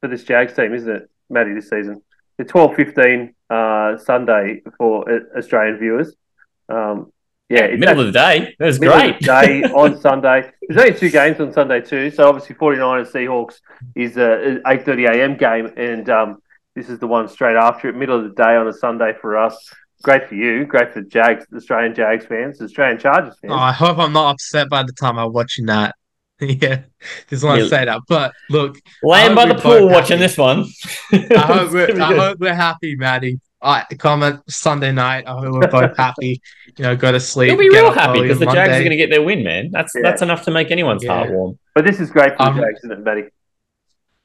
for 0.00 0.08
this 0.08 0.24
Jags 0.24 0.54
team, 0.54 0.74
isn't 0.74 0.90
it, 0.90 1.10
Matty? 1.28 1.54
This 1.54 1.68
season, 1.68 2.02
the 2.38 2.44
twelve 2.44 2.76
fifteen 2.76 3.34
uh, 3.50 3.96
Sunday 3.98 4.62
for 4.78 5.10
uh, 5.10 5.38
Australian 5.38 5.78
viewers. 5.78 6.14
Um, 6.68 7.12
yeah, 7.48 7.60
it's 7.60 7.80
Middle 7.80 8.00
of 8.00 8.06
the 8.06 8.12
day. 8.12 8.54
That 8.58 8.66
was 8.66 8.80
middle 8.80 8.96
great. 8.96 9.14
of 9.14 9.20
the 9.20 9.26
day 9.26 9.62
on 9.74 10.00
Sunday. 10.00 10.50
There's 10.68 10.80
only 10.82 10.98
two 10.98 11.10
games 11.10 11.40
on 11.40 11.52
Sunday 11.52 11.80
too. 11.80 12.10
So 12.10 12.28
obviously 12.28 12.56
49ers 12.56 13.12
Seahawks 13.12 13.60
is 13.94 14.16
a 14.16 14.60
8:30 14.66 15.08
a.m. 15.14 15.36
game, 15.36 15.66
and 15.76 16.08
um, 16.10 16.38
this 16.74 16.88
is 16.88 16.98
the 16.98 17.06
one 17.06 17.28
straight 17.28 17.56
after 17.56 17.88
it, 17.88 17.96
middle 17.96 18.18
of 18.18 18.24
the 18.24 18.34
day 18.42 18.56
on 18.56 18.66
a 18.66 18.72
Sunday 18.72 19.12
for 19.20 19.36
us. 19.36 19.56
Great 20.02 20.28
for 20.28 20.34
you, 20.34 20.66
great 20.66 20.92
for 20.92 21.00
Jags, 21.02 21.46
Australian 21.56 21.94
Jags 21.94 22.26
fans, 22.26 22.60
Australian 22.60 22.98
Chargers 22.98 23.34
fans. 23.40 23.52
Oh, 23.54 23.56
I 23.56 23.72
hope 23.72 23.98
I'm 23.98 24.12
not 24.12 24.30
upset 24.34 24.68
by 24.68 24.82
the 24.82 24.92
time 24.92 25.18
I'm 25.18 25.32
watching 25.32 25.66
that. 25.66 25.94
yeah, 26.40 26.82
just 27.30 27.42
want 27.44 27.58
to 27.58 27.64
Yeah. 27.64 27.70
say 27.70 27.84
that. 27.86 28.00
But 28.06 28.34
look, 28.50 28.76
Laying 29.02 29.34
by 29.34 29.46
the 29.46 29.54
pool 29.54 29.88
watching 29.88 30.18
this 30.18 30.36
one. 30.36 30.66
I 31.12 31.38
hope 31.38 31.72
we're, 31.72 31.98
I 32.00 32.14
hope 32.14 32.38
we're 32.40 32.54
happy, 32.54 32.94
Matty. 32.96 33.40
I 33.66 33.84
comment 33.98 34.40
Sunday 34.48 34.92
night. 34.92 35.24
I 35.26 35.32
hope 35.32 35.52
we're 35.54 35.68
both 35.68 35.96
happy. 35.96 36.40
You 36.78 36.82
know, 36.84 36.96
go 36.96 37.10
to 37.10 37.18
sleep. 37.20 37.48
You'll 37.48 37.58
be 37.58 37.68
real 37.68 37.90
happy 37.90 38.20
because 38.22 38.38
the 38.38 38.46
on 38.46 38.54
Jags 38.54 38.74
are 38.74 38.78
going 38.78 38.90
to 38.90 38.96
get 38.96 39.10
their 39.10 39.22
win, 39.22 39.42
man. 39.42 39.70
That's 39.72 39.92
Yeah. 39.94 40.02
that's 40.02 40.22
enough 40.22 40.44
to 40.44 40.50
make 40.50 40.70
anyone's 40.70 41.02
Yeah. 41.04 41.14
heart 41.14 41.30
warm. 41.30 41.58
But 41.74 41.84
this 41.84 41.98
is 42.00 42.10
great 42.10 42.36
for 42.36 42.42
Um, 42.42 42.56
the 42.56 42.62
Jags, 42.62 42.78
isn't 42.84 42.92
it, 42.92 43.00
Matty? 43.00 43.24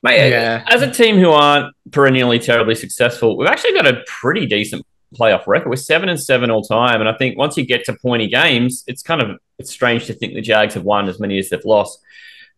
Mate, 0.03 0.29
Yeah. 0.29 0.63
as 0.67 0.81
a 0.81 0.91
team 0.91 1.17
who 1.17 1.31
aren't 1.31 1.73
perennially 1.91 2.39
terribly 2.39 2.75
successful, 2.75 3.37
we've 3.37 3.47
actually 3.47 3.73
got 3.73 3.87
a 3.87 4.03
pretty 4.07 4.45
decent 4.45 4.83
playoff 5.19 5.45
record. 5.47 5.69
We're 5.69 5.75
seven 5.75 6.09
and 6.09 6.19
seven 6.19 6.49
all 6.49 6.63
time, 6.63 7.01
and 7.01 7.09
I 7.09 7.13
think 7.13 7.37
once 7.37 7.57
you 7.57 7.65
get 7.65 7.83
to 7.85 7.95
pointy 8.01 8.27
games, 8.27 8.83
it's 8.87 9.03
kind 9.03 9.21
of 9.21 9.37
it's 9.59 9.69
strange 9.71 10.05
to 10.07 10.13
think 10.13 10.33
the 10.33 10.41
Jags 10.41 10.73
have 10.73 10.83
won 10.83 11.07
as 11.07 11.19
many 11.19 11.37
as 11.37 11.49
they've 11.49 11.65
lost. 11.65 11.99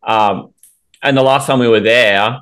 Um, 0.03 0.53
and 1.01 1.17
the 1.17 1.23
last 1.23 1.47
time 1.47 1.59
we 1.59 1.67
were 1.67 1.81
there, 1.81 2.39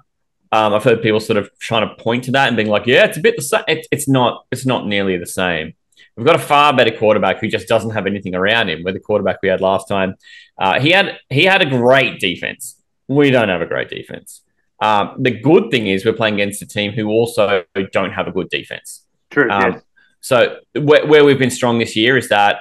um, 0.51 0.73
I've 0.73 0.83
heard 0.83 1.01
people 1.01 1.19
sort 1.19 1.37
of 1.37 1.49
trying 1.59 1.87
to 1.87 1.95
point 1.95 2.25
to 2.25 2.31
that 2.31 2.47
and 2.47 2.57
being 2.57 2.69
like, 2.69 2.85
"Yeah, 2.85 3.05
it's 3.05 3.17
a 3.17 3.21
bit 3.21 3.35
the 3.35 3.41
same." 3.41 3.63
It, 3.67 3.87
it's 3.91 4.07
not. 4.07 4.45
It's 4.51 4.65
not 4.65 4.85
nearly 4.87 5.17
the 5.17 5.25
same. 5.25 5.73
We've 6.17 6.25
got 6.25 6.35
a 6.35 6.39
far 6.39 6.75
better 6.75 6.91
quarterback 6.91 7.39
who 7.39 7.47
just 7.47 7.67
doesn't 7.67 7.91
have 7.91 8.05
anything 8.05 8.35
around 8.35 8.69
him. 8.69 8.83
With 8.83 8.95
the 8.95 8.99
quarterback 8.99 9.39
we 9.41 9.49
had 9.49 9.61
last 9.61 9.87
time, 9.87 10.15
uh, 10.57 10.79
he 10.79 10.91
had 10.91 11.17
he 11.29 11.45
had 11.45 11.61
a 11.61 11.65
great 11.65 12.19
defense. 12.19 12.81
We 13.07 13.31
don't 13.31 13.49
have 13.49 13.61
a 13.61 13.65
great 13.65 13.89
defense. 13.89 14.41
Um, 14.81 15.15
the 15.19 15.31
good 15.31 15.69
thing 15.69 15.87
is 15.87 16.03
we're 16.03 16.13
playing 16.13 16.35
against 16.35 16.61
a 16.61 16.67
team 16.67 16.91
who 16.91 17.09
also 17.09 17.63
don't 17.91 18.11
have 18.11 18.27
a 18.27 18.31
good 18.31 18.49
defense. 18.49 19.05
True. 19.29 19.49
Um, 19.49 19.73
yes. 19.73 19.83
So 20.21 20.57
where, 20.73 21.05
where 21.05 21.23
we've 21.23 21.39
been 21.39 21.51
strong 21.51 21.79
this 21.79 21.95
year 21.95 22.17
is 22.17 22.29
that, 22.29 22.59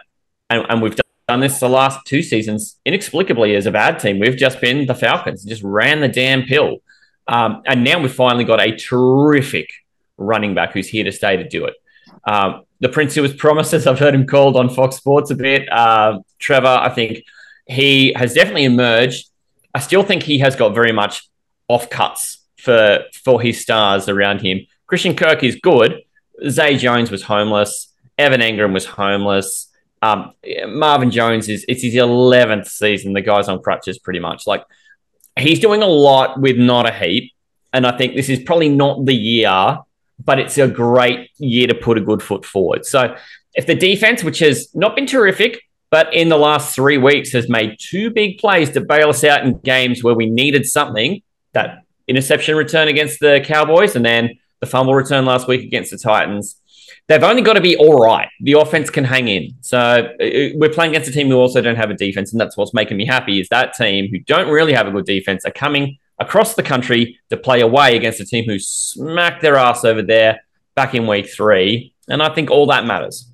and, 0.48 0.64
and 0.68 0.82
we've 0.82 0.98
done 1.28 1.40
this 1.40 1.60
the 1.60 1.68
last 1.68 2.00
two 2.06 2.22
seasons 2.22 2.78
inexplicably 2.84 3.54
as 3.56 3.66
a 3.66 3.70
bad 3.70 3.98
team. 3.98 4.18
We've 4.18 4.36
just 4.36 4.60
been 4.60 4.86
the 4.86 4.94
Falcons, 4.94 5.44
just 5.44 5.62
ran 5.62 6.00
the 6.00 6.08
damn 6.08 6.42
pill, 6.42 6.78
um, 7.30 7.62
and 7.64 7.84
now 7.84 8.00
we've 8.00 8.12
finally 8.12 8.44
got 8.44 8.60
a 8.60 8.76
terrific 8.76 9.70
running 10.18 10.52
back 10.52 10.72
who's 10.72 10.88
here 10.88 11.04
to 11.04 11.12
stay 11.12 11.36
to 11.36 11.48
do 11.48 11.64
it. 11.64 11.74
Um, 12.24 12.64
the 12.80 12.88
Prince 12.88 13.14
who 13.14 13.22
was 13.22 13.32
promised, 13.32 13.72
as 13.72 13.86
I've 13.86 14.00
heard 14.00 14.14
him 14.14 14.26
called 14.26 14.56
on 14.56 14.68
Fox 14.68 14.96
Sports 14.96 15.30
a 15.30 15.36
bit, 15.36 15.70
uh, 15.70 16.18
Trevor. 16.40 16.66
I 16.66 16.88
think 16.88 17.22
he 17.66 18.12
has 18.16 18.34
definitely 18.34 18.64
emerged. 18.64 19.30
I 19.72 19.78
still 19.78 20.02
think 20.02 20.24
he 20.24 20.40
has 20.40 20.56
got 20.56 20.74
very 20.74 20.90
much 20.90 21.30
off 21.68 21.88
cuts 21.88 22.44
for 22.58 23.04
for 23.24 23.40
his 23.40 23.60
stars 23.60 24.08
around 24.08 24.40
him. 24.40 24.66
Christian 24.88 25.14
Kirk 25.14 25.44
is 25.44 25.54
good. 25.54 26.02
Zay 26.48 26.76
Jones 26.76 27.12
was 27.12 27.22
homeless. 27.22 27.94
Evan 28.18 28.40
Engram 28.40 28.74
was 28.74 28.86
homeless. 28.86 29.68
Um, 30.02 30.32
Marvin 30.66 31.12
Jones 31.12 31.48
is 31.48 31.64
it's 31.68 31.82
his 31.82 31.94
eleventh 31.94 32.66
season. 32.66 33.12
The 33.12 33.20
guy's 33.20 33.48
on 33.48 33.62
crutches 33.62 34.00
pretty 34.00 34.18
much. 34.18 34.48
Like 34.48 34.64
he's 35.38 35.60
doing 35.60 35.82
a 35.82 35.86
lot 35.86 36.40
with 36.40 36.56
not 36.56 36.88
a 36.88 36.92
heap, 36.92 37.32
and 37.72 37.86
I 37.86 37.96
think 37.96 38.14
this 38.14 38.28
is 38.28 38.40
probably 38.40 38.68
not 38.68 39.04
the 39.04 39.14
year, 39.14 39.78
but 40.24 40.38
it's 40.38 40.58
a 40.58 40.68
great 40.68 41.30
year 41.38 41.66
to 41.66 41.74
put 41.74 41.98
a 41.98 42.00
good 42.00 42.22
foot 42.22 42.44
forward. 42.44 42.84
So 42.84 43.16
if 43.54 43.66
the 43.66 43.74
defense, 43.74 44.22
which 44.22 44.40
has 44.40 44.74
not 44.74 44.94
been 44.94 45.06
terrific, 45.06 45.62
but 45.90 46.14
in 46.14 46.28
the 46.28 46.36
last 46.36 46.74
three 46.74 46.98
weeks 46.98 47.32
has 47.32 47.48
made 47.48 47.76
two 47.80 48.10
big 48.10 48.38
plays 48.38 48.70
to 48.70 48.80
bail 48.80 49.08
us 49.08 49.24
out 49.24 49.44
in 49.44 49.58
games 49.58 50.04
where 50.04 50.14
we 50.14 50.30
needed 50.30 50.66
something, 50.66 51.22
that 51.52 51.82
interception 52.06 52.56
return 52.56 52.88
against 52.88 53.18
the 53.20 53.42
Cowboys 53.44 53.96
and 53.96 54.04
then 54.04 54.38
the 54.60 54.66
fumble 54.66 54.94
return 54.94 55.24
last 55.24 55.48
week 55.48 55.62
against 55.62 55.90
the 55.90 55.98
Titans. 55.98 56.56
They've 57.10 57.24
only 57.24 57.42
got 57.42 57.54
to 57.54 57.60
be 57.60 57.76
all 57.76 57.98
right. 57.98 58.28
The 58.38 58.52
offense 58.52 58.88
can 58.88 59.02
hang 59.02 59.26
in. 59.26 59.56
So 59.62 59.76
uh, 59.76 60.06
we're 60.54 60.70
playing 60.70 60.92
against 60.92 61.10
a 61.10 61.12
team 61.12 61.26
who 61.26 61.34
also 61.34 61.60
don't 61.60 61.74
have 61.74 61.90
a 61.90 61.94
defense, 61.94 62.30
and 62.30 62.40
that's 62.40 62.56
what's 62.56 62.72
making 62.72 62.98
me 62.98 63.04
happy. 63.04 63.40
Is 63.40 63.48
that 63.48 63.74
team 63.74 64.08
who 64.12 64.20
don't 64.20 64.48
really 64.48 64.72
have 64.74 64.86
a 64.86 64.92
good 64.92 65.06
defense 65.06 65.44
are 65.44 65.50
coming 65.50 65.98
across 66.20 66.54
the 66.54 66.62
country 66.62 67.18
to 67.28 67.36
play 67.36 67.62
away 67.62 67.96
against 67.96 68.20
a 68.20 68.24
team 68.24 68.44
who 68.44 68.60
smacked 68.60 69.42
their 69.42 69.56
ass 69.56 69.84
over 69.84 70.02
there 70.02 70.44
back 70.76 70.94
in 70.94 71.08
week 71.08 71.28
three, 71.28 71.92
and 72.06 72.22
I 72.22 72.32
think 72.32 72.48
all 72.48 72.66
that 72.66 72.86
matters. 72.86 73.28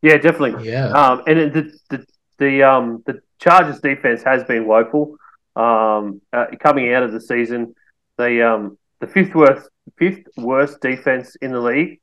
Yeah, 0.00 0.18
definitely. 0.18 0.70
Yeah. 0.70 0.90
Um, 0.90 1.24
and 1.26 1.52
the 1.52 1.72
the 1.90 2.06
the 2.38 2.62
um 2.62 3.02
the 3.04 3.20
Chargers 3.40 3.80
defense 3.80 4.22
has 4.22 4.44
been 4.44 4.64
woeful. 4.64 5.16
Um, 5.56 6.22
uh, 6.32 6.46
coming 6.60 6.94
out 6.94 7.02
of 7.02 7.10
the 7.10 7.20
season, 7.20 7.74
the 8.16 8.48
um 8.48 8.78
the 9.00 9.08
fifth 9.08 9.34
worst 9.34 9.68
fifth 9.98 10.28
worst 10.36 10.80
defense 10.80 11.34
in 11.42 11.50
the 11.50 11.60
league, 11.60 11.98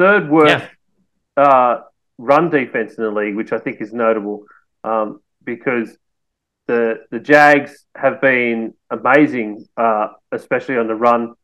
third 0.00 0.30
worst 0.30 0.66
uh, 1.36 1.82
run 2.16 2.48
defense 2.48 2.94
in 2.94 3.04
the 3.04 3.10
league, 3.10 3.36
which 3.36 3.52
I 3.52 3.58
think 3.58 3.82
is 3.82 3.92
notable 3.92 4.44
um, 4.82 5.20
because 5.44 5.96
the 6.66 7.04
the 7.10 7.20
Jags 7.20 7.84
have 7.94 8.20
been 8.20 8.74
amazing, 8.90 9.66
uh, 9.76 10.08
especially 10.32 10.78
on 10.78 10.86
the 10.86 10.94
run. 10.94 11.34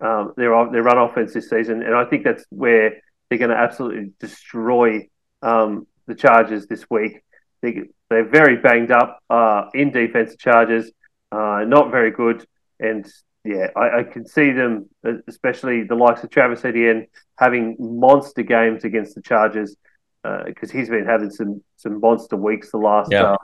Um, 0.00 0.32
their 0.36 0.50
their 0.70 0.82
run 0.82 0.98
offense 0.98 1.34
this 1.34 1.50
season, 1.50 1.82
and 1.82 1.94
I 1.94 2.04
think 2.04 2.24
that's 2.24 2.44
where 2.50 3.02
they're 3.28 3.38
going 3.38 3.50
to 3.50 3.56
absolutely 3.56 4.12
destroy 4.18 5.08
um, 5.42 5.86
the 6.06 6.14
Chargers 6.14 6.66
this 6.66 6.84
week. 6.90 7.22
They, 7.62 7.80
they're 8.08 8.28
very 8.28 8.56
banged 8.56 8.92
up 8.92 9.20
uh, 9.28 9.64
in 9.74 9.90
defense. 9.90 10.36
Chargers, 10.36 10.90
uh, 11.32 11.64
not 11.66 11.90
very 11.90 12.10
good, 12.10 12.46
and 12.78 13.06
yeah, 13.46 13.68
I, 13.76 14.00
I, 14.00 14.02
can 14.02 14.26
see 14.26 14.52
them, 14.52 14.88
especially 15.28 15.84
the 15.84 15.94
likes 15.94 16.22
of 16.24 16.30
Travis 16.30 16.64
Etienne, 16.64 17.06
having 17.38 17.76
monster 17.78 18.42
games 18.42 18.84
against 18.84 19.14
the 19.14 19.22
Chargers 19.22 19.76
because 20.46 20.70
uh, 20.70 20.72
he's 20.72 20.88
been 20.88 21.06
having 21.06 21.30
some 21.30 21.62
some 21.76 22.00
monster 22.00 22.36
weeks 22.36 22.70
the 22.70 22.78
last 22.78 23.12
yeah. 23.12 23.32
uh, 23.32 23.36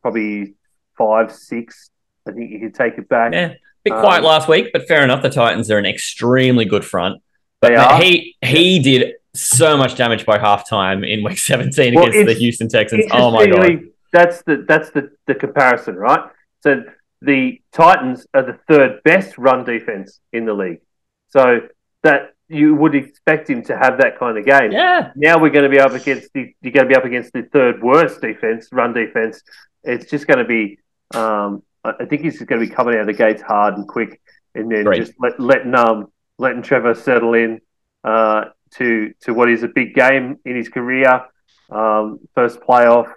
probably 0.00 0.54
five, 0.96 1.32
six. 1.32 1.90
I 2.26 2.32
think 2.32 2.50
you 2.50 2.60
could 2.60 2.74
take 2.74 2.98
it 2.98 3.08
back. 3.08 3.32
Yeah, 3.32 3.54
bit 3.84 3.92
quiet 3.92 4.18
um, 4.20 4.24
last 4.24 4.48
week, 4.48 4.70
but 4.72 4.86
fair 4.86 5.02
enough. 5.04 5.22
The 5.22 5.30
Titans 5.30 5.70
are 5.70 5.78
an 5.78 5.86
extremely 5.86 6.64
good 6.64 6.84
front. 6.84 7.22
But 7.60 8.02
he 8.02 8.36
he 8.42 8.78
did 8.80 9.14
so 9.34 9.76
much 9.76 9.96
damage 9.96 10.26
by 10.26 10.38
halftime 10.38 11.08
in 11.08 11.24
week 11.24 11.38
17 11.38 11.94
well, 11.94 12.06
against 12.06 12.26
the 12.26 12.34
Houston 12.34 12.68
Texans. 12.68 13.04
Oh 13.12 13.30
my 13.30 13.46
god. 13.46 13.80
That's 14.12 14.42
the 14.42 14.64
that's 14.68 14.90
the, 14.90 15.10
the 15.26 15.34
comparison, 15.34 15.96
right? 15.96 16.28
So 16.60 16.84
the 17.24 17.60
Titans 17.72 18.26
are 18.34 18.42
the 18.42 18.58
third 18.68 19.02
best 19.04 19.38
run 19.38 19.64
defense 19.64 20.20
in 20.32 20.44
the 20.44 20.54
league. 20.54 20.80
So 21.28 21.60
that 22.02 22.34
you 22.48 22.74
would 22.74 22.94
expect 22.94 23.48
him 23.48 23.62
to 23.64 23.76
have 23.76 23.98
that 23.98 24.18
kind 24.18 24.36
of 24.36 24.44
game. 24.44 24.72
Yeah. 24.72 25.12
Now 25.16 25.40
we're 25.40 25.50
going 25.50 25.64
to 25.64 25.70
be 25.70 25.80
up 25.80 25.92
against 25.92 26.32
the 26.34 26.54
you're 26.60 26.72
going 26.72 26.86
to 26.86 26.88
be 26.88 26.96
up 26.96 27.04
against 27.04 27.32
the 27.32 27.42
third 27.52 27.82
worst 27.82 28.20
defense, 28.20 28.68
run 28.72 28.92
defense. 28.92 29.42
It's 29.84 30.10
just 30.10 30.26
going 30.26 30.38
to 30.38 30.44
be. 30.44 30.78
Um, 31.14 31.62
I 31.84 32.04
think 32.04 32.22
he's 32.22 32.34
just 32.38 32.46
going 32.46 32.60
to 32.60 32.66
be 32.66 32.72
coming 32.72 32.94
out 32.94 33.02
of 33.02 33.06
the 33.06 33.12
gates 33.12 33.42
hard 33.42 33.74
and 33.74 33.88
quick, 33.88 34.20
and 34.54 34.70
then 34.70 34.84
Great. 34.84 35.00
just 35.00 35.14
let, 35.18 35.40
letting 35.40 35.74
um 35.74 36.12
letting 36.38 36.62
Trevor 36.62 36.94
settle 36.94 37.34
in 37.34 37.60
uh, 38.04 38.46
to 38.72 39.12
to 39.22 39.34
what 39.34 39.50
is 39.50 39.62
a 39.62 39.68
big 39.68 39.94
game 39.94 40.38
in 40.44 40.56
his 40.56 40.68
career, 40.68 41.24
um, 41.70 42.20
first 42.34 42.60
playoff, 42.60 43.12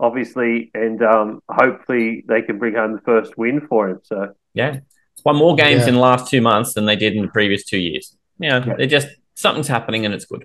obviously, 0.00 0.70
and 0.74 1.02
um, 1.02 1.40
hopefully 1.48 2.24
they 2.26 2.42
can 2.42 2.58
bring 2.58 2.74
home 2.74 2.94
the 2.94 3.02
first 3.02 3.38
win 3.38 3.60
for 3.68 3.88
him. 3.88 4.00
So 4.02 4.34
yeah, 4.54 4.80
won 5.24 5.36
more 5.36 5.54
games 5.54 5.82
yeah. 5.82 5.88
in 5.88 5.94
the 5.94 6.00
last 6.00 6.28
two 6.28 6.40
months 6.40 6.74
than 6.74 6.86
they 6.86 6.96
did 6.96 7.14
in 7.14 7.22
the 7.22 7.28
previous 7.28 7.64
two 7.64 7.78
years. 7.78 8.16
Yeah, 8.38 8.64
yeah. 8.66 8.74
they're 8.76 8.86
just 8.86 9.08
something's 9.34 9.68
happening 9.68 10.04
and 10.04 10.14
it's 10.14 10.24
good. 10.24 10.44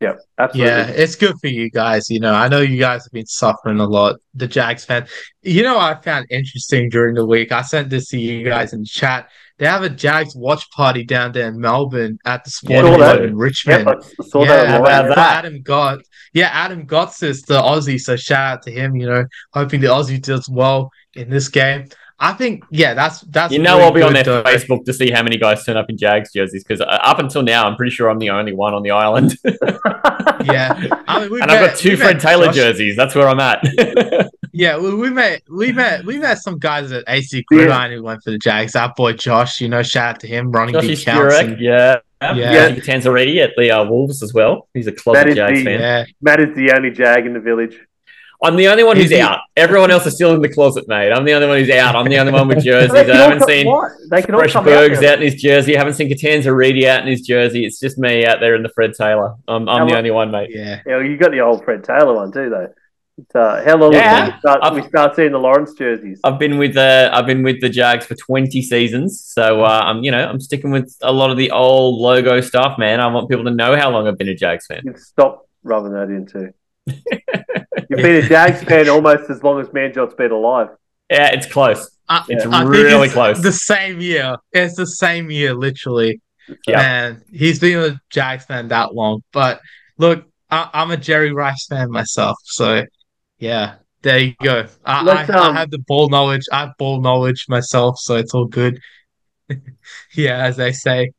Yeah, 0.00 0.14
absolutely. 0.38 0.72
Yeah, 0.72 0.86
it's 0.86 1.14
good 1.14 1.34
for 1.40 1.48
you 1.48 1.70
guys. 1.70 2.08
You 2.08 2.20
know, 2.20 2.32
I 2.32 2.48
know 2.48 2.60
you 2.60 2.78
guys 2.78 3.04
have 3.04 3.12
been 3.12 3.26
suffering 3.26 3.80
a 3.80 3.84
lot. 3.86 4.16
The 4.32 4.48
Jags 4.48 4.82
fan. 4.82 5.06
You 5.42 5.62
know, 5.62 5.78
I 5.78 5.94
found 6.00 6.26
interesting 6.30 6.88
during 6.88 7.14
the 7.14 7.26
week. 7.26 7.52
I 7.52 7.60
sent 7.60 7.90
this 7.90 8.08
to 8.08 8.18
you 8.18 8.42
guys 8.42 8.72
in 8.72 8.84
chat. 8.86 9.28
They 9.60 9.66
have 9.66 9.82
a 9.82 9.90
Jags 9.90 10.34
watch 10.34 10.70
party 10.70 11.04
down 11.04 11.32
there 11.32 11.48
in 11.48 11.60
Melbourne 11.60 12.18
at 12.24 12.44
the 12.44 12.50
Sporting 12.50 12.94
Club 12.94 13.20
in 13.20 13.36
Richmond. 13.36 13.86
Yeah, 14.34 14.42
yeah 14.42 14.76
about. 14.78 15.18
Adam 15.18 15.60
Gott. 15.60 16.00
Yeah, 16.32 16.48
Adam 16.50 16.86
Gotsis 16.86 17.44
the 17.44 17.60
Aussie, 17.60 18.00
so 18.00 18.16
shout 18.16 18.52
out 18.52 18.62
to 18.62 18.70
him. 18.70 18.96
You 18.96 19.06
know, 19.06 19.26
hoping 19.52 19.82
the 19.82 19.88
Aussie 19.88 20.20
does 20.20 20.48
well 20.48 20.90
in 21.12 21.28
this 21.28 21.48
game. 21.48 21.88
I 22.18 22.32
think, 22.32 22.64
yeah, 22.70 22.94
that's 22.94 23.20
that's. 23.20 23.52
You 23.52 23.58
know, 23.58 23.74
really 23.76 23.84
I'll 23.84 23.92
be 23.92 24.02
on 24.02 24.12
their 24.14 24.24
though. 24.24 24.42
Facebook 24.44 24.86
to 24.86 24.94
see 24.94 25.10
how 25.10 25.22
many 25.22 25.36
guys 25.36 25.62
turn 25.66 25.76
up 25.76 25.90
in 25.90 25.98
Jags 25.98 26.32
jerseys 26.32 26.64
because 26.64 26.80
uh, 26.80 26.98
up 27.02 27.18
until 27.18 27.42
now, 27.42 27.66
I'm 27.66 27.76
pretty 27.76 27.92
sure 27.92 28.08
I'm 28.08 28.18
the 28.18 28.30
only 28.30 28.54
one 28.54 28.72
on 28.72 28.82
the 28.82 28.92
island. 28.92 29.36
yeah, 30.44 30.72
I 31.06 31.28
mean, 31.28 31.32
and 31.32 31.38
met, 31.40 31.50
I've 31.50 31.70
got 31.70 31.76
two 31.76 31.98
Fred 31.98 32.18
Taylor 32.18 32.46
Josh. 32.46 32.54
jerseys. 32.54 32.96
That's 32.96 33.14
where 33.14 33.28
I'm 33.28 33.40
at. 33.40 33.62
yeah, 34.52 34.78
we, 34.78 34.94
we 34.94 35.10
met 35.10 35.42
we 35.48 35.72
met 35.72 36.04
we 36.04 36.18
met 36.18 36.38
some 36.38 36.58
guys 36.58 36.92
at 36.92 37.04
AC 37.08 37.42
Gridiron 37.44 37.90
yeah. 37.90 37.96
who 37.96 38.02
went 38.02 38.22
for 38.22 38.30
the 38.30 38.38
Jags. 38.38 38.74
Our 38.76 38.92
boy 38.96 39.12
Josh, 39.12 39.60
you 39.60 39.68
know, 39.68 39.82
shout 39.82 40.16
out 40.16 40.20
to 40.20 40.26
him 40.26 40.50
running 40.50 40.74
Joshy 40.74 40.88
big 40.88 41.04
counts. 41.04 41.36
And, 41.36 41.60
yeah. 41.60 41.98
Yeah, 42.22 42.34
yeah. 42.34 42.74
Tan's 42.80 43.06
already 43.06 43.40
at 43.40 43.52
the 43.56 43.70
uh, 43.70 43.84
Wolves 43.84 44.22
as 44.22 44.34
well. 44.34 44.68
He's 44.74 44.86
a 44.86 44.92
closet 44.92 45.34
Jags 45.34 45.60
the, 45.60 45.64
fan. 45.64 45.80
Yeah. 45.80 46.04
Matt 46.20 46.40
is 46.40 46.54
the 46.54 46.72
only 46.72 46.90
Jag 46.90 47.24
in 47.24 47.32
the 47.32 47.40
village. 47.40 47.78
I'm 48.42 48.56
the 48.56 48.68
only 48.68 48.84
one 48.84 48.96
who's 48.96 49.12
out. 49.12 49.40
Everyone 49.54 49.90
else 49.90 50.06
is 50.06 50.14
still 50.14 50.34
in 50.34 50.40
the 50.40 50.48
closet, 50.48 50.88
mate. 50.88 51.12
I'm 51.12 51.24
the 51.24 51.32
only 51.32 51.46
one 51.46 51.58
who's 51.58 51.70
out. 51.70 51.94
I'm 51.94 52.08
the 52.08 52.18
only 52.18 52.32
one 52.32 52.48
with 52.48 52.64
jerseys. 52.64 52.94
I 52.94 53.04
haven't 53.04 53.46
seen 53.46 53.66
they 54.10 54.22
can 54.22 54.34
Fresh 54.34 54.54
Bergs 54.54 54.98
out, 54.98 55.04
out, 55.04 55.22
in 55.22 55.30
his 55.30 55.40
jersey. 55.40 55.76
I 55.76 55.78
haven't 55.78 55.94
seen 55.94 56.10
Catanza 56.10 56.54
Reedy 56.54 56.88
out 56.88 57.02
in 57.02 57.08
his 57.08 57.20
jersey. 57.20 57.66
It's 57.66 57.78
just 57.78 57.98
me 57.98 58.24
out 58.24 58.40
there 58.40 58.54
in 58.54 58.62
the 58.62 58.70
Fred 58.70 58.92
Taylor. 58.94 59.34
I'm, 59.46 59.68
I'm 59.68 59.88
the 59.88 59.96
only 59.96 60.10
one, 60.10 60.30
mate. 60.30 60.50
Yeah. 60.52 60.80
yeah 60.86 60.96
well, 60.96 61.04
you 61.04 61.18
got 61.18 61.32
the 61.32 61.40
old 61.40 61.64
Fred 61.64 61.84
Taylor 61.84 62.14
one 62.14 62.32
too, 62.32 62.48
though. 62.48 62.72
Uh, 63.34 63.62
how 63.64 63.76
long 63.76 63.92
yeah, 63.92 64.26
we 64.26 64.38
start, 64.38 64.74
we 64.74 64.82
start 64.82 65.16
seeing 65.16 65.32
the 65.32 65.38
Lawrence 65.38 65.74
jerseys? 65.74 66.20
I've 66.24 66.38
been 66.38 66.58
with 66.58 66.74
the 66.74 67.10
uh, 67.12 67.16
I've 67.16 67.26
been 67.26 67.42
with 67.42 67.60
the 67.60 67.68
Jags 67.68 68.06
for 68.06 68.14
20 68.14 68.62
seasons, 68.62 69.22
so 69.24 69.62
uh, 69.62 69.82
I'm 69.84 70.02
you 70.02 70.10
know 70.10 70.26
I'm 70.26 70.40
sticking 70.40 70.70
with 70.70 70.94
a 71.02 71.12
lot 71.12 71.30
of 71.30 71.36
the 71.36 71.50
old 71.50 72.00
logo 72.00 72.40
stuff, 72.40 72.78
man. 72.78 73.00
I 73.00 73.06
want 73.08 73.28
people 73.28 73.44
to 73.44 73.50
know 73.50 73.76
how 73.76 73.90
long 73.90 74.06
I've 74.06 74.18
been 74.18 74.28
a 74.28 74.34
Jags 74.34 74.66
fan. 74.66 74.82
You've 74.84 74.98
stopped 74.98 75.48
rubbing 75.62 75.92
that 75.92 76.08
into. 76.08 76.52
You've 77.90 78.02
been 78.02 78.24
a 78.24 78.28
Jags 78.28 78.62
fan 78.62 78.88
almost 78.88 79.30
as 79.30 79.42
long 79.42 79.60
as 79.60 79.68
Manjot's 79.68 80.14
been 80.14 80.32
alive. 80.32 80.68
Yeah, 81.10 81.32
it's 81.32 81.46
close. 81.46 81.90
Uh, 82.08 82.22
it's 82.28 82.46
I 82.46 82.62
really 82.62 83.06
it's 83.06 83.14
close. 83.14 83.42
The 83.42 83.52
same 83.52 84.00
year. 84.00 84.36
It's 84.52 84.76
the 84.76 84.86
same 84.86 85.30
year, 85.30 85.54
literally. 85.54 86.20
Yeah. 86.66 86.80
And 86.80 87.22
he's 87.30 87.58
been 87.58 87.78
a 87.78 88.00
Jags 88.10 88.44
fan 88.44 88.68
that 88.68 88.94
long. 88.94 89.22
But 89.32 89.60
look, 89.98 90.24
I, 90.50 90.68
am 90.72 90.90
a 90.90 90.96
Jerry 90.96 91.32
Rice 91.32 91.66
fan 91.66 91.90
myself. 91.90 92.36
So, 92.44 92.84
yeah, 93.40 93.74
there 94.02 94.18
you 94.18 94.34
go. 94.42 94.66
I, 94.84 95.06
I, 95.06 95.24
um, 95.24 95.56
I, 95.56 95.58
have 95.58 95.70
the 95.70 95.78
ball 95.78 96.08
knowledge. 96.08 96.44
I 96.52 96.60
have 96.60 96.76
ball 96.78 97.00
knowledge 97.00 97.46
myself. 97.48 97.98
So 97.98 98.16
it's 98.16 98.34
all 98.34 98.46
good. 98.46 98.80
yeah, 100.14 100.44
as 100.44 100.56
they 100.56 100.72
say. 100.72 101.12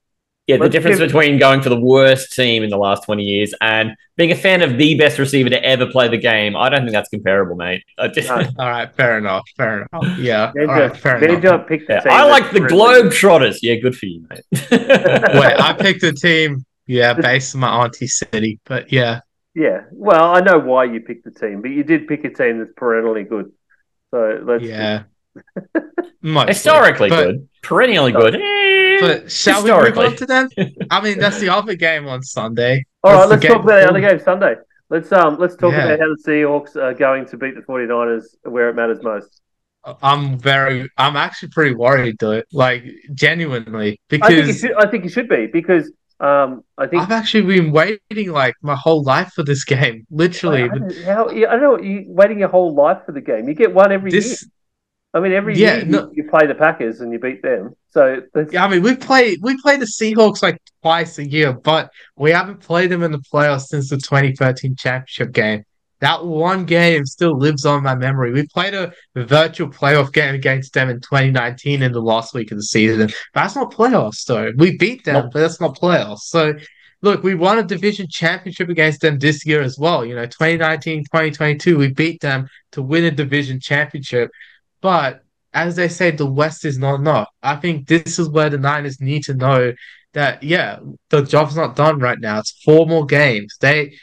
Yeah, 0.48 0.58
the 0.58 0.70
difference 0.70 0.98
give... 0.98 1.10
between 1.10 1.38
going 1.38 1.62
for 1.62 1.70
the 1.70 1.80
worst 1.80 2.34
team 2.34 2.64
in 2.64 2.70
the 2.70 2.78
last 2.78 3.06
20 3.06 3.24
years 3.24 3.54
and 3.62 3.96
being 4.18 4.32
a 4.32 4.36
fan 4.36 4.62
of 4.62 4.78
the 4.78 4.96
best 4.96 5.18
receiver 5.20 5.50
to 5.50 5.64
ever 5.64 5.86
play 5.86 6.08
the 6.10 6.18
game, 6.18 6.58
I 6.58 6.70
don't 6.70 6.82
think 6.82 6.92
that's 6.92 7.10
comparable, 7.10 7.56
mate. 7.56 7.84
Just... 8.14 8.30
all 8.30 8.46
right, 8.58 8.94
fair 8.96 9.18
enough. 9.18 9.44
Fair 9.56 9.88
enough. 9.92 10.18
Yeah. 10.18 10.52
all 10.58 10.66
right, 10.66 10.98
fair 10.98 11.24
enough. 11.24 11.68
Picked 11.68 11.88
the 11.88 12.02
yeah, 12.06 12.14
I 12.14 12.24
like 12.24 12.52
the 12.52 12.60
Globetrotters. 12.60 13.60
Yeah, 13.62 13.76
good 13.76 13.96
for 13.96 14.08
you, 14.08 14.26
mate. 14.30 14.44
Wait, 14.72 15.60
I 15.60 15.76
picked 15.80 16.04
a 16.04 16.12
team, 16.12 16.66
yeah, 16.88 17.14
based 17.14 17.54
in 17.54 17.62
my 17.62 17.84
auntie 17.84 18.08
city, 18.08 18.60
but 18.66 18.92
yeah. 18.92 19.22
Yeah, 19.54 19.84
well, 19.92 20.34
I 20.34 20.40
know 20.40 20.60
why 20.60 20.86
you 20.86 21.02
picked 21.02 21.26
the 21.26 21.32
team, 21.32 21.62
but 21.62 21.72
you 21.72 21.84
did 21.84 22.08
pick 22.08 22.24
a 22.24 22.30
team 22.30 22.60
that's 22.60 22.72
perennially 22.76 23.24
good. 23.24 23.52
So 24.12 24.42
let's. 24.44 24.64
Yeah. 24.64 25.04
Historically 26.48 27.10
but, 27.10 27.24
good, 27.24 27.50
perennially 27.64 28.12
good. 28.12 28.40
But 29.00 29.32
shall 29.32 29.64
we 29.64 29.72
move 29.72 29.98
on 29.98 30.16
to 30.18 30.26
them? 30.26 30.50
I 30.92 31.02
mean, 31.02 31.18
that's 31.18 31.40
the 31.40 31.50
other 31.54 31.76
game 31.76 32.08
on 32.08 32.22
Sunday. 32.22 32.86
All 33.04 33.14
right, 33.14 33.28
let's 33.28 33.44
talk 33.44 33.64
about 33.64 33.82
the 33.82 33.90
other 33.90 34.02
game 34.02 34.20
Sunday. 34.20 34.56
Let's 34.90 35.12
um 35.12 35.40
let's 35.40 35.56
talk 35.56 35.72
yeah. 35.72 35.86
about 35.86 36.00
how 36.00 36.08
the 36.10 36.22
Seahawks 36.26 36.76
are 36.76 36.94
going 36.94 37.26
to 37.28 37.38
beat 37.38 37.56
the 37.56 37.62
49ers 37.62 38.26
where 38.44 38.70
it 38.70 38.76
matters 38.76 39.02
most. 39.02 39.42
I'm 40.04 40.38
very 40.38 40.90
I'm 40.98 41.16
actually 41.16 41.50
pretty 41.50 41.74
worried 41.74 42.18
though. 42.20 42.44
Like 42.52 42.84
genuinely 43.14 44.00
because 44.10 44.30
I 44.30 44.36
think 44.36 44.48
you 44.48 44.54
should, 44.54 44.74
I 44.74 44.88
think 44.88 45.04
you 45.06 45.10
should 45.10 45.30
be 45.30 45.48
because 45.48 45.92
um, 46.22 46.64
I 46.78 46.86
think 46.86 47.02
I've 47.02 47.12
actually 47.12 47.42
been 47.42 47.72
waiting 47.72 48.32
like 48.32 48.54
my 48.62 48.76
whole 48.76 49.02
life 49.02 49.34
for 49.34 49.44
this 49.44 49.64
game. 49.64 50.06
Literally, 50.12 50.64
I, 50.64 50.66
I 50.66 51.14
how 51.14 51.28
I 51.30 51.34
don't 51.34 51.62
know. 51.62 51.80
You 51.82 52.06
waiting 52.08 52.40
your 52.40 52.50
whole 52.50 52.76
life 52.76 53.00
for 53.08 53.12
the 53.12 53.22
game. 53.22 53.48
You 53.48 53.56
get 53.56 53.74
one 53.74 53.92
every 53.92 54.12
this, 54.12 54.44
year. 54.44 54.52
I 55.16 55.20
mean, 55.20 55.32
every 55.32 55.58
yeah, 55.58 55.78
year 55.78 55.86
no, 55.86 56.12
you, 56.14 56.24
you, 56.24 56.30
play 56.30 56.46
the 56.46 56.54
Packers 56.54 57.02
and 57.02 57.12
you 57.12 57.18
beat 57.18 57.42
them. 57.42 57.76
So 57.90 58.22
yeah, 58.52 58.64
I 58.64 58.70
mean, 58.70 58.84
we 58.84 58.96
play 58.96 59.36
we 59.42 59.60
play 59.64 59.78
the 59.78 59.86
Seahawks 59.86 60.44
like 60.44 60.62
twice 60.84 61.18
a 61.18 61.28
year, 61.28 61.54
but 61.54 61.90
we 62.16 62.30
haven't 62.30 62.60
played 62.60 62.92
them 62.92 63.02
in 63.02 63.12
the 63.12 63.24
playoffs 63.34 63.66
since 63.66 63.90
the 63.90 63.98
2013 63.98 64.76
championship 64.76 65.32
game. 65.32 65.64
That 66.02 66.26
one 66.26 66.66
game 66.66 67.06
still 67.06 67.38
lives 67.38 67.66
on 67.66 67.84
my 67.84 67.96
memory. 67.96 68.34
We 68.34 68.48
played 68.48 68.74
a 68.74 68.92
virtual 69.16 69.70
playoff 69.70 70.12
game 70.12 70.36
against 70.36 70.74
them 70.74 70.90
in 70.90 70.98
2019 70.98 71.82
in 71.82 71.92
the 71.92 72.02
last 72.02 72.34
week 72.34 72.52
of 72.52 72.58
the 72.58 72.64
season. 72.64 73.10
That's 73.34 73.56
not 73.56 73.72
playoffs, 73.72 74.26
though. 74.26 74.52
We 74.58 74.78
beat 74.78 75.06
them, 75.06 75.30
but 75.32 75.40
that's 75.40 75.62
not 75.62 75.78
playoffs. 75.78 76.22
So 76.22 76.56
look, 77.02 77.24
we 77.24 77.36
won 77.36 77.60
a 77.60 77.64
division 77.64 78.08
championship 78.10 78.70
against 78.70 79.02
them 79.02 79.20
this 79.20 79.46
year 79.46 79.62
as 79.62 79.78
well. 79.78 80.06
You 80.06 80.16
know, 80.16 80.26
2019, 80.26 81.04
2022, 81.04 81.78
we 81.78 81.90
beat 81.92 82.22
them 82.22 82.48
to 82.72 82.82
win 82.82 83.06
a 83.06 83.12
division 83.12 83.60
championship. 83.60 84.32
But 84.82 85.24
as 85.54 85.76
they 85.76 85.88
say, 85.88 86.12
the 86.12 86.26
West 86.26 86.66
is 86.66 86.78
not 86.78 86.96
enough. 86.96 87.30
I 87.44 87.56
think 87.58 87.88
this 87.88 88.20
is 88.20 88.30
where 88.30 88.50
the 88.50 88.58
Niners 88.58 89.00
need 89.02 89.24
to 89.26 89.34
know 89.34 89.74
that 90.14 90.44
yeah, 90.44 90.80
the 91.10 91.22
job's 91.22 91.56
not 91.56 91.76
done 91.76 92.00
right 92.00 92.20
now. 92.20 92.40
It's 92.40 92.60
four 92.64 92.86
more 92.86 93.06
games. 93.06 93.56
They 93.60 93.98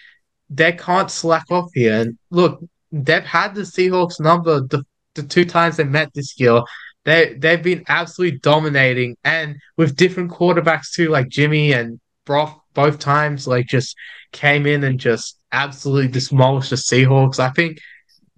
they 0.50 0.72
can't 0.72 1.10
slack 1.10 1.44
off 1.50 1.70
here. 1.74 2.00
And 2.00 2.18
look, 2.30 2.60
they've 2.92 3.24
had 3.24 3.54
the 3.54 3.62
Seahawks 3.62 4.20
number 4.20 4.60
the, 4.60 4.84
the 5.14 5.22
two 5.22 5.44
times 5.44 5.76
they 5.76 5.84
met 5.84 6.12
this 6.14 6.38
year. 6.40 6.62
They 7.04 7.34
they've 7.34 7.62
been 7.62 7.84
absolutely 7.88 8.38
dominating 8.40 9.16
and 9.24 9.56
with 9.76 9.96
different 9.96 10.30
quarterbacks 10.30 10.92
too, 10.92 11.08
like 11.08 11.28
Jimmy 11.28 11.72
and 11.72 12.00
Brock 12.26 12.62
both 12.74 12.98
times, 12.98 13.46
like 13.46 13.66
just 13.66 13.96
came 14.32 14.66
in 14.66 14.84
and 14.84 15.00
just 15.00 15.38
absolutely 15.52 16.08
demolished 16.20 16.70
the 16.70 16.76
Seahawks. 16.76 17.38
I 17.38 17.50
think 17.50 17.78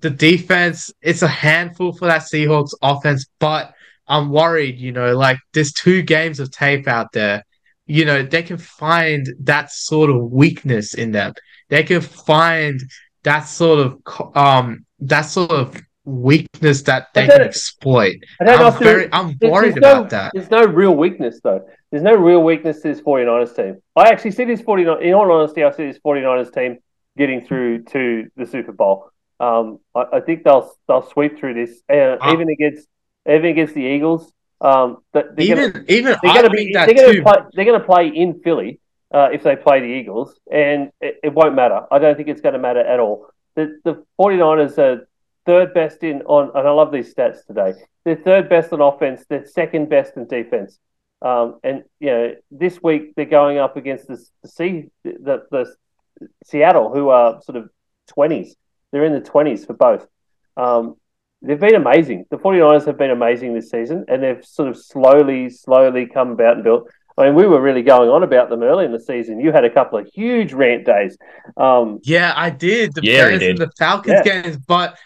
the 0.01 0.11
defense, 0.11 0.91
it's 1.03 1.23
a 1.23 1.29
handful 1.29 1.93
for 1.93 2.07
that 2.07 2.23
Seahawks 2.23 2.73
offense, 2.83 3.27
but 3.39 3.75
I'm 4.07 4.31
worried, 4.31 4.79
you 4.79 4.93
know, 4.93 5.17
like 5.17 5.39
there's 5.53 5.73
two 5.73 6.03
games 6.03 6.41
of 6.41 6.51
tape 6.51 6.89
out 6.89 7.13
there. 7.13 7.45
you 7.87 8.05
know, 8.05 8.23
they 8.23 8.43
can 8.43 8.57
find 8.59 9.27
that 9.41 9.73
sort 9.73 10.11
of 10.11 10.31
weakness 10.31 10.95
in 10.95 11.11
them. 11.11 11.33
They 11.71 11.83
can 11.83 12.01
find 12.01 12.81
that 13.23 13.43
sort 13.43 13.79
of 13.81 14.37
um 14.37 14.85
that 15.01 15.23
sort 15.23 15.51
of 15.51 15.77
weakness 16.05 16.83
that 16.83 17.09
they 17.15 17.27
can 17.27 17.41
exploit. 17.41 18.17
I'm, 18.41 18.79
very, 18.79 19.09
I'm 19.13 19.37
worried 19.41 19.79
about 19.79 20.05
no, 20.05 20.09
that. 20.09 20.33
There's 20.35 20.51
no 20.51 20.65
real 20.65 20.95
weakness 20.97 21.41
though. 21.43 21.67
There's 21.91 22.03
no 22.03 22.15
real 22.15 22.43
weakness 22.43 22.81
to 22.83 22.89
this 22.89 23.01
49ers 23.01 23.55
team. 23.55 23.83
I 23.97 24.09
actually 24.09 24.33
see 24.33 24.45
this 24.45 24.61
49 24.61 25.03
in 25.03 25.15
all 25.15 25.31
honesty, 25.31 25.65
I 25.65 25.71
see 25.71 25.87
this 25.87 25.99
49ers 26.05 26.53
team 26.53 26.79
getting 27.17 27.45
through 27.45 27.85
to 27.85 28.29
the 28.37 28.47
Super 28.47 28.73
Bowl. 28.73 29.11
Um, 29.39 29.79
I, 29.95 30.05
I, 30.15 30.21
think 30.21 30.45
they'll 30.45 30.71
they'll 30.87 31.09
sweep 31.09 31.39
through 31.39 31.55
this, 31.55 31.81
uh, 31.91 32.19
uh, 32.21 32.33
even 32.33 32.51
against 32.51 32.87
even 33.27 33.47
against 33.47 33.75
the 33.75 33.83
Eagles. 33.83 34.31
Um, 34.61 34.99
they're 35.15 35.33
even 35.39 35.73
gonna, 35.73 35.85
even 35.89 36.17
they're 36.23 36.35
going 36.35 36.45
to 36.45 36.51
be 36.51 36.73
they're 36.73 36.95
going 36.95 37.17
to 37.17 37.23
play 37.23 37.37
they're 37.55 37.65
going 37.65 37.81
to 37.81 37.87
play 37.87 38.09
in 38.09 38.41
Philly 38.41 38.81
uh, 39.13 39.29
if 39.33 39.43
they 39.43 39.57
play 39.57 39.81
the 39.81 39.87
Eagles, 39.87 40.39
and 40.51 40.91
it, 41.01 41.21
it, 41.23 41.35
won't 41.35 41.55
matter. 41.55 41.83
I 41.91 41.99
don't 41.99 42.17
think 42.17 42.29
it's 42.29 42.41
going 42.41 42.53
to 42.53 42.59
matter 42.59 42.81
at 42.81 43.01
all. 43.01 43.27
The 43.57 43.81
the 43.85 44.05
49ers 44.19 44.79
are 44.79 45.09
third 45.47 45.75
best 45.75 46.03
in 46.03 46.23
on, 46.23 46.51
and 46.55 46.69
I 46.69 46.71
love 46.71 46.93
these 46.93 47.13
stats 47.13 47.45
today. 47.47 47.75
They're 48.05 48.17
third 48.17 48.49
best 48.49 48.73
on 48.73 48.81
offense. 48.81 49.25
They're 49.29 49.47
second 49.47 49.89
best 49.89 50.17
in 50.17 50.27
defense. 50.27 50.79
Um, 51.23 51.59
and 51.63 51.83
you 51.99 52.11
know, 52.11 52.35
this 52.51 52.83
week 52.83 53.15
they're 53.15 53.27
going 53.27 53.59
up 53.59 53.77
against 53.77 54.07
the 54.07 54.25
the, 54.43 54.49
C, 54.49 54.91
the, 55.03 55.45
the 55.51 55.75
Seattle, 56.45 56.93
who 56.95 57.09
are 57.09 57.43
sort 57.43 57.57
of 57.57 57.71
twenties. 58.07 58.57
They're 58.93 59.05
in 59.05 59.13
the 59.13 59.21
twenties 59.21 59.65
for 59.65 59.75
both. 59.75 60.07
Um, 60.57 60.97
they've 61.43 61.59
been 61.59 61.75
amazing. 61.75 62.27
The 62.31 62.37
49ers 62.37 62.87
have 62.87 62.99
been 62.99 63.11
amazing 63.11 63.55
this 63.55 63.71
season, 63.71 64.05
and 64.09 64.23
they've 64.23 64.45
sort 64.45 64.69
of 64.69 64.77
slowly, 64.77 65.49
slowly 65.49 66.07
come 66.07 66.33
about 66.33 66.57
and 66.57 66.65
built. 66.65 66.91
I 67.21 67.27
mean, 67.27 67.35
we 67.35 67.47
were 67.47 67.61
really 67.61 67.83
going 67.83 68.09
on 68.09 68.23
about 68.23 68.49
them 68.49 68.63
early 68.63 68.87
in 68.87 68.93
the 68.93 69.01
season. 69.01 69.41
You 69.41 69.53
had 69.53 69.65
a 69.65 69.71
couple 69.71 69.99
of 69.99 70.09
huge 70.15 70.55
rant 70.55 70.87
days. 70.87 71.19
Um, 71.57 72.01
yeah, 72.03 72.33
I 72.35 72.49
did. 72.49 72.95
The 72.95 73.03
yeah, 73.05 73.29
Bears 73.29 73.43
and 73.43 73.59
the 73.59 73.71
Falcons 73.79 74.23
yeah. 74.25 74.43
games, 74.43 74.57
but 74.57 74.97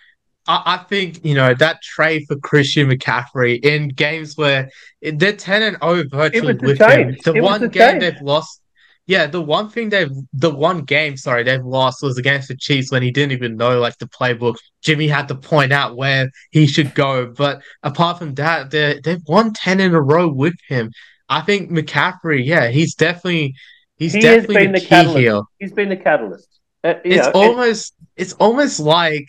I, 0.46 0.62
I, 0.64 0.76
think 0.84 1.24
you 1.24 1.34
know 1.34 1.54
that 1.54 1.82
trade 1.82 2.24
for 2.28 2.36
Christian 2.36 2.88
McCaffrey 2.88 3.64
in 3.64 3.88
games 3.88 4.36
where 4.36 4.70
they're 5.02 5.36
ten 5.36 5.62
and 5.62 5.76
zero 5.82 6.02
oh 6.02 6.04
virtually 6.08 6.54
with 6.54 6.80
him. 6.80 7.16
The 7.24 7.34
it 7.34 7.42
one 7.42 7.60
the 7.60 7.68
game 7.68 8.00
change. 8.00 8.00
they've 8.00 8.22
lost. 8.22 8.60
Yeah, 9.06 9.26
the 9.26 9.42
one 9.42 9.68
thing 9.68 9.90
they've 9.90 10.12
the 10.32 10.54
one 10.54 10.82
game, 10.82 11.16
sorry, 11.16 11.42
they've 11.42 11.64
lost 11.64 12.02
was 12.02 12.16
against 12.16 12.48
the 12.48 12.56
Chiefs 12.56 12.90
when 12.90 13.02
he 13.02 13.10
didn't 13.10 13.32
even 13.32 13.56
know 13.56 13.80
like 13.80 13.98
the 13.98 14.06
playbook. 14.06 14.56
Jimmy 14.82 15.08
had 15.08 15.28
to 15.28 15.34
point 15.34 15.72
out 15.72 15.96
where 15.96 16.30
he 16.52 16.66
should 16.66 16.94
go. 16.94 17.26
But 17.26 17.60
apart 17.82 18.18
from 18.18 18.34
that, 18.34 18.70
they 18.70 19.00
they've 19.02 19.22
won 19.26 19.52
ten 19.52 19.80
in 19.80 19.94
a 19.94 20.00
row 20.00 20.28
with 20.28 20.54
him. 20.68 20.92
I 21.34 21.40
think 21.40 21.68
McCaffrey, 21.68 22.46
yeah, 22.46 22.68
he's 22.68 22.94
definitely 22.94 23.56
he's 23.96 24.14
he 24.14 24.20
definitely 24.20 24.54
been 24.54 24.72
the, 24.72 24.80
key 24.80 24.86
catalyst. 24.86 25.18
here. 25.18 25.42
He's 25.58 25.72
been 25.72 25.88
the 25.88 25.96
catalyst. 25.96 26.60
Uh, 26.84 26.94
it's 27.04 27.26
know, 27.26 27.32
almost 27.34 27.94
it's 28.14 28.34
almost 28.34 28.78
like 28.78 29.26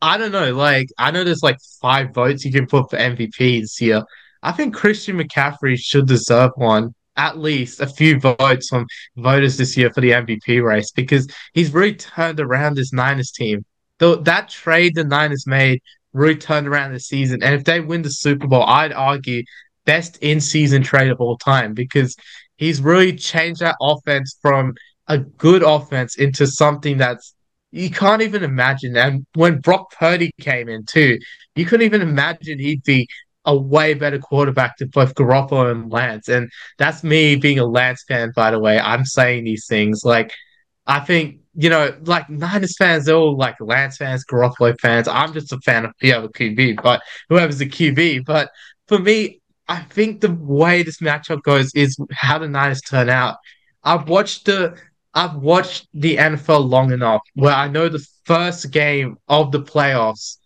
I 0.00 0.16
don't 0.16 0.32
know. 0.32 0.54
Like, 0.54 0.88
I 0.96 1.10
know 1.10 1.24
there's 1.24 1.42
like 1.42 1.58
five 1.82 2.14
votes 2.14 2.46
you 2.46 2.52
can 2.52 2.66
put 2.66 2.88
for 2.88 2.96
MVPs 2.96 3.76
here. 3.76 4.04
I 4.42 4.52
think 4.52 4.74
Christian 4.74 5.18
McCaffrey 5.18 5.78
should 5.78 6.06
deserve 6.06 6.52
one, 6.54 6.94
at 7.16 7.36
least 7.36 7.80
a 7.80 7.86
few 7.86 8.18
votes 8.18 8.70
from 8.70 8.86
voters 9.16 9.58
this 9.58 9.76
year 9.76 9.92
for 9.92 10.00
the 10.00 10.12
MVP 10.12 10.64
race 10.64 10.92
because 10.92 11.28
he's 11.52 11.74
really 11.74 11.94
turned 11.94 12.40
around 12.40 12.76
this 12.76 12.92
Niners 12.94 13.32
team. 13.32 13.66
Though 13.98 14.14
that 14.14 14.48
trade 14.48 14.94
the 14.94 15.04
Niners 15.04 15.46
made 15.46 15.82
really 16.14 16.36
turned 16.36 16.68
around 16.68 16.94
the 16.94 17.00
season. 17.00 17.42
And 17.42 17.54
if 17.54 17.64
they 17.64 17.80
win 17.80 18.00
the 18.00 18.10
Super 18.10 18.46
Bowl, 18.46 18.62
I'd 18.62 18.94
argue 18.94 19.42
best 19.88 20.18
in 20.20 20.38
season 20.38 20.82
trade 20.82 21.10
of 21.10 21.18
all 21.18 21.38
time 21.38 21.72
because 21.72 22.14
he's 22.56 22.82
really 22.82 23.16
changed 23.16 23.60
that 23.60 23.76
offense 23.80 24.36
from 24.42 24.74
a 25.06 25.16
good 25.16 25.62
offense 25.62 26.16
into 26.16 26.46
something 26.46 26.98
that's 26.98 27.34
you 27.70 27.90
can't 27.90 28.20
even 28.20 28.44
imagine. 28.44 28.98
And 28.98 29.24
when 29.34 29.60
Brock 29.60 29.92
Purdy 29.98 30.30
came 30.40 30.68
in 30.68 30.84
too, 30.84 31.18
you 31.54 31.64
couldn't 31.64 31.86
even 31.86 32.02
imagine 32.02 32.58
he'd 32.58 32.82
be 32.82 33.08
a 33.46 33.56
way 33.56 33.94
better 33.94 34.18
quarterback 34.18 34.76
to 34.76 34.86
both 34.86 35.14
Garoppolo 35.14 35.70
and 35.70 35.90
Lance. 35.90 36.28
And 36.28 36.50
that's 36.76 37.02
me 37.02 37.36
being 37.36 37.58
a 37.58 37.64
Lance 37.66 38.04
fan, 38.06 38.32
by 38.36 38.50
the 38.50 38.58
way. 38.58 38.78
I'm 38.78 39.06
saying 39.06 39.44
these 39.44 39.66
things. 39.66 40.04
Like, 40.04 40.32
I 40.86 41.00
think, 41.00 41.40
you 41.54 41.70
know, 41.70 41.96
like 42.02 42.28
Niners 42.28 42.76
fans, 42.76 43.06
they're 43.06 43.16
all 43.16 43.36
like 43.36 43.56
Lance 43.60 43.96
fans, 43.96 44.24
Garoppolo 44.30 44.78
fans. 44.80 45.08
I'm 45.08 45.32
just 45.32 45.52
a 45.52 45.58
fan 45.60 45.86
of 45.86 45.92
the 46.00 46.12
other 46.12 46.28
QB, 46.28 46.82
but 46.82 47.00
whoever's 47.30 47.58
the 47.58 47.68
QB. 47.68 48.26
But 48.26 48.50
for 48.86 48.98
me, 48.98 49.40
I 49.68 49.80
think 49.80 50.20
the 50.20 50.32
way 50.32 50.82
this 50.82 50.98
matchup 51.00 51.42
goes 51.42 51.74
is 51.74 51.96
how 52.12 52.38
the 52.38 52.48
Niners 52.48 52.80
turn 52.80 53.10
out. 53.10 53.36
I've 53.84 54.08
watched 54.08 54.46
the 54.46 54.76
I've 55.14 55.36
watched 55.36 55.88
the 55.94 56.16
NFL 56.16 56.68
long 56.68 56.92
enough 56.92 57.22
where 57.34 57.54
I 57.54 57.68
know 57.68 57.88
the 57.88 58.06
first 58.24 58.70
game 58.70 59.16
of 59.28 59.52
the 59.52 59.60
playoffs 59.60 60.36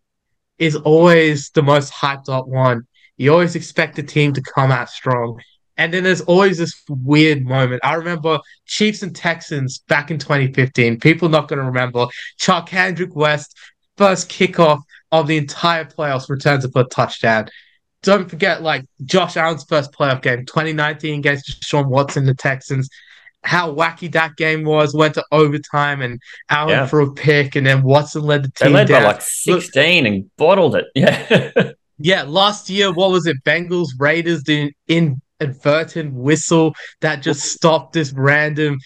is 0.59 0.77
always 0.77 1.51
the 1.51 1.63
most 1.63 1.93
hyped 1.93 2.29
up 2.29 2.47
one. 2.47 2.87
You 3.17 3.33
always 3.33 3.57
expect 3.57 3.97
the 3.97 4.03
team 4.03 4.33
to 4.33 4.43
come 4.55 4.71
out 4.71 4.89
strong. 4.89 5.41
And 5.77 5.93
then 5.93 6.05
there's 6.05 6.21
always 6.23 6.59
this 6.59 6.81
weird 6.89 7.45
moment. 7.45 7.81
I 7.85 7.95
remember 7.95 8.39
Chiefs 8.67 9.03
and 9.03 9.15
Texans 9.15 9.79
back 9.89 10.11
in 10.11 10.19
2015. 10.19 11.01
People 11.01 11.29
not 11.29 11.49
going 11.49 11.59
to 11.59 11.65
remember. 11.65 12.07
Charcandrick 12.41 13.15
West, 13.15 13.57
first 13.97 14.31
kickoff 14.31 14.81
of 15.11 15.27
the 15.27 15.37
entire 15.37 15.85
playoffs, 15.85 16.29
returns 16.29 16.67
for 16.71 16.83
a 16.83 16.85
touchdown. 16.85 17.49
Don't 18.03 18.29
forget, 18.29 18.63
like 18.63 18.85
Josh 19.05 19.37
Allen's 19.37 19.65
first 19.65 19.93
playoff 19.93 20.23
game, 20.23 20.45
2019 20.47 21.19
against 21.19 21.65
Sean 21.65 21.89
Watson, 21.89 22.25
the 22.25 22.35
Texans 22.35 22.89
how 23.45 23.73
wacky 23.75 24.11
that 24.13 24.37
game 24.37 24.65
was. 24.65 24.95
Went 24.95 25.15
to 25.15 25.25
overtime 25.33 26.01
and 26.01 26.21
Allen 26.49 26.71
yeah. 26.71 26.87
for 26.87 27.01
a 27.01 27.13
pick, 27.13 27.57
and 27.57 27.67
then 27.67 27.83
Watson 27.83 28.23
led 28.23 28.45
the 28.45 28.51
team. 28.53 28.69
They 28.69 28.75
led 28.75 28.89
down. 28.89 29.03
by 29.03 29.09
like 29.09 29.21
sixteen 29.21 30.05
Look, 30.05 30.13
and 30.13 30.37
bottled 30.37 30.77
it. 30.77 30.87
Yeah, 30.95 31.73
yeah. 31.99 32.23
Last 32.23 32.71
year, 32.71 32.93
what 32.93 33.11
was 33.11 33.27
it? 33.27 33.43
Bengals 33.45 33.89
Raiders 33.99 34.43
the 34.45 34.73
inadvertent 34.89 36.15
whistle 36.15 36.75
that 37.01 37.23
just 37.23 37.45
stopped 37.45 37.93
this 37.93 38.13
random 38.13 38.79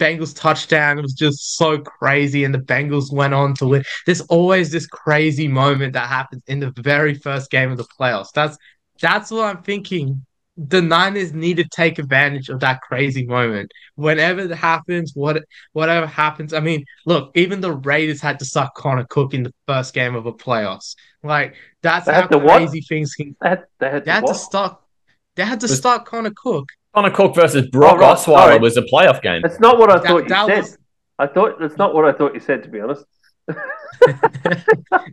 Bengals 0.00 0.34
touchdown. 0.34 0.98
It 0.98 1.02
was 1.02 1.12
just 1.12 1.56
so 1.56 1.78
crazy, 1.78 2.44
and 2.44 2.54
the 2.54 2.58
Bengals 2.58 3.12
went 3.12 3.34
on 3.34 3.54
to 3.54 3.66
win. 3.68 3.84
There's 4.06 4.22
always 4.22 4.70
this 4.70 4.86
crazy 4.86 5.46
moment 5.46 5.92
that 5.92 6.08
happens 6.08 6.42
in 6.46 6.58
the 6.58 6.72
very 6.78 7.14
first 7.14 7.50
game 7.50 7.70
of 7.70 7.76
the 7.76 7.84
playoffs. 7.84 8.32
That's 8.32 8.56
that's 9.00 9.30
what 9.30 9.44
I'm 9.44 9.62
thinking 9.62 10.24
the 10.68 10.82
Niners 10.82 11.32
need 11.32 11.56
to 11.56 11.64
take 11.64 11.98
advantage 11.98 12.48
of 12.48 12.60
that 12.60 12.82
crazy 12.82 13.24
moment. 13.24 13.72
Whenever 13.94 14.40
it 14.40 14.50
happens, 14.50 15.12
what 15.14 15.42
whatever 15.72 16.06
happens. 16.06 16.52
I 16.52 16.60
mean, 16.60 16.84
look, 17.06 17.30
even 17.34 17.60
the 17.60 17.72
Raiders 17.72 18.20
had 18.20 18.38
to 18.40 18.44
suck 18.44 18.74
Connor 18.74 19.06
Cook 19.08 19.32
in 19.32 19.42
the 19.42 19.54
first 19.66 19.94
game 19.94 20.14
of 20.14 20.24
the 20.24 20.32
playoffs. 20.32 20.96
Like 21.22 21.54
that's 21.82 22.06
they 22.06 22.12
how 22.12 22.26
crazy 22.26 22.80
what? 22.80 22.88
things 22.88 23.14
can. 23.14 23.36
They 23.40 23.48
had, 23.48 23.64
they 23.78 23.90
had, 23.90 24.04
they 24.04 24.10
had 24.10 24.26
to, 24.26 24.34
start. 24.34 24.80
They 25.36 25.44
had 25.44 25.60
to 25.60 25.64
was, 25.64 25.76
start 25.76 26.04
Connor 26.04 26.32
Cook. 26.34 26.68
Connor 26.94 27.10
Cook 27.10 27.34
versus 27.34 27.68
Brock 27.68 27.96
oh, 27.96 28.00
right. 28.00 28.16
Osweiler 28.16 28.60
was 28.60 28.76
a 28.76 28.82
playoff 28.82 29.22
game. 29.22 29.42
That's 29.42 29.60
not 29.60 29.78
what 29.78 29.90
I 29.90 29.98
that, 29.98 30.06
thought 30.06 30.22
you 30.24 30.28
that 30.28 30.46
said. 30.46 30.58
Was... 30.58 30.78
I 31.18 31.26
thought 31.26 31.60
that's 31.60 31.76
not 31.76 31.94
what 31.94 32.04
I 32.04 32.12
thought 32.12 32.34
you 32.34 32.40
said. 32.40 32.62
To 32.64 32.68
be 32.68 32.80
honest. 32.80 33.04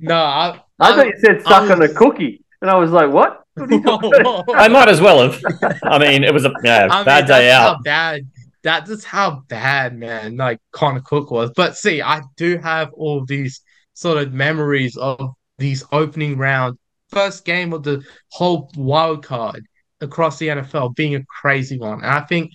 no, 0.01 0.15
I, 0.15 0.49
I, 0.49 0.61
I, 0.79 0.95
thought 0.95 1.07
you 1.07 1.17
said 1.19 1.41
stuck 1.41 1.63
was... 1.63 1.71
on 1.71 1.81
a 1.83 1.89
cookie, 1.89 2.43
and 2.61 2.71
I 2.71 2.75
was 2.77 2.91
like, 2.91 3.11
what? 3.11 3.43
I 3.57 4.67
might 4.67 4.87
as 4.87 5.01
well 5.01 5.29
have. 5.29 5.43
I 5.83 5.97
mean, 5.97 6.23
it 6.23 6.33
was 6.33 6.45
a 6.45 6.51
yeah, 6.63 6.87
I 6.89 7.03
bad 7.03 7.23
mean, 7.23 7.27
day 7.27 7.51
out. 7.51 7.83
bad 7.83 8.27
that's 8.63 9.03
how 9.03 9.43
bad, 9.47 9.97
man. 9.97 10.37
Like 10.37 10.59
Connor 10.71 11.01
Cook 11.01 11.31
was. 11.31 11.51
But 11.55 11.77
see, 11.77 12.01
I 12.01 12.21
do 12.35 12.57
have 12.57 12.91
all 12.93 13.25
these 13.25 13.61
sort 13.93 14.17
of 14.17 14.33
memories 14.33 14.97
of 14.97 15.33
these 15.57 15.83
opening 15.91 16.37
round 16.37 16.77
first 17.09 17.45
game 17.45 17.73
of 17.73 17.83
the 17.83 18.03
whole 18.29 18.69
wild 18.75 19.23
card 19.23 19.65
across 20.01 20.37
the 20.37 20.47
NFL 20.47 20.95
being 20.95 21.15
a 21.15 21.25
crazy 21.25 21.77
one. 21.77 22.03
And 22.03 22.11
I 22.11 22.21
think 22.21 22.51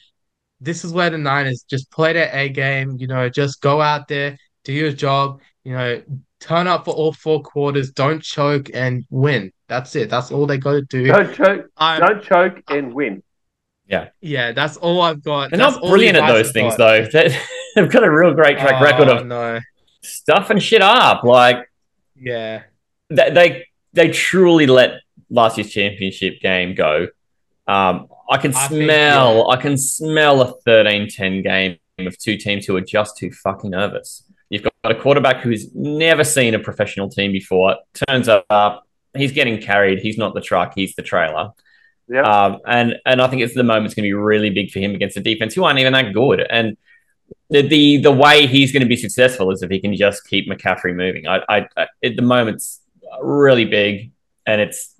this 0.61 0.85
is 0.85 0.93
where 0.93 1.11
the 1.11 1.19
Niners 1.19 1.65
just 1.69 1.91
play 1.91 2.13
their 2.13 2.31
A 2.33 2.49
game, 2.49 2.97
you 2.99 3.07
know, 3.07 3.29
just 3.29 3.61
go 3.61 3.81
out 3.81 4.09
there, 4.09 4.39
do 4.65 4.73
your 4.73 4.93
job, 4.93 5.41
you 5.65 5.73
know, 5.73 6.03
turn 6.41 6.67
up 6.67 6.85
for 6.85 6.95
all 6.95 7.13
four 7.13 7.43
quarters, 7.43 7.91
don't 7.91 8.23
choke 8.23 8.71
and 8.73 9.05
win. 9.11 9.53
That's 9.69 9.95
it. 9.97 10.11
That's 10.11 10.31
all 10.31 10.47
they 10.47 10.59
got 10.59 10.73
to 10.73 10.83
do. 10.83 11.07
Don't 11.07 11.35
choke. 11.35 11.67
I'm, 11.77 12.01
don't 12.01 12.23
choke 12.23 12.63
and 12.69 12.93
win. 12.93 13.23
Yeah. 13.87 14.09
Yeah, 14.21 14.53
that's 14.53 14.77
all 14.77 15.01
I've 15.01 15.23
got. 15.23 15.51
They're 15.51 15.59
that's 15.59 15.77
not 15.77 15.89
brilliant 15.89 16.19
at 16.19 16.29
those 16.29 16.53
things, 16.53 16.77
got. 16.77 17.11
though. 17.13 17.29
They've 17.75 17.91
got 17.91 18.05
a 18.05 18.11
real 18.11 18.35
great 18.35 18.59
track 18.59 18.81
oh, 18.81 18.85
record 18.85 19.09
of 19.09 19.27
no. 19.27 19.61
stuffing 20.03 20.59
shit 20.59 20.83
up. 20.83 21.25
Like, 21.25 21.71
yeah, 22.17 22.65
they, 23.09 23.31
they 23.31 23.67
they 23.95 24.11
truly 24.11 24.67
let 24.67 25.01
last 25.31 25.57
year's 25.57 25.71
championship 25.71 26.41
game 26.41 26.75
go. 26.75 27.09
Um, 27.67 28.09
I 28.31 28.39
can 28.39 28.55
I 28.55 28.69
smell, 28.69 29.35
think, 29.35 29.47
yeah. 29.49 29.55
I 29.55 29.57
can 29.61 29.77
smell 29.77 30.43
a 30.43 30.55
13-10 30.67 31.43
game 31.45 31.79
of 31.99 32.19
two 32.19 32.37
teams 32.37 32.67
who 32.67 32.77
are 32.77 32.81
just 32.81 33.17
too 33.17 33.31
fucking 33.31 33.71
nervous. 33.71 34.25
You've 34.51 34.63
got 34.63 34.73
a 34.85 34.95
quarterback 34.95 35.41
who's 35.41 35.75
never 35.75 36.25
seen 36.25 36.55
a 36.55 36.59
professional 36.59 37.09
team 37.09 37.33
before, 37.33 37.77
turns 38.09 38.29
up, 38.29 38.87
he's 39.15 39.33
getting 39.33 39.61
carried. 39.61 40.01
He's 40.01 40.19
not 40.19 40.35
the 40.35 40.41
truck, 40.41 40.73
he's 40.75 40.95
the 40.95 41.03
trailer. 41.03 41.51
Yeah. 42.09 42.23
Um, 42.23 42.59
and 42.67 42.97
and 43.07 43.23
I 43.23 43.29
think 43.29 43.43
it's 43.43 43.55
the 43.55 43.63
moment's 43.63 43.95
going 43.95 44.05
to 44.05 44.09
be 44.09 44.13
really 44.13 44.51
big 44.51 44.71
for 44.71 44.81
him 44.81 44.95
against 44.95 45.15
the 45.15 45.21
defense 45.21 45.55
who 45.55 45.65
aren't 45.65 45.79
even 45.79 45.93
that 45.93 46.13
good. 46.13 46.45
And 46.49 46.77
the 47.49 47.63
the, 47.63 47.97
the 47.99 48.13
way 48.13 48.47
he's 48.47 48.73
going 48.73 48.83
to 48.83 48.89
be 48.89 48.97
successful 48.97 49.51
is 49.51 49.63
if 49.63 49.71
he 49.71 49.81
can 49.81 49.95
just 49.95 50.27
keep 50.27 50.49
McCaffrey 50.49 50.95
moving. 50.95 51.27
I, 51.27 51.41
I, 51.49 51.67
I 51.77 51.87
at 52.05 52.17
the 52.17 52.23
moment's 52.23 52.81
really 53.23 53.65
big, 53.65 54.13
and 54.47 54.61
it's 54.61 54.95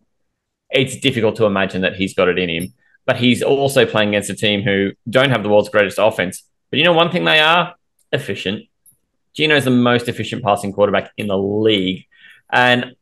it's 0.73 0.97
difficult 0.97 1.37
to 1.37 1.45
imagine 1.45 1.83
that 1.83 1.97
he's 1.97 2.15
got 2.15 2.29
it 2.29 2.39
in 2.39 2.49
him. 2.49 2.75
But 3.05 3.17
he's 3.17 3.43
also 3.43 3.85
playing 3.85 4.11
against 4.11 4.31
a 4.31 4.35
team 4.35 4.63
who 4.63 4.93
don't 5.09 5.31
have 5.31 5.43
the 5.43 5.49
world's 5.49 5.69
greatest 5.69 5.99
offense. 5.99 6.43
But 6.71 6.79
you 6.79 6.85
know 6.85 6.93
one 6.93 7.11
thing 7.11 7.25
they 7.25 7.41
are 7.41 7.75
efficient. 8.13 8.65
Geno's 9.35 9.65
the 9.65 9.71
most 9.71 10.09
efficient 10.09 10.43
passing 10.45 10.73
quarterback 10.73 11.11
in 11.17 11.27
the 11.27 11.39
league, 11.39 12.05
and 12.53 12.95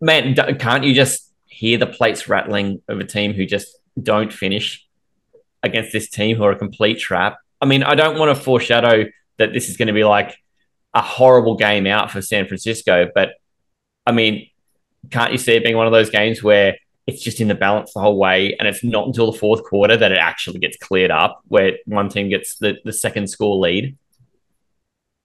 man, 0.00 0.34
can't 0.58 0.84
you 0.84 0.94
just 0.94 1.32
hear 1.46 1.78
the 1.78 1.86
plates 1.86 2.28
rattling 2.28 2.82
of 2.88 2.98
a 2.98 3.04
team 3.04 3.34
who 3.34 3.46
just 3.46 3.78
don't 4.02 4.32
finish 4.32 4.86
against 5.62 5.92
this 5.92 6.08
team 6.08 6.36
who 6.36 6.44
are 6.44 6.52
a 6.52 6.58
complete 6.58 6.98
trap? 6.98 7.38
I 7.60 7.66
mean, 7.66 7.82
I 7.82 7.94
don't 7.94 8.18
want 8.18 8.36
to 8.36 8.42
foreshadow 8.42 9.04
that 9.38 9.52
this 9.52 9.68
is 9.68 9.76
going 9.76 9.88
to 9.88 9.94
be 9.94 10.04
like 10.04 10.36
a 10.94 11.02
horrible 11.02 11.56
game 11.56 11.86
out 11.86 12.10
for 12.10 12.22
San 12.22 12.46
Francisco, 12.46 13.10
but 13.14 13.34
I 14.06 14.12
mean, 14.12 14.48
can't 15.10 15.32
you 15.32 15.38
see 15.38 15.52
it 15.52 15.62
being 15.62 15.76
one 15.76 15.86
of 15.86 15.92
those 15.92 16.10
games 16.10 16.42
where 16.42 16.76
it's 17.06 17.22
just 17.22 17.40
in 17.40 17.48
the 17.48 17.54
balance 17.54 17.92
the 17.94 18.00
whole 18.00 18.18
way, 18.18 18.56
and 18.58 18.68
it's 18.68 18.84
not 18.84 19.06
until 19.06 19.32
the 19.32 19.38
fourth 19.38 19.62
quarter 19.64 19.96
that 19.96 20.12
it 20.12 20.18
actually 20.18 20.58
gets 20.58 20.76
cleared 20.78 21.10
up, 21.10 21.40
where 21.48 21.72
one 21.86 22.08
team 22.08 22.28
gets 22.28 22.56
the, 22.58 22.76
the 22.84 22.92
second 22.92 23.28
score 23.28 23.56
lead? 23.58 23.96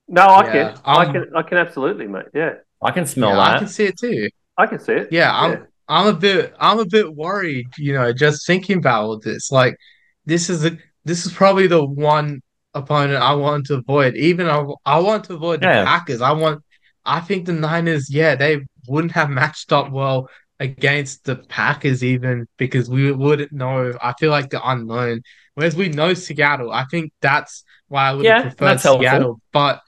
No, 0.08 0.24
I 0.24 0.44
Yeah, 0.44 0.52
can. 0.52 0.82
I 0.94 1.06
um, 1.06 1.12
can. 1.12 1.36
I 1.36 1.41
can 1.44 1.58
absolutely, 1.58 2.08
mate. 2.08 2.26
Yeah, 2.34 2.56
I 2.82 2.91
can 2.91 3.06
smell 3.06 3.36
Yeah, 3.36 3.40
I 3.40 3.53
can 3.53 3.68
see 3.68 3.86
it 3.86 3.98
too. 3.98 4.30
I 4.58 4.68
can 4.68 4.80
see 4.80 4.94
it. 4.94 5.12
Yeah, 5.12 5.32
I'm 5.34 5.68
I'm 5.88 6.08
a 6.08 6.14
bit 6.18 6.53
I'm 6.60 6.80
a 6.80 6.86
bit 6.86 7.14
worried, 7.14 7.68
you 7.78 7.94
know, 7.94 8.14
just 8.14 8.45
thinking 8.48 8.78
about 8.78 9.03
all 9.03 9.20
this. 9.20 9.52
Like 9.52 9.78
this 10.26 10.49
is 10.49 10.66
a 10.66 10.78
this 11.06 11.26
is 11.26 11.34
probably 11.34 11.68
the 11.68 11.84
one 11.86 12.41
opponent 12.74 13.22
I 13.22 13.34
want 13.36 13.68
to 13.68 13.76
avoid. 13.76 14.16
Even 14.16 14.48
I, 14.48 14.66
I 14.86 14.99
want 14.99 15.26
to 15.26 15.36
avoid 15.36 15.62
the 15.62 15.68
Yeah. 15.68 15.84
Packers. 15.84 16.22
I 16.22 16.32
want 16.34 16.64
I 17.06 17.20
think 17.22 17.45
the 17.45 17.53
Niners, 17.53 18.10
yeah, 18.14 18.36
they 18.36 18.62
wouldn't 18.88 19.14
have 19.14 19.30
matched 19.30 19.72
up 19.74 19.91
well 19.91 20.30
against 20.62 21.26
the 21.26 21.38
Packers 21.38 22.06
even 22.06 22.48
because 22.58 22.90
we 22.90 23.12
wouldn't 23.14 23.54
know. 23.54 23.94
I 24.02 24.14
feel 24.20 24.32
like 24.32 24.52
the 24.52 24.62
unknown. 24.68 25.24
Whereas 25.56 25.76
we 25.76 25.90
know 25.90 26.16
Seattle. 26.16 26.72
I 26.72 26.86
think 26.92 27.14
that's 27.22 27.66
why 27.90 28.10
I 28.10 28.14
would 28.16 28.28
Yeah, 28.28 28.40
have 28.44 28.58
preferred 28.58 28.80
that's 28.80 28.84
helpful. 28.84 29.02
Seattle. 29.10 29.42
But 29.54 29.82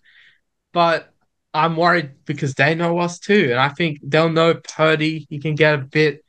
but 0.74 1.14
I'm 1.54 1.78
worried 1.78 2.26
because 2.26 2.54
they 2.56 2.76
know 2.76 3.00
us 3.00 3.20
too, 3.20 3.50
and 3.52 3.60
I 3.60 3.70
think 3.70 4.00
they'll 4.04 4.30
know 4.32 4.56
Purdy. 4.56 5.28
He 5.30 5.40
can 5.40 5.56
get 5.56 5.76
a 5.76 5.80
bit, 5.80 6.22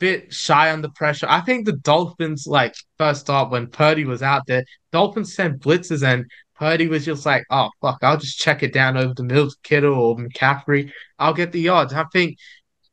bit 0.00 0.32
shy 0.34 0.72
under 0.72 0.88
pressure. 0.90 1.26
I 1.28 1.40
think 1.40 1.66
the 1.66 1.72
Dolphins, 1.72 2.46
like 2.46 2.74
first 2.98 3.30
up 3.30 3.50
when 3.50 3.68
Purdy 3.68 4.04
was 4.04 4.22
out 4.22 4.42
there, 4.46 4.64
Dolphins 4.92 5.34
sent 5.34 5.60
blitzes, 5.62 6.02
and 6.04 6.26
Purdy 6.56 6.88
was 6.88 7.04
just 7.04 7.26
like, 7.26 7.44
"Oh 7.50 7.70
fuck, 7.80 7.98
I'll 8.02 8.18
just 8.18 8.38
check 8.38 8.62
it 8.62 8.72
down 8.72 8.96
over 8.96 9.14
the 9.14 9.24
middle 9.24 9.50
to 9.50 9.56
Kittle 9.62 9.94
or 9.94 10.16
McCaffrey. 10.16 10.92
I'll 11.18 11.34
get 11.34 11.52
the 11.52 11.60
yards." 11.60 11.92
I 11.94 12.04
think, 12.12 12.38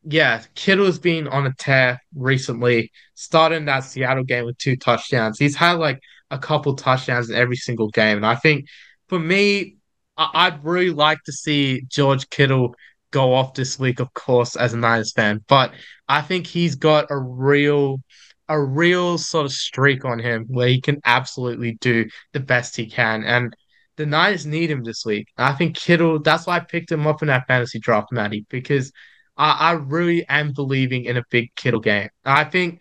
yeah, 0.03 0.43
Kittle's 0.55 0.99
been 0.99 1.27
on 1.27 1.47
a 1.47 1.53
tear 1.57 1.99
recently, 2.15 2.91
starting 3.13 3.65
that 3.65 3.81
Seattle 3.81 4.23
game 4.23 4.45
with 4.45 4.57
two 4.57 4.75
touchdowns. 4.75 5.39
He's 5.39 5.55
had 5.55 5.73
like 5.73 5.99
a 6.31 6.37
couple 6.37 6.75
touchdowns 6.75 7.29
in 7.29 7.35
every 7.35 7.55
single 7.55 7.89
game, 7.89 8.17
and 8.17 8.25
I 8.25 8.35
think 8.35 8.65
for 9.07 9.19
me, 9.19 9.77
I- 10.17 10.29
I'd 10.33 10.63
really 10.63 10.91
like 10.91 11.19
to 11.25 11.31
see 11.31 11.83
George 11.87 12.29
Kittle 12.29 12.75
go 13.11 13.33
off 13.33 13.53
this 13.53 13.79
week, 13.79 13.99
of 13.99 14.13
course, 14.13 14.55
as 14.55 14.73
a 14.73 14.77
Niners 14.77 15.13
fan. 15.13 15.43
But 15.47 15.73
I 16.07 16.21
think 16.21 16.47
he's 16.47 16.75
got 16.75 17.05
a 17.09 17.17
real, 17.17 18.01
a 18.49 18.61
real 18.61 19.17
sort 19.17 19.45
of 19.45 19.51
streak 19.51 20.03
on 20.05 20.19
him 20.19 20.45
where 20.47 20.67
he 20.67 20.81
can 20.81 20.99
absolutely 21.05 21.77
do 21.79 22.07
the 22.33 22.39
best 22.39 22.75
he 22.75 22.89
can. 22.89 23.23
And 23.23 23.55
the 23.97 24.05
Niners 24.05 24.45
need 24.45 24.71
him 24.71 24.83
this 24.83 25.05
week. 25.05 25.27
I 25.37 25.53
think 25.53 25.77
Kittle. 25.77 26.19
That's 26.19 26.47
why 26.47 26.57
I 26.57 26.59
picked 26.61 26.91
him 26.91 27.07
up 27.07 27.21
in 27.21 27.27
that 27.27 27.47
fantasy 27.47 27.79
draft, 27.79 28.11
Matty, 28.11 28.45
because 28.49 28.91
I, 29.37 29.51
I 29.51 29.71
really 29.73 30.27
am 30.27 30.53
believing 30.53 31.05
in 31.05 31.17
a 31.17 31.23
big 31.29 31.53
Kittle 31.55 31.79
game. 31.79 32.09
I 32.25 32.43
think. 32.43 32.79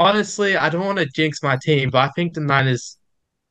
Honestly, 0.00 0.56
I 0.56 0.68
don't 0.68 0.86
want 0.86 0.98
to 0.98 1.06
jinx 1.06 1.42
my 1.42 1.58
team, 1.60 1.90
but 1.90 1.98
I 1.98 2.10
think 2.14 2.34
the 2.34 2.40
Niners. 2.40 2.96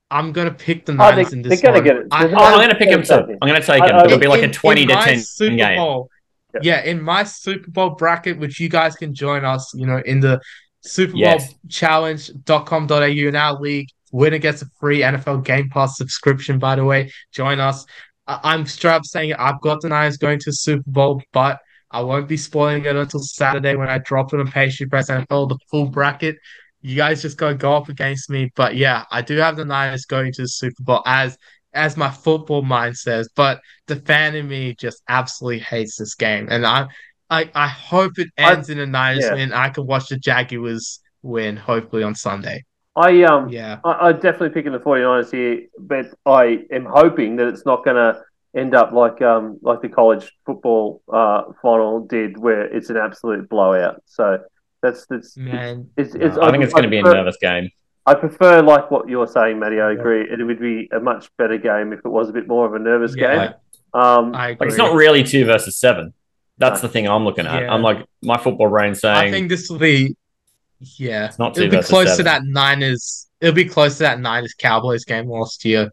I'm 0.10 0.32
gonna 0.32 0.52
pick 0.54 0.86
the 0.86 0.94
Oh, 0.94 0.96
Niners 0.96 1.32
they, 1.32 1.36
in 1.38 1.42
they're 1.42 1.50
this 1.50 1.62
going 1.62 1.74
to 1.74 1.80
one. 1.82 1.84
get 1.84 1.98
it. 1.98 2.08
I- 2.12 2.22
There's 2.24 2.34
Oh, 2.34 2.38
no- 2.38 2.44
I'm 2.46 2.58
going 2.60 2.70
to 2.70 2.76
pick 2.76 2.88
him 2.88 3.04
too. 3.04 3.14
I'm 3.42 3.48
going 3.50 3.60
to 3.60 3.68
take 3.68 3.84
him. 3.84 3.94
I- 3.96 4.00
I- 4.00 4.06
It'll 4.06 4.18
be 4.20 4.28
like 4.28 4.44
a 4.44 4.48
20 4.50 4.86
to 4.86 4.94
10 4.96 5.20
Super 5.20 5.56
game. 5.58 5.78
Bowl, 5.78 6.10
Yeah. 6.54 6.60
yeah, 6.64 6.84
in 6.86 7.02
my 7.02 7.24
Super 7.26 7.70
Bowl 7.70 7.90
bracket, 7.90 8.40
which 8.40 8.58
you 8.62 8.70
guys 8.70 8.96
can 8.96 9.14
join 9.14 9.44
us, 9.44 9.70
you 9.76 9.86
know, 9.86 10.02
in 10.06 10.22
the 10.22 10.40
Super 10.80 11.12
Bowl 11.12 11.20
Yes. 11.20 11.54
challenge.com.au 11.68 13.04
in 13.04 13.36
our 13.36 13.60
league. 13.60 13.90
Winner 14.14 14.38
gets 14.38 14.62
a 14.62 14.66
free 14.80 15.02
NFL 15.04 15.40
Game 15.44 15.70
Pass 15.70 15.98
subscription, 15.98 16.60
by 16.60 16.78
the 16.78 16.86
way. 16.86 17.12
Join 17.34 17.60
us. 17.60 17.86
I- 18.26 18.40
I'm 18.44 18.66
straight 18.66 18.92
up 18.94 19.06
saying. 19.06 19.34
I've 19.34 19.60
got 19.60 19.82
the 19.82 19.90
Niners 19.90 20.16
going 20.16 20.40
to 20.40 20.54
Super 20.54 20.84
Bowl, 20.90 21.22
but 21.34 21.60
I 21.92 22.02
won't 22.02 22.28
be 22.28 22.38
spoiling 22.38 22.86
it 22.86 22.96
until 22.96 23.22
Saturday 23.22 23.76
when 23.76 23.90
I 23.90 23.98
drop 24.00 24.34
it 24.34 24.40
on 24.40 24.52
Pastry 24.52 24.88
Press 24.88 25.10
NFL, 25.10 25.50
the 25.50 25.58
full 25.72 25.88
bracket. 25.88 26.38
You 26.82 26.96
guys 26.96 27.22
just 27.22 27.38
gotta 27.38 27.56
go 27.56 27.74
up 27.74 27.90
against 27.90 28.30
me. 28.30 28.52
But 28.56 28.76
yeah, 28.76 29.06
I 29.12 29.22
do 29.22 29.38
have 29.38 29.56
the 29.56 29.66
Niners 29.66 30.06
going 30.06 30.32
to 30.34 30.44
the 30.44 30.48
Super 30.48 30.84
Bowl 30.84 31.04
as 31.06 31.38
as 31.74 31.98
my 31.98 32.10
football 32.10 32.62
mind 32.62 32.98
says. 32.98 33.30
But 33.36 33.62
the 33.88 33.96
fan 33.98 34.36
in 34.36 34.48
me 34.48 34.76
just 34.76 35.02
absolutely 35.08 35.60
hates 35.60 35.98
this 35.98 36.16
game. 36.16 36.48
And 36.50 36.66
I 36.66 36.88
I, 37.30 37.50
I 37.56 37.68
hope 37.68 38.20
it 38.20 38.30
I- 38.38 38.54
ends 38.54 38.70
in 38.70 38.80
a 38.80 38.86
Niners 38.86 39.26
yeah. 39.26 39.34
win. 39.34 39.54
I 39.54 39.70
can 39.70 39.86
watch 39.86 40.10
the 40.10 40.18
Jaguars 40.18 41.00
win, 41.22 41.58
hopefully 41.58 42.04
on 42.04 42.16
Sunday. 42.16 42.64
I 42.96 43.22
um, 43.24 43.50
Yeah. 43.50 43.80
I, 43.84 44.10
I'm 44.10 44.16
definitely 44.16 44.50
picking 44.50 44.72
the 44.72 44.80
49ers 44.80 45.32
here, 45.32 45.68
but 45.80 46.08
I 46.26 46.64
am 46.72 46.86
hoping 46.86 47.36
that 47.36 47.48
it's 47.48 47.66
not 47.66 47.86
going 47.86 47.96
to 47.96 48.20
end 48.58 48.76
up 48.76 48.92
like 48.92 49.22
um 49.22 49.60
like 49.62 49.82
the 49.82 49.90
college 49.90 50.32
football 50.46 51.02
uh 51.12 51.44
final 51.62 52.02
did, 52.06 52.38
where 52.38 52.64
it's 52.76 52.90
an 52.90 52.98
absolute 52.98 53.48
blowout. 53.50 54.02
So 54.06 54.40
that's 54.82 55.06
that's 55.08 55.38
Man. 55.38 55.90
It's, 55.98 56.14
No, 56.14 56.26
it's, 56.26 56.38
I 56.38 56.52
think 56.52 56.64
it's 56.64 56.74
going 56.74 56.84
to 56.84 56.90
be 56.90 56.98
a 57.00 57.04
nervous 57.04 57.38
game. 57.42 57.70
I 58.06 58.14
prefer 58.14 58.62
like 58.62 58.90
what 58.90 59.10
you're 59.10 59.28
saying, 59.28 59.60
Matty. 59.60 59.80
I 59.82 59.92
Yeah. 59.92 60.00
agree. 60.00 60.22
It 60.30 60.44
would 60.46 60.60
be 60.60 60.90
a 60.94 61.00
much 61.00 61.30
better 61.38 61.58
game 61.58 61.92
if 61.94 62.00
it 62.00 62.10
was 62.10 62.30
a 62.30 62.34
bit 62.34 62.48
more 62.48 62.66
of 62.66 62.74
a 62.74 62.80
nervous 62.80 63.16
Yeah, 63.16 63.36
game. 63.48 63.54
Um, 63.94 64.34
I 64.36 64.50
agree. 64.50 64.66
Like 64.66 64.70
it's 64.70 64.78
not 64.78 64.94
really 64.96 65.24
two 65.24 65.46
versus 65.46 65.78
seven. 65.80 66.14
That's 66.58 66.82
No. 66.82 66.88
the 66.88 66.94
thing 66.94 67.08
I'm 67.08 67.24
looking 67.26 67.46
at. 67.46 67.64
Yeah. 67.64 67.74
I'm 67.74 67.82
like 67.82 68.06
my 68.24 68.38
football 68.38 68.70
brain 68.70 68.96
saying. 68.96 69.16
I 69.18 69.30
think 69.32 69.50
this 69.50 69.70
will 69.70 69.78
be 69.80 70.16
yeah. 70.80 71.26
It's 71.26 71.40
not 71.40 71.54
two 71.56 71.62
It'll 71.64 71.72
be 71.72 71.78
versus 71.78 71.90
close 71.90 72.06
to 72.06 72.16
seven. 72.18 72.26
that 72.26 72.44
Niners 72.46 73.28
it'll 73.42 73.54
be 73.56 73.66
close 73.66 73.98
to 73.98 74.04
that 74.04 74.20
Niners 74.20 74.54
Cowboys 74.54 75.04
game 75.06 75.28
last 75.30 75.66
year. 75.66 75.92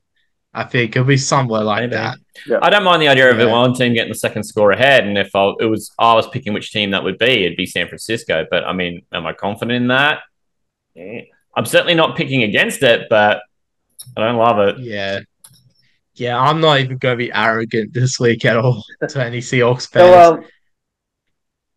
I 0.54 0.64
think 0.64 0.94
it'll 0.94 1.06
be 1.06 1.16
somewhere 1.16 1.62
like 1.62 1.90
Maybe. 1.90 1.96
that. 1.96 2.18
I 2.62 2.70
don't 2.70 2.84
mind 2.84 3.02
the 3.02 3.08
idea 3.08 3.30
of 3.30 3.40
it 3.40 3.46
Yeah. 3.46 3.52
one 3.52 3.74
team 3.74 3.92
getting 3.94 4.12
the 4.12 4.18
second 4.18 4.44
score 4.44 4.70
ahead, 4.70 5.04
and 5.06 5.18
if 5.18 5.34
I, 5.34 5.52
it 5.60 5.64
was 5.66 5.92
I 5.98 6.14
was 6.14 6.28
picking 6.28 6.52
which 6.52 6.70
team 6.72 6.92
that 6.92 7.02
would 7.02 7.18
be, 7.18 7.44
it'd 7.44 7.56
be 7.56 7.66
San 7.66 7.88
Francisco. 7.88 8.46
But 8.50 8.64
I 8.64 8.72
mean, 8.72 9.02
am 9.12 9.26
I 9.26 9.32
confident 9.32 9.72
in 9.76 9.88
that? 9.88 10.20
Eh. 10.96 11.22
I'm 11.56 11.66
certainly 11.66 11.94
not 11.94 12.16
picking 12.16 12.42
against 12.44 12.82
it, 12.82 13.08
but 13.10 13.42
I 14.16 14.20
don't 14.20 14.36
love 14.36 14.58
it. 14.68 14.78
Yeah. 14.78 15.20
Yeah, 16.16 16.38
I'm 16.38 16.60
not 16.60 16.78
even 16.80 16.98
gonna 16.98 17.16
be 17.16 17.32
arrogant 17.32 17.92
this 17.92 18.20
week 18.20 18.44
at 18.44 18.56
all 18.56 18.84
to 19.08 19.24
any 19.24 19.38
Seahawks 19.40 19.90
so 19.90 19.98
fans. 20.00 20.38
um, 20.38 20.44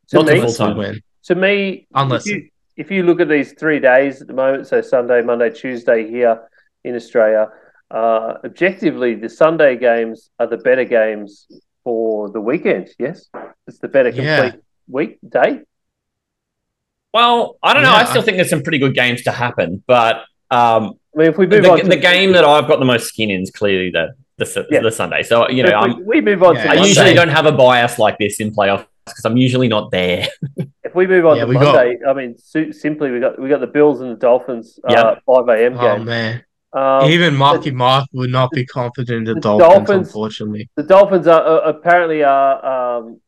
to 0.10 0.16
Not 0.18 0.26
to 0.28 0.34
me, 0.34 0.40
full 0.40 0.42
Unless 0.42 0.58
time. 0.58 0.78
win. 0.78 1.02
to 1.24 1.36
me, 1.36 1.88
Unless- 1.96 2.28
if 2.28 2.34
you, 2.36 2.50
if 2.76 2.92
you 2.92 3.04
look 3.04 3.20
at 3.20 3.28
these 3.30 3.54
three 3.54 3.80
days 3.80 4.22
at 4.22 4.28
the 4.28 4.34
moment, 4.34 4.68
so 4.68 4.82
Sunday, 4.82 5.22
Monday, 5.24 5.50
Tuesday 5.50 6.08
here 6.08 6.42
in 6.84 6.96
Australia, 6.96 7.50
uh, 7.92 8.34
objectively, 8.44 9.16
the 9.16 9.30
Sunday 9.30 9.78
games 9.78 10.30
are 10.40 10.48
the 10.48 10.58
better 10.58 10.84
games 10.84 11.48
for 11.84 12.30
the 12.30 12.42
weekend. 12.42 12.90
Yes, 13.00 13.30
it's 13.68 13.80
the 13.80 13.88
better 13.88 14.10
Yeah. 14.10 14.42
complete 14.42 14.62
weekday. 14.90 15.62
Well, 17.14 17.58
I 17.64 17.74
don't 17.74 17.84
know. 17.84 17.90
Yeah, 17.92 17.96
I 17.96 18.04
still 18.06 18.22
think 18.22 18.38
there's 18.38 18.50
some 18.50 18.62
pretty 18.64 18.80
good 18.80 18.94
games 18.94 19.24
to 19.24 19.32
happen, 19.32 19.84
but 19.88 20.18
um, 20.52 20.94
I 21.16 21.20
mean, 21.20 21.28
if 21.30 21.38
we 21.38 21.46
the, 21.46 21.62
move 21.62 21.72
on, 21.72 21.80
to 21.80 21.86
the 21.88 21.96
game 21.98 22.34
that 22.34 22.44
I've 22.44 22.68
got 22.68 22.80
the 22.80 22.86
most 22.86 23.08
skin 23.08 23.32
in 23.32 23.42
is 23.42 23.52
clearly 23.52 23.90
the 23.92 24.14
the, 24.38 24.68
Yeah. 24.70 24.82
the 24.82 24.92
Sunday. 24.92 25.24
So 25.24 25.50
you 25.50 25.64
know, 25.64 25.72
I'm, 25.72 26.06
we, 26.06 26.20
we 26.20 26.22
move 26.22 26.44
on 26.44 26.56
Yeah, 26.56 26.64
to 26.64 26.70
I 26.70 26.76
Monday, 26.76 26.90
usually 26.90 27.14
don't 27.14 27.30
have 27.30 27.46
a 27.48 27.52
bias 27.52 27.98
like 27.98 28.18
this 28.20 28.40
in 28.40 28.52
playoffs 28.52 28.86
because 29.06 29.26
I'm 29.26 29.38
usually 29.38 29.68
not 29.68 29.90
there. 29.90 30.28
if 30.84 30.94
we 30.94 31.08
move 31.08 31.26
on 31.26 31.38
Yeah, 31.38 31.44
to 31.44 31.48
we 31.48 31.56
got- 31.56 31.88
I 32.08 32.14
mean, 32.14 32.38
su- 32.38 32.72
simply 32.74 33.10
we 33.10 33.20
got 33.20 33.40
we 33.42 33.50
got 33.50 33.62
the 33.62 33.68
Bills 33.68 34.02
and 34.02 34.12
the 34.12 34.16
Dolphins 34.16 34.80
uh, 34.84 35.16
five 35.26 35.48
a.m. 35.50 35.78
Oh 35.80 35.98
man. 36.00 36.44
Um, 36.74 37.10
Even 37.10 37.36
Marky 37.36 37.72
Mark 37.72 38.08
would 38.14 38.30
not 38.30 38.52
be 38.52 38.66
confident 38.66 39.28
in 39.28 39.36
the, 39.36 39.40
Dolphins, 39.40 39.74
Dolphins- 39.74 40.08
unfortunately. 40.10 40.70
The 40.76 40.84
Dolphins 40.84 41.28
are 41.28 41.42
uh, 41.42 41.70
apparently 41.70 42.24
are 42.24 42.98
um, 42.98 43.22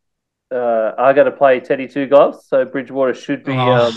uh, 0.51 0.91
are 0.97 1.13
going 1.13 1.25
to 1.25 1.31
play 1.31 1.59
Teddy 1.59 1.87
Two 1.87 2.05
Gloves, 2.07 2.45
so 2.47 2.65
Bridgewater 2.65 3.13
should 3.13 3.43
be. 3.43 3.53
Oh, 3.53 3.87
Um, 3.87 3.93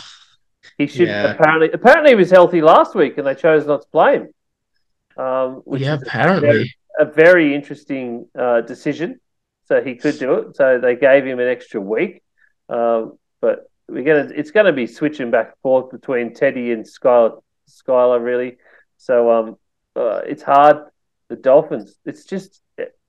he 0.78 0.86
should 0.86 1.09
yeah. 1.09 1.32
apparently 1.32 1.70
apparently 1.73 2.10
he 2.12 2.14
was 2.14 2.31
healthy 2.31 2.60
last 2.62 2.94
week, 2.94 3.19
and 3.19 3.27
they 3.27 3.35
chose 3.35 3.66
not 3.66 3.82
to 3.82 3.89
play 3.89 4.14
him. 4.14 4.28
Um, 5.16 5.62
yeah, 5.73 5.97
is 5.97 6.02
a 6.02 6.06
apparently. 6.06 6.48
very, 6.48 6.74
a 7.01 7.05
very 7.06 7.55
interesting 7.55 8.28
uh, 8.39 8.60
decision. 8.60 9.19
So 9.64 9.82
he 9.82 9.94
could 9.97 10.19
do 10.19 10.35
it. 10.35 10.56
So 10.56 10.78
they 10.78 10.97
gave 10.97 11.24
him 11.27 11.39
an 11.40 11.48
extra 11.48 11.81
week. 11.81 12.23
Um, 12.69 13.19
but 13.40 13.69
we're 13.89 14.05
gonna 14.05 14.31
it's 14.35 14.51
gonna 14.52 14.73
be 14.73 14.86
switching 14.86 15.31
back 15.31 15.47
and 15.47 15.56
forth 15.62 15.90
between 15.90 16.32
Teddy 16.32 16.73
and 16.73 16.85
Skylar, 16.85 17.43
Skylar 17.69 18.23
really. 18.23 18.59
So 19.02 19.32
um, 19.32 19.56
uh, 19.96 20.20
it's 20.24 20.44
hard. 20.44 20.76
The 21.28 21.34
Dolphins. 21.36 21.96
It's 22.04 22.24
just 22.24 22.60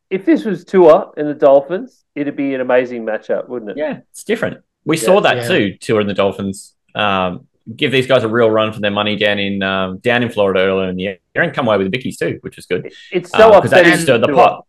if 0.09 0.25
this 0.25 0.43
was 0.43 0.65
Tua 0.65 1.11
and 1.17 1.27
the 1.27 1.33
Dolphins, 1.35 2.03
it'd 2.15 2.35
be 2.35 2.55
an 2.55 2.61
amazing 2.61 3.05
matchup, 3.05 3.47
wouldn't 3.47 3.71
it? 3.71 3.77
Yeah, 3.77 3.99
it's 4.11 4.23
different. 4.23 4.57
We 4.85 4.97
Yeah. 4.97 5.03
saw 5.03 5.21
that 5.21 5.37
Yeah. 5.37 5.47
too. 5.47 5.77
Tua 5.79 5.99
and 6.01 6.09
the 6.09 6.13
Dolphins 6.15 6.75
um, 6.95 7.47
give 7.75 7.91
these 7.91 8.07
guys 8.07 8.23
a 8.23 8.27
real 8.27 8.49
run 8.49 8.73
for 8.73 8.79
their 8.79 8.91
money 8.91 9.15
down 9.15 9.37
in 9.39 9.61
um, 9.61 9.99
down 9.99 10.23
in 10.23 10.29
Florida 10.29 10.61
earlier 10.61 10.89
in 10.89 10.95
the 10.95 11.03
year, 11.03 11.17
and 11.35 11.53
come 11.53 11.67
away 11.67 11.77
with 11.77 11.91
the 11.91 11.95
bickies 11.97 12.17
too, 12.17 12.39
which 12.41 12.57
is 12.57 12.65
good. 12.65 12.91
It's 13.11 13.29
so 13.29 13.51
because 13.51 13.69
that 13.71 13.81
upsetting. 13.81 13.99
stirred 14.03 14.21
the 14.21 14.27
Tua. 14.27 14.35
pot. 14.35 14.65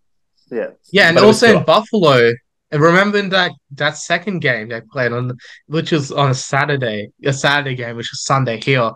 Yeah, 0.51 0.66
Yeah, 0.92 1.09
and 1.09 1.14
But 1.16 1.24
also 1.24 1.56
in 1.59 1.64
Buffalo, 1.64 2.32
and 2.70 2.82
remember 2.82 3.18
in 3.18 3.30
that 3.30 3.52
that 3.76 3.96
second 3.96 4.40
game 4.40 4.68
they 4.68 4.80
played 4.92 5.12
on, 5.12 5.32
which 5.68 5.90
was 5.90 6.12
on 6.12 6.30
a 6.30 6.34
Saturday, 6.34 7.09
a 7.24 7.32
Saturday 7.32 7.74
game, 7.76 7.96
which 7.96 8.10
was 8.12 8.24
Sunday 8.24 8.60
here. 8.62 8.90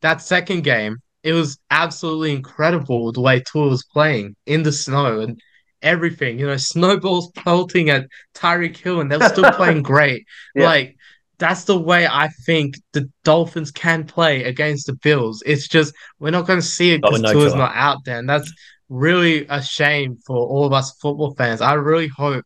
That 0.00 0.20
second 0.22 0.62
game, 0.62 0.98
it 1.22 1.32
was 1.32 1.58
absolutely 1.70 2.32
incredible 2.32 3.12
the 3.12 3.20
way 3.20 3.40
Tua 3.40 3.68
was 3.68 3.84
playing 3.84 4.34
in 4.46 4.62
the 4.62 4.72
snow 4.72 5.20
and 5.20 5.40
everything. 5.82 6.38
You 6.38 6.46
know, 6.46 6.56
snowballs 6.56 7.30
pelting 7.32 7.90
at 7.90 8.08
Tyreek 8.34 8.76
Hill, 8.76 9.00
and 9.00 9.10
they 9.10 9.16
were 9.16 9.28
still 9.28 9.50
playing 9.52 9.82
great. 9.92 10.24
Yeah. 10.54 10.66
Like 10.66 10.96
that's 11.38 11.64
the 11.64 11.78
way 11.78 12.06
I 12.06 12.28
think 12.46 12.76
the 12.92 13.10
Dolphins 13.24 13.70
can 13.70 14.04
play 14.04 14.44
against 14.44 14.86
the 14.86 14.94
Bills. 14.94 15.42
It's 15.44 15.68
just 15.68 15.94
we're 16.18 16.30
not 16.30 16.46
going 16.46 16.60
to 16.60 16.66
see 16.66 16.92
it 16.92 17.00
oh, 17.02 17.10
because 17.10 17.22
with 17.22 17.22
no 17.22 17.32
Tua's 17.32 17.52
Tua. 17.52 17.62
not 17.62 17.72
out 17.74 17.98
there, 18.04 18.18
and 18.18 18.28
that's 18.28 18.52
really 18.88 19.46
a 19.48 19.62
shame 19.62 20.16
for 20.26 20.36
all 20.36 20.66
of 20.66 20.72
us 20.72 20.92
football 21.00 21.34
fans. 21.34 21.60
I 21.60 21.74
really 21.74 22.08
hope 22.08 22.44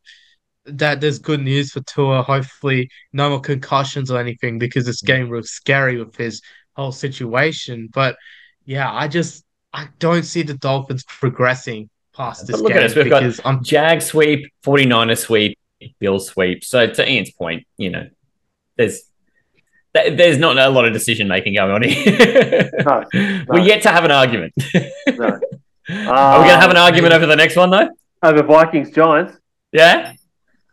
that 0.67 1.01
there's 1.01 1.19
good 1.19 1.41
news 1.41 1.73
for 1.73 1.81
Tua. 1.83 2.23
Hopefully, 2.23 2.89
no 3.13 3.31
more 3.31 3.41
concussions 3.41 4.11
or 4.11 4.19
anything 4.19 4.59
because 4.59 4.89
it's 4.89 5.03
getting 5.03 5.29
real 5.29 5.43
scary 5.43 6.03
with 6.03 6.17
his 6.17 6.43
whole 6.75 6.93
situation. 6.93 7.89
But 7.93 8.17
yeah, 8.67 8.93
I 8.93 9.09
just 9.09 9.45
I 9.73 9.89
don't 9.99 10.25
see 10.25 10.43
the 10.43 10.55
Dolphins 10.55 11.05
progressing 11.05 11.89
past 12.15 12.47
this 12.47 12.57
But 12.57 12.63
look 12.63 12.73
at 12.73 12.77
game 12.77 12.85
us, 12.87 12.95
we've 12.95 13.09
got- 13.11 13.23
because 13.23 13.41
I'm 13.45 13.63
Jag 13.65 14.03
sweep, 14.03 14.53
49er 14.65 15.17
sweep, 15.19 15.59
Bill 15.99 16.19
sweep. 16.19 16.65
So 16.65 16.87
to 16.87 17.11
Ian's 17.11 17.31
point, 17.31 17.67
you 17.79 17.91
know, 17.91 18.09
there's 18.77 19.03
there's 19.95 20.37
not 20.39 20.59
a 20.59 20.69
lot 20.69 20.85
of 20.85 20.93
decision 20.93 21.27
making 21.27 21.55
going 21.55 21.71
on 21.71 21.83
here. 21.83 22.71
No, 22.85 23.05
We're 23.49 23.61
yet 23.61 23.81
to 23.83 23.89
have 23.91 24.05
an 24.05 24.11
argument. 24.11 24.53
no. 24.75 25.41
Are 25.89 26.41
we 26.41 26.47
going 26.49 26.59
to 26.59 26.61
have 26.61 26.71
an 26.71 26.77
Uh, 26.77 26.81
argument 26.83 27.15
over 27.15 27.25
the 27.27 27.37
next 27.37 27.57
one 27.57 27.71
though? 27.71 27.89
Over 28.23 28.43
Vikings 28.43 28.91
Giants. 28.91 29.39
Yeah. 29.73 30.13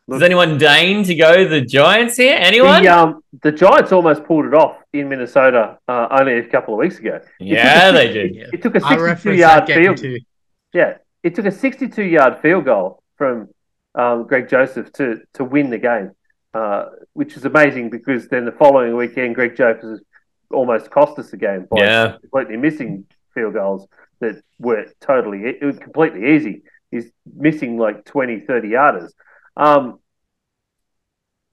Look- 0.07 0.19
Does 0.19 0.25
anyone 0.25 0.57
deign 0.57 1.03
to 1.05 1.15
go 1.15 1.47
the 1.47 1.61
Giants 1.61 2.17
here? 2.17 2.35
Anyone? 2.37 2.83
The 2.83 2.89
um 2.89 3.23
the 3.41 3.51
Giants 3.51 3.91
almost 3.91 4.25
pulled 4.25 4.45
it 4.45 4.53
off 4.53 4.77
in 4.91 5.07
Minnesota 5.09 5.77
uh, 5.87 6.07
only 6.11 6.33
a 6.39 6.43
couple 6.47 6.73
of 6.73 6.79
weeks 6.79 6.99
ago. 6.99 7.19
yeah, 7.39 7.91
they 7.91 8.11
did. 8.11 8.35
yeah. 8.35 8.45
It 8.51 8.61
took 8.61 8.75
a 8.75 8.79
I 8.83 8.89
62 8.89 9.03
referenced 9.05 9.39
yard 9.39 9.61
that 9.61 9.67
game 9.67 9.83
field. 9.83 9.97
too. 9.97 10.17
Yeah, 10.73 10.97
it 11.23 11.35
took 11.35 11.45
a 11.45 11.51
62 11.51 12.03
yard 12.03 12.39
field 12.41 12.65
goal 12.65 13.01
from 13.17 13.49
um, 13.95 14.27
Greg 14.27 14.49
Joseph 14.49 14.91
to 14.93 15.21
to 15.35 15.43
win 15.45 15.69
the 15.69 15.77
game, 15.77 16.11
uh, 16.53 16.85
which 17.13 17.37
is 17.37 17.45
amazing 17.45 17.89
because 17.89 18.27
then 18.27 18.43
the 18.45 18.51
following 18.51 18.95
weekend 18.97 19.35
Greg 19.35 19.55
Joseph 19.55 19.99
almost 20.51 20.91
cost 20.91 21.17
us 21.17 21.31
the 21.31 21.37
game 21.37 21.65
by 21.71 21.79
Yeah. 21.79 22.17
completely 22.19 22.57
missing 22.57 23.05
field 23.33 23.53
goals 23.53 23.87
that 24.19 24.35
were 24.59 24.85
totally 24.99 25.45
it 25.45 25.63
was 25.63 25.79
completely 25.79 26.35
easy. 26.35 26.63
He's 26.91 27.09
missing 27.35 27.77
like 27.77 28.03
20, 28.05 28.41
30 28.41 28.67
yarders. 28.69 29.11
Um, 29.55 29.99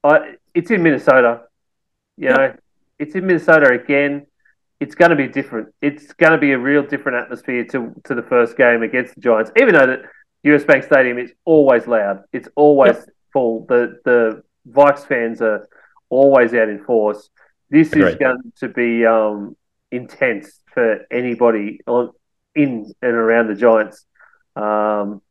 I, 0.03 0.35
it's 0.53 0.71
in 0.71 0.83
Minnesota. 0.83 1.43
You 2.17 2.29
know, 2.29 2.53
it's 2.99 3.15
in 3.15 3.25
Minnesota 3.25 3.69
again. 3.69 4.27
It's 4.79 4.95
going 4.95 5.11
to 5.11 5.15
be 5.15 5.27
different. 5.27 5.73
It's 5.81 6.13
going 6.13 6.31
to 6.31 6.37
be 6.37 6.53
a 6.53 6.57
real 6.57 6.83
different 6.83 7.19
atmosphere 7.19 7.65
to 7.65 7.93
to 8.05 8.15
the 8.15 8.23
first 8.23 8.57
game 8.57 8.81
against 8.83 9.15
the 9.15 9.21
Giants. 9.21 9.51
Even 9.57 9.75
though 9.75 9.85
that 9.85 10.01
US 10.43 10.63
Bank 10.63 10.83
Stadium 10.83 11.19
is 11.19 11.31
always 11.45 11.87
loud, 11.87 12.23
it's 12.33 12.49
always 12.55 12.97
full. 13.31 13.65
The 13.67 13.99
the 14.05 14.43
Vikes 14.69 15.05
fans 15.05 15.41
are 15.41 15.67
always 16.09 16.53
out 16.53 16.69
in 16.69 16.83
force. 16.83 17.29
This 17.69 17.93
is 17.93 18.15
going 18.15 18.51
to 18.59 18.67
be 18.67 19.05
um, 19.05 19.55
intense 19.91 20.59
for 20.73 21.05
anybody 21.11 21.79
on 21.87 22.11
in 22.53 22.91
and 23.01 23.13
around 23.13 23.47
the 23.47 23.55
Giants. 23.55 24.05
Um, 24.55 25.21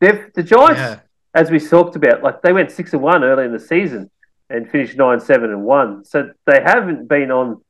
they've, 0.00 0.32
the 0.34 0.42
Giants 0.42 0.80
Yeah. 0.80 1.00
as 1.34 1.50
we 1.50 1.60
talked 1.60 1.96
about, 1.96 2.22
like 2.22 2.42
they 2.42 2.52
went 2.52 2.70
six 2.70 2.92
and 2.92 3.02
one 3.02 3.24
early 3.24 3.44
in 3.44 3.52
the 3.52 3.60
season 3.60 4.10
and 4.48 4.70
finished 4.70 4.96
nine 4.96 5.20
seven 5.20 5.50
and 5.50 5.62
one. 5.62 6.04
So 6.04 6.30
they 6.46 6.60
haven't 6.62 7.08
been 7.08 7.30
on 7.30 7.62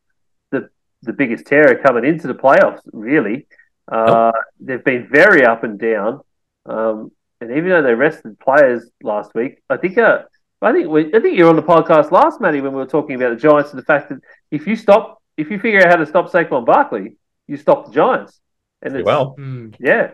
the 0.50 0.68
the 1.02 1.12
biggest 1.12 1.46
terror 1.46 1.76
coming 1.76 2.04
into 2.04 2.26
the 2.26 2.34
playoffs. 2.34 2.80
Really, 2.92 3.46
uh, 3.90 4.32
they've 4.60 4.84
been 4.84 5.08
very 5.08 5.44
up 5.44 5.64
and 5.64 5.78
down. 5.78 6.20
Um, 6.66 7.12
and 7.40 7.50
even 7.50 7.68
though 7.68 7.82
they 7.82 7.94
rested 7.94 8.38
players 8.40 8.88
last 9.02 9.34
week, 9.34 9.62
I 9.68 9.76
think 9.76 9.98
uh, 9.98 10.22
I 10.62 10.72
think 10.72 10.88
we, 10.88 11.14
I 11.14 11.20
think 11.20 11.36
you're 11.36 11.50
on 11.50 11.56
the 11.56 11.62
podcast 11.62 12.10
last, 12.10 12.40
Matty, 12.40 12.60
when 12.60 12.72
we 12.72 12.78
were 12.78 12.86
talking 12.86 13.14
about 13.16 13.30
the 13.30 13.36
Giants 13.36 13.70
and 13.70 13.78
the 13.78 13.84
fact 13.84 14.08
that 14.08 14.18
if 14.50 14.66
you 14.66 14.74
stop, 14.74 15.22
if 15.36 15.50
you 15.50 15.58
figure 15.58 15.80
out 15.80 15.90
how 15.90 15.96
to 15.96 16.06
stop 16.06 16.30
Saquon 16.30 16.64
Barkley, 16.64 17.16
you 17.46 17.56
stop 17.56 17.86
the 17.86 17.92
Giants. 17.92 18.40
And 18.82 18.92
Pretty 18.92 19.02
it's, 19.02 19.06
well. 19.06 19.34
Hmm. 19.36 19.68
yeah, 19.78 20.12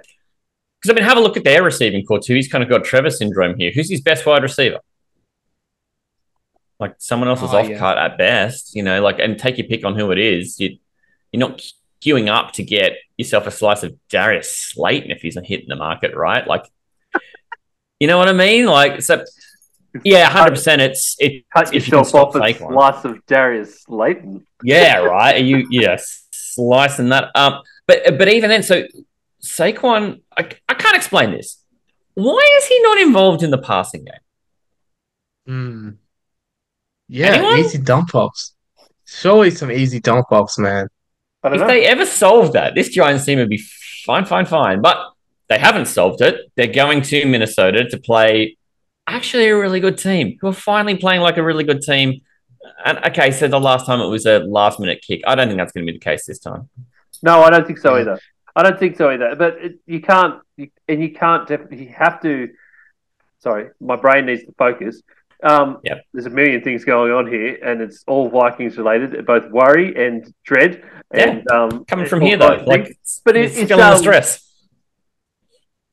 Because 0.83 0.95
I 0.97 1.01
mean, 1.01 1.05
have 1.09 1.17
a 1.17 1.21
look 1.21 1.37
at 1.37 1.45
their 1.45 1.63
receiving 1.63 2.05
corps 2.05 2.19
too. 2.19 2.35
He's 2.35 2.49
kind 2.49 2.65
of 2.65 2.69
got 2.69 2.85
Trevor 2.85 3.11
syndrome 3.11 3.57
here. 3.57 3.71
Who's 3.73 3.89
his 3.89 4.01
best 4.01 4.27
wide 4.27 4.43
receiver? 4.43 4.81
Like 6.81 6.97
someone 6.99 7.29
else's 7.29 7.55
Oh, 7.55 7.59
off 7.59 7.69
yeah. 7.69 7.79
cut 7.79 7.99
at 7.99 8.19
best, 8.19 8.75
you 8.75 8.83
know. 8.83 9.01
Like, 9.01 9.21
and 9.21 9.39
take 9.39 9.59
your 9.59 9.69
pick 9.69 9.85
on 9.85 9.97
who 9.97 10.11
it 10.11 10.19
is. 10.19 10.59
You, 10.59 10.79
you're 11.31 11.39
not 11.39 11.63
queuing 12.05 12.29
up 12.29 12.53
to 12.55 12.65
get 12.65 12.95
yourself 13.17 13.47
a 13.47 13.53
slice 13.53 13.85
of 13.85 13.95
Darius 14.09 14.51
Slayton 14.55 15.13
if 15.13 15.23
he's 15.23 15.39
hitting 15.45 15.69
the 15.69 15.77
market, 15.77 16.17
right? 16.17 16.45
Like, 16.45 16.65
you 18.01 18.09
know 18.09 18.19
what 18.19 18.29
I 18.29 18.33
mean? 18.33 18.67
Like, 18.67 19.03
so 19.03 19.25
yeah, 20.05 20.29
hundred 20.29 20.53
percent. 20.53 20.83
It's 20.83 21.15
it. 21.21 21.45
cut 21.55 21.73
yourself 21.73 22.13
off 22.15 22.35
a 22.35 22.55
slice 22.55 23.05
of 23.05 23.25
Darius 23.27 23.83
Slayton. 23.83 24.45
Yeah, 24.65 24.99
right. 24.99 25.37
Are 25.37 25.45
you 25.45 25.69
yes, 25.71 26.27
slicing 26.33 27.11
that 27.11 27.31
up. 27.35 27.63
But 27.87 28.19
but 28.19 28.29
even 28.29 28.51
then, 28.51 28.63
so 28.63 28.85
Saquon, 29.45 30.21
I, 30.37 30.49
I 30.69 30.75
can't 30.75 30.97
explain 30.97 31.33
this. 31.33 31.59
Why 32.15 32.59
is 32.59 32.67
he 32.67 32.81
not 32.83 32.99
involved 32.99 33.43
in 33.43 33.51
the 33.51 33.59
passing 33.59 34.05
game? 34.05 34.15
Hmm. 35.47 35.91
Yeah, 37.09 37.35
Anyone? 37.35 37.59
easy 37.59 37.79
dump 37.79 38.15
offs. 38.15 38.55
Surely 39.07 39.51
some 39.51 39.71
easy 39.71 40.01
dump 40.01 40.27
offs, 40.31 40.59
man. 40.59 40.89
I 41.43 41.49
don't 41.49 41.57
If 41.57 41.61
know. 41.63 41.67
they 41.67 41.85
ever 41.87 42.07
solve 42.07 42.53
that, 42.53 42.75
this 42.75 42.89
Giants 42.91 43.25
team 43.25 43.39
would 43.39 43.49
be 43.51 43.63
fine, 44.05 44.25
fine, 44.25 44.47
fine. 44.47 44.81
But 44.81 44.97
they 45.49 45.59
haven't 45.59 45.87
solved 45.87 46.21
it. 46.23 46.51
They're 46.57 46.69
going 46.69 47.03
to 47.03 47.27
Minnesota 47.27 47.89
to 47.89 47.99
play 47.99 48.57
actually 49.07 49.49
a 49.49 49.59
really 49.59 49.81
good 49.81 49.99
team 49.99 50.39
who 50.41 50.47
are 50.49 50.53
finally 50.53 50.97
playing 50.97 51.21
like 51.21 51.37
a 51.37 51.43
really 51.43 51.65
good 51.65 51.83
team. 51.83 52.21
And 52.85 52.99
okay, 53.07 53.33
so 53.33 53.49
the 53.49 53.59
last 53.61 53.85
time 53.87 54.01
it 54.01 54.07
was 54.09 54.25
a 54.25 54.39
last 54.39 54.79
minute 54.79 55.03
kick. 55.07 55.23
I 55.27 55.35
don't 55.35 55.49
think 55.49 55.59
that's 55.59 55.73
going 55.73 55.85
to 55.85 55.93
be 55.93 55.99
the 55.99 56.03
case 56.03 56.25
this 56.25 56.39
time. 56.39 56.69
No, 57.23 57.43
I 57.43 57.51
don't 57.51 57.67
think 57.67 57.79
so 57.79 57.97
either. 57.97 58.19
I 58.55 58.63
don't 58.63 58.79
think 58.79 58.97
so 58.97 59.11
either. 59.11 59.35
But 59.37 59.59
it, 59.61 59.79
you 59.87 60.01
can't, 60.01 60.41
you, 60.57 60.71
and 60.89 61.01
you 61.03 61.13
can't. 61.13 61.47
Def- 61.49 61.71
you 61.73 61.89
have 61.97 62.21
to. 62.23 62.51
Sorry, 63.39 63.71
my 63.81 63.97
brain 63.97 64.27
needs 64.27 64.45
to 64.45 64.53
focus. 64.59 65.03
Um, 65.43 65.79
Yep. 65.83 66.05
There's 66.13 66.27
a 66.27 66.31
million 66.31 66.63
things 66.63 66.85
going 66.85 67.11
on 67.13 67.27
here, 67.27 67.59
and 67.65 67.81
it's 67.81 68.05
all 68.07 68.29
Vikings 68.29 68.77
related, 68.79 69.27
both 69.27 69.51
worry 69.51 69.93
and 70.07 70.33
dread. 70.45 70.85
And 71.11 71.51
um, 71.51 71.85
Coming 71.87 72.07
from 72.07 72.21
here 72.21 72.37
though, 72.37 72.63
like 72.65 72.85
things. 72.87 73.21
But 73.25 73.37
it- 73.37 73.47
it's 73.47 73.57
it's, 73.59 73.69
feeling 73.69 73.85
the 73.85 73.93
um, 73.93 73.99
stress. 73.99 74.49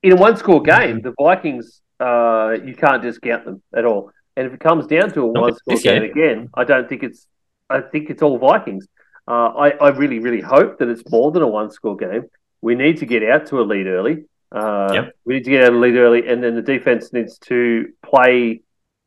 in 0.04 0.12
a 0.12 0.16
one-score 0.16 0.62
game, 0.62 1.02
the 1.02 1.14
Vikings, 1.20 1.82
uh, 2.00 2.56
you 2.64 2.76
can't 2.76 3.02
discount 3.02 3.46
them 3.46 3.64
at 3.76 3.86
all. 3.86 4.12
And 4.38 4.46
if 4.48 4.54
it 4.54 4.60
comes 4.60 4.86
down 4.88 5.12
to 5.14 5.22
a 5.22 5.26
one-score 5.28 5.76
game 5.78 6.04
again, 6.04 6.50
I 6.54 6.64
don't 6.64 6.88
think 6.88 7.04
it's. 7.04 7.26
I 7.72 7.82
think 7.82 8.10
it's 8.12 8.22
all 8.22 8.38
Vikings. 8.38 8.88
Uh, 9.28 9.48
I, 9.66 9.70
I 9.72 9.90
really, 9.90 10.20
really 10.20 10.42
hope 10.42 10.80
that 10.80 10.88
it's 10.90 11.04
more 11.10 11.32
than 11.32 11.42
a 11.44 11.48
one-score 11.48 11.98
game. 11.98 12.24
We 12.62 12.76
need 12.76 12.98
to 12.98 13.06
get 13.06 13.24
out 13.24 13.48
to 13.48 13.60
a 13.62 13.64
lead 13.64 13.88
early. 13.88 14.26
Uh, 14.52 14.90
Yep. 14.94 15.16
We 15.26 15.36
need 15.36 15.44
to 15.46 15.52
get 15.52 15.64
out 15.64 15.74
a 15.74 15.78
lead 15.78 15.96
early, 15.96 16.28
and 16.28 16.44
then 16.44 16.56
the 16.56 16.62
defense 16.62 17.14
needs 17.14 17.38
to 17.40 17.92
play 18.04 18.62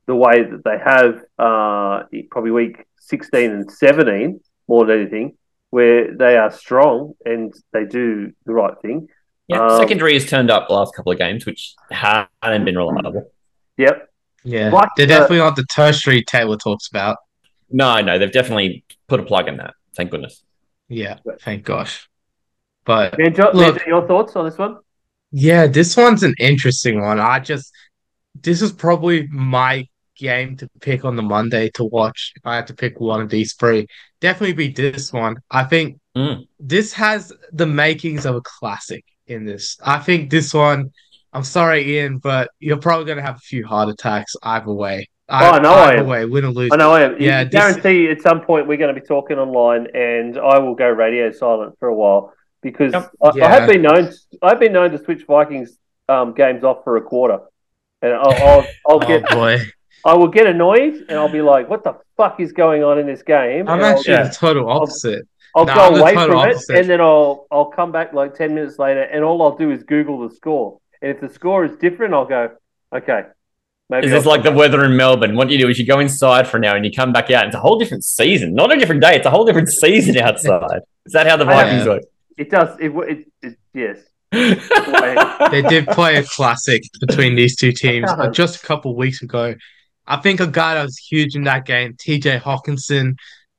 the 0.07 0.15
way 0.15 0.43
that 0.43 0.65
they 0.65 0.79
have 0.79 1.23
uh, 1.39 2.05
probably 2.31 2.51
week 2.51 2.85
16 3.01 3.51
and 3.51 3.71
17 3.71 4.41
more 4.69 4.87
than 4.87 5.01
anything, 5.01 5.37
where 5.71 6.15
they 6.15 6.37
are 6.37 6.51
strong 6.51 7.15
and 7.25 7.53
they 7.73 7.85
do 7.85 8.33
the 8.47 8.53
right 8.53 8.75
thing. 8.81 9.09
Yeah, 9.49 9.67
um, 9.67 9.79
secondary 9.81 10.15
has 10.15 10.27
turned 10.27 10.51
up 10.51 10.69
the 10.69 10.75
last 10.75 10.95
couple 10.95 11.13
of 11.13 11.19
games, 11.19 11.45
which 11.47 11.75
hadn't 11.91 12.65
been 12.65 12.77
reliable. 12.77 13.31
Yep. 13.77 14.09
Yeah, 14.45 14.71
Like, 14.71 14.89
they're 14.97 15.07
uh, 15.07 15.09
definitely 15.09 15.39
not 15.39 15.57
the 15.57 15.65
tertiary 15.65 16.23
Taylor 16.23 16.57
talks 16.57 16.89
about. 16.89 17.19
No, 17.71 18.01
no, 18.01 18.19
they've 18.19 18.33
definitely 18.33 18.85
put 19.09 19.21
a 19.21 19.23
plug 19.23 19.49
in 19.49 19.57
that. 19.59 19.75
Thank 19.97 20.11
goodness. 20.11 20.43
Yeah, 20.89 21.19
thank 21.41 21.65
gosh. 21.65 22.09
But 22.85 23.15
Manjo, 23.19 23.53
Look- 23.55 23.77
Manjo, 23.77 23.87
your 23.87 24.07
thoughts 24.07 24.35
on 24.37 24.45
this 24.45 24.59
one? 24.59 24.79
yeah, 25.31 25.67
this 25.67 25.97
one's 25.97 26.23
an 26.23 26.35
interesting 26.39 27.01
one. 27.01 27.19
I 27.21 27.39
just 27.41 27.73
this 28.41 28.63
is 28.63 28.73
probably 28.73 29.27
my 29.29 29.87
game 30.17 30.57
to 30.57 30.69
pick 30.81 31.05
on 31.05 31.17
the 31.17 31.23
Monday 31.23 31.69
to 31.75 31.85
watch, 31.85 32.33
if 32.37 32.45
I 32.47 32.57
had 32.57 32.67
to 32.69 32.75
pick 32.75 32.99
one 33.01 33.21
of 33.21 33.29
these 33.29 33.55
three, 33.55 33.87
definitely 34.21 34.55
be 34.55 34.69
this 34.73 35.13
one. 35.13 35.37
I 35.51 35.65
think 35.65 35.99
Mm. 36.17 36.47
this 36.61 36.93
has 36.95 37.33
the 37.53 37.67
makings 37.67 38.27
of 38.27 38.35
a 38.37 38.41
classic 38.43 39.05
in 39.27 39.45
this. 39.47 39.79
I 39.85 39.99
think 39.99 40.31
this 40.31 40.53
one, 40.53 40.91
I'm 41.33 41.45
sorry, 41.45 41.97
Ian, 41.97 42.19
but 42.19 42.51
you're 42.59 42.77
probably 42.77 43.07
going 43.07 43.17
to 43.17 43.23
have 43.25 43.37
a 43.37 43.41
few 43.41 43.67
heart 43.67 43.89
attacks 43.89 44.35
either 44.43 44.73
way. 44.73 45.09
I, 45.29 45.49
Oh, 45.49 45.53
I 45.53 45.59
know 45.61 45.73
I 45.73 45.89
Either 45.93 45.99
am. 46.01 46.07
way, 46.07 46.25
win 46.27 46.45
or 46.45 46.51
lose. 46.51 46.71
I 46.73 46.77
know 46.77 46.91
I 46.93 47.03
am. 47.03 47.13
Yeah, 47.13 47.19
Yeah, 47.19 47.45
this- 47.45 47.53
guarantee 47.53 48.11
at 48.11 48.21
some 48.21 48.43
point 48.43 48.67
we're 48.69 48.77
going 48.77 48.95
to 48.95 49.01
be 49.01 49.07
talking 49.07 49.39
online, 49.39 49.87
and 49.95 50.37
I 50.39 50.59
will 50.59 50.75
go 50.75 50.89
radio 50.89 51.31
silent 51.31 51.79
for 51.79 51.89
a 51.89 51.95
while 51.95 52.33
because 52.63 52.93
Yep. 52.93 53.11
I, 53.23 53.27
I 53.29 53.33
Yeah. 53.37 53.49
have 53.49 53.69
been 53.69 53.83
known. 53.83 54.11
I've 54.43 54.61
been 54.61 54.73
known 54.73 54.91
to 54.93 54.99
switch 55.05 55.25
Vikings 55.27 55.77
um, 56.09 56.33
games 56.35 56.65
off 56.65 56.85
for 56.85 56.97
a 56.97 57.03
quarter, 57.03 57.39
and 58.01 58.13
I'll, 58.13 58.33
I'll, 58.33 58.61
I'll 58.89 58.97
Oh 58.97 58.99
get 59.01 59.29
boy, 59.29 59.59
I 60.05 60.15
will 60.15 60.29
get 60.29 60.47
annoyed, 60.47 60.95
and 61.09 61.13
I'll 61.19 61.29
be 61.33 61.43
like, 61.43 61.69
"What 61.69 61.85
the 61.85 61.95
fuck 62.17 62.41
is 62.41 62.53
going 62.53 62.83
on 62.83 62.99
in 62.99 63.07
this 63.07 63.23
game?" 63.23 63.69
I'm 63.69 63.79
And 63.79 63.85
I'll- 63.87 63.97
actually 63.99 64.15
yeah. 64.15 64.25
the 64.25 64.35
total 64.35 64.69
opposite. 64.71 65.27
I'll 65.55 65.67
No, 65.67 65.73
I'm 65.75 65.93
go 65.95 66.01
away 66.01 66.15
from 66.15 66.37
opposite. 66.39 66.75
it, 66.75 66.81
and 66.81 66.89
then 66.91 67.01
I'll 67.01 67.47
I'll 67.51 67.67
come 67.67 67.93
back 67.93 68.13
like 68.15 68.35
ten 68.35 68.55
minutes 68.55 68.79
later, 68.79 69.03
and 69.03 69.23
all 69.23 69.43
I'll 69.43 69.57
do 69.57 69.71
is 69.71 69.83
Google 69.83 70.27
the 70.27 70.35
score. 70.35 70.79
And 71.03 71.11
if 71.11 71.21
the 71.21 71.29
score 71.29 71.65
is 71.65 71.77
different, 71.77 72.15
I'll 72.15 72.25
go, 72.25 72.51
"Okay, 72.95 73.23
maybe." 73.91 74.07
Is 74.07 74.13
this 74.13 74.25
like 74.27 74.43
the 74.45 74.51
weather 74.53 74.83
in 74.85 74.97
Melbourne? 74.97 75.37
What 75.37 75.51
you 75.51 75.59
do 75.59 75.69
is 75.69 75.79
you 75.79 75.87
go 75.87 75.99
inside 76.01 76.49
for 76.49 76.57
an 76.57 76.65
hour 76.65 76.77
and 76.77 76.85
you 76.87 76.91
come 76.93 77.13
back 77.13 77.31
out. 77.31 77.47
It's 77.47 77.55
a 77.55 77.61
whole 77.61 77.79
different 77.79 78.03
season, 78.05 78.55
not 78.55 78.73
a 78.75 78.79
different 78.79 79.03
day. 79.03 79.15
It's 79.17 79.27
a 79.27 79.31
whole 79.31 79.45
different 79.45 79.69
season 79.69 80.17
outside. 80.19 80.81
Is 81.07 81.13
that 81.13 81.27
how 81.27 81.37
the 81.37 81.45
Vikings 81.45 81.85
know. 81.85 81.93
work? 81.95 82.03
It 82.37 82.51
does. 82.51 82.79
It, 82.81 82.91
it, 82.91 83.27
it 83.43 83.59
yes. 83.75 83.99
They 85.51 85.63
did 85.63 85.87
play 85.89 86.17
a 86.17 86.25
classic 86.25 86.83
between 87.01 87.35
these 87.35 87.57
two 87.57 87.73
teams 87.73 88.11
uh, 88.11 88.31
just 88.31 88.63
a 88.63 88.67
couple 88.67 88.93
of 88.93 88.97
weeks 88.97 89.23
ago. 89.23 89.55
I 90.07 90.17
think 90.17 90.41
a 90.41 90.47
guy 90.47 90.75
that 90.75 90.83
was 90.85 90.97
huge 90.97 91.37
in 91.37 91.45
that 91.45 91.67
game, 91.67 91.95
TJ 91.95 92.41
Hockenson. 92.41 93.15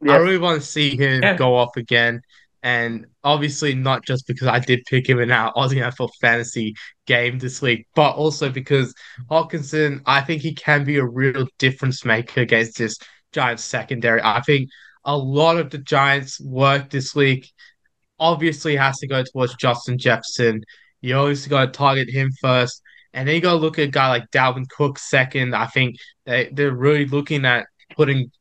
I 0.08 0.18
really 0.18 0.38
want 0.38 0.62
to 0.62 0.68
see 0.68 0.98
him 0.98 1.22
Yeah. 1.22 1.38
go 1.38 1.56
off 1.56 1.78
again. 1.78 2.22
And 2.64 3.06
obviously, 3.24 3.76
not 3.76 4.06
just 4.06 4.26
because 4.26 4.48
I 4.48 4.60
did 4.60 4.84
pick 4.86 5.08
him 5.08 5.20
in 5.20 5.32
our 5.32 5.54
Aussie 5.54 5.82
NFL 5.84 6.10
fantasy 6.22 6.76
game 7.06 7.38
this 7.38 7.62
week, 7.62 7.88
but 7.94 8.16
also 8.16 8.50
because 8.50 8.94
Hockenson, 9.30 10.02
I 10.06 10.22
think 10.22 10.42
he 10.42 10.54
can 10.54 10.86
be 10.86 10.98
a 10.98 11.06
real 11.06 11.46
difference 11.60 12.06
maker 12.06 12.42
against 12.42 12.78
this 12.78 12.98
Giants 13.34 13.64
secondary. 13.64 14.22
I 14.24 14.42
think 14.42 14.70
a 15.06 15.16
lot 15.18 15.58
of 15.58 15.70
the 15.72 15.78
Giants' 15.78 16.40
work 16.40 16.90
this 16.90 17.14
week 17.14 17.52
obviously 18.20 18.76
has 18.76 18.98
to 19.00 19.08
go 19.08 19.24
towards 19.24 19.56
Justin 19.56 19.98
Jefferson. 19.98 20.62
You 21.02 21.18
always 21.18 21.48
got 21.48 21.66
to 21.66 21.72
target 21.72 22.10
him 22.10 22.32
first. 22.42 22.82
And 23.14 23.28
then 23.28 23.36
you 23.36 23.42
got 23.42 23.54
to 23.54 23.58
look 23.60 23.78
at 23.78 23.86
a 23.90 23.92
guy 23.92 24.10
like 24.10 24.32
Dalvin 24.32 24.68
Cook 24.70 24.98
second. 24.98 25.56
I 25.56 25.68
think 25.68 25.98
they, 26.26 26.50
they're 26.52 26.72
really 26.72 27.06
looking 27.06 27.46
at 27.46 27.68
putting 27.96 28.32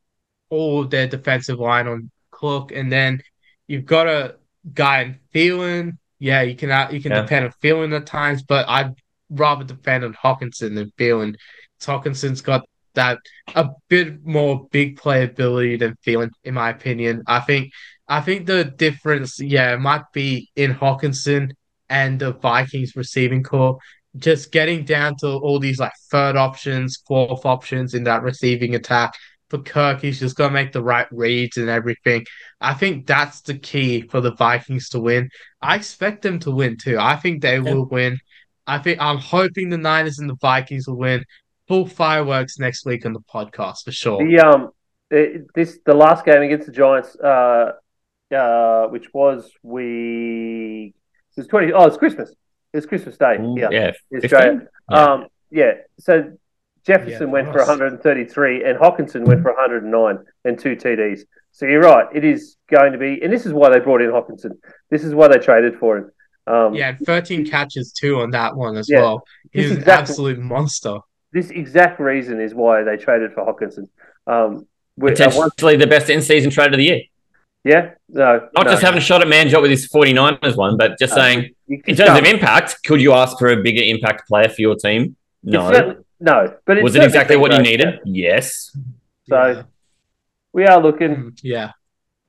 all 0.49 0.85
their 0.85 1.07
defensive 1.07 1.59
line 1.59 1.87
on 1.89 2.11
Cook. 2.31 2.73
And 2.73 2.91
then 2.91 3.21
you've 3.67 3.85
got 3.85 4.07
a 4.07 4.37
guy 4.73 5.03
in 5.03 5.19
Thielen. 5.35 5.99
Yeah, 6.19 6.43
you 6.43 6.55
can 6.55 6.95
you 6.95 7.01
can 7.03 7.13
Yeah. 7.13 7.23
depend 7.23 7.47
on 7.47 7.53
Thielen 7.63 7.95
at 7.97 8.07
times, 8.07 8.45
but 8.45 8.69
I'd 8.69 8.95
rather 9.29 9.65
depend 9.65 10.05
on 10.05 10.15
Hockenson 10.15 10.75
than 10.75 10.93
Thielen. 10.99 11.35
Hockenson's 11.81 12.41
got 12.43 12.65
that 12.95 13.19
a 13.55 13.71
bit 13.89 14.25
more 14.25 14.69
big 14.71 14.99
playability 14.99 15.79
than 15.79 15.97
Thielen, 16.07 16.31
in 16.45 16.55
my 16.55 16.71
opinion. 16.71 17.23
I 17.27 17.41
think 17.41 17.73
I 18.13 18.21
think 18.21 18.45
the 18.45 18.65
difference, 18.65 19.41
yeah, 19.41 19.77
might 19.77 20.05
be 20.13 20.51
in 20.55 20.75
Hockenson 20.75 21.53
and 21.89 22.21
the 22.21 22.35
Vikings 22.35 22.95
receiving 22.95 23.43
corps. 23.43 23.79
Just 24.19 24.53
getting 24.53 24.85
down 24.85 25.17
to 25.21 25.29
all 25.29 25.59
these 25.59 25.79
like 25.81 25.95
third 26.11 26.37
options, 26.37 27.03
fourth 27.09 27.47
options 27.47 27.95
in 27.95 28.05
that 28.05 28.23
receiving 28.23 28.75
attack. 28.75 29.15
For 29.49 29.57
Kirk, 29.57 30.03
he's 30.03 30.21
just 30.21 30.37
gonna 30.37 30.53
make 30.53 30.73
the 30.73 30.83
right 30.83 31.07
reads 31.11 31.57
and 31.57 31.71
everything. 31.71 32.27
I 32.61 32.75
think 32.75 33.07
that's 33.07 33.41
the 33.41 33.57
key 33.57 34.03
for 34.03 34.21
the 34.21 34.35
Vikings 34.35 34.91
to 34.91 35.01
win. 35.01 35.31
I 35.63 35.77
expect 35.77 36.21
them 36.21 36.39
to 36.41 36.51
win 36.51 36.77
too. 36.77 36.99
I 37.01 37.17
think 37.17 37.41
they 37.41 37.61
will 37.61 37.87
win. 37.87 38.19
I 38.67 38.77
think 38.79 39.01
I'm 39.01 39.19
hoping 39.19 39.71
the 39.71 39.79
Niners 39.79 40.19
and 40.19 40.29
the 40.29 40.37
Vikings 40.37 40.87
will 40.87 40.99
win. 40.99 41.25
Full 41.67 41.87
fireworks 41.87 42.59
next 42.59 42.85
week 42.85 43.07
on 43.07 43.15
the 43.15 43.21
podcast 43.21 43.85
for 43.85 43.93
sure. 43.93 44.19
The 44.19 44.39
um, 44.39 44.71
it, 45.11 45.47
this 45.55 45.79
the 45.87 45.95
last 45.95 46.27
game 46.27 46.43
against 46.43 46.67
the 46.67 46.73
Giants, 46.73 47.17
uh, 47.17 47.73
uh, 48.33 48.87
which 48.89 49.13
was 49.13 49.51
we 49.63 50.95
it 51.37 51.41
was 51.41 51.47
twenty. 51.47 51.73
Oh, 51.73 51.87
it's 51.87 51.97
Christmas. 51.97 52.35
It's 52.73 52.87
Christmas 52.87 53.17
Day. 53.19 53.37
yeah, 53.57 53.69
yeah. 53.71 53.93
in 54.11 54.21
15? 54.23 54.25
Australia. 54.25 54.67
Yeah. 54.91 54.97
Um, 55.05 55.27
yeah. 55.51 55.73
So 55.99 56.33
Jefferson 56.87 57.29
Yeah, 57.29 57.33
went 57.33 57.49
for 57.53 57.59
133, 57.59 58.65
and 58.65 58.79
Hockenson 58.79 59.25
went 59.27 59.43
for 59.43 59.53
109 59.53 60.19
and 60.45 60.59
two 60.59 60.75
TDs. 60.75 61.21
So 61.53 61.67
you're 61.67 61.83
right. 61.83 62.07
It 62.15 62.25
is 62.25 62.57
going 62.71 62.93
to 62.93 62.99
be, 62.99 63.23
and 63.23 63.31
this 63.33 63.45
is 63.47 63.53
why 63.53 63.69
they 63.69 63.79
brought 63.79 64.01
in 64.01 64.11
Hockenson. 64.11 64.53
This 64.91 65.05
is 65.05 65.15
why 65.15 65.29
they 65.29 65.39
traded 65.39 65.79
for 65.79 65.99
him. 65.99 66.11
Um, 66.47 66.75
Yeah, 66.75 66.97
13 67.05 67.47
catches 67.47 67.93
too 67.93 68.21
on 68.21 68.31
that 68.31 68.57
one 68.57 68.77
as 68.79 68.89
Yeah. 68.91 69.01
well. 69.03 69.25
He's 69.53 69.65
This 69.65 69.73
an 69.73 69.79
exactly- 69.79 70.01
absolute 70.01 70.39
monster. 70.41 70.99
This 71.33 71.51
exact 71.51 72.01
reason 72.01 72.41
is 72.41 72.55
why 72.55 72.83
they 72.85 72.97
traded 72.97 73.33
for 73.35 73.45
Hockenson. 73.45 73.89
Um, 74.27 74.67
we- 74.97 75.13
uh, 75.13 75.31
once- 75.31 75.37
Potentially 75.55 75.77
the 75.77 75.87
best 75.87 76.09
in-season 76.11 76.51
trade 76.51 76.73
of 76.73 76.79
the 76.79 76.85
year. 76.85 77.01
Yeah, 77.65 77.91
no, 78.09 78.49
Not 78.57 78.65
no. 78.67 78.71
just 78.73 78.83
having 78.83 78.99
a 78.99 79.01
shot 79.01 79.23
at 79.23 79.29
Manjot 79.29 79.63
with 79.63 79.71
his 79.71 79.89
49ers 79.89 80.57
one, 80.57 80.77
but 80.77 80.99
just 80.99 81.13
Uh, 81.13 81.17
saying, 81.17 81.51
in 81.69 81.95
terms 81.95 82.19
of 82.19 82.25
impact, 82.25 82.83
could 82.85 83.01
you 83.01 83.13
ask 83.13 83.39
for 83.39 83.49
a 83.53 83.57
bigger 83.63 83.83
impact 83.85 84.27
player 84.29 84.49
for 84.49 84.61
your 84.61 84.75
team? 84.75 85.15
No. 85.45 85.71
certainly- 85.73 85.97
no, 86.19 86.55
but 86.67 86.79
it's 86.79 86.83
Was 86.85 86.97
it 86.97 87.05
exactly 87.05 87.37
what 87.37 87.53
you 87.53 87.59
great. 87.59 87.71
needed? 87.79 88.01
Yes. 88.05 88.77
So 89.29 89.47
yeah. 89.47 89.63
we 90.53 90.65
are 90.67 90.81
looking. 90.81 91.15
Mm, 91.17 91.39
yeah. 91.43 91.71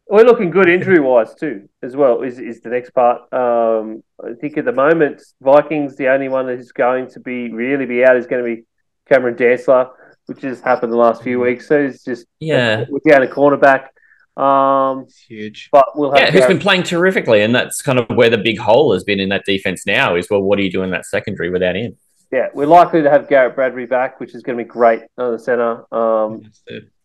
We're 0.07 0.23
looking 0.23 0.49
good 0.51 0.67
injury 0.69 0.99
wise 0.99 1.33
too, 1.33 1.67
as 1.81 1.95
well. 1.95 2.21
Is 2.23 2.37
is 2.39 2.61
the 2.61 2.69
next 2.69 2.91
part? 2.91 3.21
Um, 3.33 4.03
I 4.23 4.33
think 4.39 4.57
at 4.57 4.65
the 4.65 4.71
moment, 4.71 5.21
Vikings 5.41 5.95
the 5.95 6.09
only 6.09 6.27
one 6.29 6.45
that 6.47 6.59
is 6.59 6.71
going 6.71 7.07
to 7.11 7.19
be 7.19 7.51
really 7.51 7.85
be 7.85 8.03
out 8.05 8.17
is 8.17 8.27
going 8.27 8.43
to 8.43 8.55
be 8.55 8.65
Cameron 9.09 9.35
Dantzler, 9.35 9.89
which 10.27 10.41
has 10.41 10.59
happened 10.61 10.91
the 10.91 10.97
last 10.97 11.23
few 11.23 11.39
weeks. 11.39 11.67
So 11.67 11.79
it's 11.79 12.03
just 12.03 12.25
Yeah. 12.39 12.85
we're 12.89 12.99
down 13.09 13.23
a 13.23 13.27
cornerback. 13.27 13.87
Um, 14.35 15.01
It's 15.01 15.19
huge. 15.19 15.69
but 15.71 15.85
we'll 15.95 16.11
have 16.11 16.19
Yeah, 16.19 16.31
who's 16.31 16.47
been 16.47 16.59
playing 16.59 16.83
terrifically, 16.83 17.41
and 17.41 17.53
that's 17.53 17.81
kind 17.81 17.99
of 17.99 18.07
where 18.15 18.29
the 18.29 18.37
big 18.37 18.57
hole 18.57 18.93
has 18.93 19.03
been 19.03 19.19
in 19.19 19.29
that 19.29 19.45
defense 19.45 19.85
now. 19.85 20.15
Is 20.15 20.27
well, 20.29 20.41
what 20.41 20.57
do 20.57 20.63
you 20.63 20.71
do 20.71 20.81
in 20.83 20.89
that 20.91 21.05
secondary 21.05 21.49
without 21.49 21.75
him? 21.75 21.95
yeah, 22.31 22.47
we're 22.55 22.65
likely 22.65 23.03
to 23.03 23.11
have 23.11 23.29
Garrett 23.29 23.53
Bradbury 23.53 23.85
back, 23.85 24.19
which 24.19 24.33
is 24.33 24.41
going 24.41 24.57
to 24.57 24.63
be 24.63 24.67
great 24.67 25.01
on 25.19 25.33
the 25.33 25.39
center. 25.39 25.85
Um, 25.93 26.41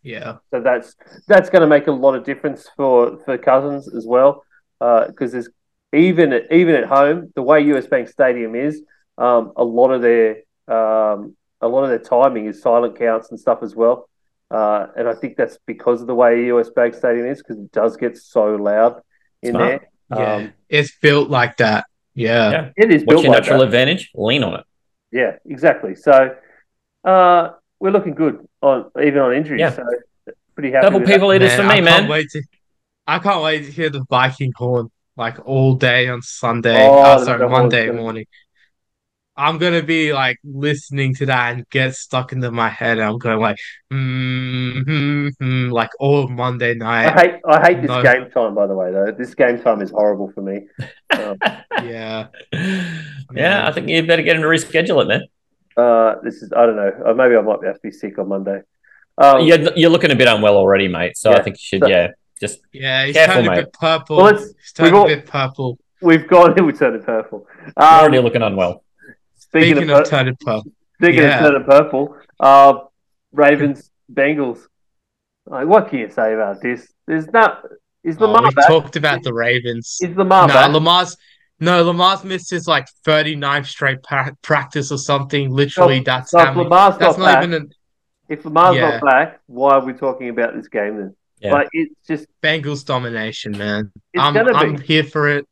Yeah. 0.02 0.36
So 0.50 0.60
that's 0.62 0.94
that's 1.26 1.50
going 1.50 1.60
to 1.60 1.66
make 1.66 1.86
a 1.86 1.92
lot 1.92 2.14
of 2.14 2.24
difference 2.24 2.66
for 2.76 3.18
for 3.24 3.36
Cousins 3.36 3.92
as 3.94 4.06
well, 4.06 4.42
because 4.80 5.32
there's 5.32 5.50
even 5.92 6.32
at, 6.32 6.50
even 6.52 6.74
at 6.74 6.84
home 6.84 7.30
the 7.34 7.42
way 7.42 7.60
US 7.74 7.86
Bank 7.86 8.08
Stadium 8.08 8.54
is, 8.54 8.82
um, 9.18 9.52
a 9.56 9.64
lot 9.64 9.90
of 9.90 10.00
their 10.00 10.36
um, 10.68 11.36
a 11.60 11.68
lot 11.68 11.82
of 11.84 11.90
their 11.90 11.98
timing 11.98 12.46
is 12.46 12.62
silent 12.62 12.96
counts 12.98 13.30
and 13.30 13.38
stuff 13.38 13.58
as 13.62 13.74
well, 13.76 14.08
uh, 14.50 14.86
and 14.96 15.08
I 15.08 15.14
think 15.14 15.36
that's 15.36 15.58
because 15.66 16.00
of 16.00 16.06
the 16.06 16.14
way 16.14 16.46
US 16.46 16.70
Bank 16.70 16.94
Stadium 16.94 17.26
is 17.26 17.38
because 17.38 17.58
it 17.58 17.70
does 17.72 17.96
get 17.96 18.16
so 18.16 18.54
loud 18.56 19.00
in 19.42 19.52
Smart. 19.52 19.82
there. 20.10 20.18
Yeah. 20.18 20.34
Um, 20.34 20.52
it's 20.68 20.96
built 21.00 21.28
like 21.30 21.58
that. 21.58 21.84
Yeah. 22.14 22.50
Yeah. 22.50 22.70
it 22.76 22.90
is 22.92 23.02
What's 23.02 23.14
built 23.14 23.24
your 23.24 23.32
like 23.32 23.42
natural 23.42 23.58
that. 23.60 23.66
advantage? 23.66 24.10
Lean 24.14 24.42
on 24.44 24.60
it. 24.60 24.64
Yeah, 25.12 25.36
exactly. 25.46 25.94
So 25.94 26.34
uh, 27.04 27.50
we're 27.80 27.90
looking 27.90 28.14
good 28.14 28.46
on 28.62 28.90
even 29.02 29.18
on 29.20 29.34
injuries. 29.34 29.60
Yeah. 29.60 29.70
So 29.72 29.84
pretty 30.54 30.72
happy. 30.72 30.84
Double 30.90 31.00
people 31.06 31.32
eaters 31.32 31.54
for 31.54 31.62
I 31.62 31.68
me, 31.68 31.72
can't 31.74 31.84
man. 31.84 32.08
Wait 32.08 32.28
to, 32.30 32.42
I 33.06 33.18
can't 33.20 33.42
wait 33.42 33.64
to 33.66 33.70
hear 33.70 33.90
the 33.90 34.04
Viking 34.10 34.52
horn 34.56 34.90
like 35.16 35.38
all 35.46 35.74
day 35.74 36.08
on 36.08 36.22
Sunday. 36.22 36.86
Oh, 36.86 37.02
Oh, 37.20 37.24
sorry, 37.24 37.38
the 37.38 37.48
horn's 37.48 37.62
Monday 37.72 37.86
gonna- 37.86 38.00
morning. 38.00 38.26
I'm 39.38 39.56
gonna 39.58 39.82
be 39.84 40.12
like 40.12 40.38
listening 40.44 41.14
to 41.16 41.26
that 41.26 41.54
and 41.54 41.68
get 41.70 41.94
stuck 41.94 42.32
into 42.32 42.50
my 42.50 42.68
head. 42.68 42.98
And 42.98 43.06
I'm 43.06 43.18
going 43.18 43.38
like, 43.40 43.56
mm, 43.92 44.82
mm, 44.84 45.30
mm, 45.40 45.70
like 45.72 45.90
all 46.00 46.26
Monday 46.28 46.72
I 46.72 46.74
night. 46.74 47.18
hate 47.20 47.34
I 47.46 47.60
hate 47.66 47.80
this 47.82 48.02
game 48.02 48.30
time. 48.30 48.54
By 48.54 48.66
the 48.66 48.74
way, 48.74 48.90
though, 48.92 49.12
this 49.16 49.34
game 49.34 49.60
time 49.62 49.80
is 49.80 49.90
horrible 49.90 50.30
for 50.34 50.42
me. 50.42 50.66
Um, 51.16 51.38
Yeah, 51.84 52.26
yeah, 53.32 53.68
I 53.68 53.72
think 53.72 53.88
you 53.88 54.04
better 54.04 54.22
get 54.22 54.34
him 54.36 54.42
to 54.42 54.48
reschedule 54.48 55.00
it, 55.02 55.06
man. 55.08 55.22
uh, 55.76 56.16
this 56.24 56.42
is 56.42 56.52
I 56.52 56.66
don't 56.66 56.74
know. 56.76 56.90
Uh, 57.06 57.14
maybe 57.14 57.36
I 57.36 57.40
might 57.40 57.64
have 57.64 57.76
to 57.76 57.80
be 57.82 57.92
sick 57.92 58.18
on 58.18 58.28
Monday. 58.28 58.62
Um, 59.16 59.46
You're, 59.46 59.72
you're 59.76 59.90
looking 59.90 60.10
a 60.10 60.16
bit 60.16 60.26
unwell 60.28 60.56
already, 60.56 60.88
mate. 60.88 61.16
So 61.16 61.32
I 61.32 61.40
think 61.42 61.56
you 61.56 61.60
should, 61.62 61.80
So- 61.82 61.88
yeah, 61.88 62.08
just 62.40 62.58
yeah. 62.72 63.04
He's 63.06 63.14
Careful, 63.14 63.34
turned 63.36 63.46
a 63.46 63.50
mate. 63.50 63.56
bit 63.64 63.72
purple. 63.74 64.16
Well, 64.16 64.36
he's 64.36 64.72
turned 64.72 64.86
we've 64.86 64.94
a 64.94 64.96
all- 64.96 65.06
bit 65.06 65.26
purple. 65.26 65.78
We've 66.02 66.26
gone. 66.28 66.54
We 66.66 66.72
turned 66.72 66.96
it 66.96 67.04
purple. 67.06 67.46
you're 67.64 67.72
Um, 67.76 68.00
already 68.00 68.18
looking 68.18 68.42
unwell. 68.42 68.82
Speaking, 69.48 69.74
Speaking 69.76 69.90
of, 69.90 69.98
of 69.98 70.04
pur- 70.04 70.10
turning 70.10 70.36
purple, 70.36 70.72
speaking 71.00 71.22
yeah. 71.22 71.38
of 71.44 71.52
turning 71.52 71.64
purple, 71.64 72.16
uh, 72.40 72.74
Ravens 73.32 73.90
Bengals. 74.12 74.60
Like, 75.46 75.66
what 75.66 75.88
can 75.88 76.00
you 76.00 76.10
say 76.10 76.34
about 76.34 76.60
this? 76.60 76.86
There's 77.06 77.26
not. 77.32 77.64
Is 78.04 78.16
oh, 78.20 78.26
Lamar 78.26 78.42
we 78.48 78.50
back? 78.54 78.68
talked 78.68 78.96
about 78.96 79.22
the 79.22 79.32
Ravens. 79.34 79.98
Is 80.00 80.16
Lamar 80.16 80.46
No, 80.48 80.54
back? 80.54 80.72
Lamar's 80.72 81.16
no 81.60 81.82
Lamar's 81.82 82.22
missed 82.22 82.50
his 82.50 82.68
like 82.68 82.86
39th 83.04 83.66
straight 83.66 84.02
pa- 84.02 84.30
practice 84.42 84.92
or 84.92 84.98
something. 84.98 85.50
Literally, 85.50 85.98
So- 85.98 86.04
that's 86.04 86.30
so 86.30 86.38
how 86.38 86.50
if 86.50 86.56
many- 86.56 86.64
Lamar's 86.64 86.98
that's 86.98 87.18
not 87.18 87.24
not 87.24 87.34
back, 87.34 87.44
even 87.44 87.54
an 87.62 87.70
If 88.28 88.44
Lamar's 88.44 88.76
Yeah. 88.76 88.90
not 88.90 89.02
back, 89.02 89.40
why 89.46 89.72
are 89.72 89.84
we 89.84 89.94
talking 89.94 90.28
about 90.28 90.54
this 90.54 90.68
game 90.68 90.96
then? 90.98 91.16
Yeah. 91.40 91.52
Like 91.52 91.68
it's 91.72 91.94
just 92.06 92.26
Bengals 92.42 92.84
domination, 92.84 93.56
man. 93.58 93.90
it's 94.12 94.22
I'm 94.22 94.34
gonna 94.34 94.52
I'm 94.52 94.76
be. 94.76 94.84
here 94.86 95.04
for 95.04 95.28
it. 95.28 95.46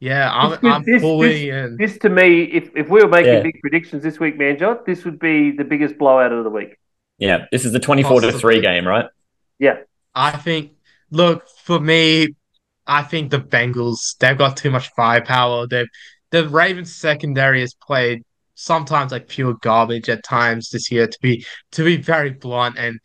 Yeah, 0.00 0.32
I'm 0.32 0.50
This- 0.50 0.58
I'm 0.62 0.84
this- 0.84 1.02
fully 1.02 1.50
in. 1.50 1.76
This 1.76 1.98
to 1.98 2.08
me, 2.08 2.44
if, 2.44 2.70
if 2.76 2.88
we 2.88 3.02
were 3.02 3.08
making 3.08 3.32
Yeah. 3.32 3.42
big 3.42 3.60
predictions 3.60 4.02
this 4.02 4.20
week, 4.20 4.38
man, 4.38 4.56
Manjot, 4.56 4.84
this 4.84 5.04
would 5.04 5.18
be 5.18 5.50
the 5.50 5.64
biggest 5.64 5.98
blowout 5.98 6.32
of 6.32 6.44
the 6.44 6.50
week. 6.50 6.76
Yeah, 7.18 7.46
this 7.50 7.64
is 7.64 7.72
the 7.72 7.80
24 7.80 8.20
to 8.20 8.32
3 8.32 8.60
game, 8.60 8.86
right? 8.86 9.06
Yeah. 9.58 9.78
I 10.14 10.30
think, 10.32 10.72
look, 11.10 11.48
for 11.64 11.80
me, 11.80 12.28
I 12.86 13.02
think 13.02 13.30
the 13.30 13.40
Bengals, 13.40 14.16
they've 14.18 14.38
got 14.38 14.56
too 14.56 14.70
much 14.70 14.88
firepower. 14.94 15.66
They've, 15.66 15.88
the 16.30 16.48
Ravens 16.48 16.94
secondary 16.94 17.60
has 17.60 17.74
played 17.74 18.22
sometimes 18.54 19.12
like 19.12 19.28
pure 19.28 19.54
garbage 19.54 20.08
at 20.08 20.24
times 20.24 20.70
this 20.70 20.90
year, 20.90 21.06
to 21.06 21.18
be 21.22 21.44
to 21.72 21.84
be 21.84 21.96
very 21.96 22.30
blunt. 22.30 22.76
And 22.78 22.98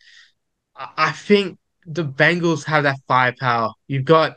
I 0.76 0.88
I 0.96 1.12
think 1.12 1.58
the 1.86 2.04
Bengals 2.04 2.64
have 2.64 2.84
that 2.84 2.96
firepower. 3.06 3.72
You've 3.86 4.04
got 4.04 4.36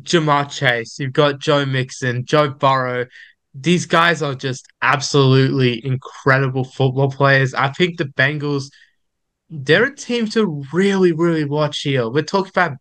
Ja'Marr 0.00 0.50
Chase, 0.50 0.98
you've 0.98 1.12
got 1.12 1.38
Joe 1.40 1.64
Mixon, 1.66 2.24
Joe 2.24 2.50
Burrow. 2.50 3.06
These 3.54 3.86
guys 3.86 4.22
are 4.22 4.34
just 4.34 4.66
absolutely 4.80 5.84
incredible 5.84 6.64
football 6.64 7.10
players. 7.10 7.54
I 7.54 7.68
think 7.68 7.98
the 7.98 8.06
Bengals 8.06 8.70
they're 9.52 9.84
a 9.84 9.94
team 9.94 10.26
to 10.28 10.64
really, 10.72 11.12
really 11.12 11.44
watch 11.44 11.80
here. 11.80 12.08
We're 12.08 12.22
talking 12.22 12.50
about 12.54 12.78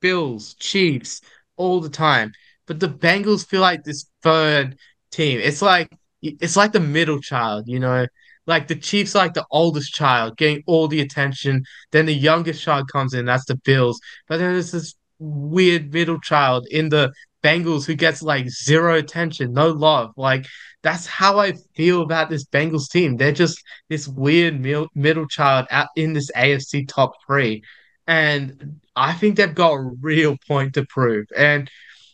Bills, 0.00 0.54
Chiefs 0.54 1.20
all 1.56 1.80
the 1.80 1.88
time, 1.88 2.32
but 2.66 2.80
the 2.80 2.88
Bengals 2.88 3.46
feel 3.46 3.60
like 3.60 3.84
this 3.84 4.06
third 4.22 4.76
team. 5.12 5.38
It's 5.40 5.62
like 5.62 5.88
it's 6.20 6.56
like 6.56 6.72
the 6.72 6.80
middle 6.80 7.20
child, 7.20 7.68
you 7.68 7.78
know. 7.78 8.06
Like 8.46 8.66
the 8.66 8.74
Chiefs, 8.74 9.14
like 9.14 9.34
the 9.34 9.46
oldest 9.52 9.94
child, 9.94 10.36
getting 10.36 10.64
all 10.66 10.88
the 10.88 11.00
attention. 11.00 11.64
Then 11.92 12.06
the 12.06 12.14
youngest 12.14 12.60
child 12.62 12.90
comes 12.90 13.14
in, 13.14 13.24
that's 13.24 13.44
the 13.44 13.54
Bills. 13.54 14.00
But 14.26 14.38
then 14.38 14.52
there's 14.52 14.72
this 14.72 14.96
weird 15.22 15.92
middle 15.92 16.20
child 16.20 16.66
in 16.70 16.88
the 16.88 17.12
Bengals 17.42 17.86
who 17.86 17.94
gets 17.94 18.22
like 18.22 18.48
zero 18.48 18.96
attention, 18.96 19.52
no 19.52 19.68
love. 19.68 20.12
Like 20.16 20.46
that's 20.82 21.06
how 21.06 21.38
I 21.38 21.54
feel 21.74 22.02
about 22.02 22.30
this 22.30 22.44
Bengals 22.44 22.88
team. 22.90 23.16
They're 23.16 23.32
just 23.32 23.62
this 23.88 24.06
weird 24.08 24.60
mil- 24.60 24.88
middle 24.94 25.26
child 25.26 25.66
out 25.70 25.88
in 25.96 26.12
this 26.12 26.30
AFC 26.32 26.88
top 26.88 27.12
three. 27.26 27.62
And 28.06 28.80
I 28.96 29.12
think 29.12 29.36
they've 29.36 29.54
got 29.54 29.74
a 29.74 29.90
real 30.00 30.36
point 30.46 30.74
to 30.74 30.84
prove. 30.86 31.26
And 31.36 31.70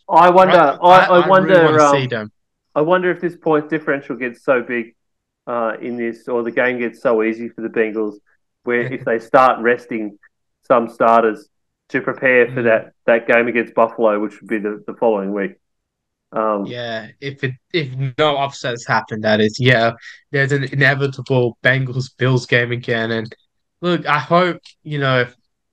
I 0.07 0.29
wonder. 0.29 0.77
I, 0.81 1.05
I, 1.05 1.27
wonder. 1.27 1.53
really 1.53 1.79
um, 1.79 1.95
see 1.95 2.07
them. 2.07 2.31
I 2.75 2.81
wonder 2.81 3.11
if 3.11 3.21
this 3.21 3.35
point 3.35 3.69
differential 3.69 4.15
gets 4.15 4.43
so 4.43 4.61
big 4.61 4.95
uh, 5.47 5.73
in 5.81 5.97
this, 5.97 6.27
or 6.27 6.43
the 6.43 6.51
game 6.51 6.79
gets 6.79 7.01
so 7.01 7.23
easy 7.23 7.49
for 7.49 7.61
the 7.61 7.69
Bengals, 7.69 8.15
where 8.63 8.81
if 8.81 9.05
they 9.05 9.19
start 9.19 9.59
resting 9.61 10.17
some 10.67 10.89
starters 10.89 11.49
to 11.89 12.01
prepare 12.01 12.51
for 12.51 12.61
Mm. 12.61 12.63
that, 12.63 12.93
that 13.05 13.27
game 13.27 13.47
against 13.47 13.73
Buffalo, 13.75 14.19
which 14.19 14.39
would 14.41 14.49
be 14.49 14.59
the, 14.59 14.83
the 14.87 14.93
following 14.95 15.33
week. 15.33 15.53
Um, 16.33 16.65
Yeah, 16.65 17.07
if 17.21 17.43
it 17.43 17.53
if 17.73 17.89
no 18.17 18.37
upsets 18.37 18.85
happen, 18.85 19.21
that 19.21 19.39
is, 19.39 19.57
yeah, 19.59 19.93
there's 20.31 20.51
an 20.51 20.65
inevitable 20.65 21.57
Bengals 21.63 22.09
Bills 22.17 22.45
game 22.45 22.71
again. 22.73 23.11
And 23.11 23.33
look, 23.81 24.05
I 24.05 24.19
hope 24.19 24.57
you 24.83 24.99
know, 24.99 25.25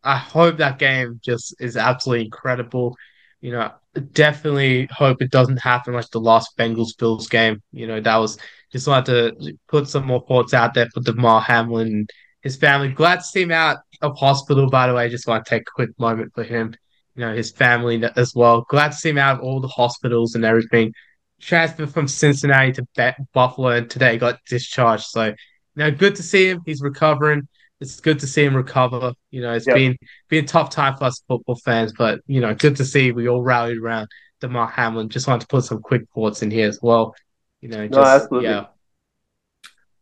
I 0.05 0.17
hope 0.17 0.59
that 0.59 0.79
game 0.79 1.21
just 1.25 1.55
is 1.61 1.77
absolutely 1.77 2.27
incredible. 2.27 2.97
You 3.41 3.53
know, 3.53 3.73
definitely 4.13 4.89
hope 4.93 5.21
it 5.23 5.31
doesn't 5.33 5.59
happen 5.59 5.95
like 5.95 6.09
the 6.11 6.21
last 6.21 6.57
Bengals 6.57 6.97
Bills 6.97 7.27
game. 7.29 7.63
You 7.73 7.89
know, 7.89 8.01
that 8.01 8.17
was 8.19 8.39
just 8.73 8.87
wanted 8.87 9.41
to 9.41 9.59
put 9.69 9.89
some 9.89 10.07
more 10.07 10.25
thoughts 10.29 10.55
out 10.55 10.75
there 10.75 10.87
for 10.95 11.01
Damar 11.01 11.41
Hamlin 11.41 11.89
and 11.89 12.11
his 12.47 12.57
family. 12.57 12.89
Glad 12.89 13.17
to 13.17 13.25
see 13.25 13.43
him 13.43 13.53
out 13.53 13.79
of 14.03 14.17
hospital, 14.17 14.71
by 14.71 14.87
the 14.87 14.95
way. 14.95 15.09
Just 15.09 15.27
want 15.27 15.45
to 15.45 15.51
take 15.51 15.63
a 15.63 15.73
quick 15.75 15.91
moment 15.99 16.33
for 16.35 16.45
him 16.45 16.75
you 17.17 17.25
know, 17.25 17.35
his 17.35 17.51
family 17.51 18.03
as 18.17 18.35
well. 18.35 18.67
Glad 18.69 18.93
to 18.93 18.97
see 18.97 19.09
him 19.11 19.19
out 19.19 19.39
of 19.39 19.43
all 19.43 19.61
the 19.61 19.69
hospitals 19.69 20.35
and 20.35 20.45
everything. 20.45 20.93
Transferred 21.41 21.91
from 21.91 22.07
Cincinnati 22.09 22.73
to 22.73 22.87
Be- 22.97 23.25
Buffalo 23.33 23.69
and 23.71 23.91
today 23.91 24.19
got 24.19 24.39
discharged. 24.49 25.05
So, 25.05 25.25
you 25.25 25.35
know, 25.77 25.91
good 25.91 26.15
to 26.17 26.23
see 26.23 26.49
him. 26.51 26.61
He's 26.67 26.83
recovering. 26.83 27.49
It's 27.81 28.01
good 28.01 28.19
to 28.21 28.27
see 28.27 28.45
him 28.45 28.55
recover. 28.55 29.13
You 29.31 29.43
know, 29.43 29.55
it's 29.55 29.67
Yep. 29.67 29.77
been 29.77 29.97
been 30.29 30.45
a 30.45 30.47
tough 30.47 30.71
time 30.71 30.97
for 30.97 31.05
us 31.05 31.23
football 31.27 31.57
fans, 31.65 31.93
but 31.97 32.21
you 32.27 32.41
know, 32.41 32.55
good 32.55 32.77
to 32.77 32.85
see 32.85 33.13
we 33.13 33.29
all 33.29 33.43
rallied 33.43 33.79
around 33.79 34.09
Damar 34.41 34.69
Hamlin. 34.69 35.09
Just 35.09 35.27
wanted 35.27 35.43
to 35.43 35.47
put 35.49 35.65
some 35.65 35.81
quick 35.83 36.03
thoughts 36.15 36.43
in 36.43 36.51
here 36.51 36.69
as 36.69 36.79
well. 36.83 37.15
You 37.61 37.69
know, 37.69 37.89
just 37.89 38.23
absolutely. 38.23 38.49
yeah. 38.49 38.67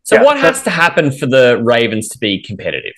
So 0.04 0.16
Yeah, 0.16 0.22
what 0.22 0.36
has 0.38 0.62
to 0.62 0.70
happen 0.70 1.10
for 1.10 1.26
the 1.26 1.60
Ravens 1.62 2.08
to 2.10 2.18
be 2.18 2.40
competitive? 2.42 2.94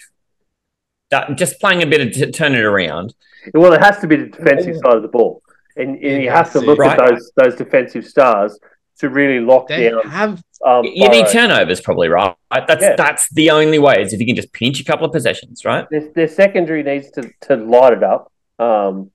That, 1.11 1.37
just 1.37 1.61
playing 1.61 1.83
a 1.83 1.87
bit 1.87 2.01
of 2.07 2.12
t- 2.12 2.31
turn 2.33 2.55
it 2.55 2.65
around. 2.65 3.15
Well, 3.55 3.73
it 3.73 3.81
has 3.81 3.99
to 4.01 4.09
be 4.09 4.16
the 4.16 4.27
defensive 4.27 4.77
side 4.77 4.97
of 4.97 5.03
the 5.03 5.09
ball, 5.09 5.41
and, 5.77 5.91
and 6.03 6.23
you 6.23 6.31
have 6.31 6.49
to 6.53 6.59
that's 6.59 6.65
it. 6.65 6.66
look 6.69 6.81
at 6.81 6.99
those 6.99 7.31
those 7.37 7.55
defensive 7.55 8.05
stars 8.05 8.59
to 8.99 9.09
really 9.09 9.39
lock 9.39 9.69
They 9.69 9.89
down. 9.91 10.03
have 10.09 10.43
Um, 10.65 10.85
You 10.85 11.09
need 11.09 11.28
turnovers, 11.28 11.81
probably, 11.81 12.09
right? 12.09 12.35
That's 12.66 12.83
Yeah. 12.83 12.97
that's 12.97 13.28
the 13.33 13.51
only 13.51 13.78
way 13.78 14.03
is 14.03 14.12
if 14.12 14.19
you 14.19 14.27
can 14.27 14.35
just 14.35 14.53
pinch 14.53 14.81
a 14.81 14.85
couple 14.85 15.07
of 15.07 15.12
possessions, 15.12 15.65
right? 15.65 15.87
their, 15.91 16.09
their 16.12 16.28
secondary 16.28 16.83
needs 16.83 17.11
to, 17.12 17.31
to 17.43 17.55
light 17.57 17.93
it 17.93 18.03
up. 18.03 18.33
Um, 18.59 19.12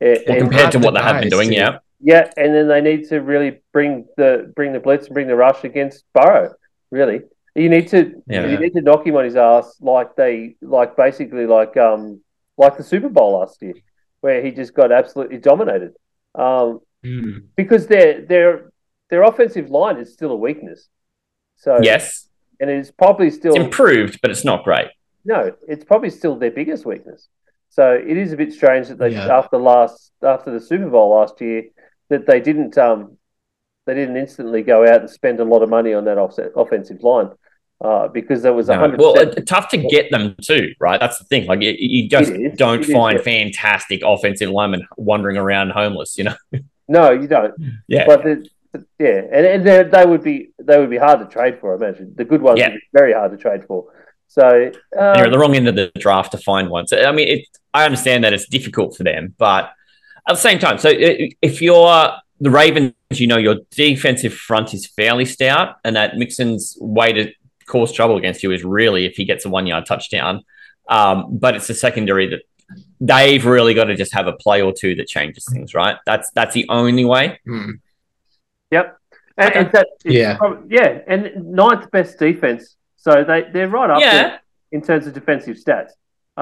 and- 0.00 0.18
Well, 0.28 0.36
and- 0.36 0.38
compared 0.38 0.72
to 0.72 0.78
what 0.78 0.94
they 0.94 1.00
have 1.00 1.20
been 1.20 1.30
doing, 1.30 1.48
to- 1.48 1.54
yeah. 1.56 1.78
yeah, 2.00 2.30
and 2.36 2.54
then 2.54 2.68
they 2.68 2.80
need 2.82 3.08
to 3.08 3.18
really 3.20 3.62
bring 3.72 4.04
the 4.16 4.52
bring 4.54 4.72
the 4.74 4.80
blitz 4.80 5.06
and 5.06 5.14
bring 5.14 5.26
the 5.26 5.34
rush 5.36 5.64
against 5.64 6.04
Burrow. 6.12 6.54
Really, 6.92 7.22
you 7.54 7.68
need 7.68 7.88
to 7.88 8.22
Yeah. 8.26 8.46
you 8.46 8.58
need 8.58 8.72
to 8.74 8.80
knock 8.82 9.06
him 9.06 9.16
on 9.16 9.24
his 9.24 9.36
ass 9.36 9.76
like 9.80 10.16
they 10.16 10.56
like 10.62 10.96
basically 10.96 11.46
like 11.46 11.76
um 11.76 12.20
like 12.58 12.76
the 12.76 12.82
Super 12.84 13.08
Bowl 13.08 13.38
last 13.40 13.60
year, 13.62 13.74
where 14.20 14.42
he 14.42 14.50
just 14.50 14.74
got 14.74 14.92
absolutely 14.92 15.38
dominated. 15.38 15.92
Um, 16.34 16.80
hmm. 17.04 17.38
because 17.56 17.86
their 17.86 18.22
their 18.26 18.70
their 19.10 19.22
offensive 19.22 19.68
line 19.70 19.96
is 19.98 20.12
still 20.12 20.30
a 20.30 20.36
weakness. 20.36 20.88
So 21.56 21.78
Yes, 21.82 22.28
and 22.60 22.70
it's 22.70 22.90
probably 22.90 23.30
still 23.30 23.54
it's 23.54 23.64
improved, 23.64 24.20
but 24.22 24.30
it's 24.30 24.44
not 24.44 24.64
great. 24.64 24.88
no, 25.24 25.52
it's 25.68 25.84
probably 25.84 26.10
still 26.10 26.36
their 26.36 26.50
biggest 26.50 26.84
weakness. 26.86 27.28
So 27.68 27.92
it 27.92 28.16
is 28.16 28.32
a 28.32 28.36
bit 28.36 28.52
strange 28.52 28.88
that 28.88 28.98
they 28.98 29.10
Yeah. 29.12 29.34
after 29.38 29.56
last 29.58 30.12
after 30.22 30.50
the 30.50 30.60
Super 30.60 30.88
Bowl 30.88 31.10
last 31.16 31.40
year 31.40 31.64
that 32.08 32.26
they 32.26 32.40
didn't 32.40 32.76
um 32.78 33.18
they 33.86 33.94
didn't 33.94 34.16
instantly 34.16 34.62
go 34.62 34.86
out 34.86 35.00
and 35.00 35.10
spend 35.10 35.40
a 35.40 35.44
lot 35.44 35.62
of 35.62 35.68
money 35.68 35.92
on 35.92 36.04
that 36.04 36.16
offset, 36.18 36.52
offensive 36.56 37.02
line 37.02 37.30
uh, 37.82 38.08
because 38.08 38.42
there 38.42 38.52
was 38.52 38.68
a 38.68 38.74
No. 38.74 38.78
hundred 38.80 39.00
Well, 39.00 39.14
it's 39.18 39.50
tough 39.50 39.68
to 39.70 39.76
get 39.76 40.10
them 40.10 40.34
too, 40.40 40.72
right? 40.80 41.00
That's 41.00 41.18
the 41.18 41.24
thing. 41.24 41.46
Like 41.46 41.60
you, 41.62 41.74
you 41.78 42.08
just 42.08 42.32
don't 42.56 42.80
It 42.80 42.88
is, 42.88 42.92
find 42.92 43.18
yeah. 43.18 43.24
fantastic 43.24 44.02
offensive 44.04 44.50
linemen 44.50 44.86
wandering 44.96 45.36
around 45.36 45.70
homeless. 45.70 46.16
You 46.16 46.24
know? 46.24 46.34
No, 46.88 47.10
you 47.10 47.26
don't. 47.26 47.54
Yeah. 47.88 48.06
But 48.06 48.22
the, 48.24 48.48
yeah, 48.98 49.20
and, 49.32 49.66
and 49.66 49.92
they 49.92 50.06
would 50.06 50.22
be 50.22 50.50
they 50.58 50.78
would 50.78 50.90
be 50.90 50.96
hard 50.96 51.18
to 51.20 51.26
trade 51.26 51.58
for. 51.60 51.72
I 51.72 51.76
imagine 51.76 52.14
the 52.16 52.24
good 52.24 52.40
ones 52.40 52.58
Yeah. 52.58 52.68
would 52.68 52.74
be 52.76 52.88
very 52.92 53.12
hard 53.12 53.32
to 53.32 53.36
trade 53.36 53.64
for. 53.66 53.92
So 54.28 54.48
And 54.48 54.74
you're 54.92 55.02
um, 55.18 55.26
at 55.26 55.30
the 55.30 55.38
wrong 55.38 55.54
end 55.56 55.68
of 55.68 55.74
the 55.76 55.92
draft 55.98 56.32
to 56.32 56.38
find 56.38 56.70
one. 56.70 56.86
So 56.86 57.04
I 57.04 57.12
mean, 57.12 57.28
it, 57.28 57.44
I 57.74 57.84
understand 57.84 58.24
that 58.24 58.32
it's 58.32 58.48
difficult 58.48 58.96
for 58.96 59.04
them, 59.04 59.34
but 59.38 59.70
at 60.28 60.34
the 60.34 60.40
same 60.40 60.58
time, 60.58 60.78
so 60.78 60.88
if 60.92 61.60
you're 61.60 62.12
the 62.40 62.50
Ravens, 62.50 62.94
you 63.10 63.26
know 63.26 63.36
your 63.38 63.56
defensive 63.72 64.32
front 64.32 64.72
is 64.72 64.86
fairly 64.86 65.24
stout, 65.24 65.76
and 65.84 65.96
that 65.96 66.16
Mixon's 66.16 66.76
way 66.80 67.12
to 67.12 67.30
cause 67.72 67.90
trouble 67.92 68.16
against 68.16 68.42
you 68.42 68.50
is 68.52 68.62
really 68.64 69.06
if 69.06 69.14
he 69.16 69.24
gets 69.24 69.44
a 69.46 69.48
one 69.48 69.66
yard 69.66 69.86
touchdown. 69.86 70.34
Um, 70.88 71.38
but 71.38 71.54
it's 71.56 71.66
the 71.68 71.74
secondary 71.74 72.26
that 72.28 72.40
they've 73.00 73.44
really 73.44 73.74
got 73.74 73.84
to 73.84 73.96
just 73.96 74.12
have 74.14 74.26
a 74.26 74.32
play 74.44 74.60
or 74.62 74.72
two 74.72 74.94
that 74.96 75.06
changes 75.08 75.44
things, 75.52 75.74
right? 75.74 75.96
That's 76.06 76.30
that's 76.38 76.54
the 76.54 76.66
only 76.68 77.04
way. 77.04 77.40
Hmm. 77.46 77.70
Yep. 78.70 78.96
And, 79.38 79.50
Okay. 79.50 79.58
and 79.60 79.72
that, 79.72 79.86
Yeah. 80.04 80.36
prob- 80.36 80.70
yeah, 80.70 81.00
and 81.06 81.22
ninth 81.62 81.90
best 81.90 82.18
defense. 82.18 82.76
So 82.96 83.24
they 83.24 83.40
they're 83.52 83.68
right 83.68 83.90
up 83.90 84.00
Yeah. 84.00 84.12
there 84.12 84.40
in 84.72 84.80
terms 84.82 85.06
of 85.06 85.12
defensive 85.14 85.56
stats. 85.56 85.90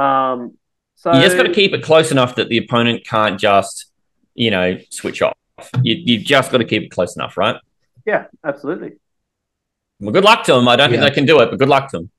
Um, 0.00 0.56
so 0.96 1.12
You 1.14 1.20
just 1.22 1.36
got 1.36 1.44
to 1.44 1.52
keep 1.60 1.72
it 1.72 1.82
close 1.82 2.10
enough 2.10 2.34
that 2.36 2.48
the 2.48 2.58
opponent 2.58 3.06
can't 3.06 3.38
just, 3.40 3.90
you 4.34 4.50
know, 4.50 4.78
switch 4.90 5.22
off. 5.22 5.34
You 5.82 5.94
you 6.08 6.18
just 6.34 6.50
got 6.52 6.58
to 6.58 6.64
keep 6.72 6.82
it 6.84 6.90
close 6.90 7.14
enough, 7.16 7.36
right? 7.36 7.56
yeah, 8.06 8.24
absolutely. 8.44 8.92
Well, 10.00 10.12
good 10.12 10.24
luck 10.24 10.44
to 10.44 10.52
them. 10.54 10.66
I 10.68 10.76
don't 10.76 10.90
Yeah. 10.90 11.00
think 11.00 11.10
they 11.10 11.14
can 11.14 11.26
do 11.26 11.40
it, 11.40 11.50
but 11.50 11.58
good 11.58 11.68
luck 11.68 11.90
to 11.90 11.98
them. 11.98 12.10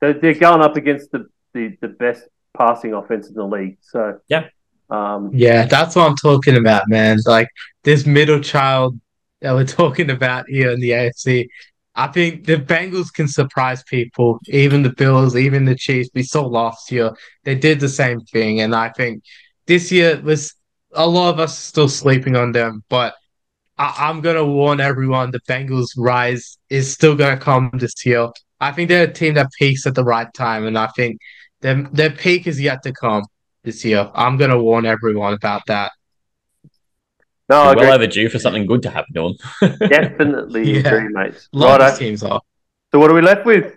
They're, 0.00 0.14
they're 0.14 0.34
going 0.34 0.62
up 0.62 0.76
against 0.76 1.12
the, 1.12 1.26
the, 1.52 1.76
the 1.80 1.88
best 1.88 2.24
passing 2.56 2.92
offense 2.94 3.28
in 3.28 3.34
the 3.34 3.44
league. 3.44 3.78
So 3.80 4.18
Yeah. 4.28 4.48
um, 4.90 5.30
Yeah, 5.32 5.66
that's 5.66 5.96
what 5.96 6.08
I'm 6.08 6.16
talking 6.16 6.56
about, 6.56 6.88
man. 6.88 7.18
Like 7.26 7.48
this 7.84 8.06
middle 8.06 8.40
child 8.40 8.98
that 9.40 9.52
we're 9.54 9.64
talking 9.82 10.10
about 10.10 10.46
here 10.48 10.70
in 10.70 10.80
the 10.80 10.90
AFC. 10.90 11.48
I 11.96 12.08
think 12.08 12.44
the 12.44 12.56
Bengals 12.56 13.12
can 13.12 13.28
surprise 13.28 13.84
people, 13.84 14.40
even 14.48 14.82
the 14.82 14.90
Bills, 14.90 15.36
even 15.36 15.64
the 15.64 15.76
Chiefs. 15.76 16.10
We 16.12 16.24
saw 16.24 16.44
last 16.44 16.90
year 16.90 17.12
they 17.44 17.54
did 17.54 17.78
the 17.78 17.88
same 17.88 18.20
thing, 18.20 18.60
and 18.62 18.74
I 18.74 18.88
think 18.88 19.22
this 19.66 19.92
year 19.92 20.20
was 20.20 20.54
a 20.92 21.06
lot 21.06 21.30
of 21.32 21.38
us 21.38 21.56
still 21.56 21.88
sleeping 21.88 22.34
on 22.34 22.50
them. 22.50 22.82
But 22.88 23.14
I, 23.78 23.94
I'm 24.08 24.20
gonna 24.20 24.44
warn 24.44 24.80
everyone: 24.80 25.30
the 25.30 25.40
Bengals' 25.40 25.90
rise 25.96 26.58
is 26.70 26.92
still 26.92 27.16
gonna 27.16 27.36
come 27.38 27.70
this 27.74 28.04
year. 28.06 28.28
I 28.60 28.72
think 28.72 28.88
they're 28.88 29.04
a 29.08 29.12
team 29.12 29.34
that 29.34 29.48
peaks 29.58 29.86
at 29.86 29.94
the 29.94 30.04
right 30.04 30.32
time, 30.34 30.66
and 30.66 30.78
I 30.78 30.86
think 30.88 31.18
their 31.60 31.82
their 31.92 32.10
peak 32.10 32.46
is 32.46 32.60
yet 32.60 32.82
to 32.84 32.92
come 32.92 33.24
this 33.62 33.84
year. 33.84 34.10
I'm 34.14 34.36
gonna 34.36 34.62
warn 34.62 34.86
everyone 34.86 35.34
about 35.34 35.62
that. 35.66 35.92
No, 37.48 37.56
I 37.56 37.74
well 37.74 37.92
overdue 37.92 38.28
for 38.30 38.38
something 38.38 38.64
good 38.66 38.82
to 38.82 38.90
happen 38.90 39.14
to 39.14 39.34
them. 39.60 39.78
Definitely 39.88 40.74
Yeah. 40.80 40.88
agree, 40.88 41.08
mate. 41.08 41.34
A 41.52 41.58
lot 41.58 41.80
of 41.82 41.98
teams 41.98 42.22
are. 42.22 42.40
So 42.92 42.98
what 42.98 43.10
are 43.10 43.14
we 43.14 43.20
left 43.20 43.44
with? 43.44 43.76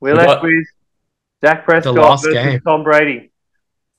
We're 0.00 0.12
We 0.12 0.18
left 0.18 0.42
with 0.42 0.66
Dak 1.40 1.64
Prescott 1.64 1.94
last 1.94 2.24
versus 2.24 2.34
game. 2.34 2.60
Tom 2.60 2.82
Brady. 2.84 3.30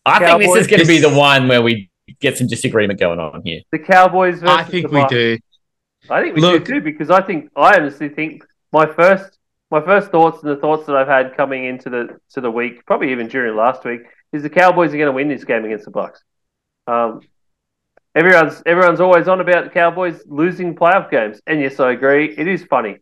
I 0.05 0.19
think 0.19 0.41
this 0.41 0.55
is 0.61 0.67
going 0.67 0.81
to 0.81 0.87
be 0.87 0.99
the 0.99 1.09
one 1.09 1.47
where 1.47 1.61
we 1.61 1.86
get 2.19 2.37
some 2.37 2.47
disagreement 2.47 2.99
going 2.99 3.19
on 3.19 3.41
here. 3.43 3.61
The 3.71 3.79
Cowboys 3.79 4.39
versus 4.39 4.57
I 4.57 4.63
think 4.63 4.89
the 4.89 4.95
we 4.95 5.07
do. 5.07 5.37
I 6.09 6.21
think 6.21 6.35
we 6.35 6.41
Look- 6.41 6.65
do 6.65 6.75
too 6.75 6.81
because 6.81 7.09
I 7.09 7.21
think 7.21 7.49
I 7.55 7.77
honestly 7.77 8.09
think 8.09 8.43
my 8.71 8.85
first 8.85 9.37
my 9.69 9.81
first 9.81 10.11
thoughts 10.11 10.41
and 10.43 10.51
the 10.51 10.55
thoughts 10.57 10.85
that 10.85 10.95
I've 10.95 11.07
had 11.07 11.35
coming 11.35 11.65
into 11.65 11.89
the 11.89 12.19
to 12.31 12.41
the 12.41 12.51
week, 12.51 12.85
probably 12.85 13.11
even 13.11 13.27
during 13.27 13.55
last 13.55 13.83
week, 13.83 14.01
is 14.31 14.43
the 14.43 14.49
Cowboys 14.49 14.93
are 14.93 14.97
going 14.97 15.07
to 15.07 15.11
win 15.11 15.27
this 15.27 15.43
game 15.43 15.65
against 15.65 15.85
the 15.85 15.91
Bucs. 15.91 16.19
Um, 16.87 17.21
everyone's 18.15 18.61
everyone's 18.65 19.01
always 19.01 19.27
on 19.27 19.41
about 19.41 19.65
the 19.65 19.69
Cowboys 19.69 20.21
losing 20.25 20.75
playoff 20.75 21.11
games, 21.11 21.41
and 21.45 21.59
yes, 21.59 21.79
I 21.79 21.91
agree. 21.91 22.33
It 22.37 22.47
is 22.47 22.63
funny, 22.63 22.97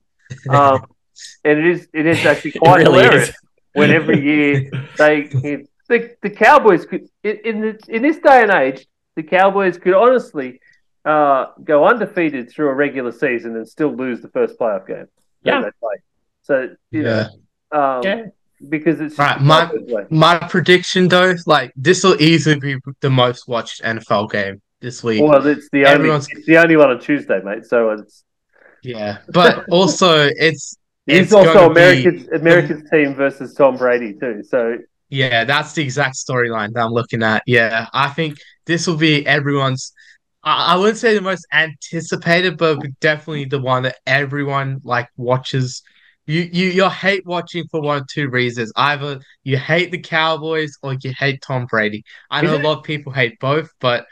um, 0.50 0.86
and 1.44 1.60
it 1.60 1.66
is 1.66 1.88
it 1.94 2.06
is 2.08 2.26
actually 2.26 2.52
quite 2.60 2.78
really 2.80 3.04
hilarious 3.04 3.30
is. 3.30 3.36
when 3.74 3.92
every 3.92 4.24
year 4.24 4.72
they 4.98 5.68
the, 5.90 6.16
the 6.22 6.30
Cowboys 6.30 6.86
could 6.86 7.08
in 7.24 7.38
in, 7.46 7.62
the, 7.62 7.80
in 7.90 8.02
this 8.02 8.18
day 8.18 8.42
and 8.42 8.52
age 8.52 8.88
the 9.16 9.24
Cowboys 9.24 9.78
could 9.78 9.94
honestly 9.94 10.60
uh, 11.06 11.48
go 11.64 11.86
undefeated 11.86 12.50
through 12.50 12.70
a 12.70 12.74
regular 12.74 13.12
season 13.12 13.56
and 13.56 13.68
still 13.68 13.94
lose 13.96 14.22
the 14.22 14.28
first 14.30 14.58
playoff 14.60 14.88
game 14.88 15.08
Yeah. 15.44 15.70
So 16.42 16.70
you 16.92 17.04
Yeah. 17.04 17.28
know, 17.72 17.80
um, 17.80 18.02
Yeah. 18.04 18.26
because 18.70 19.00
it's 19.02 19.18
Right, 19.18 19.40
my- 19.40 19.70
My 20.10 20.38
prediction 20.40 21.08
though, 21.08 21.36
like 21.46 21.72
this 21.76 22.04
will 22.04 22.20
easily 22.22 22.60
be 22.60 22.78
the 23.02 23.10
most 23.10 23.48
watched 23.48 23.84
NFL 23.84 24.28
game 24.32 24.62
this 24.82 25.04
week. 25.04 25.22
well, 25.24 25.46
it's 25.46 25.70
the 25.72 25.86
only 25.86 25.96
everyone's- 25.96 26.28
it's 26.32 26.46
the 26.48 26.58
only 26.58 26.76
one 26.76 26.90
on 26.90 27.00
Tuesday, 27.00 27.40
mate. 27.44 27.66
So 27.66 27.92
it's 27.92 28.24
yeah, 28.84 29.18
but 29.30 29.66
also 29.70 30.28
it's 30.36 30.78
it's, 31.08 31.26
It's 31.26 31.34
also 31.34 31.54
gonna 31.54 31.74
be- 31.74 31.82
America's 31.82 32.28
America's 32.42 32.90
team 32.90 33.14
versus 33.14 33.54
Tom 33.54 33.78
Brady 33.78 34.14
too. 34.14 34.42
So 34.44 34.78
Yeah, 35.10 35.44
that's 35.46 35.74
the 35.74 35.84
exact 35.84 36.16
storyline 36.16 36.74
that 36.74 36.84
I'm 36.84 36.92
looking 36.92 37.24
at. 37.24 37.44
Yeah, 37.46 37.88
I 37.94 38.10
think 38.10 38.38
this 38.66 38.88
will 38.88 38.98
be 38.98 39.26
everyone's. 39.26 39.94
I, 40.44 40.74
I 40.74 40.78
wouldn't 40.78 40.98
say 40.98 41.14
the 41.14 41.22
most 41.22 41.48
anticipated, 41.54 42.58
but 42.58 42.80
definitely 43.00 43.46
the 43.46 43.62
one 43.62 43.84
that 43.84 43.98
everyone 44.06 44.82
like 44.84 45.10
watches. 45.16 45.84
You 46.26 46.42
you 46.42 46.70
you 46.70 46.90
hate 46.90 47.26
watching 47.26 47.66
for 47.70 47.82
one 47.82 47.98
of 47.98 48.08
two 48.08 48.30
reasons. 48.30 48.72
Either 48.76 49.20
you 49.44 49.58
hate 49.58 49.92
the 49.92 50.00
Cowboys 50.00 50.76
or 50.82 50.94
you 50.94 51.14
hate 51.18 51.42
Tom 51.42 51.68
Brady. 51.68 52.04
I 52.32 52.42
know 52.42 52.56
a 52.56 52.58
lot 52.58 52.80
of 52.80 52.84
people 52.84 53.12
hate 53.12 53.40
both, 53.40 53.70
but 53.80 54.08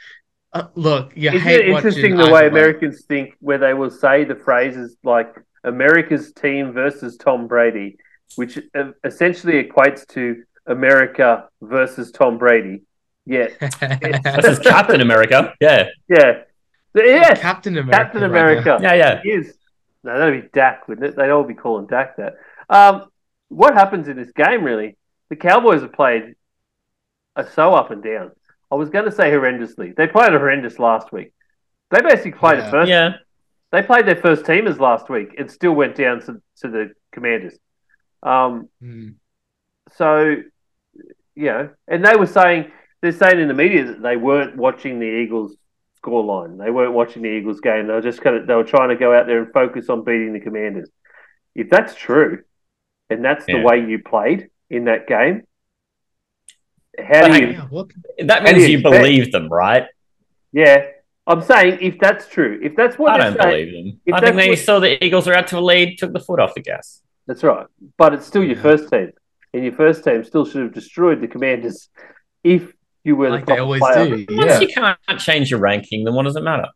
uh, 0.53 0.67
look, 0.75 1.17
you 1.17 1.29
Isn't 1.29 1.41
hate 1.41 1.61
it 1.61 1.69
interesting 1.69 2.15
watching 2.15 2.27
the 2.27 2.31
way 2.31 2.47
Americans 2.47 3.03
think, 3.05 3.33
where 3.39 3.57
they 3.57 3.73
will 3.73 3.89
say 3.89 4.23
the 4.23 4.35
phrases 4.35 4.95
like 5.03 5.33
America's 5.63 6.31
team 6.33 6.71
versus 6.71 7.17
Tom 7.17 7.47
Brady, 7.47 7.97
which 8.35 8.59
uh, 8.77 8.91
essentially 9.03 9.63
equates 9.63 10.05
to 10.09 10.43
America 10.65 11.49
versus 11.61 12.11
Tom 12.11 12.37
Brady. 12.37 12.83
Yeah, 13.25 13.47
This 13.61 14.45
is 14.45 14.59
Captain 14.59 15.01
America. 15.01 15.53
Yeah. 15.61 15.89
yeah, 16.09 16.41
Yeah. 16.95 17.35
Captain 17.35 17.77
America. 17.77 17.97
Captain 18.03 18.21
right 18.21 18.29
America. 18.29 18.79
Yeah, 18.81 18.93
yeah. 18.93 19.21
He 19.23 19.29
is. 19.29 19.57
No, 20.03 20.19
that'd 20.19 20.41
be 20.43 20.49
Dak, 20.53 20.87
wouldn't 20.89 21.07
it? 21.07 21.15
They'd 21.15 21.29
all 21.29 21.43
be 21.45 21.53
calling 21.53 21.87
Dak 21.87 22.17
that. 22.17 22.33
Um, 22.69 23.05
what 23.47 23.73
happens 23.75 24.07
in 24.09 24.17
this 24.17 24.31
game, 24.33 24.63
really? 24.63 24.97
The 25.29 25.37
Cowboys 25.37 25.81
have 25.81 25.93
played 25.93 26.35
are 27.37 27.47
so 27.49 27.73
up 27.73 27.91
and 27.91 28.03
down. 28.03 28.31
I 28.69 28.75
was 28.75 28.89
going 28.89 29.05
to 29.05 29.11
say 29.11 29.31
horrendously. 29.31 29.95
They 29.95 30.07
played 30.07 30.31
horrendous 30.33 30.77
last 30.79 31.11
week. 31.13 31.31
They 31.91 32.01
basically 32.01 32.31
played 32.33 32.57
Yeah. 32.59 32.67
a 32.67 32.71
first 32.71 32.89
Yeah. 32.89 33.09
they 33.71 33.81
played 33.83 34.05
their 34.05 34.17
first 34.17 34.43
teamers 34.43 34.79
last 34.79 35.09
week 35.09 35.35
and 35.37 35.49
still 35.49 35.73
went 35.73 35.95
down 35.95 36.19
to, 36.21 36.41
to 36.61 36.67
the 36.67 36.91
Commanders. 37.13 37.57
Um, 38.21 38.67
Hmm. 38.81 39.09
so, 39.93 40.35
you 41.35 41.45
know, 41.45 41.69
and 41.87 42.05
they 42.05 42.15
were 42.15 42.27
saying 42.27 42.71
they're 43.01 43.11
saying 43.11 43.39
in 43.39 43.47
the 43.47 43.53
media 43.53 43.85
that 43.85 44.01
they 44.01 44.17
weren't 44.17 44.55
watching 44.57 44.99
the 44.99 45.05
Eagles 45.05 45.55
scoreline. 46.03 46.57
They 46.63 46.69
weren't 46.71 46.93
watching 46.93 47.21
the 47.23 47.29
Eagles 47.29 47.59
game. 47.59 47.87
They 47.87 47.93
were 47.93 48.01
just 48.01 48.21
kind 48.21 48.35
of 48.37 48.47
they 48.47 48.55
were 48.55 48.63
trying 48.63 48.89
to 48.89 48.95
go 48.95 49.13
out 49.13 49.25
there 49.27 49.41
and 49.43 49.51
focus 49.53 49.89
on 49.89 50.03
beating 50.03 50.33
the 50.33 50.39
Commanders. 50.39 50.89
If 51.55 51.69
that's 51.69 51.95
true, 51.95 52.43
and 53.09 53.23
that's 53.23 53.45
the 53.45 53.61
way 53.61 53.79
you 53.85 53.99
played 54.03 54.49
in 54.69 54.85
that 54.85 55.07
game, 55.07 55.43
how 56.97 57.21
But 57.27 57.31
do 57.39 57.45
you? 57.45 57.47
Yeah. 58.17 58.25
That 58.25 58.43
means 58.43 58.57
you 58.67 58.77
you 58.77 58.81
believe 58.83 59.31
them, 59.31 59.49
right? 59.49 59.85
Yeah, 60.51 60.85
I'm 61.25 61.41
saying 61.41 61.79
if 61.81 61.99
that's 61.99 62.27
true, 62.27 62.59
if 62.61 62.75
that's 62.75 62.97
what 62.97 63.13
I 63.13 63.17
they're 63.17 63.31
don't 63.37 63.41
saying- 63.51 63.65
believe 63.71 63.85
them. 63.93 64.01
if 64.05 64.13
I 64.13 64.19
think 64.21 64.35
they 64.35 64.49
what- 64.49 64.59
saw 64.59 64.79
the 64.79 65.03
Eagles 65.03 65.25
were 65.27 65.35
out 65.35 65.47
to 65.47 65.57
a 65.57 65.61
lead, 65.61 65.97
took 65.97 66.13
the 66.13 66.19
foot 66.19 66.39
off 66.39 66.53
the 66.53 66.61
gas. 66.61 67.01
That's 67.27 67.43
right. 67.43 67.65
But 67.97 68.13
it's 68.13 68.25
still 68.25 68.43
your 68.43 68.55
Yeah. 68.57 68.61
first 68.61 68.89
team. 68.91 69.11
And 69.53 69.63
your 69.63 69.73
first 69.73 70.03
team 70.03 70.23
still 70.23 70.45
should 70.45 70.63
have 70.63 70.73
destroyed 70.73 71.21
the 71.21 71.27
Commanders 71.27 71.89
if 72.43 72.73
you 73.03 73.15
were 73.15 73.29
Like 73.29 73.45
the 73.45 73.51
they 73.53 73.57
top 73.57 73.65
always 73.65 73.81
player. 73.81 74.05
do. 74.17 74.25
Once 74.35 74.49
Yeah. 74.51 74.59
you 74.59 74.67
can't 74.67 74.97
change 75.19 75.51
your 75.51 75.59
ranking, 75.59 76.03
then 76.05 76.13
what 76.13 76.23
does 76.23 76.35
it 76.35 76.43
matter? 76.43 76.67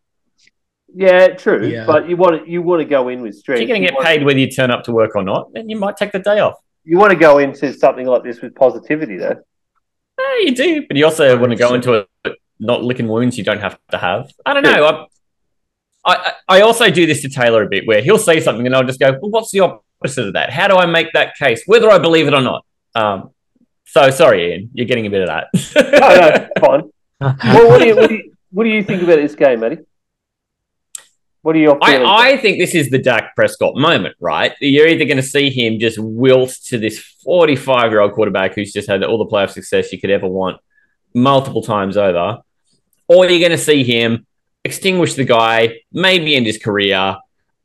Yeah, 0.94 1.30
true. 1.30 1.66
Yeah. 1.68 1.86
But 1.86 2.08
you 2.10 2.16
want 2.18 2.44
to, 2.46 2.50
you 2.50 2.62
want 2.62 2.82
to 2.82 2.86
go 2.86 3.08
in 3.10 3.22
with 3.22 3.36
strength. 3.36 3.62
If 3.62 3.68
strength. 3.68 3.70
you're 3.70 3.76
going 3.78 3.82
to 3.82 3.88
get 3.88 3.94
want- 3.96 4.06
paid 4.06 4.24
whether 4.26 4.40
you 4.40 4.50
turn 4.50 4.72
up 4.72 4.84
to 4.86 4.92
work 4.92 5.16
or 5.16 5.24
not, 5.24 5.54
then 5.54 5.70
you 5.70 5.78
might 5.78 5.98
take 5.98 6.12
the 6.12 6.20
day 6.20 6.40
off. 6.40 6.56
You 6.84 6.98
want 6.98 7.12
to 7.12 7.18
go 7.18 7.40
into 7.40 7.74
something 7.74 8.06
like 8.06 8.24
this 8.24 8.42
with 8.42 8.56
positivity, 8.56 9.18
though. 9.18 9.36
Yeah, 10.20 10.38
you 10.46 10.56
do, 10.56 10.86
but 10.88 10.98
you 10.98 11.06
also 11.06 11.38
want 11.38 11.52
to 11.52 11.58
go 11.58 11.74
into 11.74 11.94
it 12.26 12.38
not 12.60 12.84
licking 12.84 13.08
wounds 13.08 13.38
you 13.38 13.44
don't 13.44 13.60
have 13.60 13.78
to 13.92 13.98
have. 13.98 14.32
I 14.46 14.54
don't 14.54 14.64
know. 14.64 15.08
I, 16.06 16.14
I, 16.16 16.32
I 16.48 16.62
also 16.62 16.90
do 16.90 17.06
this 17.06 17.22
to 17.24 17.30
Taylor 17.30 17.64
a 17.64 17.68
bit, 17.68 17.86
where 17.88 18.02
he'll 18.02 18.18
say 18.18 18.40
something 18.40 18.66
and 18.66 18.76
I'll 18.76 18.84
just 18.86 19.00
go, 19.00 19.12
"Well, 19.22 19.30
what's 19.30 19.52
the 19.52 19.60
opposite 19.60 20.28
of 20.28 20.34
that? 20.34 20.50
How 20.52 20.68
do 20.68 20.76
I 20.76 20.86
make 20.88 21.12
that 21.14 21.36
case, 21.36 21.62
whether 21.68 21.92
I 21.92 22.00
believe 22.00 22.28
it 22.28 22.34
or 22.34 22.42
not?" 22.42 22.66
Um, 22.98 23.32
so 23.86 24.10
sorry, 24.10 24.52
Ian, 24.52 24.70
you're 24.74 24.88
getting 24.88 25.06
a 25.06 25.10
bit 25.10 25.22
of 25.22 25.28
that. 25.28 25.48
No, 25.76 26.60
no, 26.60 26.68
fine. 26.68 26.92
Well, 27.20 27.70
what 27.70 27.80
do 27.80 27.88
you, 27.88 27.96
what 27.96 28.10
do 28.10 28.16
you, 28.16 28.34
what 28.52 28.64
do 28.64 28.70
you 28.70 28.84
think 28.84 29.04
about 29.04 29.18
this 29.18 29.36
game, 29.36 29.60
Matty? 29.60 29.80
What 31.42 31.56
are 31.56 31.60
your? 31.60 31.78
I, 31.82 32.32
I 32.34 32.38
think 32.38 32.58
this 32.58 32.76
is 32.76 32.90
the 32.90 32.98
Dak 32.98 33.36
Prescott 33.36 33.76
moment, 33.76 34.16
right? 34.20 34.54
You're 34.60 34.88
either 34.88 35.06
going 35.06 35.18
to 35.18 35.24
see 35.24 35.50
him 35.50 35.80
just 35.80 35.98
wilt 36.00 36.56
to 36.66 36.78
this 36.78 37.00
45 37.24 37.92
year 37.92 38.02
old 38.02 38.14
quarterback 38.14 38.56
who's 38.56 38.74
just 38.74 38.90
had 38.90 39.04
all 39.04 39.18
the 39.18 39.32
playoff 39.32 39.52
success 39.52 39.94
you 39.94 40.02
could 40.02 40.10
ever 40.10 40.28
want 40.28 40.60
multiple 41.14 41.62
times 41.62 41.96
over, 41.98 42.40
or 43.08 43.26
you're 43.28 43.40
going 43.40 43.58
to 43.58 43.64
see 43.64 43.84
him 43.84 44.26
extinguish 44.66 45.14
the 45.14 45.24
guy, 45.24 45.80
maybe 45.92 46.36
end 46.36 46.46
his 46.46 46.58
career, 46.58 47.16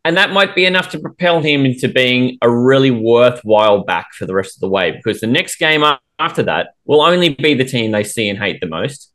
and 0.05 0.17
that 0.17 0.31
might 0.31 0.55
be 0.55 0.65
enough 0.65 0.91
to 0.91 0.99
propel 0.99 1.41
him 1.41 1.65
into 1.65 1.89
being 1.89 2.39
a 2.43 2.51
really 2.51 2.91
worthwhile 2.91 3.85
back 3.85 4.13
for 4.15 4.27
the 4.27 4.35
rest 4.35 4.57
of 4.57 4.61
the 4.61 4.69
way 4.69 4.91
because 4.91 5.21
the 5.21 5.27
next 5.27 5.57
game 5.57 5.85
after 6.19 6.43
that 6.43 6.75
will 6.85 7.01
only 7.01 7.31
be 7.31 7.55
the 7.55 7.65
team 7.65 7.93
they 7.93 8.05
see 8.05 8.29
and 8.29 8.39
hate 8.39 8.61
the 8.61 8.67
most. 8.67 9.13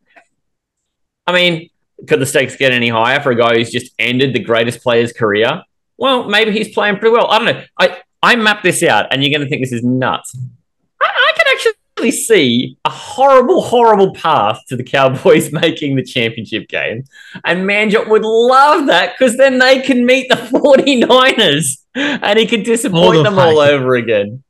I 1.25 1.33
mean, 1.33 1.69
could 2.07 2.21
the 2.21 2.25
stakes 2.25 2.55
get 2.55 2.71
any 2.71 2.89
higher 2.89 3.19
for 3.19 3.31
a 3.31 3.35
guy 3.35 3.55
who's 3.55 3.71
just 3.71 3.93
ended 3.99 4.33
the 4.33 4.39
greatest 4.39 4.81
player's 4.81 5.11
career? 5.11 5.63
Well, 5.97 6.29
maybe 6.29 6.51
he's 6.51 6.73
playing 6.73 6.97
pretty 6.99 7.15
well. 7.15 7.27
I 7.27 7.39
don't 7.39 7.55
know. 7.55 7.63
I, 7.79 7.97
I 8.21 8.35
mapped 8.35 8.63
this 8.63 8.83
out, 8.83 9.07
and 9.11 9.23
you're 9.23 9.31
going 9.31 9.45
to 9.45 9.49
think 9.49 9.63
this 9.63 9.73
is 9.73 9.83
nuts. 9.83 10.37
I, 11.01 11.05
I 11.05 11.36
see 12.11 12.77
a 12.85 12.89
horrible, 12.89 13.61
horrible 13.61 14.13
path 14.13 14.59
to 14.67 14.75
the 14.75 14.83
Cowboys 14.83 15.51
making 15.51 15.95
the 15.95 16.03
championship 16.03 16.67
game. 16.67 17.03
And 17.43 17.67
Manjot 17.67 18.07
would 18.07 18.23
love 18.23 18.87
that 18.87 19.15
because 19.17 19.37
then 19.37 19.59
they 19.59 19.81
can 19.81 20.05
meet 20.05 20.29
the 20.29 20.35
49ers 20.35 21.77
and 21.95 22.39
he 22.39 22.45
could 22.45 22.63
disappoint 22.63 23.17
All 23.17 23.23
the 23.23 23.23
them 23.23 23.39
all 23.39 23.59
over 23.59 23.95
again. 23.95 24.43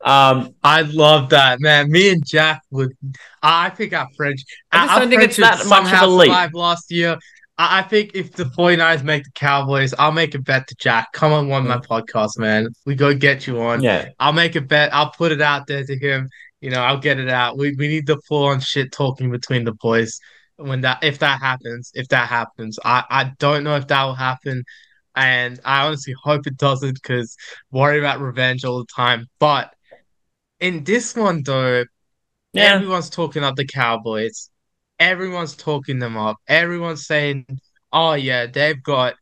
Um, 0.00 0.54
I 0.62 0.82
love 0.82 1.30
that, 1.30 1.60
man. 1.60 1.90
Me 1.90 2.10
and 2.10 2.24
Jack 2.24 2.62
would. 2.70 2.96
I 3.42 3.70
think 3.70 3.92
our 3.92 4.08
French. 4.16 4.44
I 4.70 4.86
just 4.86 4.98
don't 4.98 5.10
think 5.10 5.22
it's 5.22 5.36
that 5.36 5.66
much 5.66 5.66
of 5.66 5.66
a 5.66 5.68
somehow 5.68 6.06
leap. 6.06 6.54
last 6.54 6.90
year. 6.90 7.18
I, 7.58 7.82
think 7.82 8.12
if 8.14 8.32
the 8.32 8.44
49ers 8.44 9.04
make 9.04 9.24
the 9.24 9.30
Cowboys, 9.32 9.94
I'll 9.98 10.10
make 10.10 10.34
a 10.34 10.38
bet 10.38 10.66
to 10.68 10.74
Jack. 10.76 11.12
Come 11.12 11.32
on 11.32 11.48
one 11.48 11.62
of 11.62 11.68
my 11.68 11.78
podcast, 11.78 12.38
man. 12.38 12.68
We 12.86 12.94
go 12.94 13.14
get 13.14 13.46
you 13.46 13.60
on. 13.60 13.82
yeah. 13.82 14.08
I'll 14.18 14.32
make 14.32 14.56
a 14.56 14.60
bet. 14.60 14.92
I'll 14.92 15.10
put 15.10 15.32
it 15.32 15.40
out 15.40 15.66
there 15.66 15.84
to 15.84 15.96
him. 15.96 16.28
You 16.62 16.70
know, 16.70 16.80
I'll 16.82 16.98
get 17.00 17.20
it 17.20 17.28
out. 17.28 17.58
We 17.58 17.74
we 17.76 17.88
need 17.88 18.06
the 18.06 18.18
full 18.28 18.46
on 18.46 18.60
shit 18.60 18.92
talking 18.92 19.30
between 19.30 19.64
the 19.64 19.74
boys. 19.74 20.20
When 20.56 20.82
that 20.82 21.04
if 21.04 21.18
that 21.20 21.40
happens, 21.40 21.92
if 21.94 22.08
that 22.08 22.28
happens, 22.28 22.78
I 22.84 23.04
I 23.10 23.32
don't 23.38 23.64
know 23.64 23.76
if 23.76 23.88
that 23.88 24.04
will 24.04 24.14
happen, 24.14 24.64
and 25.16 25.60
I 25.64 25.86
honestly 25.86 26.14
hope 26.22 26.46
it 26.46 26.56
doesn't 26.58 26.94
because 26.94 27.36
worry 27.72 27.98
about 28.00 28.20
revenge 28.20 28.64
all 28.64 28.78
the 28.80 28.86
time. 28.96 29.26
But 29.40 29.74
in 30.60 30.84
this 30.84 31.16
one 31.16 31.42
though, 31.44 31.84
Yeah. 32.52 32.74
everyone's 32.74 33.10
talking 33.10 33.44
up 33.44 33.56
the 33.56 33.66
Cowboys. 33.66 34.50
Everyone's 35.00 35.56
talking 35.56 35.98
them 35.98 36.16
up. 36.16 36.36
Everyone's 36.48 37.06
saying, 37.06 37.46
"Oh 37.92 38.14
yeah, 38.14 38.46
they've 38.46 38.82
got 38.82 39.16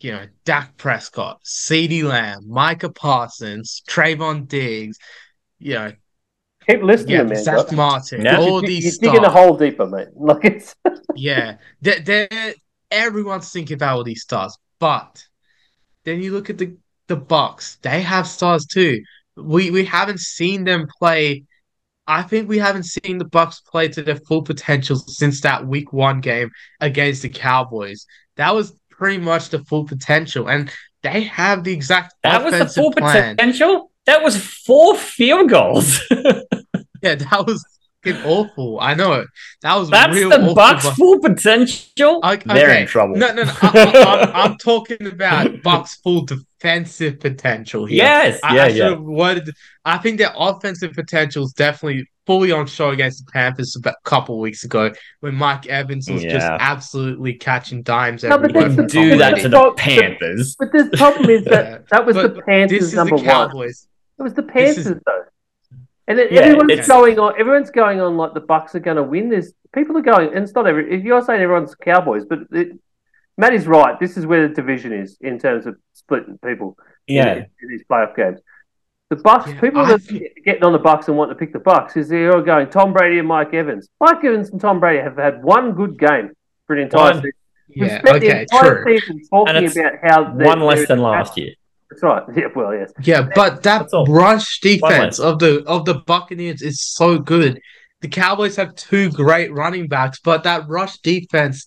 you 0.00 0.12
know, 0.12 0.26
Dak 0.44 0.76
Prescott, 0.76 1.40
CeeDee 1.44 2.04
Lamb, 2.04 2.48
Micah 2.48 2.90
Parsons, 2.92 3.82
Trevon 3.88 4.46
Diggs, 4.48 4.98
you 5.58 5.74
know, 5.74 5.92
Keep 6.68 6.82
listening, 6.82 7.14
yeah, 7.16 7.22
man. 7.22 7.42
Zack 7.42 7.68
Josh. 7.68 7.72
Martin, 7.76 8.22
Yeah. 8.24 8.38
all 8.38 8.60
You- 8.62 8.66
these 8.68 9.00
You're 9.00 9.12
digging 9.12 9.24
a 9.26 9.30
hole 9.30 9.56
deeper, 9.56 9.86
mate. 9.86 10.08
Like 10.16 10.44
it's 10.44 10.74
Yeah, 11.14 11.56
they're, 11.80 12.00
they're, 12.00 12.54
everyone's 12.90 13.50
thinking 13.50 13.74
about 13.74 13.96
all 13.96 14.04
these 14.04 14.22
stars, 14.22 14.56
but 14.78 15.24
then 16.04 16.22
you 16.22 16.32
look 16.32 16.50
at 16.50 16.58
the 16.58 16.76
the 17.08 17.16
Bucs. 17.16 17.80
They 17.82 18.02
have 18.02 18.26
stars 18.26 18.66
too. 18.66 19.00
We 19.36 19.70
we 19.70 19.84
haven't 19.84 20.20
seen 20.20 20.64
them 20.64 20.88
play. 20.98 21.44
I 22.08 22.22
think 22.22 22.48
we 22.48 22.58
haven't 22.58 22.84
seen 22.84 23.18
the 23.18 23.24
Bucs 23.24 23.64
play 23.64 23.88
to 23.88 24.02
their 24.02 24.16
full 24.16 24.42
potential 24.42 24.96
since 24.96 25.40
that 25.42 25.66
Week 25.66 25.92
One 25.92 26.20
game 26.20 26.50
against 26.80 27.22
the 27.22 27.28
Cowboys. 27.28 28.06
That 28.36 28.54
was 28.54 28.72
pretty 28.90 29.18
much 29.18 29.50
the 29.50 29.60
full 29.64 29.84
potential, 29.84 30.48
and 30.48 30.70
they 31.02 31.22
have 31.24 31.62
the 31.64 31.72
exact 31.72 32.14
That 32.22 32.44
was 32.44 32.58
the 32.58 32.66
full 32.68 32.92
plan. 32.92 33.36
potential. 33.36 33.90
That 34.06 34.22
was 34.22 34.36
four 34.40 34.96
field 34.96 35.50
goals. 35.50 36.00
Yeah, 37.02 37.14
that 37.16 37.46
was 37.46 37.64
awful. 38.24 38.80
I 38.80 38.94
know 38.94 39.12
it. 39.12 39.28
That 39.62 39.76
was 39.76 39.90
That's 39.90 40.14
real 40.14 40.30
the 40.30 40.40
awful, 40.40 40.54
Bucs' 40.56 40.82
but- 40.82 40.94
full 40.94 41.20
potential. 41.20 42.20
I- 42.22 42.36
They're 42.36 42.70
okay. 42.70 42.80
in 42.82 42.86
trouble. 42.88 43.16
No, 43.16 43.32
no, 43.32 43.44
no. 43.44 43.52
I, 43.62 43.70
I, 43.74 44.22
I'm, 44.22 44.50
I'm 44.52 44.58
talking 44.58 45.06
about 45.06 45.46
Bucs' 45.62 46.00
full 46.02 46.24
defensive 46.24 47.20
potential 47.20 47.84
here. 47.84 47.98
Yes, 47.98 48.40
I, 48.42 48.56
yeah, 48.56 48.64
I 48.64 48.66
yeah. 48.68 48.94
worded. 48.94 49.50
I 49.84 49.98
think 49.98 50.18
their 50.18 50.32
offensive 50.36 50.94
potential 50.94 51.44
is 51.44 51.52
definitely 51.52 52.08
fully 52.26 52.50
on 52.50 52.66
show 52.66 52.90
against 52.90 53.24
the 53.24 53.30
Panthers 53.30 53.76
a 53.84 53.94
couple 54.04 54.40
weeks 54.40 54.64
ago 54.64 54.90
when 55.20 55.34
Mike 55.36 55.66
Evans 55.66 56.10
was 56.10 56.22
just 56.22 56.46
absolutely 56.46 57.34
catching 57.34 57.82
dimes 57.82 58.24
No, 58.24 58.38
but 58.38 58.52
that's 58.52 58.74
the- 58.74 58.86
Do 58.86 59.18
that 59.18 59.36
to 59.36 59.42
the- 59.48 59.48
the 59.50 59.72
Panthers. 59.76 60.56
But 60.58 60.72
the 60.72 60.90
problem 60.96 61.30
is 61.30 61.44
that 61.44 61.64
Yeah. 61.70 61.78
that 61.90 62.06
was 62.06 62.16
But 62.16 62.34
the 62.34 62.42
Panthers 62.42 62.78
This 62.80 62.88
is 62.88 62.94
number 62.94 63.16
the 63.18 63.24
one. 63.24 63.72
Cowboys. 64.18 64.18
It 64.18 64.22
was 64.22 64.34
the 64.34 64.42
This 64.42 64.78
is- 64.78 64.84
Panthers 64.84 65.02
though. 65.06 65.22
And 66.08 66.18
then 66.18 66.28
Yeah, 66.30 66.40
everyone's 66.42 66.70
it's- 66.70 66.88
going 66.88 67.18
on. 67.18 67.34
Everyone's 67.38 67.70
going 67.70 68.00
on 68.00 68.16
like 68.16 68.32
the 68.34 68.40
Bucs 68.40 68.74
are 68.74 68.80
going 68.80 68.96
to 68.96 69.02
win 69.02 69.28
this. 69.28 69.52
People 69.72 69.98
are 69.98 70.02
going, 70.02 70.28
and 70.34 70.44
it's 70.44 70.54
not 70.54 70.66
every. 70.66 71.02
You're 71.02 71.20
saying 71.22 71.40
everyone's 71.42 71.74
Cowboys, 71.74 72.24
but 72.24 72.40
it, 72.52 72.78
Matt 73.36 73.52
is 73.54 73.66
right. 73.66 73.98
This 73.98 74.16
is 74.16 74.24
where 74.24 74.46
the 74.48 74.54
division 74.54 74.92
is 74.92 75.18
in 75.20 75.38
terms 75.38 75.66
of 75.66 75.76
splitting 75.94 76.38
people. 76.44 76.78
Yeah. 77.08 77.32
in, 77.32 77.38
in 77.62 77.68
these 77.68 77.84
playoff 77.90 78.16
games. 78.16 78.40
The 79.10 79.16
Bucs, 79.16 79.46
Yeah, 79.48 79.60
people 79.60 79.80
I 79.82 79.96
that 79.96 80.10
are 80.12 80.18
getting 80.44 80.64
on 80.64 80.72
the 80.72 80.78
Bucs 80.80 81.06
and 81.08 81.16
want 81.16 81.30
to 81.30 81.36
pick 81.36 81.52
the 81.52 81.58
Bucks 81.60 81.96
is 81.96 82.08
they're 82.08 82.34
all 82.34 82.42
going 82.42 82.68
Tom 82.70 82.92
Brady 82.92 83.18
and 83.20 83.28
Mike 83.28 83.52
Evans. 83.54 83.88
Mike 84.00 84.24
Evans 84.24 84.50
and 84.50 84.60
Tom 84.60 84.80
Brady 84.80 85.00
have 85.02 85.16
had 85.16 85.44
one 85.44 85.72
good 85.72 85.96
game 85.98 86.30
for 86.66 86.74
an 86.74 86.82
entire 86.82 87.12
One. 87.12 87.14
season. 87.16 87.30
We've 87.68 87.88
Yeah. 87.88 88.02
the 88.02 88.14
Okay. 88.16 88.40
entire 88.42 88.82
True. 88.84 88.98
season 88.98 89.20
talking 89.30 89.54
And 89.56 89.64
it's 89.66 89.76
about 89.76 89.92
how 90.02 90.32
One 90.34 90.60
less 90.60 90.88
than 90.88 90.98
last 91.00 91.36
year. 91.36 91.52
That's 91.90 92.02
right. 92.02 92.22
Yeah, 92.36 92.46
well, 92.54 92.74
yes. 92.74 92.92
Yeah, 93.02 93.28
but 93.34 93.62
that 93.62 93.88
rush 94.08 94.60
defense 94.60 95.18
of 95.18 95.38
the 95.38 95.64
of 95.66 95.84
the 95.84 95.94
Buccaneers 96.06 96.62
is 96.62 96.82
so 96.82 97.18
good. 97.18 97.60
The 98.02 98.08
Cowboys 98.08 98.56
have 98.56 98.74
two 98.74 99.10
great 99.10 99.52
running 99.52 99.88
backs, 99.88 100.20
but 100.20 100.44
that 100.44 100.68
rush 100.68 100.98
defense 100.98 101.64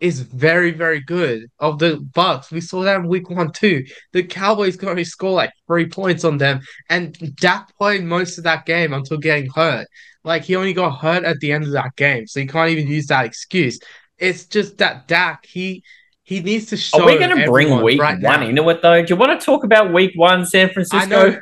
is 0.00 0.20
very, 0.20 0.70
very 0.70 1.00
good. 1.00 1.46
Of 1.58 1.78
the 1.78 1.96
Bucs, 2.12 2.50
we 2.50 2.60
saw 2.60 2.82
that 2.82 2.96
in 2.96 3.08
Week 3.08 3.28
One 3.30 3.52
too. 3.52 3.84
The 4.12 4.22
Cowboys 4.22 4.76
could 4.76 4.88
only 4.88 5.04
score 5.04 5.32
like 5.32 5.52
three 5.66 5.88
points 5.88 6.24
on 6.24 6.38
them, 6.38 6.60
and 6.88 7.16
Dak 7.36 7.76
played 7.76 8.04
most 8.04 8.38
of 8.38 8.44
that 8.44 8.66
game 8.66 8.92
until 8.92 9.18
getting 9.18 9.50
hurt. 9.54 9.86
Like 10.24 10.44
he 10.44 10.56
only 10.56 10.72
got 10.72 10.98
hurt 10.98 11.24
at 11.24 11.38
the 11.40 11.52
end 11.52 11.64
of 11.64 11.72
that 11.72 11.96
game, 11.96 12.26
so 12.26 12.40
you 12.40 12.46
can't 12.46 12.70
even 12.70 12.88
use 12.88 13.06
that 13.06 13.26
excuse. 13.26 13.78
It's 14.18 14.46
just 14.46 14.78
that 14.78 15.06
Dak 15.08 15.46
he 15.46 15.82
he 16.28 16.40
needs 16.40 16.66
to 16.66 16.76
show. 16.76 17.00
Are 17.00 17.06
we 17.06 17.16
going 17.18 17.34
to 17.38 17.46
bring 17.46 17.80
week 17.82 17.98
right 18.00 18.20
one 18.20 18.40
now. 18.40 18.46
into 18.46 18.68
it 18.68 18.82
though? 18.82 19.02
Do 19.02 19.14
you 19.14 19.18
want 19.18 19.40
to 19.40 19.44
talk 19.44 19.64
about 19.64 19.92
week 19.94 20.12
one, 20.14 20.44
San 20.44 20.68
I 20.68 20.72
Francisco? 20.74 21.08
know 21.08 21.40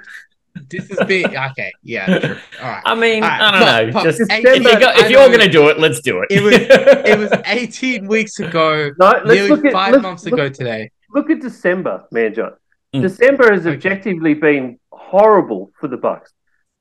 this 0.70 0.88
is 0.90 0.98
being 1.06 1.26
okay. 1.36 1.72
Yeah, 1.82 2.18
true. 2.20 2.36
All 2.62 2.68
right. 2.70 2.82
I 2.84 2.94
mean, 2.94 3.22
All 3.24 3.28
right, 3.28 3.40
I 3.42 3.50
don't 3.50 3.60
but- 3.60 3.86
know. 3.86 3.92
but 3.92 4.02
Just 4.04 4.18
December- 4.18 4.48
if, 4.50 4.62
you 4.62 4.80
got, 4.80 4.98
if 4.98 5.10
you're 5.10 5.26
going 5.28 5.40
to 5.40 5.48
do 5.48 5.68
it, 5.70 5.80
let's 5.80 6.00
do 6.00 6.22
it. 6.22 6.28
It 6.30 6.40
was- 6.40 6.54
It 7.12 7.18
was 7.18 7.30
18 7.44 8.06
weeks 8.06 8.38
ago, 8.38 8.90
No, 8.98 9.06
let's 9.06 9.26
nearly 9.26 9.48
look 9.50 9.64
at 9.64 9.72
5 9.72 9.92
let's 9.92 10.02
months 10.02 10.24
look- 10.24 10.34
ago 10.34 10.48
today. 10.48 10.90
Look 11.12 11.30
at 11.30 11.40
December, 11.40 12.04
man, 12.12 12.32
John. 12.34 12.52
Mm. 12.94 13.02
December 13.02 13.52
has 13.52 13.66
Okay. 13.66 13.74
objectively 13.76 14.34
been 14.34 14.78
horrible 14.92 15.72
for 15.80 15.88
the 15.88 15.96
Bucs. 15.98 16.28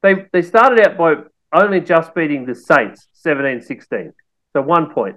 They 0.03 0.25
they 0.31 0.41
started 0.43 0.79
out 0.85 0.97
by 0.97 1.15
only 1.53 1.79
just 1.81 2.13
beating 2.13 2.45
the 2.45 2.53
Saints 2.55 3.07
17-16, 3.25 4.11
so 4.53 4.61
one 4.61 4.91
point. 4.93 5.15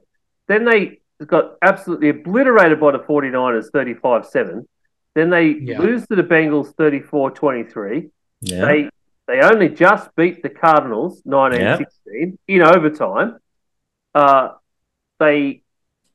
Then 0.48 0.64
they 0.64 1.00
got 1.26 1.56
absolutely 1.62 2.10
obliterated 2.10 2.78
by 2.80 2.92
the 2.92 2.98
49ers 3.00 3.70
35-7. 3.74 4.64
Then 5.14 5.30
they 5.30 5.46
Yeah. 5.48 5.80
lose 5.80 6.06
to 6.06 6.16
the 6.16 6.22
Bengals 6.22 6.74
34-23. 6.76 8.10
yeah. 8.40 8.64
They 8.64 8.90
they 9.26 9.40
only 9.42 9.68
just 9.68 10.08
beat 10.16 10.42
the 10.42 10.48
Cardinals 10.48 11.22
19-16 11.26 12.38
in 12.48 12.62
overtime. 12.62 13.36
Uh, 14.14 14.52
they 15.20 15.60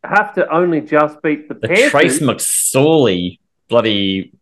have 0.04 0.34
to 0.34 0.50
only 0.52 0.82
just 0.82 1.22
beat 1.22 1.48
the, 1.48 1.54
the 1.54 1.68
Panthers. 1.68 1.92
Trace 1.92 2.20
McSorley 2.22 3.38
bloody 3.70 4.34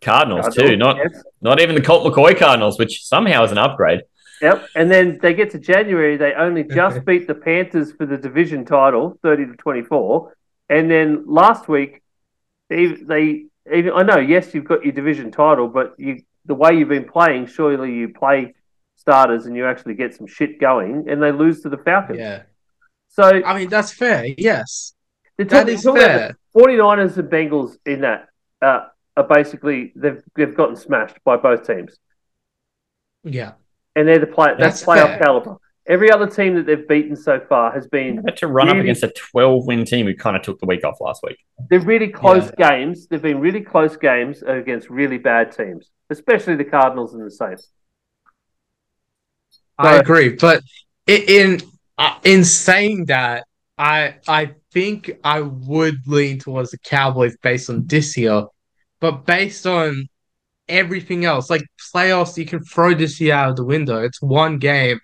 Cardinals, 0.00 0.54
too. 0.54 0.76
Not 0.76 0.96
Yes. 0.98 1.22
not 1.40 1.60
even 1.60 1.74
the 1.74 1.80
Colt 1.82 2.04
McCoy 2.06 2.38
Cardinals, 2.38 2.78
which 2.78 3.04
somehow 3.04 3.42
is 3.42 3.50
an 3.50 3.58
upgrade. 3.58 4.02
Yep. 4.40 4.68
And 4.74 4.90
then 4.90 5.18
they 5.20 5.34
get 5.34 5.50
to 5.50 5.58
January, 5.58 6.16
they 6.16 6.32
only 6.34 6.64
just 6.74 7.04
beat 7.04 7.26
the 7.26 7.34
Panthers 7.34 7.92
for 7.92 8.06
the 8.06 8.16
division 8.16 8.64
title, 8.64 9.18
30 9.22 9.46
to 9.46 9.52
24. 9.54 10.34
And 10.68 10.90
then 10.90 11.24
last 11.26 11.68
week, 11.68 12.02
they, 12.68 12.86
they 12.86 13.46
even, 13.72 13.92
I 13.92 14.02
know, 14.02 14.18
yes, 14.18 14.54
you've 14.54 14.64
got 14.64 14.84
your 14.84 14.92
division 14.92 15.30
title, 15.30 15.68
but 15.68 15.94
you 15.98 16.22
the 16.46 16.54
way 16.54 16.72
you've 16.74 16.88
been 16.88 17.08
playing, 17.08 17.46
surely 17.46 17.92
you 17.92 18.08
play 18.08 18.54
starters 18.96 19.46
and 19.46 19.54
you 19.54 19.66
actually 19.66 19.94
get 19.94 20.14
some 20.14 20.26
shit 20.26 20.60
going, 20.60 21.06
and 21.08 21.22
they 21.22 21.32
lose 21.32 21.62
to 21.62 21.68
the 21.68 21.76
Falcons. 21.78 22.18
Yeah. 22.18 22.42
So 23.08 23.24
I 23.44 23.58
mean, 23.58 23.68
that's 23.68 23.92
fair. 23.92 24.26
Yes. 24.38 24.94
That 25.38 25.68
is 25.68 25.82
fair. 25.82 26.36
the 26.54 26.60
49ers 26.60 27.16
and 27.16 27.30
Bengals 27.30 27.76
in 27.86 28.02
that 28.02 28.28
uh, 28.60 28.86
are 29.16 29.24
basically, 29.24 29.92
they've, 29.96 30.22
they've 30.36 30.54
gotten 30.54 30.76
smashed 30.76 31.16
by 31.24 31.36
both 31.36 31.66
teams. 31.66 31.96
Yeah. 33.24 33.52
And 34.00 34.08
they're 34.08 34.18
the 34.18 34.26
play, 34.26 34.54
that's, 34.58 34.80
That's 34.80 34.82
playoff 34.82 35.18
fair. 35.18 35.18
caliber. 35.18 35.56
Every 35.86 36.10
other 36.10 36.26
team 36.26 36.54
that 36.54 36.64
they've 36.64 36.88
beaten 36.88 37.14
so 37.14 37.38
far 37.38 37.70
has 37.72 37.86
been 37.86 38.22
Had 38.24 38.38
to 38.38 38.46
run 38.46 38.70
up 38.70 38.78
against 38.78 39.02
a 39.02 39.08
12 39.08 39.66
win 39.66 39.84
team 39.84 40.06
who 40.06 40.14
kind 40.14 40.36
of 40.36 40.42
took 40.42 40.58
the 40.58 40.64
week 40.64 40.84
off 40.84 41.02
last 41.02 41.22
week. 41.22 41.36
They're 41.68 41.80
really 41.80 42.08
close 42.08 42.50
games. 42.52 43.08
They've 43.08 43.20
been 43.20 43.40
really 43.40 43.60
close 43.60 43.98
games 43.98 44.42
against 44.42 44.88
really 44.88 45.18
bad 45.18 45.54
teams, 45.54 45.90
especially 46.08 46.56
the 46.56 46.64
Cardinals 46.64 47.12
and 47.12 47.26
the 47.26 47.30
Saints. 47.30 47.68
I 49.78 49.96
agree, 49.96 50.30
but 50.30 50.62
in 51.06 51.60
uh, 51.98 52.18
in 52.24 52.44
saying 52.44 53.06
that, 53.06 53.46
I 53.76 54.16
I 54.26 54.54
think 54.72 55.10
I 55.22 55.42
would 55.42 56.06
lean 56.06 56.38
towards 56.38 56.70
the 56.70 56.78
Cowboys 56.78 57.36
based 57.42 57.68
on 57.68 57.86
this 57.86 58.16
year, 58.16 58.44
but 59.00 59.26
based 59.26 59.66
on 59.66 60.08
everything 60.70 61.24
else, 61.24 61.50
like 61.50 61.62
playoffs, 61.94 62.36
you 62.38 62.46
can 62.46 62.60
throw 62.64 62.94
this 62.94 63.20
year 63.20 63.34
out 63.34 63.50
of 63.50 63.56
the 63.56 63.64
window. 63.64 64.02
It's 64.02 64.22
one 64.22 64.58
game, 64.58 65.00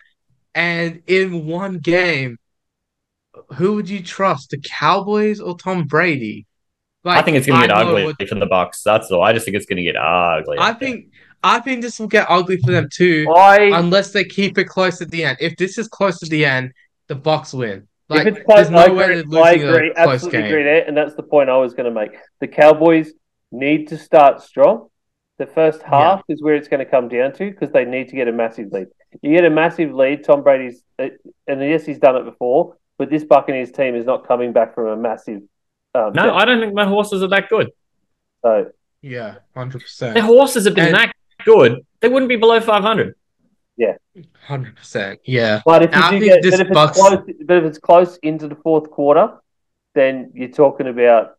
and 0.54 1.02
in 1.06 1.46
one 1.46 1.78
game, 1.78 2.38
who 3.56 3.74
would 3.74 3.88
you 3.88 4.02
trust, 4.02 4.50
the 4.50 4.58
Cowboys 4.58 5.40
or 5.40 5.56
Tom 5.58 5.84
Brady? 5.84 6.46
Like, 7.04 7.18
I 7.18 7.22
think 7.22 7.36
it's 7.36 7.46
going 7.46 7.60
to 7.60 7.66
get 7.68 7.76
ugly 7.76 8.04
what- 8.04 8.28
for 8.28 8.34
the 8.34 8.46
Bucs. 8.46 8.82
That's 8.84 9.10
all. 9.10 9.22
I 9.22 9.32
just 9.32 9.44
think 9.44 9.56
it's 9.56 9.66
going 9.66 9.76
to 9.76 9.82
get 9.82 9.96
ugly. 9.96 10.56
I 10.58 10.72
think 10.72 11.12
I 11.44 11.60
think 11.60 11.82
this 11.82 12.00
will 12.00 12.08
get 12.08 12.26
ugly 12.28 12.56
for 12.56 12.72
them 12.72 12.88
too. 12.92 13.26
I 13.36 13.78
unless 13.78 14.10
they 14.12 14.24
keep 14.24 14.58
it 14.58 14.64
close 14.64 15.00
at 15.00 15.10
the 15.10 15.24
end. 15.24 15.38
If 15.40 15.56
this 15.56 15.78
is 15.78 15.86
close 15.86 16.22
at 16.22 16.30
the 16.30 16.44
end, 16.44 16.72
the 17.06 17.14
Bucs 17.14 17.54
win. 17.54 17.86
Like, 18.08 18.26
if 18.26 18.36
it's 18.36 18.44
close, 18.46 18.68
there's 18.68 18.70
I 18.70 18.86
no 18.86 18.94
way 18.94 19.04
agree, 19.04 19.22
they're 19.30 19.42
I 19.42 19.52
losing 19.52 19.68
agree 19.68 19.90
a 19.90 19.94
close 19.94 20.08
absolutely 20.14 20.38
game. 20.40 20.46
agree 20.50 20.62
there, 20.64 20.84
and 20.88 20.96
that's 20.96 21.14
the 21.14 21.22
point 21.22 21.50
I 21.50 21.56
was 21.58 21.74
going 21.74 21.92
to 21.92 22.00
make. 22.00 22.10
The 22.40 22.48
Cowboys 22.48 23.12
need 23.52 23.88
to 23.88 23.98
start 23.98 24.42
strong. 24.42 24.88
The 25.38 25.46
first 25.46 25.82
half 25.82 26.22
is 26.28 26.42
where 26.42 26.54
it's 26.54 26.66
going 26.68 26.84
to 26.84 26.90
come 26.90 27.08
down 27.08 27.32
to 27.34 27.50
because 27.50 27.70
they 27.70 27.84
need 27.84 28.08
to 28.08 28.16
get 28.16 28.26
a 28.26 28.32
massive 28.32 28.72
lead. 28.72 28.86
You 29.20 29.32
get 29.34 29.44
a 29.44 29.50
massive 29.50 29.92
lead. 29.92 30.24
Tom 30.24 30.42
Brady's, 30.42 30.82
uh, 30.98 31.08
and 31.46 31.60
yes, 31.60 31.84
he's 31.84 31.98
done 31.98 32.16
it 32.16 32.24
before, 32.24 32.76
but 32.96 33.10
this 33.10 33.22
Buccaneers 33.24 33.70
team 33.70 33.94
is 33.94 34.06
not 34.06 34.26
coming 34.26 34.52
back 34.52 34.74
from 34.74 34.86
a 34.86 34.96
massive. 34.96 35.42
Um, 35.94 36.12
no, 36.14 36.34
I 36.34 36.44
don't 36.46 36.60
think 36.60 36.72
my 36.74 36.86
horses 36.86 37.22
are 37.22 37.28
that 37.28 37.48
good. 37.50 37.70
so 38.42 38.70
Yeah, 39.02 39.36
hundred 39.54 39.80
Their 39.80 40.12
percent, 40.14 40.18
horses 40.20 40.64
have 40.64 40.74
been 40.74 40.86
And- 40.86 40.94
that 40.94 41.12
good. 41.44 41.84
They 42.00 42.08
wouldn't 42.08 42.28
be 42.30 42.36
below 42.36 42.60
500. 42.60 43.14
Yeah, 43.78 43.96
hundred 44.46 44.74
percent. 44.76 45.20
Yeah, 45.24 45.60
But 45.66 45.82
if 45.82 45.94
you 45.94 46.00
do 46.02 46.08
think 46.08 46.24
get, 46.24 46.42
this 46.42 46.52
but 46.52 46.60
if 46.60 46.68
it's 46.70 46.78
Bucs- 46.78 46.92
close, 46.94 47.34
but 47.44 47.56
if 47.58 47.64
it's 47.64 47.78
close 47.78 48.16
into 48.22 48.48
the 48.48 48.54
fourth 48.56 48.90
quarter, 48.90 49.34
then 49.94 50.30
you're 50.34 50.48
talking 50.48 50.86
about 50.88 51.36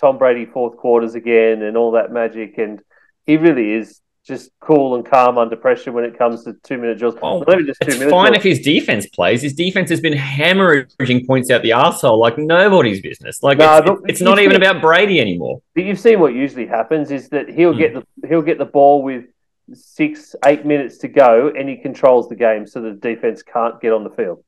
Tom 0.00 0.16
Brady 0.18 0.44
fourth 0.46 0.76
quarters 0.76 1.16
again 1.16 1.62
and 1.62 1.76
all 1.76 1.90
that 1.92 2.12
magic, 2.12 2.58
and 2.58 2.80
he 3.26 3.36
really 3.36 3.72
is 3.72 4.00
just 4.26 4.50
cool 4.60 4.96
and 4.96 5.06
calm 5.06 5.38
under 5.38 5.54
pressure 5.54 5.92
when 5.92 6.02
it 6.04 6.18
comes 6.18 6.42
to 6.44 6.54
two 6.64 6.78
minute 6.78 6.98
drills. 6.98 7.14
Well, 7.22 7.38
Not 7.40 7.52
even 7.52 7.66
just 7.66 7.80
two 7.80 7.88
It's 7.90 7.98
minute 8.00 8.10
fine 8.10 8.32
drills. 8.32 8.44
if 8.44 8.56
his 8.56 8.60
defense 8.60 9.06
plays. 9.08 9.40
His 9.42 9.52
defense 9.54 9.88
has 9.90 10.00
been 10.00 10.14
hemorrhaging 10.14 11.26
points 11.28 11.48
out 11.50 11.62
the 11.62 11.70
arsehole 11.70 12.18
like 12.18 12.36
nobody's 12.38 13.00
business. 13.00 13.42
Like 13.42 13.58
No, 13.58 13.78
it's, 13.78 14.02
it's 14.08 14.20
not 14.20 14.38
even 14.40 14.56
about 14.56 14.80
Brady 14.80 15.20
anymore. 15.20 15.60
But 15.76 15.84
you've 15.84 16.00
seen 16.00 16.18
what 16.18 16.34
usually 16.34 16.66
happens 16.66 17.10
is 17.12 17.28
that 17.28 17.48
he'll 17.48 17.72
Hmm. 17.72 17.78
get 17.78 17.94
the 17.94 18.28
he'll 18.28 18.42
get 18.42 18.58
the 18.58 18.64
ball 18.64 19.02
with 19.02 19.26
six 19.74 20.34
eight 20.44 20.64
minutes 20.64 20.98
to 20.98 21.08
go, 21.08 21.52
and 21.56 21.68
he 21.68 21.76
controls 21.76 22.28
the 22.28 22.36
game 22.36 22.66
so 22.66 22.80
the 22.80 22.92
defense 22.92 23.42
can't 23.42 23.80
get 23.80 23.92
on 23.92 24.04
the 24.04 24.10
field. 24.10 24.42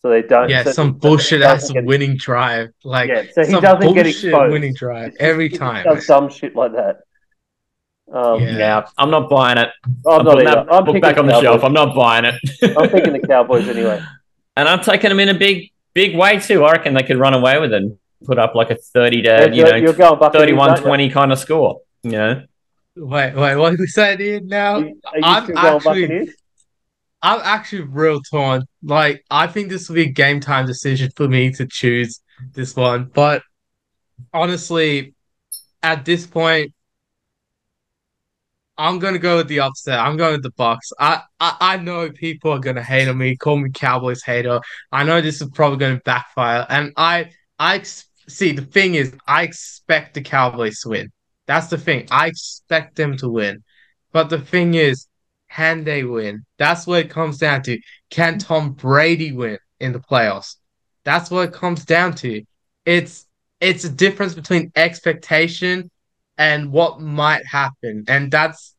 So 0.00 0.10
they 0.10 0.22
don't. 0.22 0.48
Yeah, 0.50 0.64
so- 0.64 0.72
some 0.72 0.92
bullshit 0.94 1.40
he 1.40 1.44
ass 1.44 1.70
get- 1.70 1.84
winning 1.84 2.16
drive. 2.16 2.68
Like 2.84 3.08
yeah, 3.08 3.22
so 3.32 3.44
he 3.44 3.50
some 3.52 3.62
doesn't 3.62 3.80
get 3.94 4.04
bullshit 4.04 4.24
exposed. 4.24 4.52
winning 4.52 4.74
drive 4.74 5.08
It's 5.08 5.16
just- 5.18 5.22
every 5.22 5.48
he 5.48 5.56
time. 5.56 5.84
Does 5.84 6.06
some 6.06 6.28
shit 6.28 6.54
like 6.56 6.72
that. 6.72 6.98
Um, 8.12 8.40
Yeah. 8.42 8.56
Yeah, 8.58 8.86
I'm 8.98 9.10
not 9.10 9.30
buying 9.30 9.58
it. 9.58 9.68
I'm, 9.84 10.20
I'm 10.20 10.24
not 10.24 10.34
putting 10.34 10.48
either. 10.48 10.64
that 10.64 10.72
I'm 10.72 10.84
book 10.84 11.00
back 11.00 11.18
on 11.18 11.26
the 11.26 11.32
Cowboys. 11.32 11.42
shelf. 11.44 11.64
I'm 11.64 11.72
not 11.72 11.94
buying 11.94 12.24
it. 12.26 12.34
I'm 12.76 12.88
picking 12.90 13.12
the 13.14 13.26
Cowboys 13.26 13.68
anyway. 13.68 14.02
and 14.56 14.68
I'm 14.68 14.80
taking 14.80 15.08
them 15.08 15.20
in 15.20 15.28
a 15.30 15.34
big, 15.34 15.70
big 15.94 16.14
way 16.16 16.38
too. 16.38 16.64
I 16.64 16.72
reckon 16.72 16.94
they 16.94 17.02
could 17.02 17.18
run 17.18 17.34
away 17.34 17.58
with 17.58 17.72
it 17.72 17.76
and 17.82 17.98
put 18.24 18.38
up 18.38 18.54
like 18.54 18.70
a 18.70 18.76
30 18.76 19.22
to, 19.22 19.28
You're, 19.28 19.52
you 19.52 19.64
know, 19.64 19.76
you're 19.76 19.92
going 19.94 20.32
31 20.32 20.80
20 20.80 21.10
kind 21.10 21.32
of 21.32 21.38
score. 21.38 21.80
You 22.02 22.10
know, 22.12 22.42
Wait, 22.94 23.34
wait, 23.34 23.56
what 23.56 23.78
we 23.78 23.86
said 23.86 24.20
here 24.20 24.40
now? 24.40 24.74
Are 24.74 24.80
you, 24.80 25.00
are 25.06 25.18
you 25.18 25.54
I'm 25.56 25.76
actually- 25.76 26.28
I'm 27.22 27.40
actually 27.42 27.82
real 27.82 28.20
torn. 28.20 28.64
Like, 28.82 29.24
I 29.30 29.46
think 29.46 29.70
this 29.70 29.88
will 29.88 29.94
be 29.94 30.02
a 30.02 30.06
game 30.12 30.40
time 30.40 30.66
decision 30.66 31.10
for 31.16 31.28
me 31.28 31.52
to 31.52 31.66
choose 31.66 32.20
this 32.52 32.74
one. 32.74 33.04
But 33.14 33.42
honestly, 34.34 35.14
at 35.82 36.04
this 36.04 36.26
point, 36.26 36.72
I'm 38.78 38.98
gonna 38.98 39.18
go 39.18 39.36
with 39.36 39.48
the 39.48 39.60
upset. 39.60 39.98
I'm 39.98 40.16
going 40.16 40.32
with 40.32 40.42
the 40.42 40.52
Bucs. 40.52 40.92
I, 40.98 41.22
I 41.40 41.56
I 41.60 41.76
know 41.76 42.10
people 42.10 42.52
are 42.52 42.58
gonna 42.58 42.82
hate 42.82 43.08
on 43.08 43.18
me, 43.18 43.36
call 43.36 43.56
me 43.58 43.70
Cowboys 43.70 44.22
hater. 44.22 44.60
I 44.90 45.04
know 45.04 45.20
this 45.20 45.40
is 45.42 45.50
probably 45.50 45.78
gonna 45.78 46.00
backfire, 46.04 46.66
and 46.68 46.92
I 46.96 47.30
I 47.58 47.76
ex- 47.76 48.06
see 48.28 48.52
the 48.52 48.62
thing 48.62 48.94
is 48.94 49.14
I 49.26 49.42
expect 49.42 50.14
the 50.14 50.22
Cowboys 50.22 50.80
to 50.80 50.90
win. 50.90 51.12
That's 51.46 51.68
the 51.68 51.78
thing. 51.78 52.08
I 52.10 52.28
expect 52.28 52.96
them 52.96 53.16
to 53.18 53.28
win. 53.28 53.62
But 54.12 54.30
the 54.30 54.38
thing 54.38 54.74
is, 54.74 55.06
can 55.50 55.84
they 55.84 56.04
win? 56.04 56.44
That's 56.58 56.86
what 56.86 57.00
it 57.00 57.10
comes 57.10 57.38
down 57.38 57.62
to. 57.64 57.78
Can 58.10 58.38
Tom 58.38 58.72
Brady 58.72 59.32
win 59.32 59.58
in 59.80 59.92
the 59.92 60.00
playoffs? 60.00 60.56
That's 61.04 61.30
what 61.30 61.48
it 61.48 61.54
comes 61.54 61.84
down 61.84 62.14
to. 62.16 62.42
It's 62.86 63.26
it's 63.60 63.84
a 63.84 63.90
difference 63.90 64.34
between 64.34 64.72
expectation 64.76 65.90
and 66.42 66.72
what 66.72 67.00
might 67.00 67.46
happen. 67.46 68.04
And 68.08 68.28
that's 68.30 68.74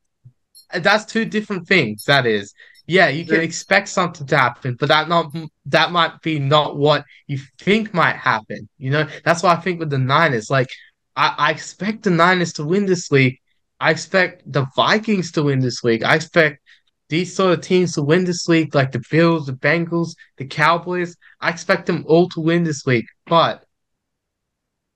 that's 0.73 1.05
two 1.05 1.23
different 1.23 1.65
things. 1.65 2.03
That 2.05 2.25
is. 2.25 2.53
Yeah, 2.85 3.07
you 3.07 3.25
can 3.25 3.39
expect 3.39 3.87
something 3.87 4.27
to 4.27 4.37
happen, 4.37 4.75
but 4.77 4.89
that 4.89 5.07
not 5.07 5.33
that 5.67 5.93
might 5.93 6.21
be 6.21 6.37
not 6.39 6.75
what 6.75 7.05
you 7.27 7.39
think 7.59 7.93
might 7.93 8.17
happen. 8.17 8.67
You 8.77 8.91
know, 8.91 9.07
that's 9.23 9.41
why 9.41 9.53
I 9.53 9.55
think 9.55 9.79
with 9.79 9.89
the 9.89 9.97
Niners, 9.97 10.49
like 10.49 10.67
I, 11.15 11.33
I 11.37 11.51
expect 11.51 12.03
the 12.03 12.09
Niners 12.09 12.51
to 12.53 12.65
win 12.65 12.85
this 12.85 13.09
week. 13.09 13.39
I 13.79 13.91
expect 13.91 14.43
the 14.51 14.65
Vikings 14.75 15.31
to 15.33 15.43
win 15.43 15.59
this 15.61 15.81
week. 15.81 16.03
I 16.03 16.15
expect 16.15 16.59
these 17.07 17.33
sort 17.33 17.53
of 17.57 17.61
teams 17.61 17.93
to 17.93 18.01
win 18.01 18.25
this 18.25 18.45
week, 18.49 18.75
like 18.75 18.91
the 18.91 19.03
Bills, 19.09 19.45
the 19.45 19.53
Bengals, 19.53 20.15
the 20.35 20.45
Cowboys. 20.45 21.15
I 21.39 21.49
expect 21.51 21.85
them 21.85 22.03
all 22.09 22.27
to 22.29 22.41
win 22.41 22.65
this 22.65 22.85
week. 22.85 23.05
But 23.25 23.63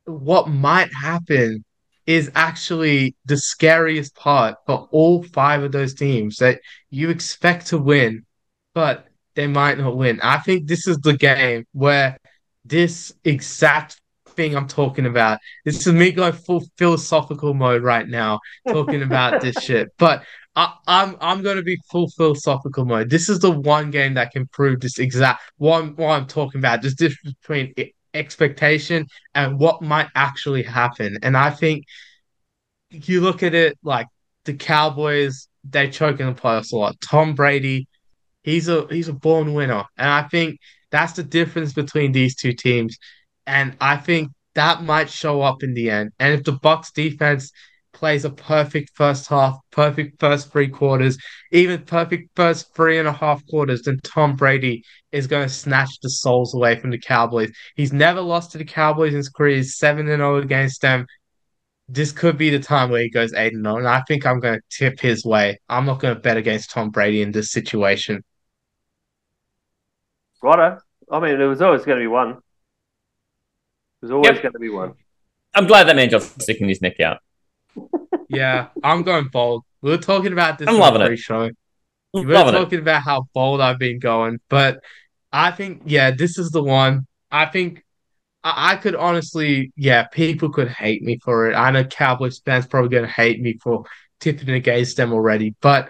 what 0.04 0.50
might 0.50 0.94
happen 0.94 1.64
is 2.08 2.32
actually 2.36 3.16
the 3.26 3.38
scariest 3.38 4.16
part 4.16 4.56
for 4.66 4.88
all 4.92 5.24
five 5.24 5.62
of 5.62 5.74
those 5.74 5.94
teams 5.94 6.38
that 6.38 6.62
you 6.90 7.10
expect 7.10 7.68
to 7.68 7.78
win, 7.78 8.26
but 8.74 9.08
they 9.36 9.46
might 9.46 9.78
not 9.78 9.98
win. 9.98 10.20
I 10.24 10.40
think 10.40 10.68
this 10.68 10.88
is 10.88 10.98
the 11.00 11.14
game 11.14 11.66
where 11.74 12.18
this 12.64 13.14
exact 13.26 14.00
thing 14.30 14.56
I'm 14.56 14.68
talking 14.68 15.06
about. 15.06 15.40
This 15.66 15.86
is 15.86 15.94
me 15.94 16.12
going 16.12 16.32
full 16.32 16.64
philosophical 16.78 17.54
mode 17.54 17.84
right 17.84 18.08
now, 18.08 18.40
talking 18.68 19.04
about 19.04 19.42
this 19.42 19.56
shit. 19.62 19.90
But 19.98 20.24
I, 20.56 20.74
I'm 20.88 21.18
I'm 21.20 21.44
gonna 21.44 21.62
be 21.62 21.78
full 21.92 22.10
philosophical 22.10 22.86
mode. 22.86 23.10
This 23.10 23.28
is 23.28 23.40
the 23.40 23.52
one 23.52 23.92
game 23.92 24.14
that 24.14 24.32
can 24.32 24.48
prove 24.48 24.80
this 24.80 24.98
exact 24.98 25.42
what, 25.58 25.98
what 25.98 26.12
I'm 26.12 26.26
talking 26.26 26.60
about. 26.60 26.82
This 26.82 26.96
difference 26.96 27.36
between 27.42 27.74
expectation 28.18 29.08
and 29.34 29.60
what 29.60 29.82
might 29.82 30.10
actually 30.16 30.64
happen. 30.64 31.18
And 31.24 31.38
I 31.38 31.52
think 31.52 31.86
you 32.92 33.22
look 33.22 33.44
at 33.44 33.54
it 33.54 33.78
like 33.84 34.08
the 34.46 34.54
Cowboys, 34.54 35.48
they 35.64 35.90
choke 35.90 36.20
in 36.20 36.28
the 36.28 36.34
playoffs 36.34 36.72
a 36.72 36.78
lot. 36.78 37.00
Tom 37.02 37.36
Brady, 37.36 37.88
he's 38.44 38.68
a 38.70 38.88
he's 38.90 39.08
a 39.08 39.14
born 39.14 39.54
winner. 39.54 39.84
And 39.98 40.10
I 40.10 40.24
think 40.24 40.60
that's 40.92 41.14
the 41.14 41.24
difference 41.24 41.74
between 41.74 42.12
these 42.12 42.36
two 42.36 42.54
teams. 42.54 42.98
And 43.46 43.76
I 43.80 43.98
think 43.98 44.32
that 44.56 44.84
might 44.84 45.10
show 45.10 45.42
up 45.42 45.64
in 45.64 45.74
the 45.74 45.90
end. 45.90 46.12
And 46.20 46.34
if 46.34 46.44
the 46.44 46.54
Bucs 46.54 46.92
defense 46.92 47.52
plays 47.98 48.26
a 48.26 48.30
perfect 48.30 48.92
first 48.94 49.28
half, 49.28 49.58
perfect 49.72 50.20
first 50.20 50.52
three 50.52 50.68
quarters, 50.68 51.18
even 51.52 51.82
perfect 51.82 52.30
first 52.36 52.74
three 52.76 53.00
and 53.00 53.08
a 53.08 53.12
half 53.12 53.46
quarters, 53.48 53.82
then 53.82 54.00
Tom 54.04 54.36
Brady 54.36 54.84
is 55.12 55.26
going 55.26 55.48
to 55.48 55.54
snatch 55.54 55.90
the 56.02 56.10
souls 56.10 56.54
away 56.54 56.80
from 56.80 56.92
the 56.92 57.00
Cowboys. 57.00 57.52
He's 57.76 57.92
never 57.92 58.22
lost 58.22 58.52
to 58.52 58.60
the 58.60 58.66
Cowboys 58.66 59.14
in 59.14 59.18
his 59.18 59.30
career. 59.30 59.58
He's 59.58 59.78
7 59.78 60.08
and 60.08 60.20
0 60.20 60.38
against 60.38 60.82
them. 60.82 61.08
This 61.90 62.12
could 62.12 62.38
be 62.38 62.52
the 62.52 62.60
time 62.60 62.92
where 62.92 63.02
he 63.02 63.10
goes 63.10 63.34
8 63.34 63.54
and 63.54 63.66
0. 63.66 63.78
And 63.78 63.88
I 63.88 64.04
think 64.08 64.28
I'm 64.28 64.40
going 64.40 64.60
to 64.60 64.78
tip 64.78 65.00
his 65.00 65.26
way. 65.26 65.58
I'm 65.68 65.86
not 65.86 66.00
going 66.00 66.14
to 66.14 66.22
bet 66.22 66.38
against 66.38 66.70
Tom 66.70 66.92
Brady 66.92 67.24
in 67.24 67.32
this 67.32 67.52
situation. 67.52 68.24
Righto. 70.44 70.78
I 71.12 71.20
mean, 71.20 71.40
there 71.40 71.48
was 71.50 71.64
always 71.64 71.84
going 71.84 71.98
to 71.98 72.04
be 72.04 72.08
one. 72.08 72.38
There's 74.02 74.12
always 74.12 74.34
Yep. 74.34 74.44
going 74.44 74.54
to 74.54 74.60
be 74.60 74.70
one. 74.70 74.94
I'm 75.56 75.66
glad 75.66 75.86
that 75.86 75.96
man 75.96 76.12
just 76.12 76.40
sticking 76.40 76.70
his 76.70 76.82
neck 76.82 77.00
out. 77.00 77.18
Yeah, 78.30 78.70
I'm 78.84 79.04
going 79.04 79.28
bold. 79.28 79.64
We 79.82 79.92
were 79.92 79.98
talking 79.98 80.34
about 80.34 80.58
this 80.58 80.68
I'm 80.68 80.78
loving 80.80 81.02
it. 81.02 81.20
We 82.14 82.26
were 82.26 82.34
Loving 82.34 82.56
it. 82.56 82.58
talking 82.60 82.80
about 82.80 83.04
how 83.04 83.28
bold 83.34 83.62
I've 83.62 83.80
been 83.80 84.00
going, 84.00 84.40
but 84.50 84.80
I 85.32 85.52
think 85.52 85.84
yeah, 85.86 86.12
this 86.12 86.38
is 86.38 86.50
the 86.52 86.64
one. 86.64 87.06
I 87.32 87.46
think 87.46 87.84
I, 88.44 88.74
I 88.74 88.76
could 88.78 88.96
honestly, 88.96 89.72
yeah, 89.76 90.06
people 90.08 90.50
could 90.50 90.70
hate 90.70 91.04
me 91.04 91.20
for 91.24 91.50
it. 91.52 91.56
I 91.56 91.72
know 91.72 91.84
Cowboys 91.84 92.40
fans 92.40 92.68
probably 92.68 92.90
gonna 92.90 93.08
hate 93.08 93.42
me 93.42 93.58
for 93.62 93.86
tipping 94.20 94.50
against 94.50 94.98
them 94.98 95.14
already, 95.14 95.56
but 95.62 95.90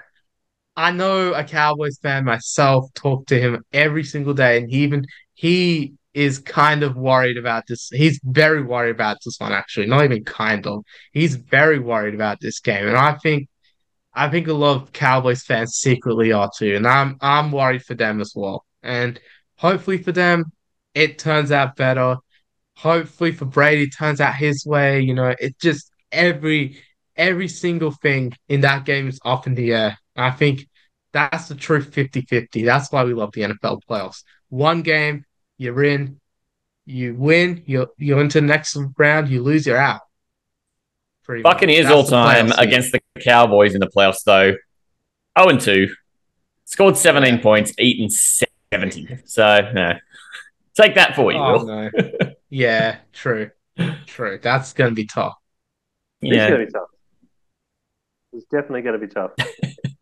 I 0.75 0.91
know 0.91 1.33
a 1.33 1.43
Cowboys 1.43 1.97
fan 2.01 2.25
myself. 2.25 2.93
Talk 2.93 3.27
to 3.27 3.39
him 3.39 3.65
every 3.73 4.03
single 4.03 4.33
day, 4.33 4.57
and 4.59 4.69
he 4.69 4.83
even 4.83 5.05
he 5.33 5.93
is 6.17 6.39
kind 6.39 6.81
of 6.81 6.97
worried 6.97 7.37
about 7.37 7.67
this. 7.67 7.89
He's 7.91 8.19
very 8.23 8.63
worried 8.63 8.95
about 8.95 9.17
this 9.23 9.35
one, 9.37 9.51
actually. 9.51 9.85
Not 9.85 10.03
even 10.03 10.23
kind 10.23 10.65
of. 10.65 10.83
He's 11.13 11.35
very 11.35 11.77
worried 11.77 12.15
about 12.15 12.39
this 12.41 12.59
game, 12.59 12.87
and 12.87 12.97
I 12.97 13.13
think 13.13 13.47
I 14.15 14.29
think 14.29 14.47
a 14.47 14.53
lot 14.53 14.81
of 14.81 14.93
Cowboys 14.93 15.43
fans 15.43 15.75
secretly 15.75 16.31
are 16.31 16.49
too, 16.57 16.75
and 16.75 16.87
I'm 16.87 17.17
I'm 17.21 17.51
worried 17.51 17.83
for 17.83 17.93
them 17.93 18.19
as 18.19 18.33
well. 18.35 18.65
And 18.81 19.19
hopefully 19.57 19.99
for 19.99 20.11
them, 20.11 20.51
it 20.95 21.19
turns 21.19 21.51
out 21.51 21.75
better. 21.75 22.17
Hopefully 22.77 23.31
for 23.31 23.45
Brady, 23.45 23.87
turns 23.89 24.19
out 24.19 24.35
his 24.35 24.65
way. 24.65 25.01
You 25.01 25.13
know, 25.13 25.35
it 25.39 25.59
just 25.59 25.91
every 26.11 26.81
every 27.15 27.47
single 27.47 27.91
thing 27.91 28.33
in 28.49 28.61
that 28.61 28.85
game 28.85 29.07
is 29.07 29.19
up 29.23 29.45
in 29.45 29.53
the 29.53 29.71
air. 29.73 29.97
I 30.15 30.31
think 30.31 30.67
that's 31.13 31.47
the 31.47 31.55
true 31.55 31.83
50-50. 31.83 32.65
That's 32.65 32.91
why 32.91 33.03
we 33.03 33.13
love 33.13 33.31
the 33.33 33.41
NFL 33.41 33.81
playoffs. 33.89 34.23
One 34.49 34.81
game, 34.81 35.25
you're 35.57 35.83
in, 35.83 36.19
you 36.85 37.15
win, 37.15 37.63
you're 37.65 37.87
you're 37.97 38.21
into 38.21 38.39
the 38.41 38.47
next 38.47 38.77
round, 38.97 39.29
you 39.29 39.41
lose, 39.43 39.65
you're 39.65 39.77
out. 39.77 40.01
Pretty 41.23 41.43
much. 41.43 41.53
Buccaneers 41.53 41.85
That's 41.85 41.95
all 41.95 42.03
the 42.03 42.09
time 42.11 42.47
playoffs 42.47 42.57
against 42.61 42.91
the 42.93 43.01
Cowboys 43.19 43.73
in 43.73 43.79
the 43.81 43.87
playoffs, 43.87 44.23
though. 44.23 44.53
0 45.37 45.49
and 45.49 45.59
2. 45.59 45.93
Scored 46.65 46.97
17 46.97 47.39
points, 47.41 47.73
eaten 47.77 48.09
70. 48.09 49.19
So, 49.25 49.71
no. 49.73 49.93
Take 50.75 50.95
that 50.95 51.15
for 51.15 51.23
what 51.25 51.35
you 51.35 51.41
Oh 51.41 51.51
will. 51.65 51.65
no. 51.65 51.89
yeah, 52.49 52.97
true. 53.13 53.51
True. 54.05 54.39
That's 54.41 54.73
gonna 54.73 54.91
be 54.91 55.05
tough. 55.05 55.35
It's 56.21 56.35
Yeah. 56.35 56.49
going 56.49 56.61
to 56.61 56.65
be 56.65 56.71
tough. 56.71 56.87
It's 58.33 58.45
definitely 58.45 58.81
going 58.81 58.99
to 58.99 59.05
be 59.07 59.13
tough. 59.13 59.31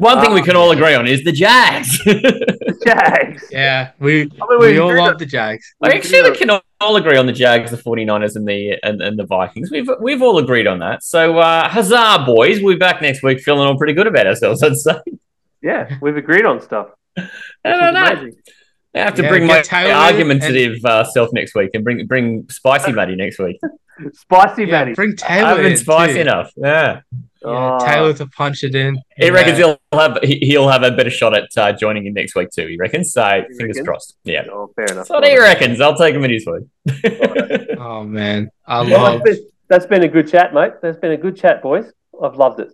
One 0.00 0.20
thing 0.20 0.32
we 0.32 0.40
Ah, 0.40 0.44
can 0.44 0.56
all 0.56 0.70
agree 0.72 0.94
on 0.94 1.06
is 1.06 1.22
the 1.22 1.30
Jags. 1.32 1.98
The 2.04 2.80
Jags. 2.86 3.44
Yeah, 3.52 3.90
we 3.98 4.22
I 4.22 4.24
mean, 4.24 4.58
we 4.58 4.72
we 4.72 4.78
all 4.78 4.88
love 4.96 5.12
on- 5.12 5.16
the 5.18 5.26
Jags. 5.26 5.74
I 5.82 5.90
actually 5.90 6.22
we 6.30 6.36
can 6.36 6.50
all 6.80 6.96
agree 6.96 7.16
on 7.18 7.26
the 7.26 7.32
Jags, 7.32 7.70
the 7.70 7.76
49ers, 7.76 8.34
and 8.36 8.46
the 8.48 8.78
and, 8.82 9.00
and 9.02 9.18
the 9.18 9.26
Vikings. 9.26 9.70
We've 9.70 9.88
we've 10.00 10.22
all 10.22 10.38
agreed 10.38 10.66
on 10.66 10.78
that. 10.80 11.02
So 11.04 11.38
uh 11.38 11.68
huzzah, 11.68 12.24
boys. 12.26 12.62
We'll 12.62 12.74
be 12.74 12.78
back 12.78 13.00
next 13.02 13.22
week 13.22 13.40
feeling 13.40 13.66
all 13.66 13.76
pretty 13.76 13.92
good 13.92 14.06
about 14.06 14.26
ourselves, 14.26 14.62
I'd 14.62 14.76
say. 14.76 14.94
Yeah, 15.62 15.98
we've 16.00 16.16
agreed 16.16 16.46
on 16.46 16.60
stuff. 16.60 16.88
I 17.18 17.22
don't 17.64 17.94
know. 17.94 18.04
amazing. 18.06 18.36
I 18.94 18.98
have 19.00 19.14
to 19.14 19.22
Yeah, 19.22 19.28
bring 19.28 19.46
my 19.46 19.62
tailor-made 19.62 19.94
argumentative 19.94 20.84
uh, 20.84 21.04
self 21.04 21.30
next 21.32 21.54
week 21.54 21.70
and 21.74 21.84
bring 21.84 22.06
bring 22.06 22.48
spicy 22.50 22.92
Matty 22.92 23.14
next 23.16 23.38
week. 23.38 23.58
Spicy 24.14 24.62
Yeah, 24.64 24.70
Matty. 24.70 24.94
bring 24.94 25.10
I 25.10 25.14
Taylor 25.14 25.46
haven't 25.48 25.64
been 25.64 25.76
spicy 25.76 26.14
too. 26.14 26.20
enough. 26.20 26.50
Yeah. 26.56 27.00
Yeah, 27.12 27.20
Oh. 27.42 27.84
Taylor 27.84 28.12
to 28.14 28.26
punch 28.28 28.64
it 28.64 28.74
in. 28.74 28.96
He 29.16 29.26
Yeah. 29.26 29.32
reckons 29.32 29.58
he'll 29.58 29.78
have 29.92 30.18
he- 30.22 30.38
he'll 30.40 30.68
have 30.68 30.82
a 30.82 30.90
better 30.90 31.10
shot 31.10 31.36
at 31.36 31.48
uh, 31.56 31.72
joining 31.74 32.06
in 32.06 32.14
next 32.14 32.34
week 32.34 32.48
too. 32.50 32.66
He 32.66 32.76
reckons. 32.78 33.12
So 33.12 33.22
You 33.34 33.42
fingers 33.58 33.76
reckon? 33.76 33.84
crossed. 33.84 34.16
Yeah. 34.24 34.44
Oh, 34.50 34.70
fair 34.74 34.86
enough. 34.86 34.96
That's 35.08 35.10
what 35.10 35.24
he 35.26 35.38
reckons. 35.38 35.80
I'll 35.82 35.96
take 35.96 36.14
him 36.14 36.24
at 36.24 36.30
his 36.30 36.46
word. 36.46 36.68
Oh 37.78 38.04
man, 38.04 38.50
I 38.66 38.82
Well, 38.82 38.90
love. 38.90 39.22
that's, 39.24 39.38
been, 39.38 39.48
that's 39.68 39.86
been 39.86 40.02
a 40.02 40.08
good 40.08 40.28
chat, 40.28 40.52
mate. 40.54 40.72
That's 40.82 40.98
been 40.98 41.12
a 41.12 41.16
good 41.16 41.36
chat, 41.36 41.62
boys. 41.62 41.90
I've 42.22 42.36
loved 42.36 42.60
it. 42.60 42.68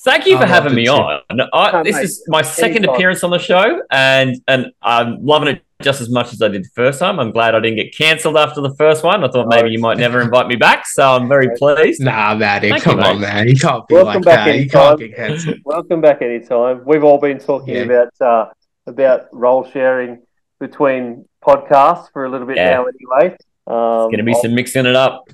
Thank 0.00 0.26
you 0.26 0.36
I 0.36 0.40
for 0.42 0.46
loved 0.46 0.52
having 0.52 0.74
me 0.74 0.84
too. 0.86 0.92
on. 0.92 1.20
I, 1.52 1.70
Oh, 1.72 1.82
this 1.82 1.96
mate, 1.96 2.04
is 2.04 2.24
my 2.28 2.42
second 2.42 2.78
anytime. 2.78 2.94
appearance 2.94 3.24
on 3.24 3.30
the 3.30 3.38
show, 3.38 3.82
and 3.90 4.36
and 4.46 4.66
I'm 4.80 5.24
loving 5.24 5.48
it 5.48 5.62
just 5.82 6.00
as 6.00 6.08
much 6.08 6.32
as 6.32 6.40
I 6.40 6.48
did 6.48 6.64
the 6.64 6.68
first 6.74 7.00
time. 7.00 7.18
I'm 7.18 7.32
glad 7.32 7.54
I 7.56 7.60
didn't 7.60 7.76
get 7.78 7.94
cancelled 7.96 8.36
after 8.36 8.60
the 8.60 8.74
first 8.76 9.02
one. 9.02 9.24
I 9.24 9.28
thought 9.28 9.48
maybe 9.48 9.70
you 9.70 9.80
might 9.80 9.98
never 9.98 10.20
invite 10.26 10.46
me 10.46 10.54
back, 10.56 10.86
so 10.86 11.02
I'm 11.16 11.28
very 11.28 11.48
pleased. 11.56 12.00
Nah, 12.02 12.34
Matty, 12.36 12.70
Thank 12.70 12.84
you, 12.86 12.92
come 12.92 13.00
on, 13.00 13.20
man. 13.20 13.48
You 13.48 13.56
can't 13.56 13.86
be 13.88 13.94
Welcome 13.96 14.14
like 14.14 14.24
back 14.24 14.46
that. 14.46 14.54
You 14.54 14.60
anytime. 14.60 14.98
can't 14.98 15.00
get 15.00 15.16
cancelled. 15.16 15.56
Welcome 15.64 16.00
back 16.00 16.22
anytime. 16.22 16.82
We've 16.86 17.02
all 17.04 17.18
been 17.18 17.38
talking 17.40 17.74
Yeah. 17.74 17.82
about 17.82 18.20
uh, 18.20 18.46
about 18.86 19.26
role 19.32 19.68
sharing 19.70 20.22
between 20.60 21.24
podcasts 21.44 22.06
for 22.12 22.24
a 22.24 22.30
little 22.30 22.46
bit 22.46 22.56
Yeah. 22.56 22.70
now, 22.70 22.86
anyway. 22.86 23.36
Um, 23.66 23.74
Going 24.10 24.18
to 24.18 24.22
be 24.22 24.34
I'll, 24.34 24.42
some 24.42 24.54
mixing 24.54 24.86
it 24.86 24.94
up. 24.96 25.28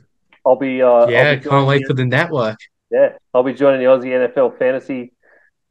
I'll 0.47 0.57
be. 0.57 0.82
Uh, 0.82 0.86
I'll 0.89 1.11
Yeah, 1.11 1.35
be 1.36 1.49
can't 1.49 1.66
wait 1.66 1.82
the- 1.82 1.89
for 1.89 1.95
the 1.95 2.05
network. 2.07 2.59
Yeah, 2.95 3.09
I'll 3.35 3.43
be 3.43 3.53
joining 3.55 3.81
the 3.81 3.87
Aussie 3.87 4.12
NFL 4.37 4.57
fantasy 4.59 5.12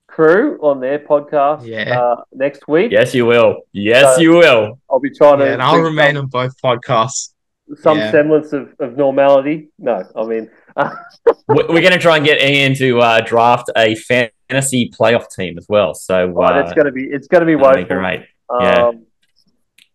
crew 0.07 0.59
on 0.61 0.79
their 0.81 0.99
podcast 0.99 1.65
Yeah. 1.65 1.97
uh, 1.99 2.15
next 2.33 2.67
week. 2.67 2.91
Yes, 2.91 3.15
you 3.15 3.25
will. 3.25 3.61
Yes, 3.71 4.15
So- 4.17 4.21
you 4.21 4.31
will. 4.33 4.79
I'll 4.89 4.99
be 4.99 5.09
trying 5.09 5.39
to 5.39 5.53
and 5.53 5.61
I'll 5.61 5.79
remain 5.79 6.15
some, 6.15 6.25
on 6.25 6.27
both 6.27 6.53
podcasts. 6.61 7.29
some 7.77 7.97
yeah. 7.97 8.11
semblance 8.11 8.51
of, 8.51 8.73
of 8.79 8.97
normality. 8.97 9.69
No, 9.79 10.03
I 10.15 10.25
mean, 10.25 10.49
uh, 10.75 10.93
We- 11.47 11.63
We're 11.69 11.81
going 11.81 11.93
to 11.93 11.97
try 11.99 12.17
and 12.17 12.25
get 12.25 12.41
Ian 12.41 12.73
to 12.75 12.99
uh, 12.99 13.21
draft 13.21 13.71
a 13.77 13.95
fantasy 13.95 14.91
playoff 14.99 15.31
team 15.33 15.57
as 15.57 15.65
well. 15.69 15.93
So 15.93 16.33
oh, 16.37 16.41
uh, 16.41 16.59
it's 16.65 16.73
going 16.73 16.87
to 16.87 16.91
be 16.91 17.05
it's 17.05 17.27
going 17.27 17.41
to 17.41 17.45
be 17.45 17.55
that'll 17.55 17.73
be 17.75 17.81
woeful. 17.83 17.97
great. 17.99 18.21
Um, 18.49 18.61
Yeah. 18.61 18.91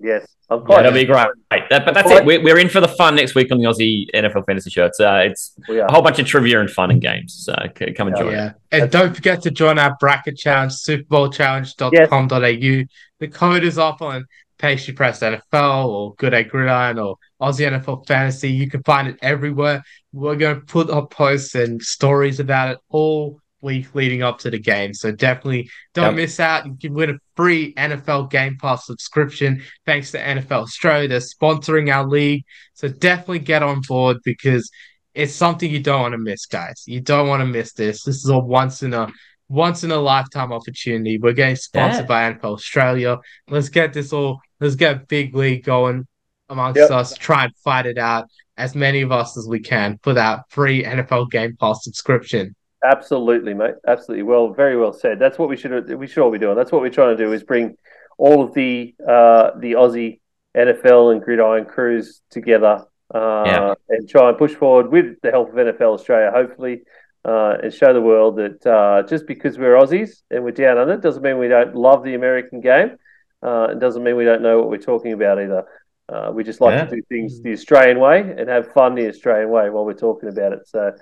Yes, 0.00 0.26
of 0.48 0.64
course. 0.64 0.78
Yeah, 0.78 0.82
that'll 0.82 0.98
be 0.98 1.04
great. 1.04 1.28
That, 1.70 1.84
but 1.84 1.92
that's 1.92 2.10
it. 2.10 2.24
We're, 2.24 2.42
we're 2.42 2.58
in 2.58 2.68
for 2.68 2.80
the 2.80 2.88
fun 2.88 3.16
next 3.16 3.34
week 3.34 3.50
on 3.50 3.58
the 3.58 3.64
Aussie 3.64 4.06
NFL 4.14 4.46
Fantasy 4.46 4.70
Show. 4.70 4.86
It's, 4.86 5.00
uh, 5.00 5.22
it's 5.24 5.54
a 5.68 5.90
whole 5.90 6.02
bunch 6.02 6.18
of 6.18 6.26
trivia 6.26 6.60
and 6.60 6.70
fun 6.70 6.90
and 6.90 7.00
games. 7.00 7.34
So 7.44 7.54
c- 7.76 7.92
come 7.92 8.08
and 8.08 8.16
join. 8.16 8.32
Yeah. 8.32 8.52
And 8.70 8.90
don't 8.90 9.14
forget 9.14 9.42
to 9.42 9.50
join 9.50 9.78
our 9.78 9.96
bracket 9.98 10.36
challenge, 10.36 10.72
superbowlchallenge.com.au. 10.74 12.84
The 13.20 13.28
code 13.28 13.64
is 13.64 13.78
up 13.78 14.00
on 14.00 14.26
Pastry 14.58 14.94
Press 14.94 15.20
NFL 15.20 15.86
or 15.86 16.14
Good 16.14 16.34
Egg 16.34 16.50
Gridiron 16.50 16.98
or 16.98 17.16
Aussie 17.40 17.68
NFL 17.68 18.06
Fantasy. 18.06 18.50
You 18.50 18.70
can 18.70 18.82
find 18.82 19.08
it 19.08 19.18
everywhere. 19.22 19.82
We're 20.12 20.36
going 20.36 20.60
to 20.60 20.66
put 20.66 20.90
up 20.90 21.10
posts 21.10 21.54
and 21.54 21.82
stories 21.82 22.40
about 22.40 22.70
it 22.70 22.78
all 22.88 23.40
week 23.60 23.94
leading 23.94 24.22
up 24.22 24.38
to 24.40 24.50
the 24.50 24.58
game. 24.58 24.94
So 24.94 25.10
definitely 25.10 25.70
don't 25.94 26.06
Yep. 26.06 26.14
miss 26.14 26.40
out. 26.40 26.66
You 26.66 26.76
can 26.80 26.94
win 26.94 27.10
a 27.10 27.14
free 27.36 27.74
NFL 27.76 28.30
Game 28.30 28.56
Pass 28.60 28.86
subscription 28.86 29.62
thanks 29.86 30.12
to 30.12 30.18
NFL 30.18 30.62
Australia. 30.62 31.08
They're 31.08 31.18
sponsoring 31.20 31.92
our 31.94 32.06
league. 32.06 32.44
So 32.74 32.88
definitely 32.88 33.40
get 33.40 33.62
on 33.62 33.80
board 33.86 34.18
because 34.24 34.70
it's 35.14 35.34
something 35.34 35.70
you 35.70 35.80
don't 35.82 36.02
want 36.02 36.12
to 36.12 36.18
miss, 36.18 36.46
guys. 36.46 36.84
You 36.86 37.00
don't 37.00 37.26
want 37.28 37.40
to 37.40 37.46
miss 37.46 37.72
this. 37.72 38.04
This 38.04 38.16
is 38.16 38.28
a 38.30 38.38
once 38.38 38.82
in 38.82 38.94
a 38.94 39.08
once 39.50 39.82
in 39.82 39.90
a 39.90 39.96
lifetime 39.96 40.52
opportunity. 40.52 41.18
We're 41.18 41.32
getting 41.32 41.56
sponsored 41.56 42.02
Yeah. 42.02 42.06
by 42.06 42.22
NFL 42.24 42.52
Australia. 42.52 43.16
Let's 43.48 43.70
get 43.70 43.92
this 43.94 44.12
all. 44.12 44.40
Let's 44.60 44.74
get 44.74 45.08
big 45.08 45.34
league 45.34 45.64
going 45.64 46.06
amongst 46.50 46.78
Yep. 46.78 46.90
us. 46.90 47.14
Try 47.16 47.44
and 47.44 47.52
fight 47.64 47.86
it 47.86 47.96
out 47.98 48.26
as 48.58 48.74
many 48.74 49.00
of 49.00 49.10
us 49.10 49.38
as 49.38 49.46
we 49.48 49.60
can 49.60 49.98
for 50.02 50.12
that 50.14 50.40
free 50.50 50.84
NFL 50.84 51.24
Game 51.30 51.56
Pass 51.58 51.82
subscription. 51.82 52.54
Absolutely, 52.84 53.54
mate. 53.54 53.74
Absolutely. 53.86 54.22
Well, 54.22 54.52
very 54.52 54.76
well 54.76 54.92
said. 54.92 55.18
That's 55.18 55.38
what 55.38 55.48
we 55.48 55.56
should 55.56 55.92
we 55.98 56.06
should 56.06 56.22
all 56.22 56.30
be 56.30 56.38
doing. 56.38 56.56
That's 56.56 56.70
what 56.72 56.80
we're 56.80 56.90
trying 56.90 57.16
to 57.16 57.24
do 57.24 57.32
is 57.32 57.42
bring 57.42 57.76
all 58.18 58.42
of 58.42 58.54
the 58.54 58.94
uh, 59.06 59.50
the 59.58 59.72
Aussie 59.72 60.20
NFL 60.56 61.12
and 61.12 61.22
gridiron 61.22 61.64
crews 61.64 62.20
together 62.30 62.84
uh, 63.14 63.42
Yeah. 63.46 63.74
and 63.88 64.08
try 64.08 64.28
and 64.28 64.38
push 64.38 64.54
forward 64.54 64.90
with 64.90 65.20
the 65.22 65.30
help 65.30 65.48
of 65.50 65.54
NFL 65.56 65.94
Australia, 65.94 66.30
hopefully, 66.32 66.82
uh, 67.24 67.56
and 67.62 67.72
show 67.74 67.92
the 67.92 68.00
world 68.00 68.36
that 68.36 68.64
uh, 68.66 69.02
just 69.08 69.26
because 69.26 69.58
we're 69.58 69.74
Aussies 69.76 70.22
and 70.30 70.44
we're 70.44 70.52
down 70.52 70.78
under 70.78 70.96
doesn't 70.96 71.22
mean 71.22 71.38
we 71.38 71.48
don't 71.48 71.74
love 71.74 72.04
the 72.04 72.14
American 72.14 72.60
game. 72.60 72.96
Uh, 73.42 73.68
it 73.72 73.78
doesn't 73.80 74.02
mean 74.02 74.16
we 74.16 74.24
don't 74.24 74.42
know 74.42 74.58
what 74.58 74.68
we're 74.70 74.78
talking 74.78 75.12
about 75.12 75.40
either. 75.40 75.64
Uh, 76.08 76.30
we 76.32 76.42
just 76.42 76.60
like 76.60 76.74
Yeah. 76.74 76.84
to 76.86 76.96
do 76.96 77.02
things 77.08 77.40
the 77.42 77.52
Australian 77.52 78.00
way 78.00 78.20
and 78.20 78.48
have 78.48 78.72
fun 78.72 78.94
the 78.94 79.08
Australian 79.08 79.50
way 79.50 79.68
while 79.70 79.84
we're 79.84 79.92
talking 79.92 80.28
about 80.28 80.52
it. 80.52 80.66
So, 80.66 80.92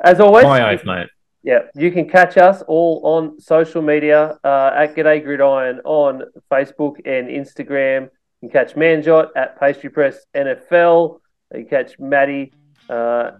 as 0.00 0.20
always, 0.20 0.44
My 0.44 0.72
oath, 0.74 0.84
mate. 0.84 1.08
yeah, 1.42 1.60
you 1.74 1.90
can 1.90 2.08
catch 2.08 2.36
us 2.36 2.62
all 2.62 3.00
on 3.04 3.40
social 3.40 3.82
media 3.82 4.38
uh, 4.44 4.70
at 4.74 4.94
G'day 4.94 5.22
Gridiron 5.22 5.80
on 5.84 6.22
Facebook 6.50 6.96
and 7.04 7.28
Instagram. 7.28 8.08
You 8.40 8.48
can 8.48 8.50
catch 8.50 8.74
Manjot 8.74 9.30
at 9.36 9.58
Pastry 9.58 9.90
Press 9.90 10.24
NFL. 10.34 11.20
You 11.54 11.64
can 11.64 11.68
catch 11.68 11.98
Matty 11.98 12.52
uh, 12.88 13.32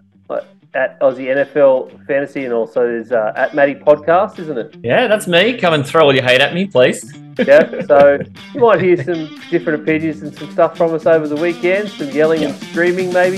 at 0.75 0.99
Aussie 0.99 1.27
NFL 1.35 2.05
Fantasy, 2.05 2.45
and 2.45 2.53
also 2.53 2.81
there's 2.85 3.11
uh, 3.11 3.33
at 3.35 3.55
Matty 3.55 3.75
Podcast, 3.75 4.37
isn't 4.39 4.57
it? 4.57 4.75
Yeah, 4.83 5.07
that's 5.07 5.27
me. 5.27 5.57
Come 5.57 5.73
and 5.73 5.85
throw 5.85 6.03
all 6.03 6.13
your 6.13 6.23
hate 6.23 6.41
at 6.41 6.53
me, 6.53 6.67
please. 6.67 7.11
Yeah. 7.39 7.81
So 7.87 8.19
you 8.53 8.59
might 8.59 8.81
hear 8.81 9.01
some 9.01 9.39
different 9.49 9.81
opinions 9.81 10.21
and 10.21 10.35
some 10.37 10.51
stuff 10.51 10.75
from 10.77 10.93
us 10.93 11.05
over 11.05 11.27
the 11.27 11.37
weekend, 11.37 11.89
some 11.89 12.09
yelling 12.09 12.43
and 12.43 12.53
screaming 12.55 13.13
maybe. 13.13 13.37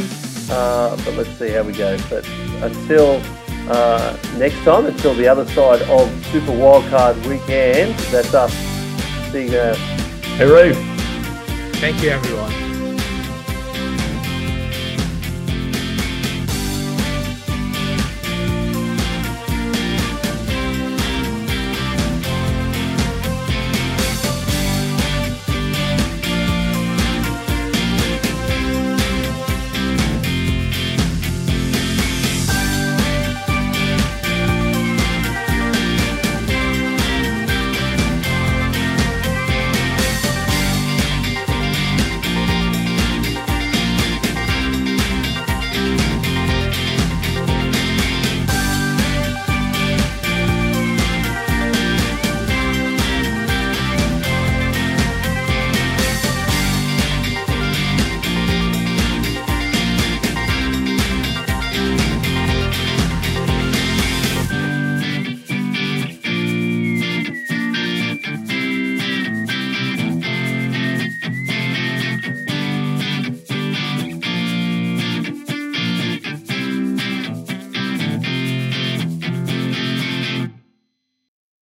Uh, 0.51 0.95
but 1.05 1.15
let's 1.15 1.29
see 1.39 1.49
how 1.49 1.63
we 1.63 1.73
go. 1.73 1.97
But 2.09 2.27
until 2.61 3.21
uh, 3.69 4.17
next 4.37 4.61
time, 4.63 4.85
until 4.85 5.13
the 5.13 5.27
other 5.27 5.45
side 5.47 5.81
of 5.83 6.25
Super 6.27 6.51
Wildcard 6.51 7.25
Weekend, 7.25 7.97
that's 8.11 8.33
us. 8.33 8.53
See 9.31 9.45
you 9.45 9.51
now. 9.51 9.73
Hooroo. 10.37 10.73
Thank 11.75 12.03
you, 12.03 12.09
everyone. 12.09 12.70